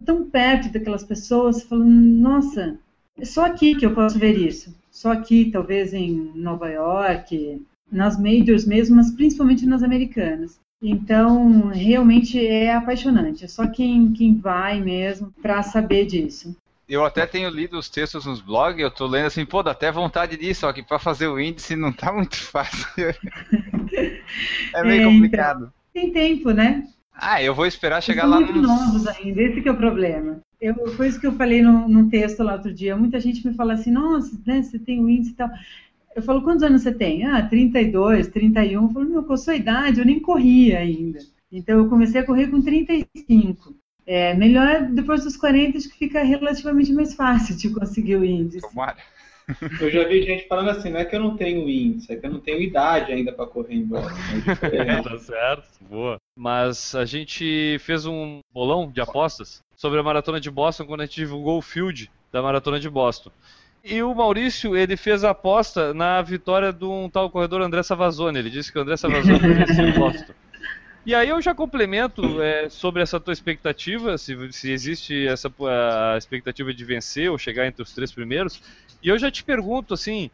tão 0.06 0.30
perto 0.30 0.70
daquelas 0.74 1.06
pessoas, 1.06 1.64
falando, 1.64 1.90
nossa, 1.90 2.78
é 3.18 3.24
só 3.24 3.46
aqui 3.46 3.76
que 3.76 3.86
eu 3.86 3.96
posso 3.96 4.20
ver 4.20 4.38
isso, 4.38 4.76
só 4.92 5.14
aqui, 5.14 5.50
talvez 5.50 5.94
em 5.94 6.34
Nova 6.36 6.70
York, 6.70 7.62
nas 7.90 8.20
majors 8.20 8.66
mesmo, 8.66 8.98
mas 8.98 9.12
principalmente 9.12 9.66
nas 9.66 9.84
americanas. 9.84 10.60
Então, 10.82 11.68
realmente 11.68 12.46
é 12.46 12.74
apaixonante. 12.74 13.44
É 13.44 13.48
só 13.48 13.68
quem, 13.68 14.12
quem 14.14 14.38
vai 14.40 14.80
mesmo 14.80 15.34
para 15.42 15.62
saber 15.62 16.06
disso. 16.06 16.56
Eu 16.88 17.06
até 17.06 17.26
tenho 17.28 17.50
lido 17.50 17.78
os 17.78 17.88
textos 17.88 18.26
nos 18.26 18.42
blogs, 18.42 18.82
eu 18.82 18.90
tô 18.90 19.06
lendo 19.06 19.28
assim, 19.28 19.46
pô, 19.46 19.62
dá 19.62 19.72
até 19.72 19.92
vontade 19.92 20.36
disso, 20.36 20.62
só 20.62 20.74
que 20.74 20.82
para 20.82 20.98
fazer 20.98 21.28
o 21.28 21.40
índice 21.40 21.76
não 21.76 21.92
tá 21.92 22.12
muito 22.12 22.38
fácil. 22.42 22.88
é 24.74 24.84
meio 24.84 25.02
é, 25.02 25.06
complicado. 25.06 25.72
Então, 25.94 26.12
tem 26.12 26.12
tempo, 26.12 26.52
né? 26.52 26.88
Ah, 27.14 27.44
eu 27.44 27.54
vou 27.54 27.68
esperar 27.68 28.02
chegar 28.02 28.26
lá 28.26 28.40
muito 28.40 28.54
nos... 28.54 28.68
novos 28.68 29.08
ainda, 29.08 29.42
esse 29.42 29.68
é 29.68 29.72
o 29.72 29.78
problema. 29.78 30.40
Eu, 30.60 30.88
foi 30.96 31.10
isso 31.10 31.20
que 31.20 31.28
eu 31.28 31.34
falei 31.34 31.62
no, 31.62 31.88
no 31.88 32.10
texto 32.10 32.42
lá 32.42 32.54
outro 32.54 32.74
dia. 32.74 32.96
Muita 32.96 33.20
gente 33.20 33.46
me 33.48 33.54
fala 33.54 33.74
assim, 33.74 33.92
nossa, 33.92 34.38
né, 34.46 34.62
você 34.62 34.80
tem 34.80 35.00
o 35.00 35.10
índice 35.10 35.32
e 35.32 35.36
tal. 35.36 35.50
Eu 36.16 36.22
falo, 36.22 36.42
quantos 36.42 36.64
anos 36.64 36.82
você 36.82 36.94
tem? 36.94 37.26
Ah, 37.26 37.48
32, 37.48 38.28
31. 38.28 38.84
Eu 38.84 38.90
falo, 38.90 39.10
meu, 39.10 39.24
com 39.24 39.34
a 39.34 39.38
sua 39.38 39.56
idade, 39.56 40.00
eu 40.00 40.06
nem 40.06 40.20
corria 40.20 40.80
ainda. 40.80 41.20
Então, 41.52 41.78
eu 41.78 41.90
comecei 41.90 42.22
a 42.22 42.26
correr 42.26 42.48
com 42.48 42.62
35. 42.62 43.76
É, 44.06 44.34
melhor 44.34 44.88
depois 44.88 45.24
dos 45.24 45.38
40, 45.38 45.78
acho 45.78 45.90
que 45.90 45.98
fica 45.98 46.24
relativamente 46.24 46.92
mais 46.92 47.14
fácil 47.14 47.56
de 47.56 47.70
conseguir 47.70 48.16
o 48.16 48.26
índice. 48.26 48.68
Tomara. 48.68 48.98
Eu 49.82 49.90
já 49.90 50.08
vi 50.08 50.24
gente 50.24 50.48
falando 50.48 50.70
assim, 50.70 50.90
não 50.90 51.00
é 51.00 51.06
que 51.06 51.16
eu 51.16 51.20
não 51.20 51.36
tenho 51.36 51.68
índice, 51.68 52.12
é 52.12 52.16
que 52.16 52.26
eu 52.26 52.32
não 52.32 52.40
tenho 52.40 52.62
idade 52.62 53.12
ainda 53.12 53.32
para 53.32 53.48
correr 53.48 53.76
em 53.76 53.86
Boston. 53.86 54.10
É 54.62 55.02
tá 55.02 55.18
certo, 55.18 55.68
boa. 55.90 56.18
Mas 56.36 56.94
a 56.94 57.06
gente 57.06 57.78
fez 57.80 58.06
um 58.06 58.40
bolão 58.54 58.92
de 58.92 59.02
apostas 59.02 59.62
sobre 59.76 60.00
a 60.00 60.04
maratona 60.04 60.40
de 60.40 60.52
Boston 60.52 60.86
quando 60.86 61.02
a 61.02 61.06
gente 61.06 61.16
divulgou 61.16 61.58
o 61.58 61.62
field 61.62 62.12
da 62.32 62.42
maratona 62.42 62.80
de 62.80 62.90
Boston. 62.90 63.32
E 63.84 64.04
o 64.04 64.14
Maurício, 64.14 64.76
ele 64.76 64.98
fez 64.98 65.24
a 65.24 65.30
aposta 65.30 65.94
na 65.94 66.22
vitória 66.22 66.74
de 66.74 66.86
um 66.86 67.10
tal 67.10 67.30
corredor 67.30 67.62
André 67.62 67.82
Savazone. 67.82 68.38
Ele 68.38 68.50
disse 68.50 68.72
que 68.72 68.78
o 68.78 68.82
André 68.82 68.98
Savazone 68.98 69.40
vencia 69.40 69.84
em 69.84 69.94
Boston. 69.94 70.34
E 71.06 71.16
aí 71.16 71.30
eu 71.30 71.42
já 71.42 71.56
complemento 71.56 72.42
é, 72.42 72.70
sobre 72.70 73.02
essa 73.02 73.20
tua 73.20 73.34
expectativa, 73.34 74.18
se, 74.18 74.52
se 74.52 74.70
existe 74.70 75.28
essa 75.28 75.52
a 75.62 76.18
expectativa 76.18 76.74
de 76.74 76.84
vencer 76.84 77.32
ou 77.32 77.38
chegar 77.38 77.66
entre 77.66 77.82
os 77.82 77.94
três 77.94 78.12
primeiros. 78.12 78.62
E 79.02 79.08
eu 79.08 79.18
já 79.18 79.32
te 79.32 79.44
pergunto 79.44 79.94
assim, 79.94 80.30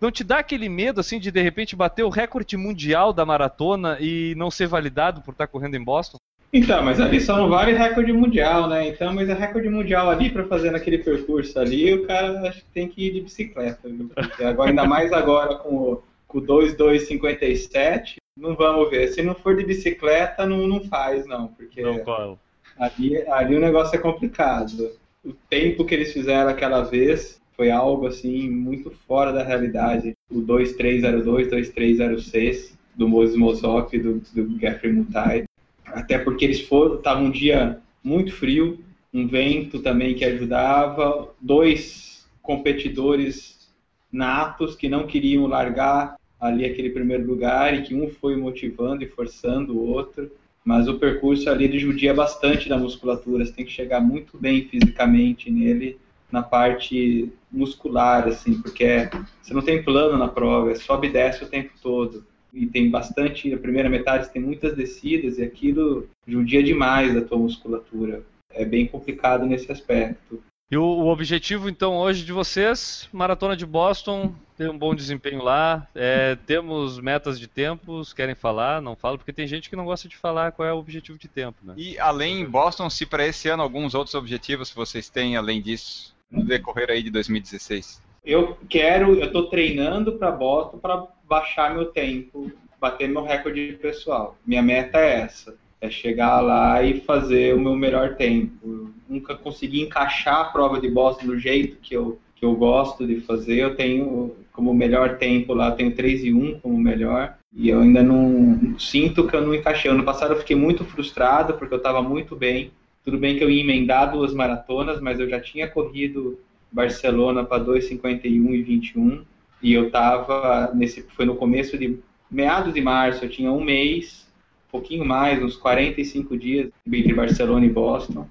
não 0.00 0.10
te 0.10 0.24
dá 0.24 0.38
aquele 0.38 0.68
medo 0.68 0.98
assim 0.98 1.20
de 1.20 1.30
de 1.30 1.42
repente 1.42 1.76
bater 1.76 2.04
o 2.04 2.08
recorde 2.08 2.56
mundial 2.56 3.12
da 3.12 3.26
maratona 3.26 3.98
e 4.00 4.34
não 4.34 4.50
ser 4.50 4.66
validado 4.66 5.20
por 5.20 5.32
estar 5.32 5.46
correndo 5.46 5.76
em 5.76 5.84
Boston? 5.84 6.18
Então, 6.52 6.82
mas 6.82 6.98
ali 6.98 7.20
só 7.20 7.36
não 7.36 7.48
vale 7.48 7.72
recorde 7.72 8.12
mundial, 8.12 8.68
né? 8.68 8.88
Então, 8.88 9.12
mas 9.12 9.28
é 9.28 9.34
recorde 9.34 9.68
mundial 9.68 10.08
ali 10.08 10.30
para 10.30 10.46
fazer 10.46 10.70
naquele 10.70 10.98
percurso 10.98 11.58
ali, 11.58 11.92
o 11.92 12.06
cara 12.06 12.48
acho 12.48 12.60
que 12.60 12.70
tem 12.72 12.88
que 12.88 13.06
ir 13.06 13.12
de 13.12 13.20
bicicleta, 13.20 13.88
viu? 13.88 14.10
Agora, 14.46 14.70
ainda 14.70 14.86
mais 14.86 15.12
agora 15.12 15.56
com 15.56 15.76
o, 15.76 16.02
com 16.26 16.38
o 16.38 16.40
2257, 16.40 18.16
não 18.36 18.56
vamos 18.56 18.88
ver. 18.88 19.08
Se 19.08 19.22
não 19.22 19.34
for 19.34 19.56
de 19.56 19.64
bicicleta, 19.64 20.46
não, 20.46 20.66
não 20.66 20.80
faz, 20.84 21.26
não. 21.26 21.48
Porque 21.48 21.82
não, 21.82 22.38
ali, 22.78 23.16
ali 23.28 23.54
o 23.54 23.60
negócio 23.60 23.94
é 23.94 23.98
complicado. 23.98 24.90
O 25.22 25.34
tempo 25.50 25.84
que 25.84 25.94
eles 25.94 26.14
fizeram 26.14 26.48
aquela 26.48 26.82
vez 26.82 27.38
foi 27.54 27.70
algo 27.70 28.06
assim 28.06 28.48
muito 28.48 28.90
fora 29.06 29.32
da 29.32 29.42
realidade. 29.42 30.16
O 30.30 30.40
2302, 30.40 31.50
2306 31.50 32.78
do 32.96 33.06
Moses 33.06 33.36
Mosop 33.36 33.94
e 33.94 34.00
do, 34.00 34.14
do 34.32 34.58
Geoffrey 34.58 34.92
Mutai 34.92 35.47
até 35.94 36.18
porque 36.18 36.44
eles 36.44 36.60
foram, 36.60 36.96
estava 36.96 37.20
um 37.20 37.30
dia 37.30 37.80
muito 38.02 38.32
frio, 38.32 38.84
um 39.12 39.26
vento 39.26 39.80
também 39.80 40.14
que 40.14 40.24
ajudava, 40.24 41.34
dois 41.40 42.26
competidores 42.42 43.68
natos 44.10 44.74
que 44.74 44.88
não 44.88 45.06
queriam 45.06 45.46
largar 45.46 46.16
ali 46.40 46.64
aquele 46.64 46.90
primeiro 46.90 47.26
lugar 47.26 47.74
e 47.74 47.82
que 47.82 47.94
um 47.94 48.08
foi 48.08 48.36
motivando 48.36 49.02
e 49.02 49.08
forçando 49.08 49.76
o 49.76 49.86
outro, 49.86 50.30
mas 50.64 50.88
o 50.88 50.98
percurso 50.98 51.48
ali 51.50 51.64
ele 51.64 51.78
judia 51.78 52.14
bastante 52.14 52.68
da 52.68 52.78
musculatura, 52.78 53.44
você 53.44 53.52
tem 53.52 53.64
que 53.64 53.72
chegar 53.72 54.00
muito 54.00 54.38
bem 54.38 54.68
fisicamente 54.68 55.50
nele, 55.50 55.98
na 56.30 56.42
parte 56.42 57.32
muscular, 57.50 58.28
assim, 58.28 58.60
porque 58.60 59.08
você 59.42 59.54
não 59.54 59.62
tem 59.62 59.82
plano 59.82 60.18
na 60.18 60.28
prova, 60.28 60.70
é 60.70 60.74
sobe 60.74 61.08
e 61.08 61.10
desce 61.10 61.42
o 61.42 61.48
tempo 61.48 61.72
todo. 61.82 62.24
E 62.52 62.66
tem 62.66 62.90
bastante, 62.90 63.52
a 63.52 63.58
primeira 63.58 63.88
metade 63.88 64.30
tem 64.30 64.40
muitas 64.40 64.74
descidas 64.74 65.38
e 65.38 65.42
aquilo 65.42 66.08
judia 66.26 66.62
demais 66.62 67.14
da 67.14 67.20
tua 67.20 67.38
musculatura. 67.38 68.22
É 68.50 68.64
bem 68.64 68.86
complicado 68.86 69.44
nesse 69.44 69.70
aspecto. 69.70 70.42
E 70.70 70.76
o, 70.76 70.82
o, 70.82 71.06
objetivo, 71.06 71.68
então, 71.68 71.96
hoje 71.96 72.24
de 72.24 72.32
vocês, 72.32 73.08
Maratona 73.10 73.56
de 73.56 73.64
Boston, 73.64 74.34
ter 74.54 74.68
um 74.68 74.76
bom 74.76 74.94
desempenho 74.94 75.42
lá. 75.42 75.88
É, 75.94 76.36
temos 76.46 77.00
metas 77.00 77.40
de 77.40 77.46
tempos, 77.46 78.12
querem 78.12 78.34
falar? 78.34 78.82
Não 78.82 78.94
falo, 78.94 79.16
porque 79.16 79.32
tem 79.32 79.46
gente 79.46 79.70
que 79.70 79.76
não 79.76 79.86
gosta 79.86 80.06
de 80.06 80.16
falar 80.16 80.52
qual 80.52 80.68
é 80.68 80.72
o 80.72 80.76
objetivo 80.78 81.18
de 81.18 81.26
tempo, 81.26 81.58
né? 81.64 81.72
E 81.76 81.98
além 81.98 82.42
em 82.42 82.44
Boston, 82.44 82.90
se 82.90 83.06
para 83.06 83.26
esse 83.26 83.48
ano 83.48 83.62
alguns 83.62 83.94
outros 83.94 84.14
objetivos 84.14 84.70
vocês 84.70 85.08
têm 85.08 85.36
além 85.36 85.62
disso, 85.62 86.14
no 86.30 86.44
decorrer 86.44 86.90
aí 86.90 87.02
de 87.02 87.10
2016? 87.10 88.02
Eu 88.24 88.56
quero, 88.68 89.14
eu 89.14 89.26
estou 89.26 89.48
treinando 89.48 90.12
para 90.12 90.30
Boston 90.30 90.78
para 90.78 91.06
baixar 91.24 91.74
meu 91.74 91.86
tempo, 91.86 92.50
bater 92.80 93.08
meu 93.08 93.22
recorde 93.22 93.78
pessoal. 93.80 94.36
Minha 94.46 94.62
meta 94.62 94.98
é 94.98 95.20
essa 95.20 95.56
é 95.80 95.90
chegar 95.90 96.40
lá 96.40 96.82
e 96.82 97.00
fazer 97.00 97.54
o 97.54 97.60
meu 97.60 97.76
melhor 97.76 98.16
tempo. 98.16 98.90
nunca 99.08 99.34
consegui 99.34 99.80
encaixar 99.80 100.40
a 100.40 100.44
prova 100.44 100.80
de 100.80 100.88
Boston 100.90 101.26
do 101.26 101.38
jeito 101.38 101.76
que 101.80 101.94
eu, 101.94 102.18
que 102.34 102.44
eu 102.44 102.54
gosto 102.54 103.06
de 103.06 103.20
fazer. 103.20 103.58
Eu 103.58 103.74
tenho 103.74 104.34
como 104.52 104.74
melhor 104.74 105.18
tempo 105.18 105.54
lá, 105.54 105.70
tenho 105.70 105.94
3 105.94 106.24
e 106.24 106.32
1 106.32 106.60
como 106.60 106.76
melhor. 106.76 107.36
E 107.54 107.68
eu 107.68 107.80
ainda 107.80 108.02
não 108.02 108.78
sinto 108.78 109.26
que 109.26 109.34
eu 109.34 109.40
não 109.40 109.54
encaixei. 109.54 109.90
Ano 109.90 110.04
passado 110.04 110.32
eu 110.32 110.38
fiquei 110.38 110.56
muito 110.56 110.84
frustrado 110.84 111.54
porque 111.54 111.72
eu 111.72 111.78
estava 111.78 112.02
muito 112.02 112.36
bem. 112.36 112.70
Tudo 113.04 113.16
bem 113.16 113.38
que 113.38 113.44
eu 113.44 113.48
ia 113.48 113.62
emendar 113.62 114.12
duas 114.12 114.34
maratonas, 114.34 115.00
mas 115.00 115.18
eu 115.18 115.28
já 115.28 115.40
tinha 115.40 115.68
corrido 115.68 116.38
Barcelona 116.70 117.44
para 117.44 117.64
2,51 117.64 118.24
e 118.54 118.62
21. 118.62 119.24
E 119.62 119.72
eu 119.72 119.86
estava 119.86 120.72
nesse 120.74 121.02
foi 121.02 121.24
no 121.24 121.36
começo 121.36 121.76
de 121.76 121.98
meados 122.30 122.74
de 122.74 122.80
março, 122.80 123.24
eu 123.24 123.28
tinha 123.28 123.50
um 123.50 123.62
mês 123.62 124.28
pouquinho 124.70 125.04
mais, 125.04 125.42
uns 125.42 125.56
45 125.56 126.36
dias 126.36 126.70
entre 126.86 127.14
Barcelona 127.14 127.66
e 127.66 127.70
Boston. 127.70 128.26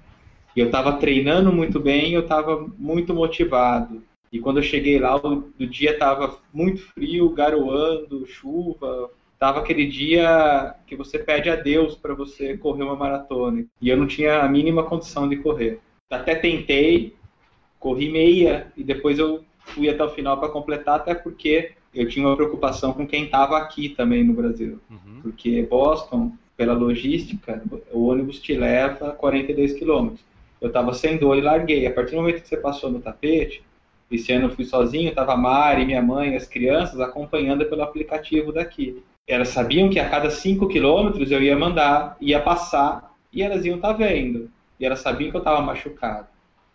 E 0.56 0.60
eu 0.60 0.66
estava 0.66 0.94
treinando 0.94 1.52
muito 1.52 1.78
bem, 1.78 2.12
eu 2.12 2.22
estava 2.22 2.66
muito 2.78 3.14
motivado. 3.14 4.02
E 4.32 4.38
quando 4.38 4.58
eu 4.58 4.62
cheguei 4.62 4.98
lá, 4.98 5.16
o, 5.16 5.52
o 5.58 5.66
dia 5.66 5.92
estava 5.92 6.38
muito 6.52 6.82
frio, 6.92 7.30
garoando, 7.30 8.26
chuva. 8.26 9.10
Tava 9.38 9.60
aquele 9.60 9.86
dia 9.86 10.74
que 10.86 10.96
você 10.96 11.18
pede 11.18 11.48
a 11.48 11.56
Deus 11.56 11.94
para 11.94 12.14
você 12.14 12.56
correr 12.56 12.82
uma 12.82 12.96
maratona. 12.96 13.64
E 13.80 13.88
eu 13.88 13.96
não 13.96 14.06
tinha 14.06 14.40
a 14.40 14.48
mínima 14.48 14.82
condição 14.82 15.28
de 15.28 15.36
correr. 15.36 15.80
Até 16.10 16.34
tentei, 16.34 17.14
corri 17.78 18.10
meia 18.10 18.72
e 18.76 18.82
depois 18.82 19.18
eu 19.18 19.44
fui 19.58 19.88
até 19.88 20.02
o 20.02 20.10
final 20.10 20.38
para 20.38 20.48
completar, 20.48 20.96
até 20.96 21.14
porque 21.14 21.72
eu 21.94 22.08
tinha 22.08 22.26
uma 22.26 22.36
preocupação 22.36 22.92
com 22.92 23.06
quem 23.06 23.24
estava 23.24 23.56
aqui 23.56 23.90
também 23.90 24.24
no 24.24 24.34
Brasil. 24.34 24.78
Uhum. 24.90 25.20
Porque 25.22 25.62
Boston, 25.62 26.32
pela 26.56 26.72
logística, 26.72 27.62
o 27.92 28.06
ônibus 28.06 28.40
te 28.40 28.54
leva 28.54 29.12
42 29.12 29.74
quilômetros. 29.74 30.20
Eu 30.60 30.68
estava 30.68 30.92
sem 30.92 31.16
dor 31.16 31.36
e 31.36 31.40
larguei. 31.40 31.86
A 31.86 31.92
partir 31.92 32.12
do 32.12 32.18
momento 32.18 32.42
que 32.42 32.48
você 32.48 32.56
passou 32.56 32.90
no 32.90 33.00
tapete, 33.00 33.62
esse 34.10 34.32
ano 34.32 34.46
eu 34.46 34.50
fui 34.50 34.64
sozinho, 34.64 35.10
estava 35.10 35.34
a 35.34 35.36
Mari, 35.36 35.84
minha 35.84 36.02
mãe, 36.02 36.34
as 36.34 36.46
crianças 36.46 36.98
acompanhando 37.00 37.64
pelo 37.66 37.82
aplicativo 37.82 38.52
daqui. 38.52 39.02
Elas 39.26 39.50
sabiam 39.50 39.90
que 39.90 40.00
a 40.00 40.08
cada 40.08 40.30
5 40.30 40.66
quilômetros 40.68 41.30
eu 41.30 41.42
ia 41.42 41.56
mandar, 41.56 42.16
ia 42.20 42.40
passar, 42.40 43.14
e 43.32 43.42
elas 43.42 43.64
iam 43.64 43.76
estar 43.76 43.88
tá 43.88 43.94
vendo. 43.94 44.50
E 44.80 44.86
elas 44.86 45.00
sabiam 45.00 45.30
que 45.30 45.36
eu 45.36 45.40
estava 45.40 45.60
machucado. 45.60 46.26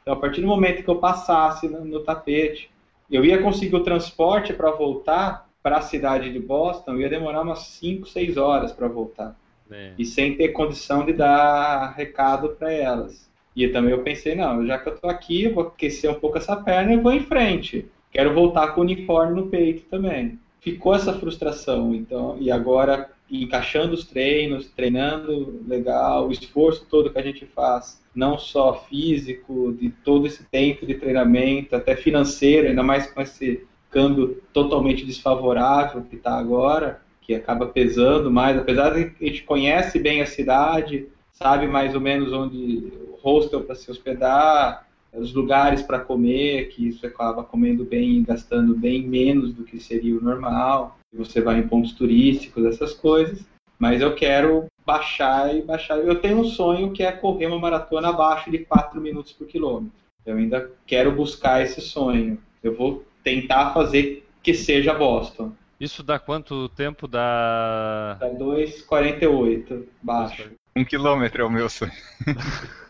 Então, 0.04 0.14
a 0.14 0.18
partir 0.18 0.42
do 0.42 0.48
momento 0.48 0.84
que 0.84 0.90
eu 0.90 0.98
passasse 0.98 1.68
no, 1.68 1.84
no 1.84 2.02
tapete, 2.02 2.70
eu 3.10 3.26
ia 3.26 3.42
conseguir 3.42 3.76
o 3.76 3.84
transporte 3.84 4.54
para 4.54 4.70
voltar 4.70 5.50
para 5.64 5.78
a 5.78 5.82
cidade 5.82 6.32
de 6.32 6.40
Boston, 6.40 6.98
ia 6.98 7.10
demorar 7.10 7.42
umas 7.42 7.60
5, 7.60 8.08
6 8.08 8.38
horas 8.38 8.74
para 8.74 8.88
voltar. 8.88 9.36
É. 9.72 9.94
E 9.98 10.06
sem 10.06 10.36
ter 10.36 10.50
condição 10.50 11.06
de 11.06 11.14
dar 11.14 11.94
recado 11.96 12.50
para 12.50 12.72
elas. 12.72 13.32
E 13.56 13.68
também 13.70 13.92
eu 13.92 14.04
pensei, 14.04 14.36
não, 14.36 14.66
já 14.66 14.78
que 14.78 14.90
eu 14.90 14.96
estou 14.96 15.10
aqui, 15.10 15.46
eu 15.46 15.54
vou 15.54 15.68
aquecer 15.68 16.12
um 16.12 16.20
pouco 16.20 16.38
essa 16.38 16.56
perna 16.56 16.94
e 16.94 16.98
vou 16.98 17.14
em 17.14 17.22
frente. 17.22 17.86
Quero 18.12 18.34
voltar 18.34 18.74
com 18.74 18.82
o 18.82 18.84
uniforme 18.84 19.40
no 19.40 19.48
peito 19.48 19.84
também. 19.90 20.38
Ficou 20.60 20.94
essa 20.94 21.14
frustração, 21.14 21.94
então, 21.94 22.38
e 22.40 22.52
agora 22.52 23.10
encaixando 23.30 23.94
os 23.94 24.06
treinos, 24.06 24.70
treinando 24.70 25.62
legal, 25.68 26.28
o 26.28 26.32
esforço 26.32 26.86
todo 26.90 27.10
que 27.10 27.20
a 27.20 27.24
gente 27.24 27.46
faz, 27.46 28.03
não 28.16 28.38
só 28.38 28.86
físico, 28.88 29.74
de 29.74 29.90
todo 29.90 30.28
esse 30.28 30.44
tempo 30.44 30.86
de 30.86 30.96
treinamento, 30.96 31.76
até 31.76 31.96
financeiro, 31.96 32.68
ainda 32.68 32.84
mais 32.84 33.08
com 33.08 33.22
esse 33.22 33.66
câmbio 33.90 34.42
totalmente 34.52 35.06
desfavorável 35.06 36.04
que 36.04 36.16
está 36.16 36.38
agora, 36.38 37.02
que 37.22 37.34
acaba 37.34 37.68
pesando 37.68 38.32
mais, 38.32 38.58
apesar 38.58 38.92
de 38.92 39.12
que 39.12 39.26
a 39.26 39.28
gente 39.28 39.44
conhece 39.44 40.00
bem 40.00 40.22
a 40.22 40.26
cidade, 40.26 41.08
sabe 41.32 41.68
mais 41.68 41.96
ou 41.96 42.02
menos 42.02 42.34
onde 42.34 42.92
o 43.08 43.18
hostel 43.22 43.62
para 43.62 43.76
se 43.76 43.90
hospedar, 43.90 44.88
os 45.14 45.34
lugares 45.34 45.82
para 45.82 46.00
comer, 46.00 46.70
que 46.70 46.88
isso 46.88 47.06
acaba 47.06 47.44
comendo 47.44 47.86
bem 47.86 48.18
e 48.18 48.24
gastando 48.24 48.76
bem 48.76 49.08
menos 49.08 49.54
do 49.54 49.64
que 49.64 49.80
seria 49.80 50.18
o 50.18 50.24
normal. 50.24 50.98
Você 51.14 51.40
vai 51.40 51.60
em 51.60 51.68
pontos 51.68 51.94
turísticos, 51.94 52.66
essas 52.66 52.94
coisas. 52.94 53.46
Mas 53.78 54.02
eu 54.02 54.16
quero 54.16 54.66
baixar 54.86 55.56
e 55.56 55.62
baixar. 55.62 55.98
Eu 55.98 56.20
tenho 56.20 56.40
um 56.40 56.46
sonho 56.46 56.92
que 56.92 57.04
é 57.04 57.12
correr 57.12 57.48
uma 57.48 57.60
maratona 57.60 58.10
abaixo 58.10 58.52
de 58.52 58.60
4 58.60 59.00
minutos 59.00 59.32
por 59.32 59.48
quilômetro. 59.48 59.94
Eu 60.26 60.38
ainda 60.38 60.72
quero 60.86 61.12
buscar 61.12 61.62
esse 61.62 61.82
sonho. 61.82 62.40
Eu 62.64 62.76
vou 62.76 63.06
tentar 63.24 63.74
fazer 63.74 64.26
que 64.42 64.54
seja 64.54 64.94
Boston. 64.94 65.52
Isso 65.80 66.04
dá 66.04 66.18
quanto 66.18 66.70
tempo? 66.70 67.08
Dá. 67.08 68.18
Dá 68.20 68.30
2,48 68.30 69.84
baixo. 70.02 70.52
Um 70.76 70.86
quilômetro 70.86 71.42
é 71.42 71.46
o 71.46 71.50
meu 71.50 71.70
sonho. 71.70 71.92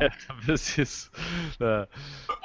é, 0.00 0.08
talvez 0.26 0.78
isso. 0.78 1.10
É. 1.60 1.88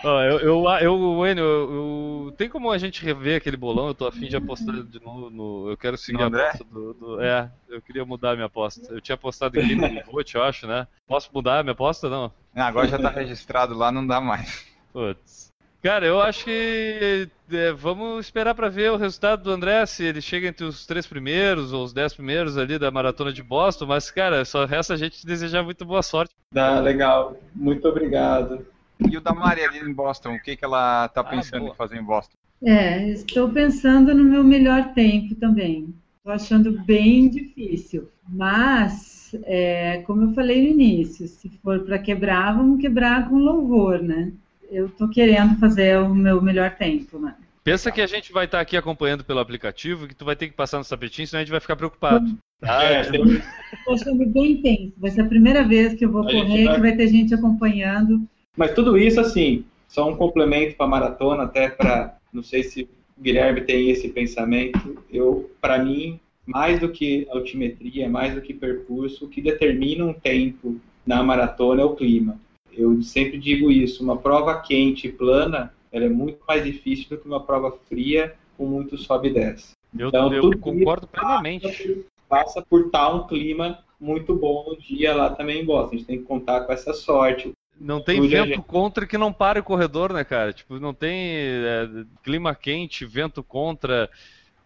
Ó, 0.04 0.22
eu, 0.22 0.40
eu, 0.40 0.64
eu, 0.82 1.26
Enio, 1.26 1.44
eu, 1.44 2.26
eu, 2.26 2.32
tem 2.38 2.50
como 2.50 2.72
a 2.72 2.78
gente 2.78 3.04
rever 3.04 3.38
aquele 3.38 3.58
bolão? 3.58 3.88
Eu 3.88 3.96
tô 3.96 4.08
afim 4.08 4.28
de 4.28 4.36
apostar 4.36 4.76
de 4.84 5.04
novo 5.04 5.30
no. 5.30 5.70
Eu 5.70 5.78
quero 5.78 5.98
seguir 5.98 6.24
a 6.24 6.28
aposta 6.28 6.64
do, 6.64 6.94
do, 6.94 7.22
É, 7.22 7.52
eu 7.70 7.82
queria 7.82 8.06
mudar 8.06 8.32
a 8.32 8.36
minha 8.36 8.46
aposta. 8.46 8.94
Eu 8.94 9.02
tinha 9.02 9.16
apostado 9.16 9.60
aqui 9.60 9.76
no 9.76 9.88
Vote, 10.12 10.36
eu 10.36 10.44
acho, 10.44 10.68
né? 10.68 10.88
Posso 11.08 11.30
mudar 11.34 11.60
a 11.60 11.64
minha 11.64 11.74
aposta? 11.74 12.10
Não. 12.10 12.32
agora 12.56 12.88
já 12.88 13.00
tá 13.00 13.10
registrado 13.10 13.76
lá, 13.76 13.92
não 13.92 14.06
dá 14.06 14.22
mais. 14.22 14.66
Putz. 14.94 15.47
Cara, 15.88 16.06
eu 16.06 16.20
acho 16.20 16.44
que 16.44 17.30
é, 17.50 17.72
vamos 17.72 18.26
esperar 18.26 18.54
para 18.54 18.68
ver 18.68 18.92
o 18.92 18.98
resultado 18.98 19.44
do 19.44 19.52
André, 19.52 19.86
se 19.86 20.04
ele 20.04 20.20
chega 20.20 20.50
entre 20.50 20.66
os 20.66 20.86
três 20.86 21.08
primeiros 21.08 21.72
ou 21.72 21.82
os 21.82 21.94
dez 21.94 22.14
primeiros 22.14 22.58
ali 22.58 22.78
da 22.78 22.92
maratona 22.92 23.32
de 23.32 23.42
Boston. 23.42 23.86
Mas, 23.86 24.12
cara, 24.12 24.44
só 24.44 24.66
resta 24.66 24.96
a 24.96 24.98
gente 24.98 25.26
desejar 25.26 25.64
muito 25.64 25.86
boa 25.86 26.04
sorte. 26.04 26.36
Dá, 26.52 26.82
legal. 26.82 27.38
Muito 27.56 27.88
obrigado. 27.88 28.68
E 29.10 29.16
o 29.16 29.22
da 29.22 29.34
Mari 29.34 29.64
ali 29.64 29.80
em 29.80 29.94
Boston, 29.94 30.36
o 30.36 30.42
que, 30.42 30.58
que 30.58 30.66
ela 30.66 31.06
está 31.06 31.22
ah, 31.22 31.24
pensando 31.24 31.68
ah, 31.68 31.70
em 31.70 31.76
fazer 31.76 31.98
em 31.98 32.04
Boston? 32.04 32.36
É, 32.66 33.08
estou 33.08 33.48
pensando 33.48 34.14
no 34.14 34.26
meu 34.26 34.44
melhor 34.44 34.94
tempo 34.94 35.36
também. 35.36 35.96
Estou 36.18 36.34
achando 36.34 36.84
bem 36.84 37.30
difícil. 37.30 38.10
Mas, 38.28 39.34
é, 39.46 40.04
como 40.06 40.24
eu 40.24 40.34
falei 40.34 40.64
no 40.64 40.68
início, 40.68 41.26
se 41.30 41.48
for 41.64 41.80
para 41.86 41.98
quebrar, 41.98 42.58
vamos 42.58 42.82
quebrar 42.82 43.30
com 43.30 43.38
louvor, 43.38 44.04
né? 44.04 44.34
Eu 44.70 44.90
tô 44.90 45.10
querendo 45.10 45.58
fazer 45.60 45.98
o 46.00 46.14
meu 46.14 46.42
melhor 46.42 46.76
tempo, 46.76 47.20
né? 47.20 47.36
Pensa 47.64 47.92
que 47.92 48.00
a 48.00 48.08
gente 48.08 48.32
vai 48.32 48.46
estar 48.46 48.62
aqui 48.62 48.78
acompanhando 48.78 49.26
pelo 49.26 49.40
aplicativo 49.40 50.06
e 50.06 50.08
que 50.08 50.16
tu 50.16 50.24
vai 50.24 50.38
ter 50.38 50.48
que 50.48 50.54
passar 50.54 50.78
no 50.78 50.86
tapetinho, 50.86 51.28
senão 51.28 51.42
a 51.42 51.44
gente 51.44 51.52
vai 51.52 51.60
ficar 51.60 51.76
preocupado. 51.76 52.38
Tá? 52.62 52.84
É, 52.84 53.02
Estou 53.02 53.94
achando 53.94 54.26
bem 54.26 54.54
intenso. 54.54 54.94
Vai 54.98 55.12
ser 55.12 55.22
a 55.22 55.28
primeira 55.28 55.68
vez 55.68 55.94
que 55.94 56.06
eu 56.06 56.12
vou 56.12 56.22
a 56.22 56.32
correr, 56.32 56.66
vai... 56.66 56.76
que 56.76 56.82
vai 56.82 56.96
ter 56.96 57.08
gente 57.10 57.34
acompanhando. 57.34 58.22
Mas 58.56 58.74
tudo 58.74 58.98
isso, 58.98 59.20
assim, 59.20 59.66
só 59.88 60.10
um 60.10 60.16
complemento 60.16 60.76
para 60.76 60.86
a 60.86 60.90
maratona, 60.90 61.44
até 61.44 61.70
para, 61.70 62.18
não 62.32 62.42
sei 62.42 62.64
se 62.64 62.90
o 63.18 63.22
Guilherme 63.22 63.62
tem 63.62 63.90
esse 63.90 64.08
pensamento. 64.10 65.04
Eu, 65.12 65.52
para 65.60 65.78
mim, 65.78 66.20
mais 66.46 66.80
do 66.80 66.90
que 66.90 67.28
altimetria, 67.30 68.10
mais 68.10 68.34
do 68.34 68.42
que 68.42 68.54
percurso, 68.54 69.26
o 69.26 69.30
que 69.30 69.42
determina 69.42 70.06
um 70.06 70.14
tempo 70.14 70.80
na 71.06 71.22
maratona 71.22 71.82
é 71.82 71.86
o 71.86 71.96
clima. 71.96 72.40
Eu 72.78 73.02
sempre 73.02 73.38
digo 73.38 73.72
isso, 73.72 74.04
uma 74.04 74.18
prova 74.18 74.60
quente 74.62 75.08
e 75.08 75.12
plana, 75.12 75.74
ela 75.92 76.06
é 76.06 76.10
muito 76.10 76.40
mais 76.48 76.64
difícil 76.64 77.10
do 77.10 77.18
que 77.18 77.28
uma 77.28 77.44
prova 77.44 77.72
fria 77.90 78.36
com 78.58 78.66
muito 78.66 78.98
sobe 78.98 79.30
e 79.30 79.34
desce. 79.34 79.72
Eu, 79.98 80.10
então, 80.10 80.34
eu 80.34 80.58
concordo 80.60 81.08
plenamente. 81.08 82.06
Passa 82.30 82.62
por 82.62 82.88
estar 82.88 83.14
um 83.14 83.26
clima 83.26 83.80
muito 84.00 84.36
bom 84.36 84.66
no 84.68 84.78
dia 84.78 85.16
lá 85.16 85.30
também 85.30 85.62
em 85.62 85.66
Boston. 85.66 85.96
A 85.96 85.98
gente 85.98 86.08
tem 86.08 86.20
que 86.20 86.26
contar 86.26 86.62
com 86.62 86.74
essa 86.74 86.94
sorte. 86.94 87.52
Não 87.80 88.02
tem 88.02 88.20
vento 88.28 88.48
gente... 88.48 88.62
contra 88.62 89.06
que 89.06 89.18
não 89.18 89.32
pare 89.32 89.60
o 89.60 89.64
corredor, 89.64 90.12
né, 90.12 90.24
cara? 90.24 90.52
Tipo, 90.52 90.80
não 90.80 90.94
tem 90.94 91.16
é, 91.16 91.90
clima 92.24 92.54
quente, 92.54 93.06
vento 93.06 93.44
contra. 93.44 94.10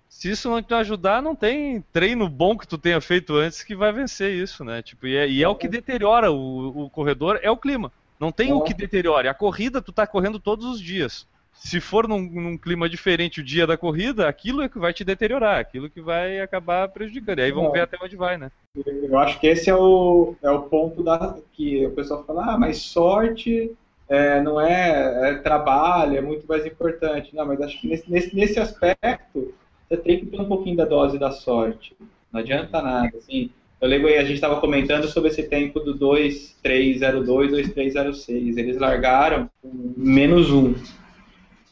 Se 0.10 0.32
isso 0.32 0.50
não 0.50 0.62
te 0.62 0.74
ajudar, 0.74 1.22
não 1.22 1.36
tem 1.36 1.82
treino 1.94 2.28
bom 2.28 2.58
que 2.58 2.68
tu 2.68 2.78
tenha 2.78 3.00
feito 3.00 3.36
antes 3.36 3.64
que 3.64 3.76
vai 3.76 3.92
vencer 3.92 4.34
isso, 4.34 4.64
né? 4.64 4.82
Tipo, 4.82 5.08
e 5.08 5.16
é, 5.16 5.30
e 5.30 5.44
é 5.44 5.48
o 5.48 5.56
que 5.56 5.68
deteriora 5.68 6.32
o, 6.32 6.86
o 6.86 6.90
corredor, 6.90 7.40
é 7.42 7.52
o 7.52 7.58
clima. 7.58 7.92
Não 8.22 8.32
tem 8.32 8.54
o 8.54 8.62
que 8.62 8.72
deteriore. 8.72 9.28
A 9.28 9.34
corrida, 9.34 9.82
tu 9.82 9.92
tá 9.92 10.06
correndo 10.06 10.40
todos 10.40 10.64
os 10.68 10.80
dias. 10.80 11.26
Se 11.52 11.82
for 11.82 12.08
num, 12.08 12.22
num 12.22 12.56
clima 12.56 12.88
diferente 12.88 13.42
o 13.42 13.44
dia 13.44 13.66
da 13.66 13.76
corrida, 13.76 14.28
aquilo 14.28 14.62
é 14.62 14.70
que 14.70 14.78
vai 14.78 14.94
te 14.94 15.04
deteriorar, 15.04 15.60
aquilo 15.60 15.90
que 15.90 16.00
vai 16.00 16.40
acabar 16.40 16.88
prejudicando. 16.90 17.40
E 17.40 17.42
aí 17.42 17.52
vamos 17.52 17.72
ver 17.72 17.82
até 17.82 17.98
onde 18.00 18.16
vai, 18.16 18.38
né? 18.38 18.52
Eu 18.86 19.18
acho 19.18 19.40
que 19.40 19.48
esse 19.48 19.72
é 19.72 19.76
o, 19.76 20.36
é 20.44 20.52
o 20.52 20.62
ponto 20.62 21.02
da, 21.04 21.36
que 21.54 21.84
o 21.88 21.92
pessoal 21.92 22.24
fala, 22.24 22.54
ah, 22.54 22.58
mas 22.60 22.78
sorte 22.78 23.76
é, 24.08 24.40
não 24.40 24.62
é, 24.62 25.32
é, 25.32 25.36
trabalho, 25.36 26.16
é 26.16 26.22
muito 26.22 26.48
mais 26.48 26.64
importante. 26.64 27.36
Não, 27.36 27.46
mas 27.48 27.60
acho 27.60 27.82
que 27.82 27.88
nesse, 27.88 28.12
nesse, 28.12 28.36
nesse 28.36 28.60
aspecto 28.60 29.52
você 29.90 29.98
tem 29.98 30.20
que 30.20 30.28
ter 30.28 30.40
um 30.40 30.48
pouquinho 30.48 30.78
da 30.78 30.86
dose 30.86 31.18
da 31.18 31.32
sorte. 31.32 31.98
Não 32.32 32.40
adianta 32.40 32.84
nada. 32.84 33.18
Assim, 33.18 33.50
eu 33.82 33.88
lembro 33.88 34.08
aí, 34.08 34.18
a 34.18 34.24
gente 34.24 34.36
estava 34.36 34.62
comentando 34.62 35.08
sobre 35.08 35.30
esse 35.30 35.44
tempo 35.44 35.80
do 35.80 35.96
2302, 35.96 37.52
2306. 37.52 38.58
Eles 38.58 38.78
largaram 38.78 39.50
menos 39.64 40.52
um. 40.52 40.76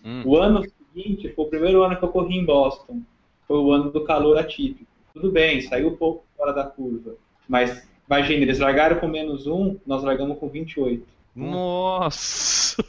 Hum. 0.03 0.23
O 0.25 0.37
ano 0.37 0.63
seguinte 0.93 1.29
foi 1.29 1.45
o 1.45 1.49
primeiro 1.49 1.83
ano 1.83 1.97
que 1.97 2.03
eu 2.03 2.09
corri 2.09 2.37
em 2.37 2.45
Boston. 2.45 3.01
Foi 3.47 3.57
o 3.57 3.71
ano 3.71 3.91
do 3.91 4.03
calor 4.03 4.37
atípico. 4.37 4.89
Tudo 5.13 5.31
bem, 5.31 5.61
saiu 5.61 5.89
um 5.89 5.95
pouco 5.95 6.25
fora 6.35 6.51
da 6.51 6.63
curva. 6.63 7.15
Mas 7.47 7.87
imagina, 8.07 8.41
eles 8.41 8.59
largaram 8.59 8.97
com 8.99 9.07
menos 9.07 9.45
um, 9.45 9.77
nós 9.85 10.03
largamos 10.03 10.39
com 10.39 10.49
28. 10.49 11.05
Nossa! 11.35 12.83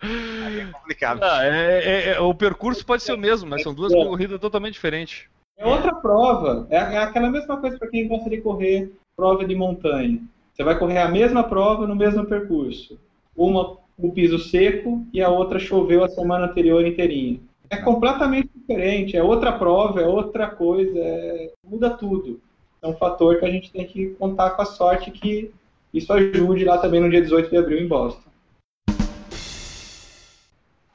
Aí 0.00 0.60
é 0.60 0.66
complicado. 0.66 1.20
Ah, 1.22 1.44
é, 1.44 1.48
é, 1.48 2.08
é, 2.10 2.20
o 2.20 2.34
percurso 2.34 2.84
pode 2.86 3.02
ser 3.02 3.12
o 3.12 3.18
mesmo, 3.18 3.48
mas 3.48 3.62
são 3.62 3.74
duas 3.74 3.92
É. 3.92 3.96
corridas 3.96 4.40
totalmente 4.40 4.74
diferentes. 4.74 5.26
É 5.56 5.66
outra 5.66 5.94
prova. 5.94 6.66
É, 6.70 6.76
é 6.76 6.98
aquela 6.98 7.30
mesma 7.30 7.56
coisa 7.56 7.78
para 7.78 7.88
quem 7.88 8.08
gosta 8.08 8.28
de 8.28 8.40
correr 8.40 8.92
prova 9.16 9.44
de 9.44 9.54
montanha. 9.54 10.20
Você 10.52 10.62
vai 10.62 10.78
correr 10.78 10.98
a 10.98 11.08
mesma 11.08 11.44
prova 11.44 11.86
no 11.86 11.96
mesmo 11.96 12.24
percurso. 12.24 12.98
Uma 13.36 13.76
com 13.96 14.10
piso 14.10 14.38
seco 14.38 15.04
e 15.12 15.22
a 15.22 15.28
outra 15.28 15.58
choveu 15.58 16.04
a 16.04 16.08
semana 16.08 16.46
anterior 16.46 16.84
inteirinha. 16.84 17.40
É 17.70 17.76
completamente 17.76 18.50
diferente. 18.54 19.16
É 19.16 19.22
outra 19.22 19.52
prova, 19.52 20.00
é 20.00 20.06
outra 20.06 20.48
coisa. 20.48 20.98
é- 20.98 21.52
Muda 21.64 21.90
tudo. 21.90 22.40
É 22.82 22.86
um 22.86 22.94
fator 22.94 23.38
que 23.38 23.44
a 23.44 23.50
gente 23.50 23.72
tem 23.72 23.86
que 23.86 24.10
contar 24.10 24.50
com 24.50 24.62
a 24.62 24.66
sorte 24.66 25.10
que 25.10 25.50
isso 25.92 26.12
ajude 26.12 26.64
lá 26.64 26.78
também 26.78 27.00
no 27.00 27.08
dia 27.10 27.22
18 27.22 27.48
de 27.50 27.56
abril 27.56 27.78
em 27.78 27.88
Boston. 27.88 28.30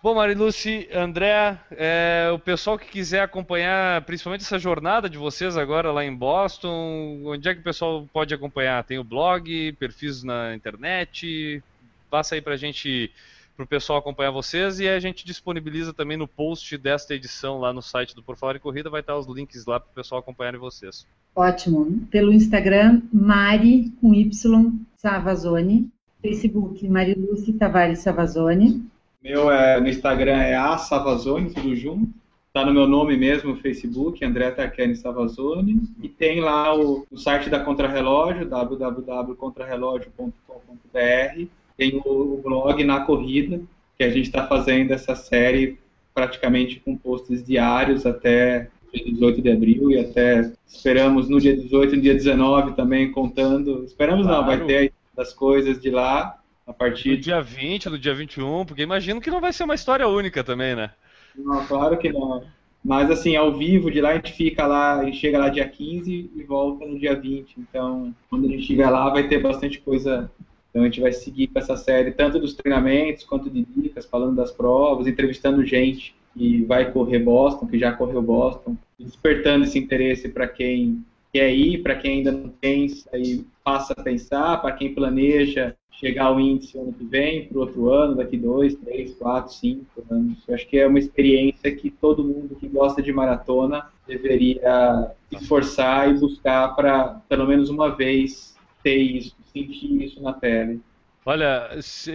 Bom, 0.02 0.16
Mariluce, 0.16 0.88
André, 0.94 1.60
é, 1.72 2.30
o 2.34 2.40
pessoal 2.40 2.80
que 2.80 2.88
quiser 2.90 3.22
acompanhar, 3.22 4.02
principalmente 4.06 4.46
essa 4.46 4.58
jornada 4.58 5.10
de 5.10 5.18
vocês 5.18 5.58
agora 5.58 5.92
lá 5.92 6.06
em 6.06 6.16
Boston, 6.16 7.22
onde 7.26 7.50
é 7.50 7.54
que 7.54 7.60
o 7.60 7.64
pessoal 7.64 8.08
pode 8.14 8.34
acompanhar? 8.34 8.82
Tem 8.86 8.98
o 8.98 9.04
blog, 9.04 9.74
perfis 9.74 10.24
na 10.24 10.56
internet? 10.56 11.62
Passa 12.10 12.36
aí 12.36 12.42
pra 12.42 12.56
gente, 12.56 13.12
pro 13.58 13.68
pessoal 13.68 14.00
acompanhar 14.00 14.32
vocês 14.32 14.80
e 14.80 14.88
a 14.88 15.02
gente 15.02 15.26
disponibiliza 15.26 15.94
também 15.94 16.16
no 16.16 16.30
post 16.30 16.78
desta 16.78 17.14
edição 17.14 17.60
lá 17.60 17.74
no 17.74 17.82
site 17.82 18.16
do 18.16 18.24
Por 18.24 18.38
Falar 18.38 18.56
em 18.56 18.60
Corrida, 18.60 18.90
vai 18.90 19.02
estar 19.02 19.18
os 19.18 19.28
links 19.28 19.66
lá 19.66 19.82
pro 19.82 19.94
pessoal 19.94 20.20
acompanharem 20.20 20.62
vocês. 20.62 21.06
Ótimo. 21.36 22.08
Pelo 22.10 22.32
Instagram, 22.32 23.02
Mari, 23.12 23.92
com 24.00 24.14
Y, 24.16 24.80
Savazone. 24.96 25.90
Facebook, 26.22 26.88
Mariluce 26.88 27.52
Tavares 27.52 28.00
Savazone. 28.00 28.90
Meu 29.22 29.52
é, 29.52 29.80
no 29.82 29.88
Instagram 29.90 30.38
é 30.38 30.56
a 30.56 30.78
Savazone, 30.78 31.54
tudo 31.54 31.76
junto. 31.76 32.08
Tá 32.54 32.66
no 32.66 32.74
meu 32.74 32.88
nome 32.88 33.16
mesmo, 33.18 33.50
no 33.52 33.58
Facebook, 33.58 34.24
André 34.26 34.50
Tarquini 34.52 34.96
Savazone. 34.96 35.82
E 36.02 36.08
tem 36.10 36.40
lá 36.40 36.74
o, 36.76 37.06
o 37.12 37.18
site 37.18 37.50
da 37.50 37.60
Contrarrelógio, 37.60 38.48
www.contrarrelógio.com.br. 38.48 41.46
Tem 41.78 42.02
o, 42.04 42.10
o 42.10 42.42
blog 42.44 42.84
Na 42.84 43.02
Corrida, 43.02 43.62
que 43.98 44.04
a 44.04 44.10
gente 44.10 44.26
está 44.26 44.48
fazendo 44.48 44.92
essa 44.92 45.16
série 45.16 45.78
praticamente 46.14 46.80
com 46.80 46.98
posts 46.98 47.44
diários 47.46 48.06
até 48.06 48.70
dia 48.94 49.06
18 49.06 49.42
de 49.42 49.52
abril 49.52 49.92
e 49.92 50.00
até 50.00 50.52
esperamos 50.68 51.30
no 51.30 51.40
dia 51.40 51.56
18 51.56 51.94
e 51.94 51.98
no 51.98 52.02
dia 52.02 52.16
19 52.16 52.74
também 52.74 53.12
contando. 53.12 53.84
Esperamos 53.84 54.26
não, 54.26 54.44
vai 54.46 54.58
Claro. 54.58 54.66
ter 54.66 54.78
aí 54.78 54.92
das 55.16 55.32
coisas 55.34 55.80
de 55.80 55.92
lá 55.92 56.39
a 56.70 56.74
partir 56.74 57.10
No 57.10 57.18
dia 57.18 57.42
20, 57.42 57.90
no 57.90 57.98
dia 57.98 58.14
21, 58.14 58.66
porque 58.66 58.84
imagino 58.84 59.20
que 59.20 59.32
não 59.32 59.42
vai 59.42 59.52
ser 59.52 59.64
uma 59.64 59.76
história 59.76 60.08
única 60.08 60.44
também, 60.44 60.76
né? 60.76 60.92
Não, 61.36 61.66
claro 61.66 61.98
que 61.98 62.12
não. 62.12 62.44
Mas 62.84 63.10
assim, 63.12 63.36
ao 63.36 63.58
vivo, 63.58 63.92
de 63.92 64.00
lá 64.00 64.10
a 64.12 64.16
gente 64.16 64.32
fica 64.32 64.66
lá, 64.66 65.00
a 65.00 65.06
gente 65.06 65.18
chega 65.18 65.40
lá 65.40 65.50
dia 65.50 65.68
15 65.68 66.32
e 66.34 66.44
volta 66.44 66.86
no 66.86 66.98
dia 66.98 67.16
20. 67.16 67.60
Então, 67.60 68.14
quando 68.30 68.46
a 68.46 68.50
gente 68.50 68.64
chegar 68.64 68.90
lá, 68.90 69.10
vai 69.10 69.28
ter 69.28 69.40
bastante 69.40 69.80
coisa. 69.82 70.32
Então 70.70 70.84
a 70.84 70.86
gente 70.86 71.02
vai 71.02 71.12
seguir 71.12 71.48
com 71.48 71.60
essa 71.60 71.76
série, 71.76 72.12
tanto 72.12 72.40
dos 72.40 72.54
treinamentos 72.54 73.24
quanto 73.24 73.50
de 73.50 73.66
dicas, 73.66 74.06
falando 74.06 74.36
das 74.36 74.52
provas, 74.52 75.08
entrevistando 75.08 75.66
gente 75.66 76.16
que 76.38 76.64
vai 76.64 76.92
correr 76.92 77.20
Boston, 77.20 77.66
que 77.66 77.80
já 77.80 77.92
correu 77.92 78.22
Boston, 78.22 78.78
despertando 78.98 79.66
esse 79.66 79.80
interesse 79.80 80.30
para 80.30 80.48
quem 80.48 81.04
quer 81.34 81.52
ir, 81.52 81.82
para 81.82 81.96
quem 81.96 82.20
ainda 82.20 82.32
não 82.32 82.50
tem, 82.50 82.88
aí 83.12 83.44
passa 83.64 83.94
a 83.94 84.04
pensar, 84.04 84.62
para 84.62 84.72
quem 84.72 84.94
planeja 84.94 85.76
chegar 86.00 86.26
ao 86.26 86.40
índice 86.40 86.78
ano 86.78 86.94
que 86.94 87.04
vem, 87.04 87.46
para 87.46 87.58
o 87.58 87.62
outro 87.62 87.90
ano, 87.90 88.16
daqui 88.16 88.38
dois, 88.38 88.76
três, 88.76 89.14
quatro, 89.16 89.54
cinco 89.54 89.86
anos. 90.10 90.38
Eu 90.48 90.56
acho 90.56 90.68
que 90.68 90.78
é 90.78 90.88
uma 90.88 90.98
experiência 90.98 91.76
que 91.76 91.92
todo 91.92 92.24
mundo 92.24 92.56
que 92.56 92.68
gosta 92.68 93.02
de 93.02 93.12
maratona 93.12 93.88
deveria 94.08 95.12
esforçar 95.30 96.10
e 96.10 96.18
buscar 96.18 96.70
para, 96.70 97.22
pelo 97.28 97.46
menos 97.46 97.70
uma 97.70 97.96
vez, 97.96 98.56
ter 98.82 98.98
isso, 98.98 99.36
sentir 99.54 100.02
isso 100.04 100.22
na 100.22 100.32
pele. 100.32 100.80
Olha, 101.26 101.70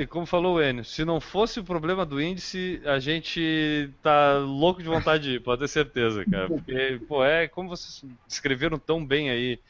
como 0.09 0.25
falou 0.25 0.57
o 0.57 0.63
Enio, 0.63 0.83
se 0.83 1.05
não 1.05 1.21
fosse 1.21 1.61
o 1.61 1.65
problema 1.65 2.07
do 2.07 2.21
índice, 2.21 2.81
a 2.87 2.99
gente 2.99 3.91
tá 4.03 4.39
louco 4.39 4.83
de 4.83 4.89
vontade 4.89 5.25
de 5.25 5.37
ir, 5.37 5.41
pode 5.41 5.61
ter 5.61 5.69
certeza, 5.69 6.25
cara. 6.25 6.49
Porque, 6.51 7.01
pô, 7.07 7.23
é 7.23 7.47
como 7.47 7.69
vocês 7.69 8.03
descreveram 8.27 8.79
tão 8.79 9.05
bem 9.05 9.31
aí. 9.31 9.61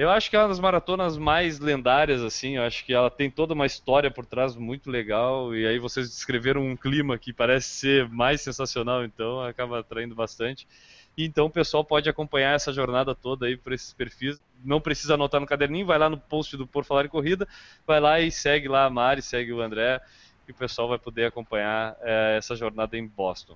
Eu 0.00 0.08
acho 0.08 0.30
que 0.30 0.36
é 0.36 0.38
uma 0.38 0.48
das 0.48 0.58
maratonas 0.58 1.18
mais 1.18 1.60
lendárias, 1.60 2.22
assim. 2.22 2.56
Eu 2.56 2.62
acho 2.62 2.86
que 2.86 2.94
ela 2.94 3.10
tem 3.10 3.30
toda 3.30 3.52
uma 3.52 3.66
história 3.66 4.10
por 4.10 4.24
trás 4.24 4.56
muito 4.56 4.90
legal. 4.90 5.54
E 5.54 5.66
aí 5.66 5.78
vocês 5.78 6.08
descreveram 6.08 6.66
um 6.66 6.74
clima 6.74 7.18
que 7.18 7.34
parece 7.34 7.68
ser 7.68 8.08
mais 8.08 8.40
sensacional, 8.40 9.04
então 9.04 9.42
acaba 9.42 9.80
atraindo 9.80 10.14
bastante. 10.14 10.66
E 11.18 11.26
então 11.26 11.44
o 11.44 11.50
pessoal 11.50 11.84
pode 11.84 12.08
acompanhar 12.08 12.54
essa 12.54 12.72
jornada 12.72 13.14
toda 13.14 13.44
aí 13.44 13.58
por 13.58 13.74
esses 13.74 13.92
perfis. 13.92 14.40
Não 14.64 14.80
precisa 14.80 15.16
anotar 15.16 15.38
no 15.38 15.46
caderninho, 15.46 15.84
vai 15.84 15.98
lá 15.98 16.08
no 16.08 16.16
post 16.16 16.56
do 16.56 16.66
Por 16.66 16.82
Falar 16.86 17.04
em 17.04 17.08
Corrida, 17.08 17.46
vai 17.86 18.00
lá 18.00 18.18
e 18.20 18.32
segue 18.32 18.68
lá 18.68 18.86
a 18.86 18.90
Mari, 18.90 19.20
segue 19.20 19.52
o 19.52 19.60
André, 19.60 20.00
e 20.48 20.50
o 20.50 20.54
pessoal 20.54 20.88
vai 20.88 20.98
poder 20.98 21.26
acompanhar 21.26 21.94
eh, 22.00 22.36
essa 22.38 22.56
jornada 22.56 22.96
em 22.96 23.06
Boston. 23.06 23.54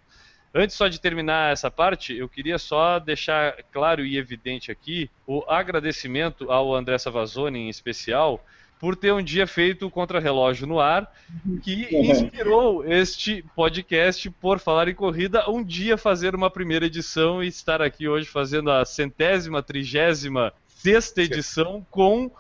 Antes 0.55 0.76
só 0.76 0.86
de 0.86 1.01
terminar 1.01 1.52
essa 1.52 1.68
parte, 1.68 2.16
eu 2.16 2.28
queria 2.28 2.59
só 2.59 3.01
deixar 3.01 3.56
claro 3.72 4.06
e 4.06 4.16
evidente 4.16 4.70
aqui 4.70 5.10
o 5.26 5.43
agradecimento 5.48 6.51
ao 6.51 6.72
André 6.72 6.97
Savazone 6.97 7.59
em 7.59 7.68
especial 7.68 8.44
por 8.78 8.94
ter 8.94 9.12
um 9.12 9.22
dia 9.22 9.47
feito 9.47 9.86
o 9.86 9.90
Contrarrelógio 9.90 10.66
no 10.66 10.78
ar, 10.78 11.10
que 11.62 11.89
inspirou 11.97 12.85
este 12.85 13.43
podcast 13.56 14.28
por 14.31 14.60
falar 14.60 14.89
em 14.89 14.94
corrida, 14.94 15.48
um 15.51 15.64
dia 15.64 15.97
fazer 15.97 16.35
uma 16.35 16.51
primeira 16.51 16.86
edição 16.86 17.43
e 17.43 17.48
estar 17.48 17.81
aqui 17.81 18.06
hoje 18.06 18.28
fazendo 18.28 18.70
a 18.70 18.85
centésima, 18.85 19.62
trigésima, 19.62 20.52
sexta 20.68 21.22
edição 21.22 21.85
com 21.90 22.31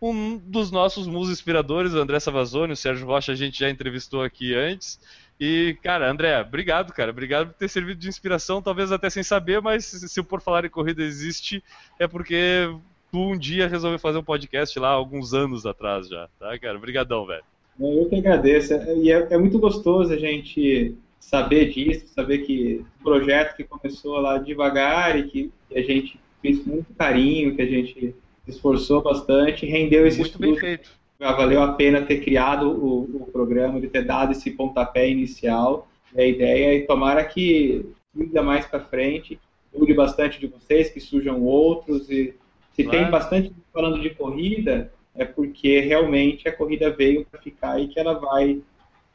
um 0.00 0.36
dos 0.36 0.70
nossos 0.70 1.06
musos 1.06 1.32
inspiradores, 1.32 1.94
o 1.94 1.98
André 1.98 2.20
Savazone, 2.20 2.74
o 2.74 2.76
Sérgio 2.76 3.06
Rocha 3.06 3.32
a 3.32 3.34
gente 3.34 3.58
já 3.58 3.70
entrevistou 3.70 4.22
aqui 4.22 4.54
antes. 4.54 5.00
E, 5.38 5.76
cara, 5.82 6.10
André, 6.10 6.40
obrigado, 6.40 6.92
cara. 6.92 7.10
Obrigado 7.10 7.48
por 7.48 7.54
ter 7.54 7.68
servido 7.68 8.00
de 8.00 8.08
inspiração, 8.08 8.62
talvez 8.62 8.92
até 8.92 9.10
sem 9.10 9.22
saber, 9.22 9.60
mas 9.60 9.84
se 9.84 10.20
o 10.20 10.24
Por 10.24 10.40
Falar 10.40 10.64
em 10.64 10.70
Corrida 10.70 11.02
existe, 11.02 11.62
é 11.98 12.06
porque 12.06 12.68
tu 13.10 13.32
um 13.32 13.38
dia 13.38 13.68
resolveu 13.68 13.98
fazer 13.98 14.18
um 14.18 14.24
podcast 14.24 14.78
lá 14.78 14.88
alguns 14.88 15.34
anos 15.34 15.66
atrás 15.66 16.08
já, 16.08 16.28
tá, 16.38 16.58
cara? 16.58 16.76
Obrigadão, 16.76 17.26
velho. 17.26 17.44
Eu 17.80 18.08
que 18.08 18.16
agradeço. 18.16 18.74
E 18.74 19.10
é, 19.10 19.26
é 19.30 19.38
muito 19.38 19.58
gostoso 19.58 20.12
a 20.12 20.16
gente 20.16 20.96
saber 21.18 21.70
disso, 21.70 22.06
saber 22.08 22.38
que 22.38 22.84
o 23.00 23.02
projeto 23.02 23.56
que 23.56 23.64
começou 23.64 24.18
lá 24.18 24.38
devagar 24.38 25.18
e 25.18 25.24
que, 25.24 25.52
a 25.74 25.80
gente 25.80 26.20
fez 26.40 26.60
com 26.60 26.70
muito 26.70 26.94
carinho, 26.94 27.56
que 27.56 27.62
a 27.62 27.66
gente 27.66 28.14
se 28.44 28.50
esforçou 28.50 29.02
bastante, 29.02 29.66
rendeu 29.66 30.06
esse 30.06 30.20
Muito 30.20 30.38
bem 30.38 30.50
estudo. 30.50 30.66
feito. 30.66 30.90
Valeu 31.18 31.62
a 31.62 31.72
pena 31.72 32.02
ter 32.02 32.20
criado 32.20 32.68
o, 32.70 33.02
o 33.22 33.26
programa, 33.32 33.80
de 33.80 33.88
ter 33.88 34.04
dado 34.04 34.32
esse 34.32 34.50
pontapé 34.50 35.08
inicial. 35.08 35.88
E 36.14 36.20
a 36.20 36.26
ideia 36.26 36.76
é 36.76 36.80
tomara 36.86 37.24
que 37.24 37.86
siga 38.16 38.42
mais 38.42 38.66
para 38.66 38.80
frente, 38.80 39.38
mude 39.74 39.94
bastante 39.94 40.38
de 40.38 40.46
vocês, 40.46 40.90
que 40.90 41.00
surjam 41.00 41.42
outros. 41.42 42.10
E 42.10 42.34
se 42.72 42.82
Claro. 42.84 42.98
tem 42.98 43.10
bastante 43.10 43.52
falando 43.72 44.00
de 44.00 44.10
corrida, 44.10 44.92
é 45.14 45.24
porque 45.24 45.80
realmente 45.80 46.48
a 46.48 46.52
corrida 46.52 46.90
veio 46.90 47.24
para 47.24 47.40
ficar 47.40 47.80
e 47.80 47.88
que 47.88 47.98
ela 47.98 48.14
vai 48.14 48.60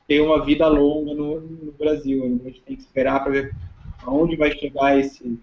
ter 0.07 0.21
uma 0.21 0.43
vida 0.43 0.67
longa 0.67 1.13
no, 1.13 1.41
no 1.41 1.71
Brasil. 1.73 2.23
A 2.23 2.47
gente 2.47 2.61
tem 2.61 2.75
que 2.75 2.81
esperar 2.81 3.21
para 3.21 3.31
ver 3.31 3.55
aonde 4.05 4.35
vai 4.35 4.51
chegar 4.57 4.97
esse, 4.97 5.37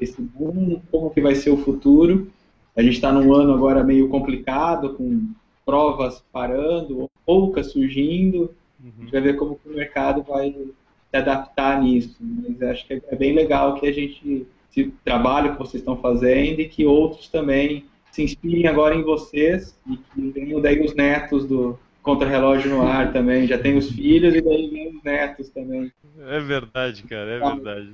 esse 0.00 0.20
boom, 0.20 0.80
como 0.90 1.10
que 1.10 1.20
vai 1.20 1.34
ser 1.34 1.50
o 1.50 1.58
futuro. 1.58 2.30
A 2.74 2.82
gente 2.82 2.94
está 2.94 3.12
num 3.12 3.32
ano 3.34 3.52
agora 3.52 3.84
meio 3.84 4.08
complicado, 4.08 4.94
com 4.94 5.28
provas 5.68 6.24
parando, 6.32 7.10
poucas 7.26 7.72
surgindo. 7.72 8.54
Uhum. 8.82 8.90
A 8.96 9.00
gente 9.02 9.12
vai 9.12 9.20
ver 9.20 9.36
como 9.36 9.60
o 9.66 9.68
mercado 9.68 10.22
vai 10.22 10.50
se 10.50 11.16
adaptar 11.16 11.82
nisso. 11.82 12.16
Mas 12.18 12.62
acho 12.62 12.86
que 12.86 13.02
é 13.06 13.14
bem 13.14 13.34
legal 13.34 13.74
que 13.74 13.86
a 13.86 13.92
gente, 13.92 14.46
esse 14.70 14.90
trabalho 15.04 15.52
que 15.52 15.58
vocês 15.58 15.82
estão 15.82 15.98
fazendo 15.98 16.60
e 16.60 16.68
que 16.70 16.86
outros 16.86 17.28
também 17.28 17.84
se 18.10 18.22
inspirem 18.22 18.66
agora 18.66 18.94
em 18.94 19.02
vocês 19.02 19.78
e 19.86 19.98
que 19.98 20.30
venham 20.30 20.58
daí 20.58 20.80
os 20.80 20.94
netos 20.94 21.44
do, 21.44 21.78
contra-relógio 22.08 22.70
no 22.70 22.86
ar 22.86 23.12
também. 23.12 23.46
Já 23.46 23.58
tem 23.58 23.76
os 23.76 23.90
filhos 23.90 24.34
e 24.34 24.40
daí 24.40 24.70
vem 24.70 24.96
os 24.96 25.02
netos 25.02 25.50
também. 25.50 25.92
É 26.20 26.40
verdade, 26.40 27.02
cara, 27.02 27.30
é 27.32 27.38
verdade. 27.38 27.92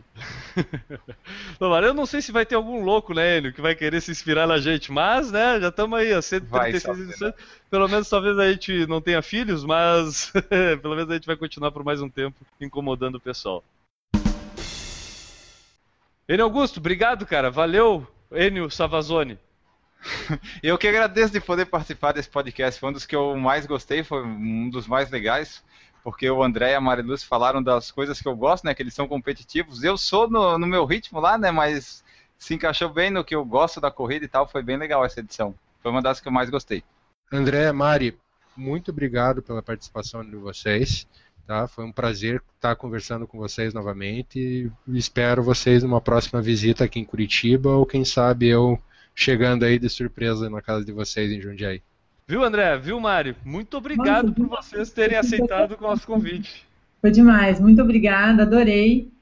Tomara, 1.58 1.88
eu 1.88 1.94
não 1.94 2.06
sei 2.06 2.22
se 2.22 2.30
vai 2.30 2.46
ter 2.46 2.54
algum 2.54 2.84
louco, 2.84 3.12
né, 3.12 3.38
Enio, 3.38 3.52
que 3.52 3.60
vai 3.60 3.74
querer 3.74 4.00
se 4.00 4.12
inspirar 4.12 4.46
na 4.46 4.58
gente, 4.58 4.92
mas, 4.92 5.32
né, 5.32 5.60
já 5.60 5.68
estamos 5.68 5.98
aí, 5.98 6.12
a 6.12 6.22
136 6.22 7.00
edições. 7.00 7.34
Pelo 7.68 7.88
menos 7.88 8.08
talvez 8.08 8.38
a 8.38 8.48
gente 8.52 8.86
não 8.86 9.00
tenha 9.00 9.20
filhos, 9.20 9.64
mas 9.64 10.32
pelo 10.80 10.94
menos 10.94 11.10
a 11.10 11.14
gente 11.14 11.26
vai 11.26 11.36
continuar 11.36 11.72
por 11.72 11.82
mais 11.82 12.00
um 12.00 12.08
tempo 12.08 12.36
incomodando 12.60 13.16
o 13.16 13.20
pessoal. 13.20 13.64
Enio 16.28 16.44
Augusto, 16.44 16.78
obrigado, 16.78 17.26
cara. 17.26 17.50
Valeu, 17.50 18.06
Enio 18.30 18.70
Savazone. 18.70 19.36
Eu 20.62 20.78
que 20.78 20.88
agradeço 20.88 21.32
de 21.32 21.40
poder 21.40 21.66
participar 21.66 22.12
desse 22.12 22.28
podcast. 22.28 22.78
Foi 22.78 22.90
um 22.90 22.92
dos 22.92 23.06
que 23.06 23.16
eu 23.16 23.36
mais 23.36 23.66
gostei, 23.66 24.04
foi 24.04 24.22
um 24.22 24.68
dos 24.68 24.86
mais 24.86 25.10
legais, 25.10 25.62
porque 26.02 26.28
o 26.28 26.42
André 26.42 26.72
e 26.72 26.74
a 26.74 26.80
Mariluz 26.80 27.22
falaram 27.22 27.62
das 27.62 27.90
coisas 27.90 28.20
que 28.20 28.28
eu 28.28 28.36
gosto, 28.36 28.64
né? 28.64 28.74
Que 28.74 28.82
eles 28.82 28.94
são 28.94 29.08
competitivos. 29.08 29.82
Eu 29.82 29.96
sou 29.96 30.28
no, 30.28 30.58
no 30.58 30.66
meu 30.66 30.84
ritmo 30.84 31.20
lá, 31.20 31.38
né? 31.38 31.50
Mas 31.50 32.04
se 32.38 32.54
encaixou 32.54 32.88
bem 32.88 33.10
no 33.10 33.24
que 33.24 33.34
eu 33.34 33.44
gosto 33.44 33.80
da 33.80 33.90
corrida 33.90 34.24
e 34.24 34.28
tal. 34.28 34.46
Foi 34.46 34.62
bem 34.62 34.76
legal 34.76 35.04
essa 35.04 35.20
edição. 35.20 35.54
Foi 35.82 35.90
uma 35.90 36.02
das 36.02 36.20
que 36.20 36.28
eu 36.28 36.32
mais 36.32 36.50
gostei. 36.50 36.84
André, 37.32 37.72
Mari, 37.72 38.16
muito 38.56 38.90
obrigado 38.90 39.42
pela 39.42 39.62
participação 39.62 40.24
de 40.24 40.36
vocês. 40.36 41.06
Tá? 41.46 41.66
Foi 41.66 41.84
um 41.84 41.92
prazer 41.92 42.42
estar 42.56 42.74
conversando 42.76 43.26
com 43.26 43.38
vocês 43.38 43.74
novamente. 43.74 44.70
Espero 44.88 45.42
vocês 45.42 45.82
numa 45.82 46.00
próxima 46.00 46.40
visita 46.40 46.84
aqui 46.84 46.98
em 46.98 47.04
Curitiba 47.04 47.70
ou 47.70 47.84
quem 47.84 48.04
sabe 48.04 48.48
eu 48.48 48.80
chegando 49.14 49.64
aí 49.64 49.78
de 49.78 49.88
surpresa 49.88 50.50
na 50.50 50.60
casa 50.60 50.84
de 50.84 50.92
vocês 50.92 51.30
em 51.30 51.40
Jundiaí. 51.40 51.80
Viu, 52.26 52.42
André? 52.42 52.76
Viu, 52.78 52.98
Mário? 52.98 53.36
Muito 53.44 53.76
obrigado 53.76 54.28
Nossa, 54.28 54.34
por 54.34 54.48
vocês 54.48 54.90
terem 54.90 55.18
aceitado 55.18 55.76
o 55.78 55.82
nosso 55.82 56.06
convite. 56.06 56.66
Foi 57.00 57.10
demais, 57.10 57.60
muito 57.60 57.82
obrigada, 57.82 58.42
adorei. 58.42 59.12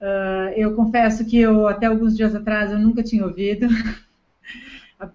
Uh, 0.00 0.50
eu 0.56 0.74
confesso 0.74 1.24
que 1.26 1.38
eu, 1.38 1.66
até 1.66 1.86
alguns 1.86 2.16
dias 2.16 2.34
atrás, 2.34 2.70
eu 2.70 2.78
nunca 2.78 3.02
tinha 3.02 3.24
ouvido. 3.24 3.66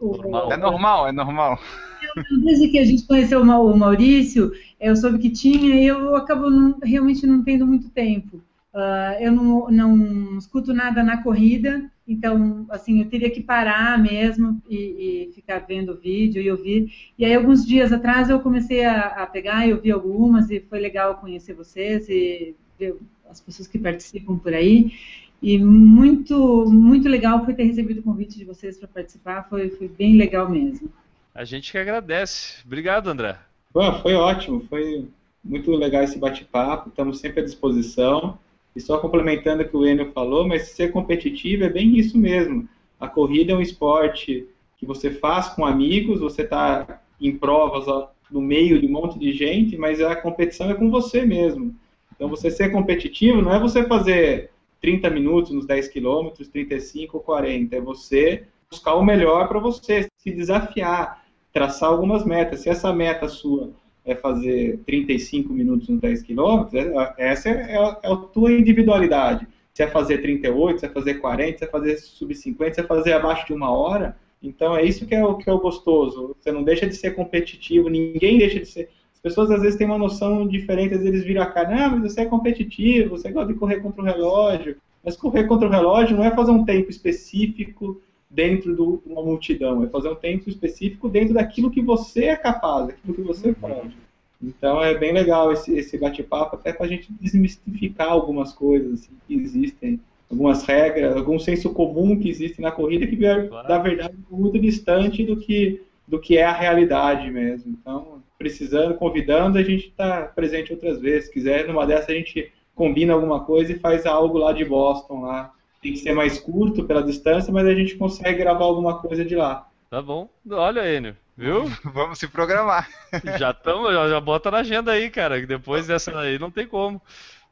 Normal. 0.01 0.51
É 0.51 0.57
normal, 0.57 1.07
é 1.07 1.11
normal. 1.13 1.59
Desde 2.43 2.67
que 2.67 2.79
a 2.79 2.85
gente 2.85 3.07
conheceu 3.07 3.41
o 3.41 3.77
Maurício, 3.77 4.51
eu 4.79 4.95
soube 4.97 5.17
que 5.17 5.29
tinha 5.29 5.75
e 5.75 5.87
eu 5.87 6.13
acabo 6.15 6.49
não, 6.49 6.77
realmente 6.83 7.25
não 7.25 7.41
tendo 7.41 7.65
muito 7.65 7.89
tempo. 7.89 8.41
Uh, 8.73 9.19
eu 9.19 9.31
não, 9.31 9.71
não 9.71 10.37
escuto 10.37 10.73
nada 10.73 11.01
na 11.01 11.23
corrida, 11.23 11.89
então, 12.07 12.65
assim, 12.69 13.01
eu 13.01 13.09
teria 13.09 13.29
que 13.29 13.41
parar 13.41 14.01
mesmo 14.01 14.61
e, 14.69 15.27
e, 15.29 15.33
ficar 15.33 15.59
vendo 15.59 15.91
o 15.91 15.97
vídeo 15.97 16.41
e 16.41 16.49
ouvir. 16.49 16.91
E 17.17 17.25
aí, 17.25 17.33
alguns 17.35 17.65
dias 17.65 17.91
atrás, 17.91 18.29
eu 18.29 18.39
comecei 18.39 18.85
a, 18.85 19.23
a 19.23 19.27
pegar 19.27 19.67
e 19.67 19.73
ouvir 19.73 19.91
algumas, 19.91 20.49
e 20.49 20.59
foi 20.59 20.79
legal 20.79 21.15
conhecer 21.15 21.53
vocês 21.53 22.07
e 22.07 22.55
ver 22.79 22.95
as 23.29 23.41
pessoas 23.41 23.67
que 23.67 23.77
participam 23.77 24.37
por 24.37 24.53
aí. 24.53 24.93
E 25.41 25.57
muito, 25.57 26.65
muito 26.71 27.09
legal 27.09 27.43
foi 27.43 27.53
ter 27.53 27.63
recebido 27.63 27.99
o 27.99 28.03
convite 28.03 28.37
de 28.37 28.45
vocês 28.45 28.77
para 28.77 28.87
participar, 28.87 29.47
foi, 29.49 29.69
foi 29.69 29.87
bem 29.87 30.15
legal 30.15 30.49
mesmo. 30.49 30.89
A 31.35 31.43
gente 31.43 31.71
que 31.71 31.77
agradece. 31.77 32.63
Obrigado, 32.65 33.09
André. 33.09 33.37
Bom, 33.73 34.01
foi 34.01 34.13
ótimo, 34.15 34.65
foi 34.69 35.07
muito 35.43 35.69
legal 35.71 36.03
esse 36.03 36.17
bate-papo, 36.17 36.89
estamos 36.89 37.19
sempre 37.19 37.41
à 37.41 37.43
disposição. 37.43 38.39
E 38.77 38.79
só 38.79 38.99
complementando 38.99 39.63
o 39.63 39.67
que 39.67 39.75
o 39.75 39.87
Enio 39.87 40.11
falou, 40.11 40.47
mas 40.47 40.69
ser 40.69 40.91
competitivo 40.91 41.63
é 41.63 41.69
bem 41.69 41.97
isso 41.97 42.15
mesmo. 42.15 42.69
A 42.99 43.07
corrida 43.07 43.51
é 43.51 43.55
um 43.55 43.61
esporte 43.61 44.47
que 44.77 44.85
você 44.85 45.09
faz 45.09 45.49
com 45.49 45.65
amigos, 45.65 46.19
você 46.19 46.43
está 46.43 47.01
em 47.19 47.35
provas 47.35 47.87
ó, 47.87 48.11
no 48.29 48.39
meio 48.39 48.79
de 48.79 48.85
um 48.85 48.91
monte 48.91 49.17
de 49.17 49.33
gente, 49.33 49.75
mas 49.75 49.99
a 49.99 50.15
competição 50.15 50.69
é 50.69 50.75
com 50.75 50.91
você 50.91 51.25
mesmo. 51.25 51.73
Então, 52.15 52.29
você 52.29 52.51
ser 52.51 52.69
competitivo 52.69 53.41
não 53.41 53.51
é 53.51 53.59
você 53.59 53.83
fazer 53.83 54.51
30 54.79 55.09
minutos 55.09 55.51
nos 55.51 55.65
10 55.65 55.87
quilômetros, 55.87 56.47
35 56.47 57.17
ou 57.17 57.23
40, 57.23 57.75
é 57.75 57.81
você 57.81 58.43
buscar 58.69 58.93
o 58.93 59.03
melhor 59.03 59.47
para 59.47 59.57
você, 59.57 60.07
se 60.19 60.29
desafiar, 60.29 61.25
traçar 61.51 61.89
algumas 61.89 62.23
metas. 62.23 62.59
Se 62.59 62.69
essa 62.69 62.93
meta 62.93 63.27
sua 63.27 63.71
é 64.07 64.15
fazer 64.15 64.79
35 64.85 65.53
minutos 65.53 65.89
nos 65.89 65.99
10 65.99 66.23
quilômetros, 66.23 66.73
é, 66.73 67.13
essa 67.17 67.49
é, 67.49 67.73
é, 67.73 67.77
a, 67.77 67.99
é 68.01 68.11
a 68.11 68.15
tua 68.15 68.51
individualidade. 68.53 69.45
Se 69.73 69.83
é 69.83 69.87
fazer 69.87 70.19
38, 70.19 70.79
se 70.79 70.85
é 70.85 70.89
fazer 70.89 71.15
40, 71.15 71.57
se 71.57 71.63
é 71.65 71.67
fazer 71.67 71.97
sub-50, 71.97 72.73
se 72.73 72.79
é 72.79 72.83
fazer 72.83 73.13
abaixo 73.13 73.45
de 73.45 73.53
uma 73.53 73.69
hora. 73.69 74.15
Então 74.41 74.75
é 74.75 74.83
isso 74.83 75.05
que 75.05 75.13
é 75.13 75.23
o 75.23 75.35
que 75.35 75.49
é 75.49 75.53
o 75.53 75.59
gostoso. 75.59 76.35
Você 76.39 76.51
não 76.51 76.63
deixa 76.63 76.87
de 76.87 76.95
ser 76.95 77.11
competitivo, 77.11 77.89
ninguém 77.89 78.39
deixa 78.39 78.59
de 78.59 78.65
ser. 78.65 78.89
As 79.13 79.19
pessoas 79.19 79.51
às 79.51 79.61
vezes 79.61 79.77
têm 79.77 79.85
uma 79.85 79.97
noção 79.97 80.47
diferente, 80.47 80.93
às 80.93 81.01
vezes 81.01 81.13
eles 81.13 81.25
viram 81.25 81.41
a 81.41 81.47
cara, 81.47 81.85
ah, 81.85 81.89
mas 81.89 82.13
você 82.13 82.21
é 82.21 82.25
competitivo, 82.25 83.17
você 83.17 83.29
gosta 83.29 83.51
de 83.51 83.59
correr 83.59 83.81
contra 83.81 84.01
o 84.01 84.05
relógio. 84.05 84.77
Mas 85.03 85.15
correr 85.15 85.45
contra 85.45 85.67
o 85.67 85.71
relógio 85.71 86.15
não 86.15 86.23
é 86.23 86.31
fazer 86.35 86.51
um 86.51 86.65
tempo 86.65 86.89
específico 86.89 88.01
dentro 88.29 88.75
de 88.75 89.09
uma 89.09 89.23
multidão, 89.23 89.83
é 89.83 89.87
fazer 89.87 90.09
um 90.09 90.15
tempo 90.15 90.49
específico 90.49 91.07
dentro 91.07 91.33
daquilo 91.33 91.71
que 91.71 91.81
você 91.81 92.25
é 92.25 92.35
capaz, 92.35 92.87
daquilo 92.87 93.13
que 93.13 93.21
você 93.21 93.53
pode. 93.53 93.95
Então 94.41 94.83
é 94.83 94.95
bem 94.95 95.13
legal 95.13 95.51
esse, 95.51 95.75
esse 95.75 95.97
bate-papo, 95.97 96.55
até 96.55 96.71
para 96.71 96.85
a 96.85 96.89
gente 96.89 97.11
desmistificar 97.19 98.09
algumas 98.09 98.53
coisas 98.53 98.93
assim, 98.93 99.11
que 99.27 99.33
existem, 99.33 99.99
algumas 100.29 100.63
regras, 100.63 101.15
algum 101.15 101.39
senso 101.39 101.73
comum 101.73 102.19
que 102.19 102.29
existe 102.29 102.61
na 102.61 102.71
corrida 102.71 103.07
que, 103.07 103.17
claro. 103.17 103.49
na 103.67 103.77
verdade, 103.79 104.13
é 104.13 104.35
muito 104.35 104.59
distante 104.59 105.23
do 105.23 105.37
que, 105.37 105.81
do 106.07 106.19
que 106.19 106.37
é 106.37 106.43
a 106.43 106.51
realidade 106.51 107.31
mesmo. 107.31 107.71
Então, 107.71 108.21
precisando, 108.37 108.93
convidando, 108.95 109.57
a 109.57 109.63
gente 109.63 109.87
está 109.87 110.23
presente 110.23 110.71
outras 110.71 110.99
vezes. 110.99 111.25
Se 111.25 111.33
quiser, 111.33 111.67
numa 111.67 111.87
dessas, 111.87 112.09
a 112.09 112.13
gente 112.13 112.51
combina 112.75 113.13
alguma 113.13 113.43
coisa 113.43 113.71
e 113.71 113.79
faz 113.79 114.05
algo 114.05 114.37
lá 114.37 114.53
de 114.53 114.63
Boston, 114.63 115.21
lá 115.21 115.51
tem 115.87 115.93
que 115.93 115.99
ser 115.99 116.13
mais 116.13 116.37
curto 116.37 116.83
pela 116.83 117.01
distância, 117.01 117.51
mas 117.51 117.65
a 117.65 117.73
gente 117.73 117.95
consegue 117.95 118.39
gravar 118.39 118.65
alguma 118.65 118.99
coisa 118.99 119.23
de 119.23 119.35
lá. 119.35 119.69
Tá 119.89 120.01
bom. 120.01 120.29
Olha, 120.51 120.81
Enio, 120.93 121.15
viu? 121.35 121.65
Vamos 121.93 122.19
se 122.19 122.27
programar. 122.27 122.89
Já 123.39 123.51
estamos, 123.51 123.93
já, 123.93 124.09
já 124.09 124.19
bota 124.19 124.51
na 124.51 124.57
agenda 124.57 124.91
aí, 124.91 125.09
cara. 125.09 125.45
Depois 125.45 125.87
dessa 125.87 126.19
aí 126.19 126.37
não 126.37 126.51
tem 126.51 126.67
como. 126.67 127.01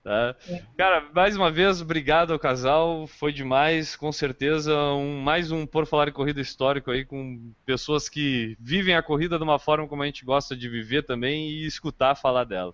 Tá? 0.03 0.35
Cara, 0.77 1.03
mais 1.15 1.35
uma 1.35 1.49
vez, 1.49 1.81
obrigado 1.81 2.31
ao 2.31 2.37
casal, 2.37 3.07
foi 3.07 3.33
demais, 3.33 3.95
com 3.95 4.11
certeza, 4.11 4.71
um, 4.93 5.19
mais 5.19 5.49
um 5.49 5.65
Por 5.65 5.87
Falar 5.87 6.09
em 6.09 6.11
Corrida 6.11 6.39
histórico 6.39 6.91
aí, 6.91 7.03
com 7.03 7.51
pessoas 7.65 8.07
que 8.07 8.55
vivem 8.59 8.95
a 8.95 9.01
corrida 9.01 9.37
de 9.39 9.43
uma 9.43 9.57
forma 9.57 9.87
como 9.87 10.03
a 10.03 10.05
gente 10.05 10.23
gosta 10.23 10.55
de 10.55 10.69
viver 10.69 11.07
também 11.07 11.49
e 11.49 11.65
escutar 11.65 12.13
falar 12.13 12.43
dela. 12.43 12.71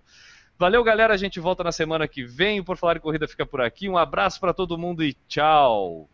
Valeu, 0.58 0.82
galera. 0.84 1.14
A 1.14 1.16
gente 1.16 1.40
volta 1.40 1.64
na 1.64 1.72
semana 1.72 2.06
que 2.06 2.24
vem. 2.24 2.60
O 2.60 2.64
Por 2.64 2.76
Falar 2.76 2.96
em 2.96 3.00
Corrida 3.00 3.26
fica 3.26 3.44
por 3.44 3.60
aqui. 3.60 3.88
Um 3.88 3.98
abraço 3.98 4.38
para 4.38 4.54
todo 4.54 4.78
mundo 4.78 5.02
e 5.02 5.14
tchau. 5.28 6.08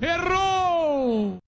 Errou! 0.00 1.38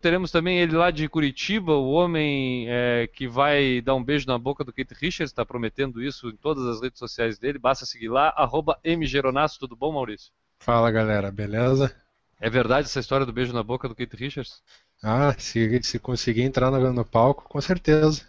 Teremos 0.00 0.30
também 0.30 0.60
ele 0.60 0.76
lá 0.76 0.92
de 0.92 1.08
Curitiba, 1.08 1.72
o 1.72 1.90
homem 1.90 2.66
é, 2.68 3.08
que 3.08 3.26
vai 3.26 3.80
dar 3.80 3.96
um 3.96 4.04
beijo 4.04 4.28
na 4.28 4.38
boca 4.38 4.62
do 4.62 4.72
Kate 4.72 4.94
Richards, 4.94 5.32
está 5.32 5.44
prometendo 5.44 6.00
isso 6.00 6.28
em 6.28 6.36
todas 6.36 6.64
as 6.66 6.80
redes 6.80 7.00
sociais 7.00 7.36
dele. 7.36 7.58
Basta 7.58 7.84
seguir 7.84 8.08
lá, 8.08 8.32
arroba 8.36 8.78
mgeronasso. 8.84 9.58
Tudo 9.58 9.74
bom, 9.74 9.90
Maurício? 9.90 10.30
Fala, 10.60 10.88
galera. 10.92 11.32
Beleza? 11.32 11.92
É 12.40 12.48
verdade 12.48 12.86
essa 12.86 13.00
história 13.00 13.26
do 13.26 13.32
beijo 13.32 13.52
na 13.52 13.64
boca 13.64 13.88
do 13.88 13.94
Kate 13.94 14.16
Richards? 14.16 14.62
Ah, 15.02 15.34
se, 15.36 15.82
se 15.82 15.98
conseguir 15.98 16.42
entrar 16.42 16.70
no, 16.70 16.92
no 16.92 17.04
palco, 17.04 17.48
com 17.48 17.60
certeza. 17.60 18.24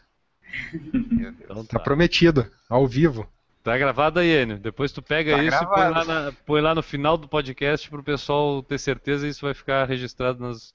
Então 0.73 1.65
tá. 1.65 1.77
tá. 1.77 1.83
prometido, 1.83 2.49
ao 2.69 2.87
vivo. 2.87 3.27
Tá 3.63 3.77
gravado 3.77 4.19
aí, 4.19 4.41
Enio. 4.41 4.57
Depois 4.57 4.91
tu 4.91 5.01
pega 5.01 5.35
tá 5.35 5.43
isso 5.43 5.59
gravado. 5.59 5.73
e 5.73 5.75
põe 5.75 5.91
lá, 5.91 6.05
na, 6.05 6.31
põe 6.45 6.61
lá, 6.61 6.75
no 6.75 6.81
final 6.81 7.17
do 7.17 7.27
podcast 7.27 7.89
pro 7.89 8.03
pessoal 8.03 8.63
ter 8.63 8.77
certeza 8.79 9.27
e 9.27 9.29
isso 9.29 9.45
vai 9.45 9.53
ficar 9.53 9.85
registrado 9.85 10.39
nos, 10.39 10.73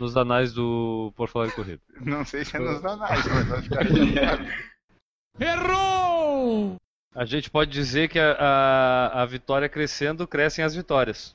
nos 0.00 0.16
anais 0.16 0.52
do 0.52 1.12
Por 1.16 1.28
Falar 1.28 1.48
em 1.48 1.50
Corrida. 1.50 1.80
Não 2.00 2.24
sei 2.24 2.44
se 2.44 2.56
é 2.56 2.60
nos 2.60 2.84
anais, 2.84 3.24
mas 3.26 3.46
vai 3.46 3.62
ficar 3.62 3.82
registrado. 3.82 4.46
Errou! 5.38 6.76
A 7.14 7.24
gente 7.24 7.50
pode 7.50 7.70
dizer 7.70 8.08
que 8.08 8.18
a, 8.18 8.32
a, 8.32 9.22
a 9.22 9.26
vitória 9.26 9.68
crescendo, 9.68 10.26
crescem 10.26 10.64
as 10.64 10.74
vitórias. 10.74 11.34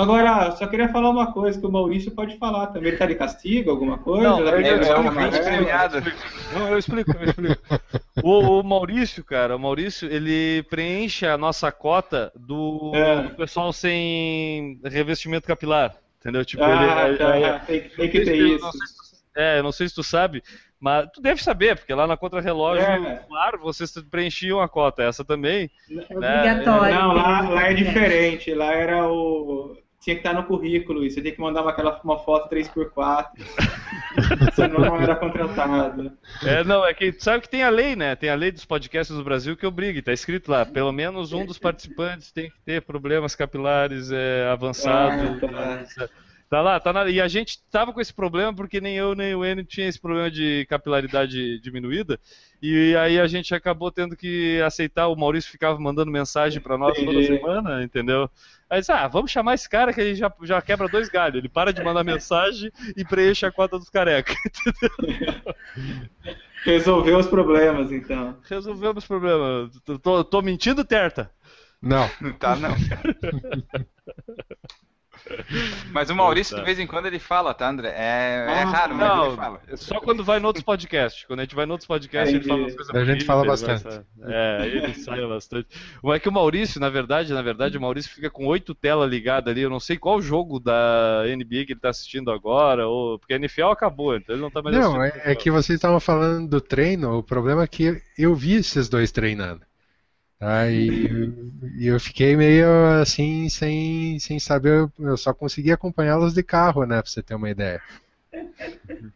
Agora, 0.00 0.50
só 0.52 0.66
queria 0.66 0.88
falar 0.88 1.10
uma 1.10 1.32
coisa 1.32 1.58
que 1.60 1.66
o 1.66 1.70
Maurício 1.72 2.10
pode 2.12 2.36
falar 2.38 2.68
também. 2.68 2.88
Ele 2.88 2.96
tá 2.96 3.06
de 3.06 3.14
castigo, 3.14 3.70
alguma 3.70 3.98
coisa? 3.98 4.22
Não, 4.28 4.44
tá 4.44 4.56
de 4.56 4.64
é. 4.68 6.58
Não, 6.58 6.68
eu 6.68 6.78
explico, 6.78 7.10
eu 7.12 7.24
explico. 7.24 7.62
O, 8.22 8.60
o 8.60 8.64
Maurício, 8.64 9.22
cara, 9.24 9.54
o 9.54 9.58
Maurício, 9.60 10.10
ele 10.12 10.64
preenche 10.68 11.24
a 11.24 11.38
nossa 11.38 11.70
cota 11.70 12.32
do, 12.34 12.90
É. 12.92 13.22
do 13.22 13.30
pessoal 13.36 13.72
sem 13.72 14.80
revestimento 14.84 15.46
capilar. 15.46 15.94
Entendeu? 16.20 16.44
Tipo, 16.44 16.64
Ah, 16.64 17.08
ele. 17.08 17.16
tá, 17.16 17.36
é- 17.38 17.58
tem, 17.60 17.80
tem 17.88 18.10
que 18.10 18.24
ter 18.24 18.36
isso. 18.36 18.70
se 18.72 19.22
É, 19.36 19.60
eu 19.60 19.62
não 19.62 19.70
sei 19.70 19.88
se 19.88 19.94
tu 19.94 20.02
sabe, 20.02 20.42
mas 20.80 21.08
tu 21.14 21.20
deve 21.20 21.40
saber, 21.40 21.76
porque 21.76 21.94
lá 21.94 22.08
na 22.08 22.16
contra-relógio, 22.16 22.84
É. 22.84 23.22
claro, 23.28 23.60
vocês 23.60 23.92
preenchiam 24.10 24.60
a 24.60 24.68
cota, 24.68 25.04
essa 25.04 25.24
também. 25.24 25.70
É 25.88 26.16
obrigatório. 26.16 26.94
Não, 26.96 27.12
lá, 27.12 27.48
lá 27.48 27.70
é 27.70 27.74
diferente. 27.74 28.52
Lá 28.52 28.72
era 28.72 29.08
o. 29.08 29.76
Tinha 30.08 30.16
que 30.16 30.26
estar 30.26 30.32
no 30.32 30.44
currículo 30.44 31.04
isso. 31.04 31.16
Você 31.16 31.22
tem 31.22 31.34
que 31.34 31.40
mandar 31.40 31.60
uma, 31.60 31.70
aquela, 31.70 32.00
uma 32.02 32.18
foto 32.18 32.48
3x4. 32.48 33.26
Senão 34.54 34.80
não 34.80 34.96
era 34.96 35.14
contratado. 35.14 36.10
É, 36.42 36.64
não, 36.64 36.82
é 36.82 36.94
que 36.94 37.12
sabe 37.18 37.42
que 37.42 37.50
tem 37.50 37.62
a 37.62 37.68
lei, 37.68 37.94
né? 37.94 38.16
Tem 38.16 38.30
a 38.30 38.34
lei 38.34 38.50
dos 38.50 38.64
podcasts 38.64 39.14
do 39.14 39.22
Brasil 39.22 39.54
que 39.54 39.66
obriga, 39.66 40.00
tá 40.00 40.10
escrito 40.10 40.50
lá, 40.50 40.64
pelo 40.64 40.92
menos 40.92 41.34
um 41.34 41.44
dos 41.44 41.58
participantes 41.58 42.32
tem 42.32 42.48
que 42.48 42.58
ter 42.64 42.80
problemas 42.80 43.36
capilares 43.36 44.10
é, 44.10 44.48
avançados. 44.50 45.42
Ah, 45.42 46.08
Tá 46.48 46.62
lá, 46.62 46.80
tá 46.80 46.94
na... 46.94 47.06
E 47.10 47.20
a 47.20 47.28
gente 47.28 47.60
tava 47.70 47.92
com 47.92 48.00
esse 48.00 48.14
problema 48.14 48.54
porque 48.54 48.80
nem 48.80 48.96
eu 48.96 49.14
nem 49.14 49.34
o 49.34 49.44
Enio 49.44 49.66
tinha 49.66 49.86
esse 49.86 50.00
problema 50.00 50.30
de 50.30 50.64
capilaridade 50.70 51.60
diminuída. 51.60 52.18
E 52.60 52.96
aí 52.96 53.20
a 53.20 53.26
gente 53.26 53.54
acabou 53.54 53.90
tendo 53.90 54.16
que 54.16 54.60
aceitar. 54.62 55.06
O 55.08 55.16
Maurício 55.16 55.50
ficava 55.50 55.78
mandando 55.78 56.10
mensagem 56.10 56.60
pra 56.60 56.76
nós 56.76 56.98
toda 56.98 57.22
semana, 57.24 57.84
entendeu? 57.84 58.28
Aí 58.68 58.80
disse, 58.80 58.92
ah, 58.92 59.06
vamos 59.06 59.30
chamar 59.30 59.54
esse 59.54 59.68
cara 59.68 59.92
que 59.92 60.00
ele 60.00 60.14
já, 60.14 60.32
já 60.42 60.60
quebra 60.60 60.88
dois 60.88 61.08
galhos. 61.08 61.38
Ele 61.38 61.48
para 61.48 61.72
de 61.72 61.82
mandar 61.82 62.02
mensagem 62.04 62.70
e 62.96 63.04
preenche 63.04 63.46
a 63.46 63.52
cota 63.52 63.78
dos 63.78 63.88
carecas. 63.88 64.36
Resolveu 66.64 67.18
os 67.18 67.28
problemas, 67.28 67.92
então. 67.92 68.36
Resolvemos 68.48 69.04
o 69.04 69.08
problema. 69.08 69.70
Tô, 70.02 70.24
tô- 70.24 70.42
mentindo, 70.42 70.84
Terta? 70.84 71.30
Não. 71.80 72.10
Não 72.20 72.32
tá, 72.32 72.56
não. 72.56 72.74
Mas 75.92 76.10
o 76.10 76.14
Maurício, 76.16 76.56
de 76.56 76.62
vez 76.62 76.78
em 76.78 76.86
quando, 76.86 77.06
ele 77.06 77.18
fala, 77.18 77.52
tá, 77.54 77.68
André? 77.68 77.88
É, 77.90 78.46
é 78.48 78.62
Ah, 78.62 78.64
raro, 78.64 78.94
mas 78.94 79.10
ele 79.10 79.28
Não, 79.28 79.36
fala. 79.36 79.60
é 79.68 79.76
só 79.76 80.00
quando 80.00 80.24
vai 80.24 80.38
em 80.38 80.44
outros 80.44 80.64
podcasts. 80.64 81.24
Quando 81.24 81.40
a 81.40 81.42
gente 81.42 81.54
vai 81.54 81.66
em 81.66 81.70
outros 81.70 81.86
podcasts, 81.86 82.34
ele 82.34 82.44
fala 82.44 82.60
umas 82.62 82.74
coisas 82.74 82.94
A 82.94 83.04
gente 83.04 83.24
fala 83.24 83.40
ele 83.42 83.48
bastante. 83.50 83.84
É, 84.24 84.66
ele 84.66 84.94
sai 84.94 85.26
bastante. 85.26 85.68
Mas 86.02 86.16
é 86.16 86.20
que 86.20 86.28
o 86.28 86.32
Maurício, 86.32 86.80
na 86.80 86.88
verdade, 86.88 87.32
na 87.32 87.42
verdade, 87.42 87.76
o 87.76 87.80
Maurício 87.80 88.10
fica 88.12 88.30
com 88.30 88.46
oito 88.46 88.74
telas 88.74 89.08
ligadas 89.10 89.50
ali. 89.50 89.62
Eu 89.62 89.70
não 89.70 89.80
sei 89.80 89.96
qual 89.96 90.20
jogo 90.20 90.58
da 90.60 91.22
NBA 91.26 91.64
que 91.66 91.72
ele 91.72 91.80
tá 91.80 91.90
assistindo 91.90 92.30
agora, 92.30 92.86
ou... 92.86 93.18
porque 93.18 93.34
a 93.34 93.36
NFL 93.36 93.66
acabou, 93.66 94.16
então 94.16 94.34
ele 94.34 94.42
não 94.42 94.50
tá 94.50 94.62
mais 94.62 94.76
Não, 94.76 95.00
assistindo. 95.00 95.22
é, 95.26 95.32
é 95.32 95.34
que 95.34 95.50
vocês 95.50 95.76
estavam 95.76 96.00
falando 96.00 96.48
do 96.48 96.60
treino, 96.60 97.16
o 97.18 97.22
problema 97.22 97.62
é 97.62 97.66
que 97.66 98.00
eu 98.16 98.34
vi 98.34 98.54
esses 98.54 98.88
dois 98.88 99.10
treinando. 99.12 99.62
Tá? 100.38 100.70
E, 100.70 101.08
e 101.76 101.86
eu 101.86 101.98
fiquei 101.98 102.36
meio 102.36 102.68
assim, 103.00 103.48
sem, 103.48 104.18
sem 104.20 104.38
saber, 104.38 104.88
eu 104.98 105.16
só 105.16 105.34
consegui 105.34 105.72
acompanhá-los 105.72 106.32
de 106.32 106.42
carro, 106.42 106.84
né, 106.84 107.02
pra 107.02 107.10
você 107.10 107.22
ter 107.22 107.34
uma 107.34 107.50
ideia. 107.50 107.82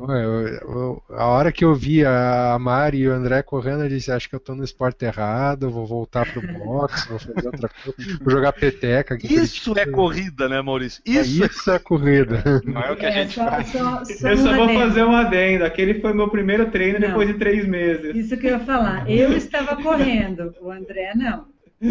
Eu- 0.00 0.48
eu- 0.48 1.02
a 1.10 1.26
hora 1.26 1.52
que 1.52 1.64
eu 1.64 1.74
vi 1.74 2.04
a 2.04 2.56
Mari 2.58 2.98
e 2.98 3.08
o 3.08 3.12
André 3.12 3.42
correndo, 3.42 3.82
eu 3.84 3.88
disse, 3.88 4.10
acho 4.10 4.28
que 4.28 4.34
eu 4.34 4.40
tô 4.40 4.54
no 4.54 4.64
esporte 4.64 5.04
errado, 5.04 5.70
vou 5.70 5.86
voltar 5.86 6.24
pro 6.32 6.40
box, 6.58 7.06
vou 7.08 7.18
fazer 7.18 7.46
outra 7.46 7.68
coisa, 7.68 8.18
vou 8.20 8.30
jogar 8.30 8.52
peteca. 8.52 9.16
Isso 9.22 9.78
é 9.78 9.86
corrida, 9.86 10.48
né, 10.48 10.60
Maurício? 10.62 11.02
Isso, 11.06 11.44
Isso 11.44 11.70
é 11.70 11.78
corrida. 11.78 12.42
Não 12.64 12.80
é 12.80 12.90
o 12.92 12.96
que 12.96 13.06
a 13.06 13.10
É, 13.10 13.12
gente 13.12 13.34
só, 13.34 13.46
faz. 13.48 13.68
só, 13.68 14.04
só 14.04 14.28
Eu 14.28 14.36
só 14.38 14.54
vou 14.54 14.64
adendo. 14.64 14.80
fazer 14.80 15.04
um 15.04 15.14
adendo. 15.14 15.64
Aquele 15.64 16.00
foi 16.00 16.12
meu 16.14 16.28
primeiro 16.28 16.70
treino 16.70 16.98
Não. 16.98 17.08
depois 17.08 17.28
de 17.28 17.34
três 17.34 17.66
meses. 17.66 18.16
Isso 18.16 18.36
que 18.36 18.46
eu 18.46 18.52
ia 18.52 18.60
falar. 18.60 19.08
Eu 19.10 19.36
estava 19.36 19.76
correndo, 19.82 20.54
o 20.60 20.70
André 20.70 21.12
não. 21.14 21.46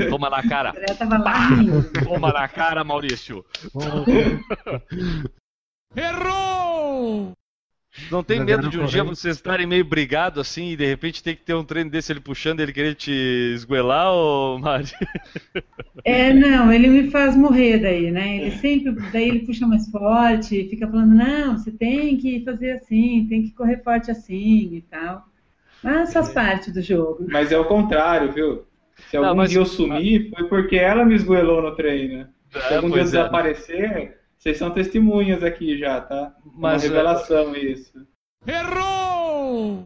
Toma 0.10 0.30
na 0.30 0.40
O 0.40 0.50
cara. 0.50 0.70
André 0.70 0.86
estava 0.90 1.18
lá 1.18 1.38
rindo. 1.50 1.84
Toma 2.04 2.32
na 2.32 2.48
cara, 2.48 2.84
Maurício. 2.84 3.46
Errou! 5.96 7.34
Não 8.10 8.24
tem 8.24 8.40
medo 8.40 8.64
não 8.64 8.70
de 8.70 8.80
um 8.80 8.86
dia 8.86 9.04
vocês 9.04 9.36
estarem 9.36 9.68
meio 9.68 9.84
brigados 9.84 10.40
assim 10.40 10.70
e 10.72 10.76
de 10.78 10.86
repente 10.86 11.22
ter 11.22 11.36
que 11.36 11.44
ter 11.44 11.54
um 11.54 11.64
treino 11.64 11.90
desse 11.90 12.12
ele 12.14 12.22
puxando 12.22 12.60
e 12.60 12.64
ele 12.64 12.72
querer 12.72 12.96
te 12.96 13.12
esguelar, 13.54 14.14
ô 14.14 14.58
Mari? 14.58 14.86
É, 16.06 16.34
não, 16.34 16.72
ele 16.72 16.88
me 16.88 17.12
faz 17.12 17.36
morrer 17.36 17.80
daí, 17.80 18.10
né? 18.10 18.38
Ele 18.38 18.52
sempre, 18.52 18.94
daí 19.12 19.28
ele 19.28 19.40
puxa 19.46 19.68
mais 19.68 19.90
forte, 19.90 20.70
fica 20.70 20.88
falando, 20.88 21.14
não, 21.14 21.58
você 21.58 21.70
tem 21.72 22.18
que 22.18 22.42
fazer 22.46 22.72
assim, 22.72 23.28
tem 23.28 23.44
que 23.44 23.52
correr 23.52 23.84
forte 23.84 24.10
assim 24.10 24.74
e 24.76 24.82
tal. 24.90 25.26
Mas 25.84 26.14
faz 26.14 26.30
parte 26.30 26.72
do 26.72 26.82
jogo. 26.82 27.26
Mas 27.30 27.52
é 27.52 27.58
o 27.58 27.66
contrário, 27.66 28.32
viu? 28.32 28.64
Se 29.10 29.18
Não, 29.18 29.26
algum 29.26 29.38
mas- 29.40 29.50
dia 29.50 29.60
eu 29.60 29.66
sumir, 29.66 30.30
foi 30.30 30.48
porque 30.48 30.78
ela 30.78 31.04
me 31.04 31.16
esgoelou 31.16 31.62
no 31.62 31.76
treino. 31.76 32.28
Se 32.52 32.58
É, 32.58 32.76
algum 32.78 32.88
dia 32.90 33.00
eu 33.00 33.02
é. 33.02 33.06
desaparecer, 33.06 34.21
vocês 34.42 34.58
são 34.58 34.72
testemunhas 34.72 35.44
aqui 35.44 35.78
já, 35.78 36.02
tá? 36.02 36.34
É 36.36 36.50
Mas, 36.56 36.84
uma 36.84 36.90
revelação 36.90 37.56
isso. 37.56 38.08
Errou! 38.48 39.84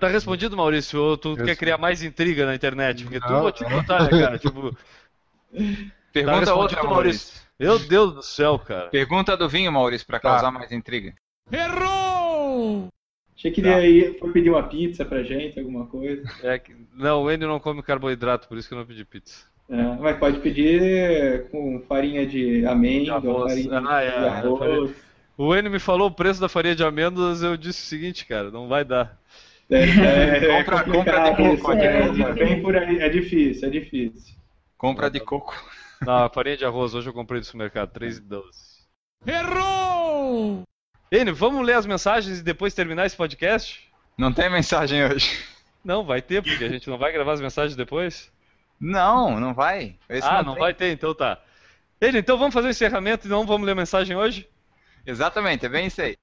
Tá 0.00 0.08
respondido, 0.08 0.56
Maurício? 0.56 0.98
Ou 0.98 1.18
tu 1.18 1.30
Eu 1.32 1.36
quer 1.36 1.44
sei. 1.48 1.56
criar 1.56 1.76
mais 1.76 2.02
intriga 2.02 2.46
na 2.46 2.54
internet? 2.54 3.04
Porque 3.04 3.20
tu 3.20 3.28
Não, 3.30 3.42
vou 3.42 3.52
te 3.52 3.62
contar, 3.64 4.04
né, 4.04 4.08
cara? 4.18 4.38
Tipo, 4.38 4.70
tá 4.72 4.78
Pergunta 6.10 6.38
respondido, 6.40 6.58
outra, 6.78 6.82
Maurício. 6.84 7.42
Meu 7.60 7.78
Deus 7.78 8.14
do 8.14 8.22
céu, 8.22 8.58
cara. 8.58 8.88
Pergunta 8.88 9.36
do 9.36 9.46
vinho, 9.46 9.70
Maurício, 9.70 10.06
pra 10.06 10.18
Tá. 10.18 10.30
causar 10.30 10.50
mais 10.50 10.72
intriga. 10.72 11.14
Errou! 11.52 12.88
Achei 13.36 13.50
que 13.50 13.60
Tá. 13.60 13.78
ele 13.82 13.98
ia 13.98 14.18
foi 14.18 14.32
pedir 14.32 14.48
uma 14.48 14.62
pizza 14.62 15.04
pra 15.04 15.22
gente, 15.22 15.58
alguma 15.60 15.86
coisa. 15.86 16.22
É 16.42 16.58
que- 16.58 16.74
Não, 16.94 17.24
o 17.24 17.30
Enio 17.30 17.46
não 17.46 17.60
come 17.60 17.82
carboidrato, 17.82 18.48
por 18.48 18.56
isso 18.56 18.66
que 18.68 18.72
eu 18.72 18.78
não 18.78 18.86
pedi 18.86 19.04
pizza. 19.04 19.44
É, 19.68 19.82
mas 20.00 20.16
pode 20.18 20.38
pedir 20.40 21.48
com 21.50 21.82
farinha 21.88 22.24
de 22.26 22.64
amêndoa, 22.66 23.20
De 23.20 23.64
farinha 23.64 23.82
Ah, 23.88 24.00
é, 24.02 24.10
de 24.10 24.24
é, 24.24 24.28
arroz. 24.28 24.90
O 25.36 25.54
Enio 25.54 25.70
me 25.70 25.78
falou 25.80 26.08
o 26.08 26.14
preço 26.14 26.40
da 26.40 26.48
farinha 26.48 26.74
de 26.76 26.84
amêndoas, 26.84 27.42
eu 27.42 27.56
disse 27.56 27.82
o 27.82 27.86
seguinte, 27.86 28.24
cara, 28.26 28.50
não 28.50 28.68
vai 28.68 28.84
dar. 28.84 29.18
É, 29.68 29.80
é, 29.80 30.44
é 30.60 30.64
Compra- 30.64 30.84
compra 30.84 31.30
de 31.30 31.36
coco, 31.36 31.72
é, 31.72 32.04
aqui, 32.04 32.32
bem 32.38 32.62
por 32.62 32.76
aí, 32.76 32.98
é 33.00 33.08
difícil, 33.08 33.66
é 33.68 33.70
difícil. 33.70 34.34
Compra 34.78 35.10
de 35.10 35.18
coco. 35.20 35.54
Não, 36.00 36.24
a 36.24 36.28
farinha 36.30 36.56
de 36.56 36.64
arroz, 36.64 36.94
hoje 36.94 37.08
eu 37.08 37.12
comprei 37.12 37.40
no 37.40 37.44
supermercado, 37.44 37.90
3,12. 37.98 38.42
Errou! 39.26 40.62
Enio, 41.10 41.34
vamos 41.34 41.64
ler 41.66 41.74
as 41.74 41.86
mensagens 41.86 42.38
e 42.38 42.42
depois 42.42 42.74
terminar 42.74 43.06
esse 43.06 43.16
podcast? 43.16 43.80
Não 44.16 44.32
tem 44.32 44.50
mensagem 44.50 45.04
hoje. 45.04 45.38
Não, 45.84 46.04
vai 46.04 46.20
ter, 46.22 46.42
porque 46.42 46.64
a 46.64 46.68
gente 46.68 46.88
não 46.88 46.98
vai 46.98 47.12
gravar 47.12 47.32
as 47.32 47.40
mensagens 47.40 47.76
depois. 47.76 48.30
Não, 48.80 49.40
não 49.40 49.54
vai. 49.54 49.96
Esse 50.08 50.26
ah, 50.28 50.42
não 50.42 50.52
tem. 50.52 50.62
vai 50.62 50.74
ter, 50.74 50.92
então 50.92 51.14
tá. 51.14 51.40
Enio, 52.00 52.18
então 52.18 52.36
vamos 52.36 52.52
fazer 52.52 52.68
o 52.68 52.70
encerramento 52.70 53.26
e 53.26 53.30
não 53.30 53.46
vamos 53.46 53.66
ler 53.66 53.74
mensagem 53.74 54.16
hoje? 54.16 54.48
Exatamente, 55.06 55.64
é 55.64 55.68
bem 55.68 55.86
isso 55.86 56.02
aí. 56.02 56.16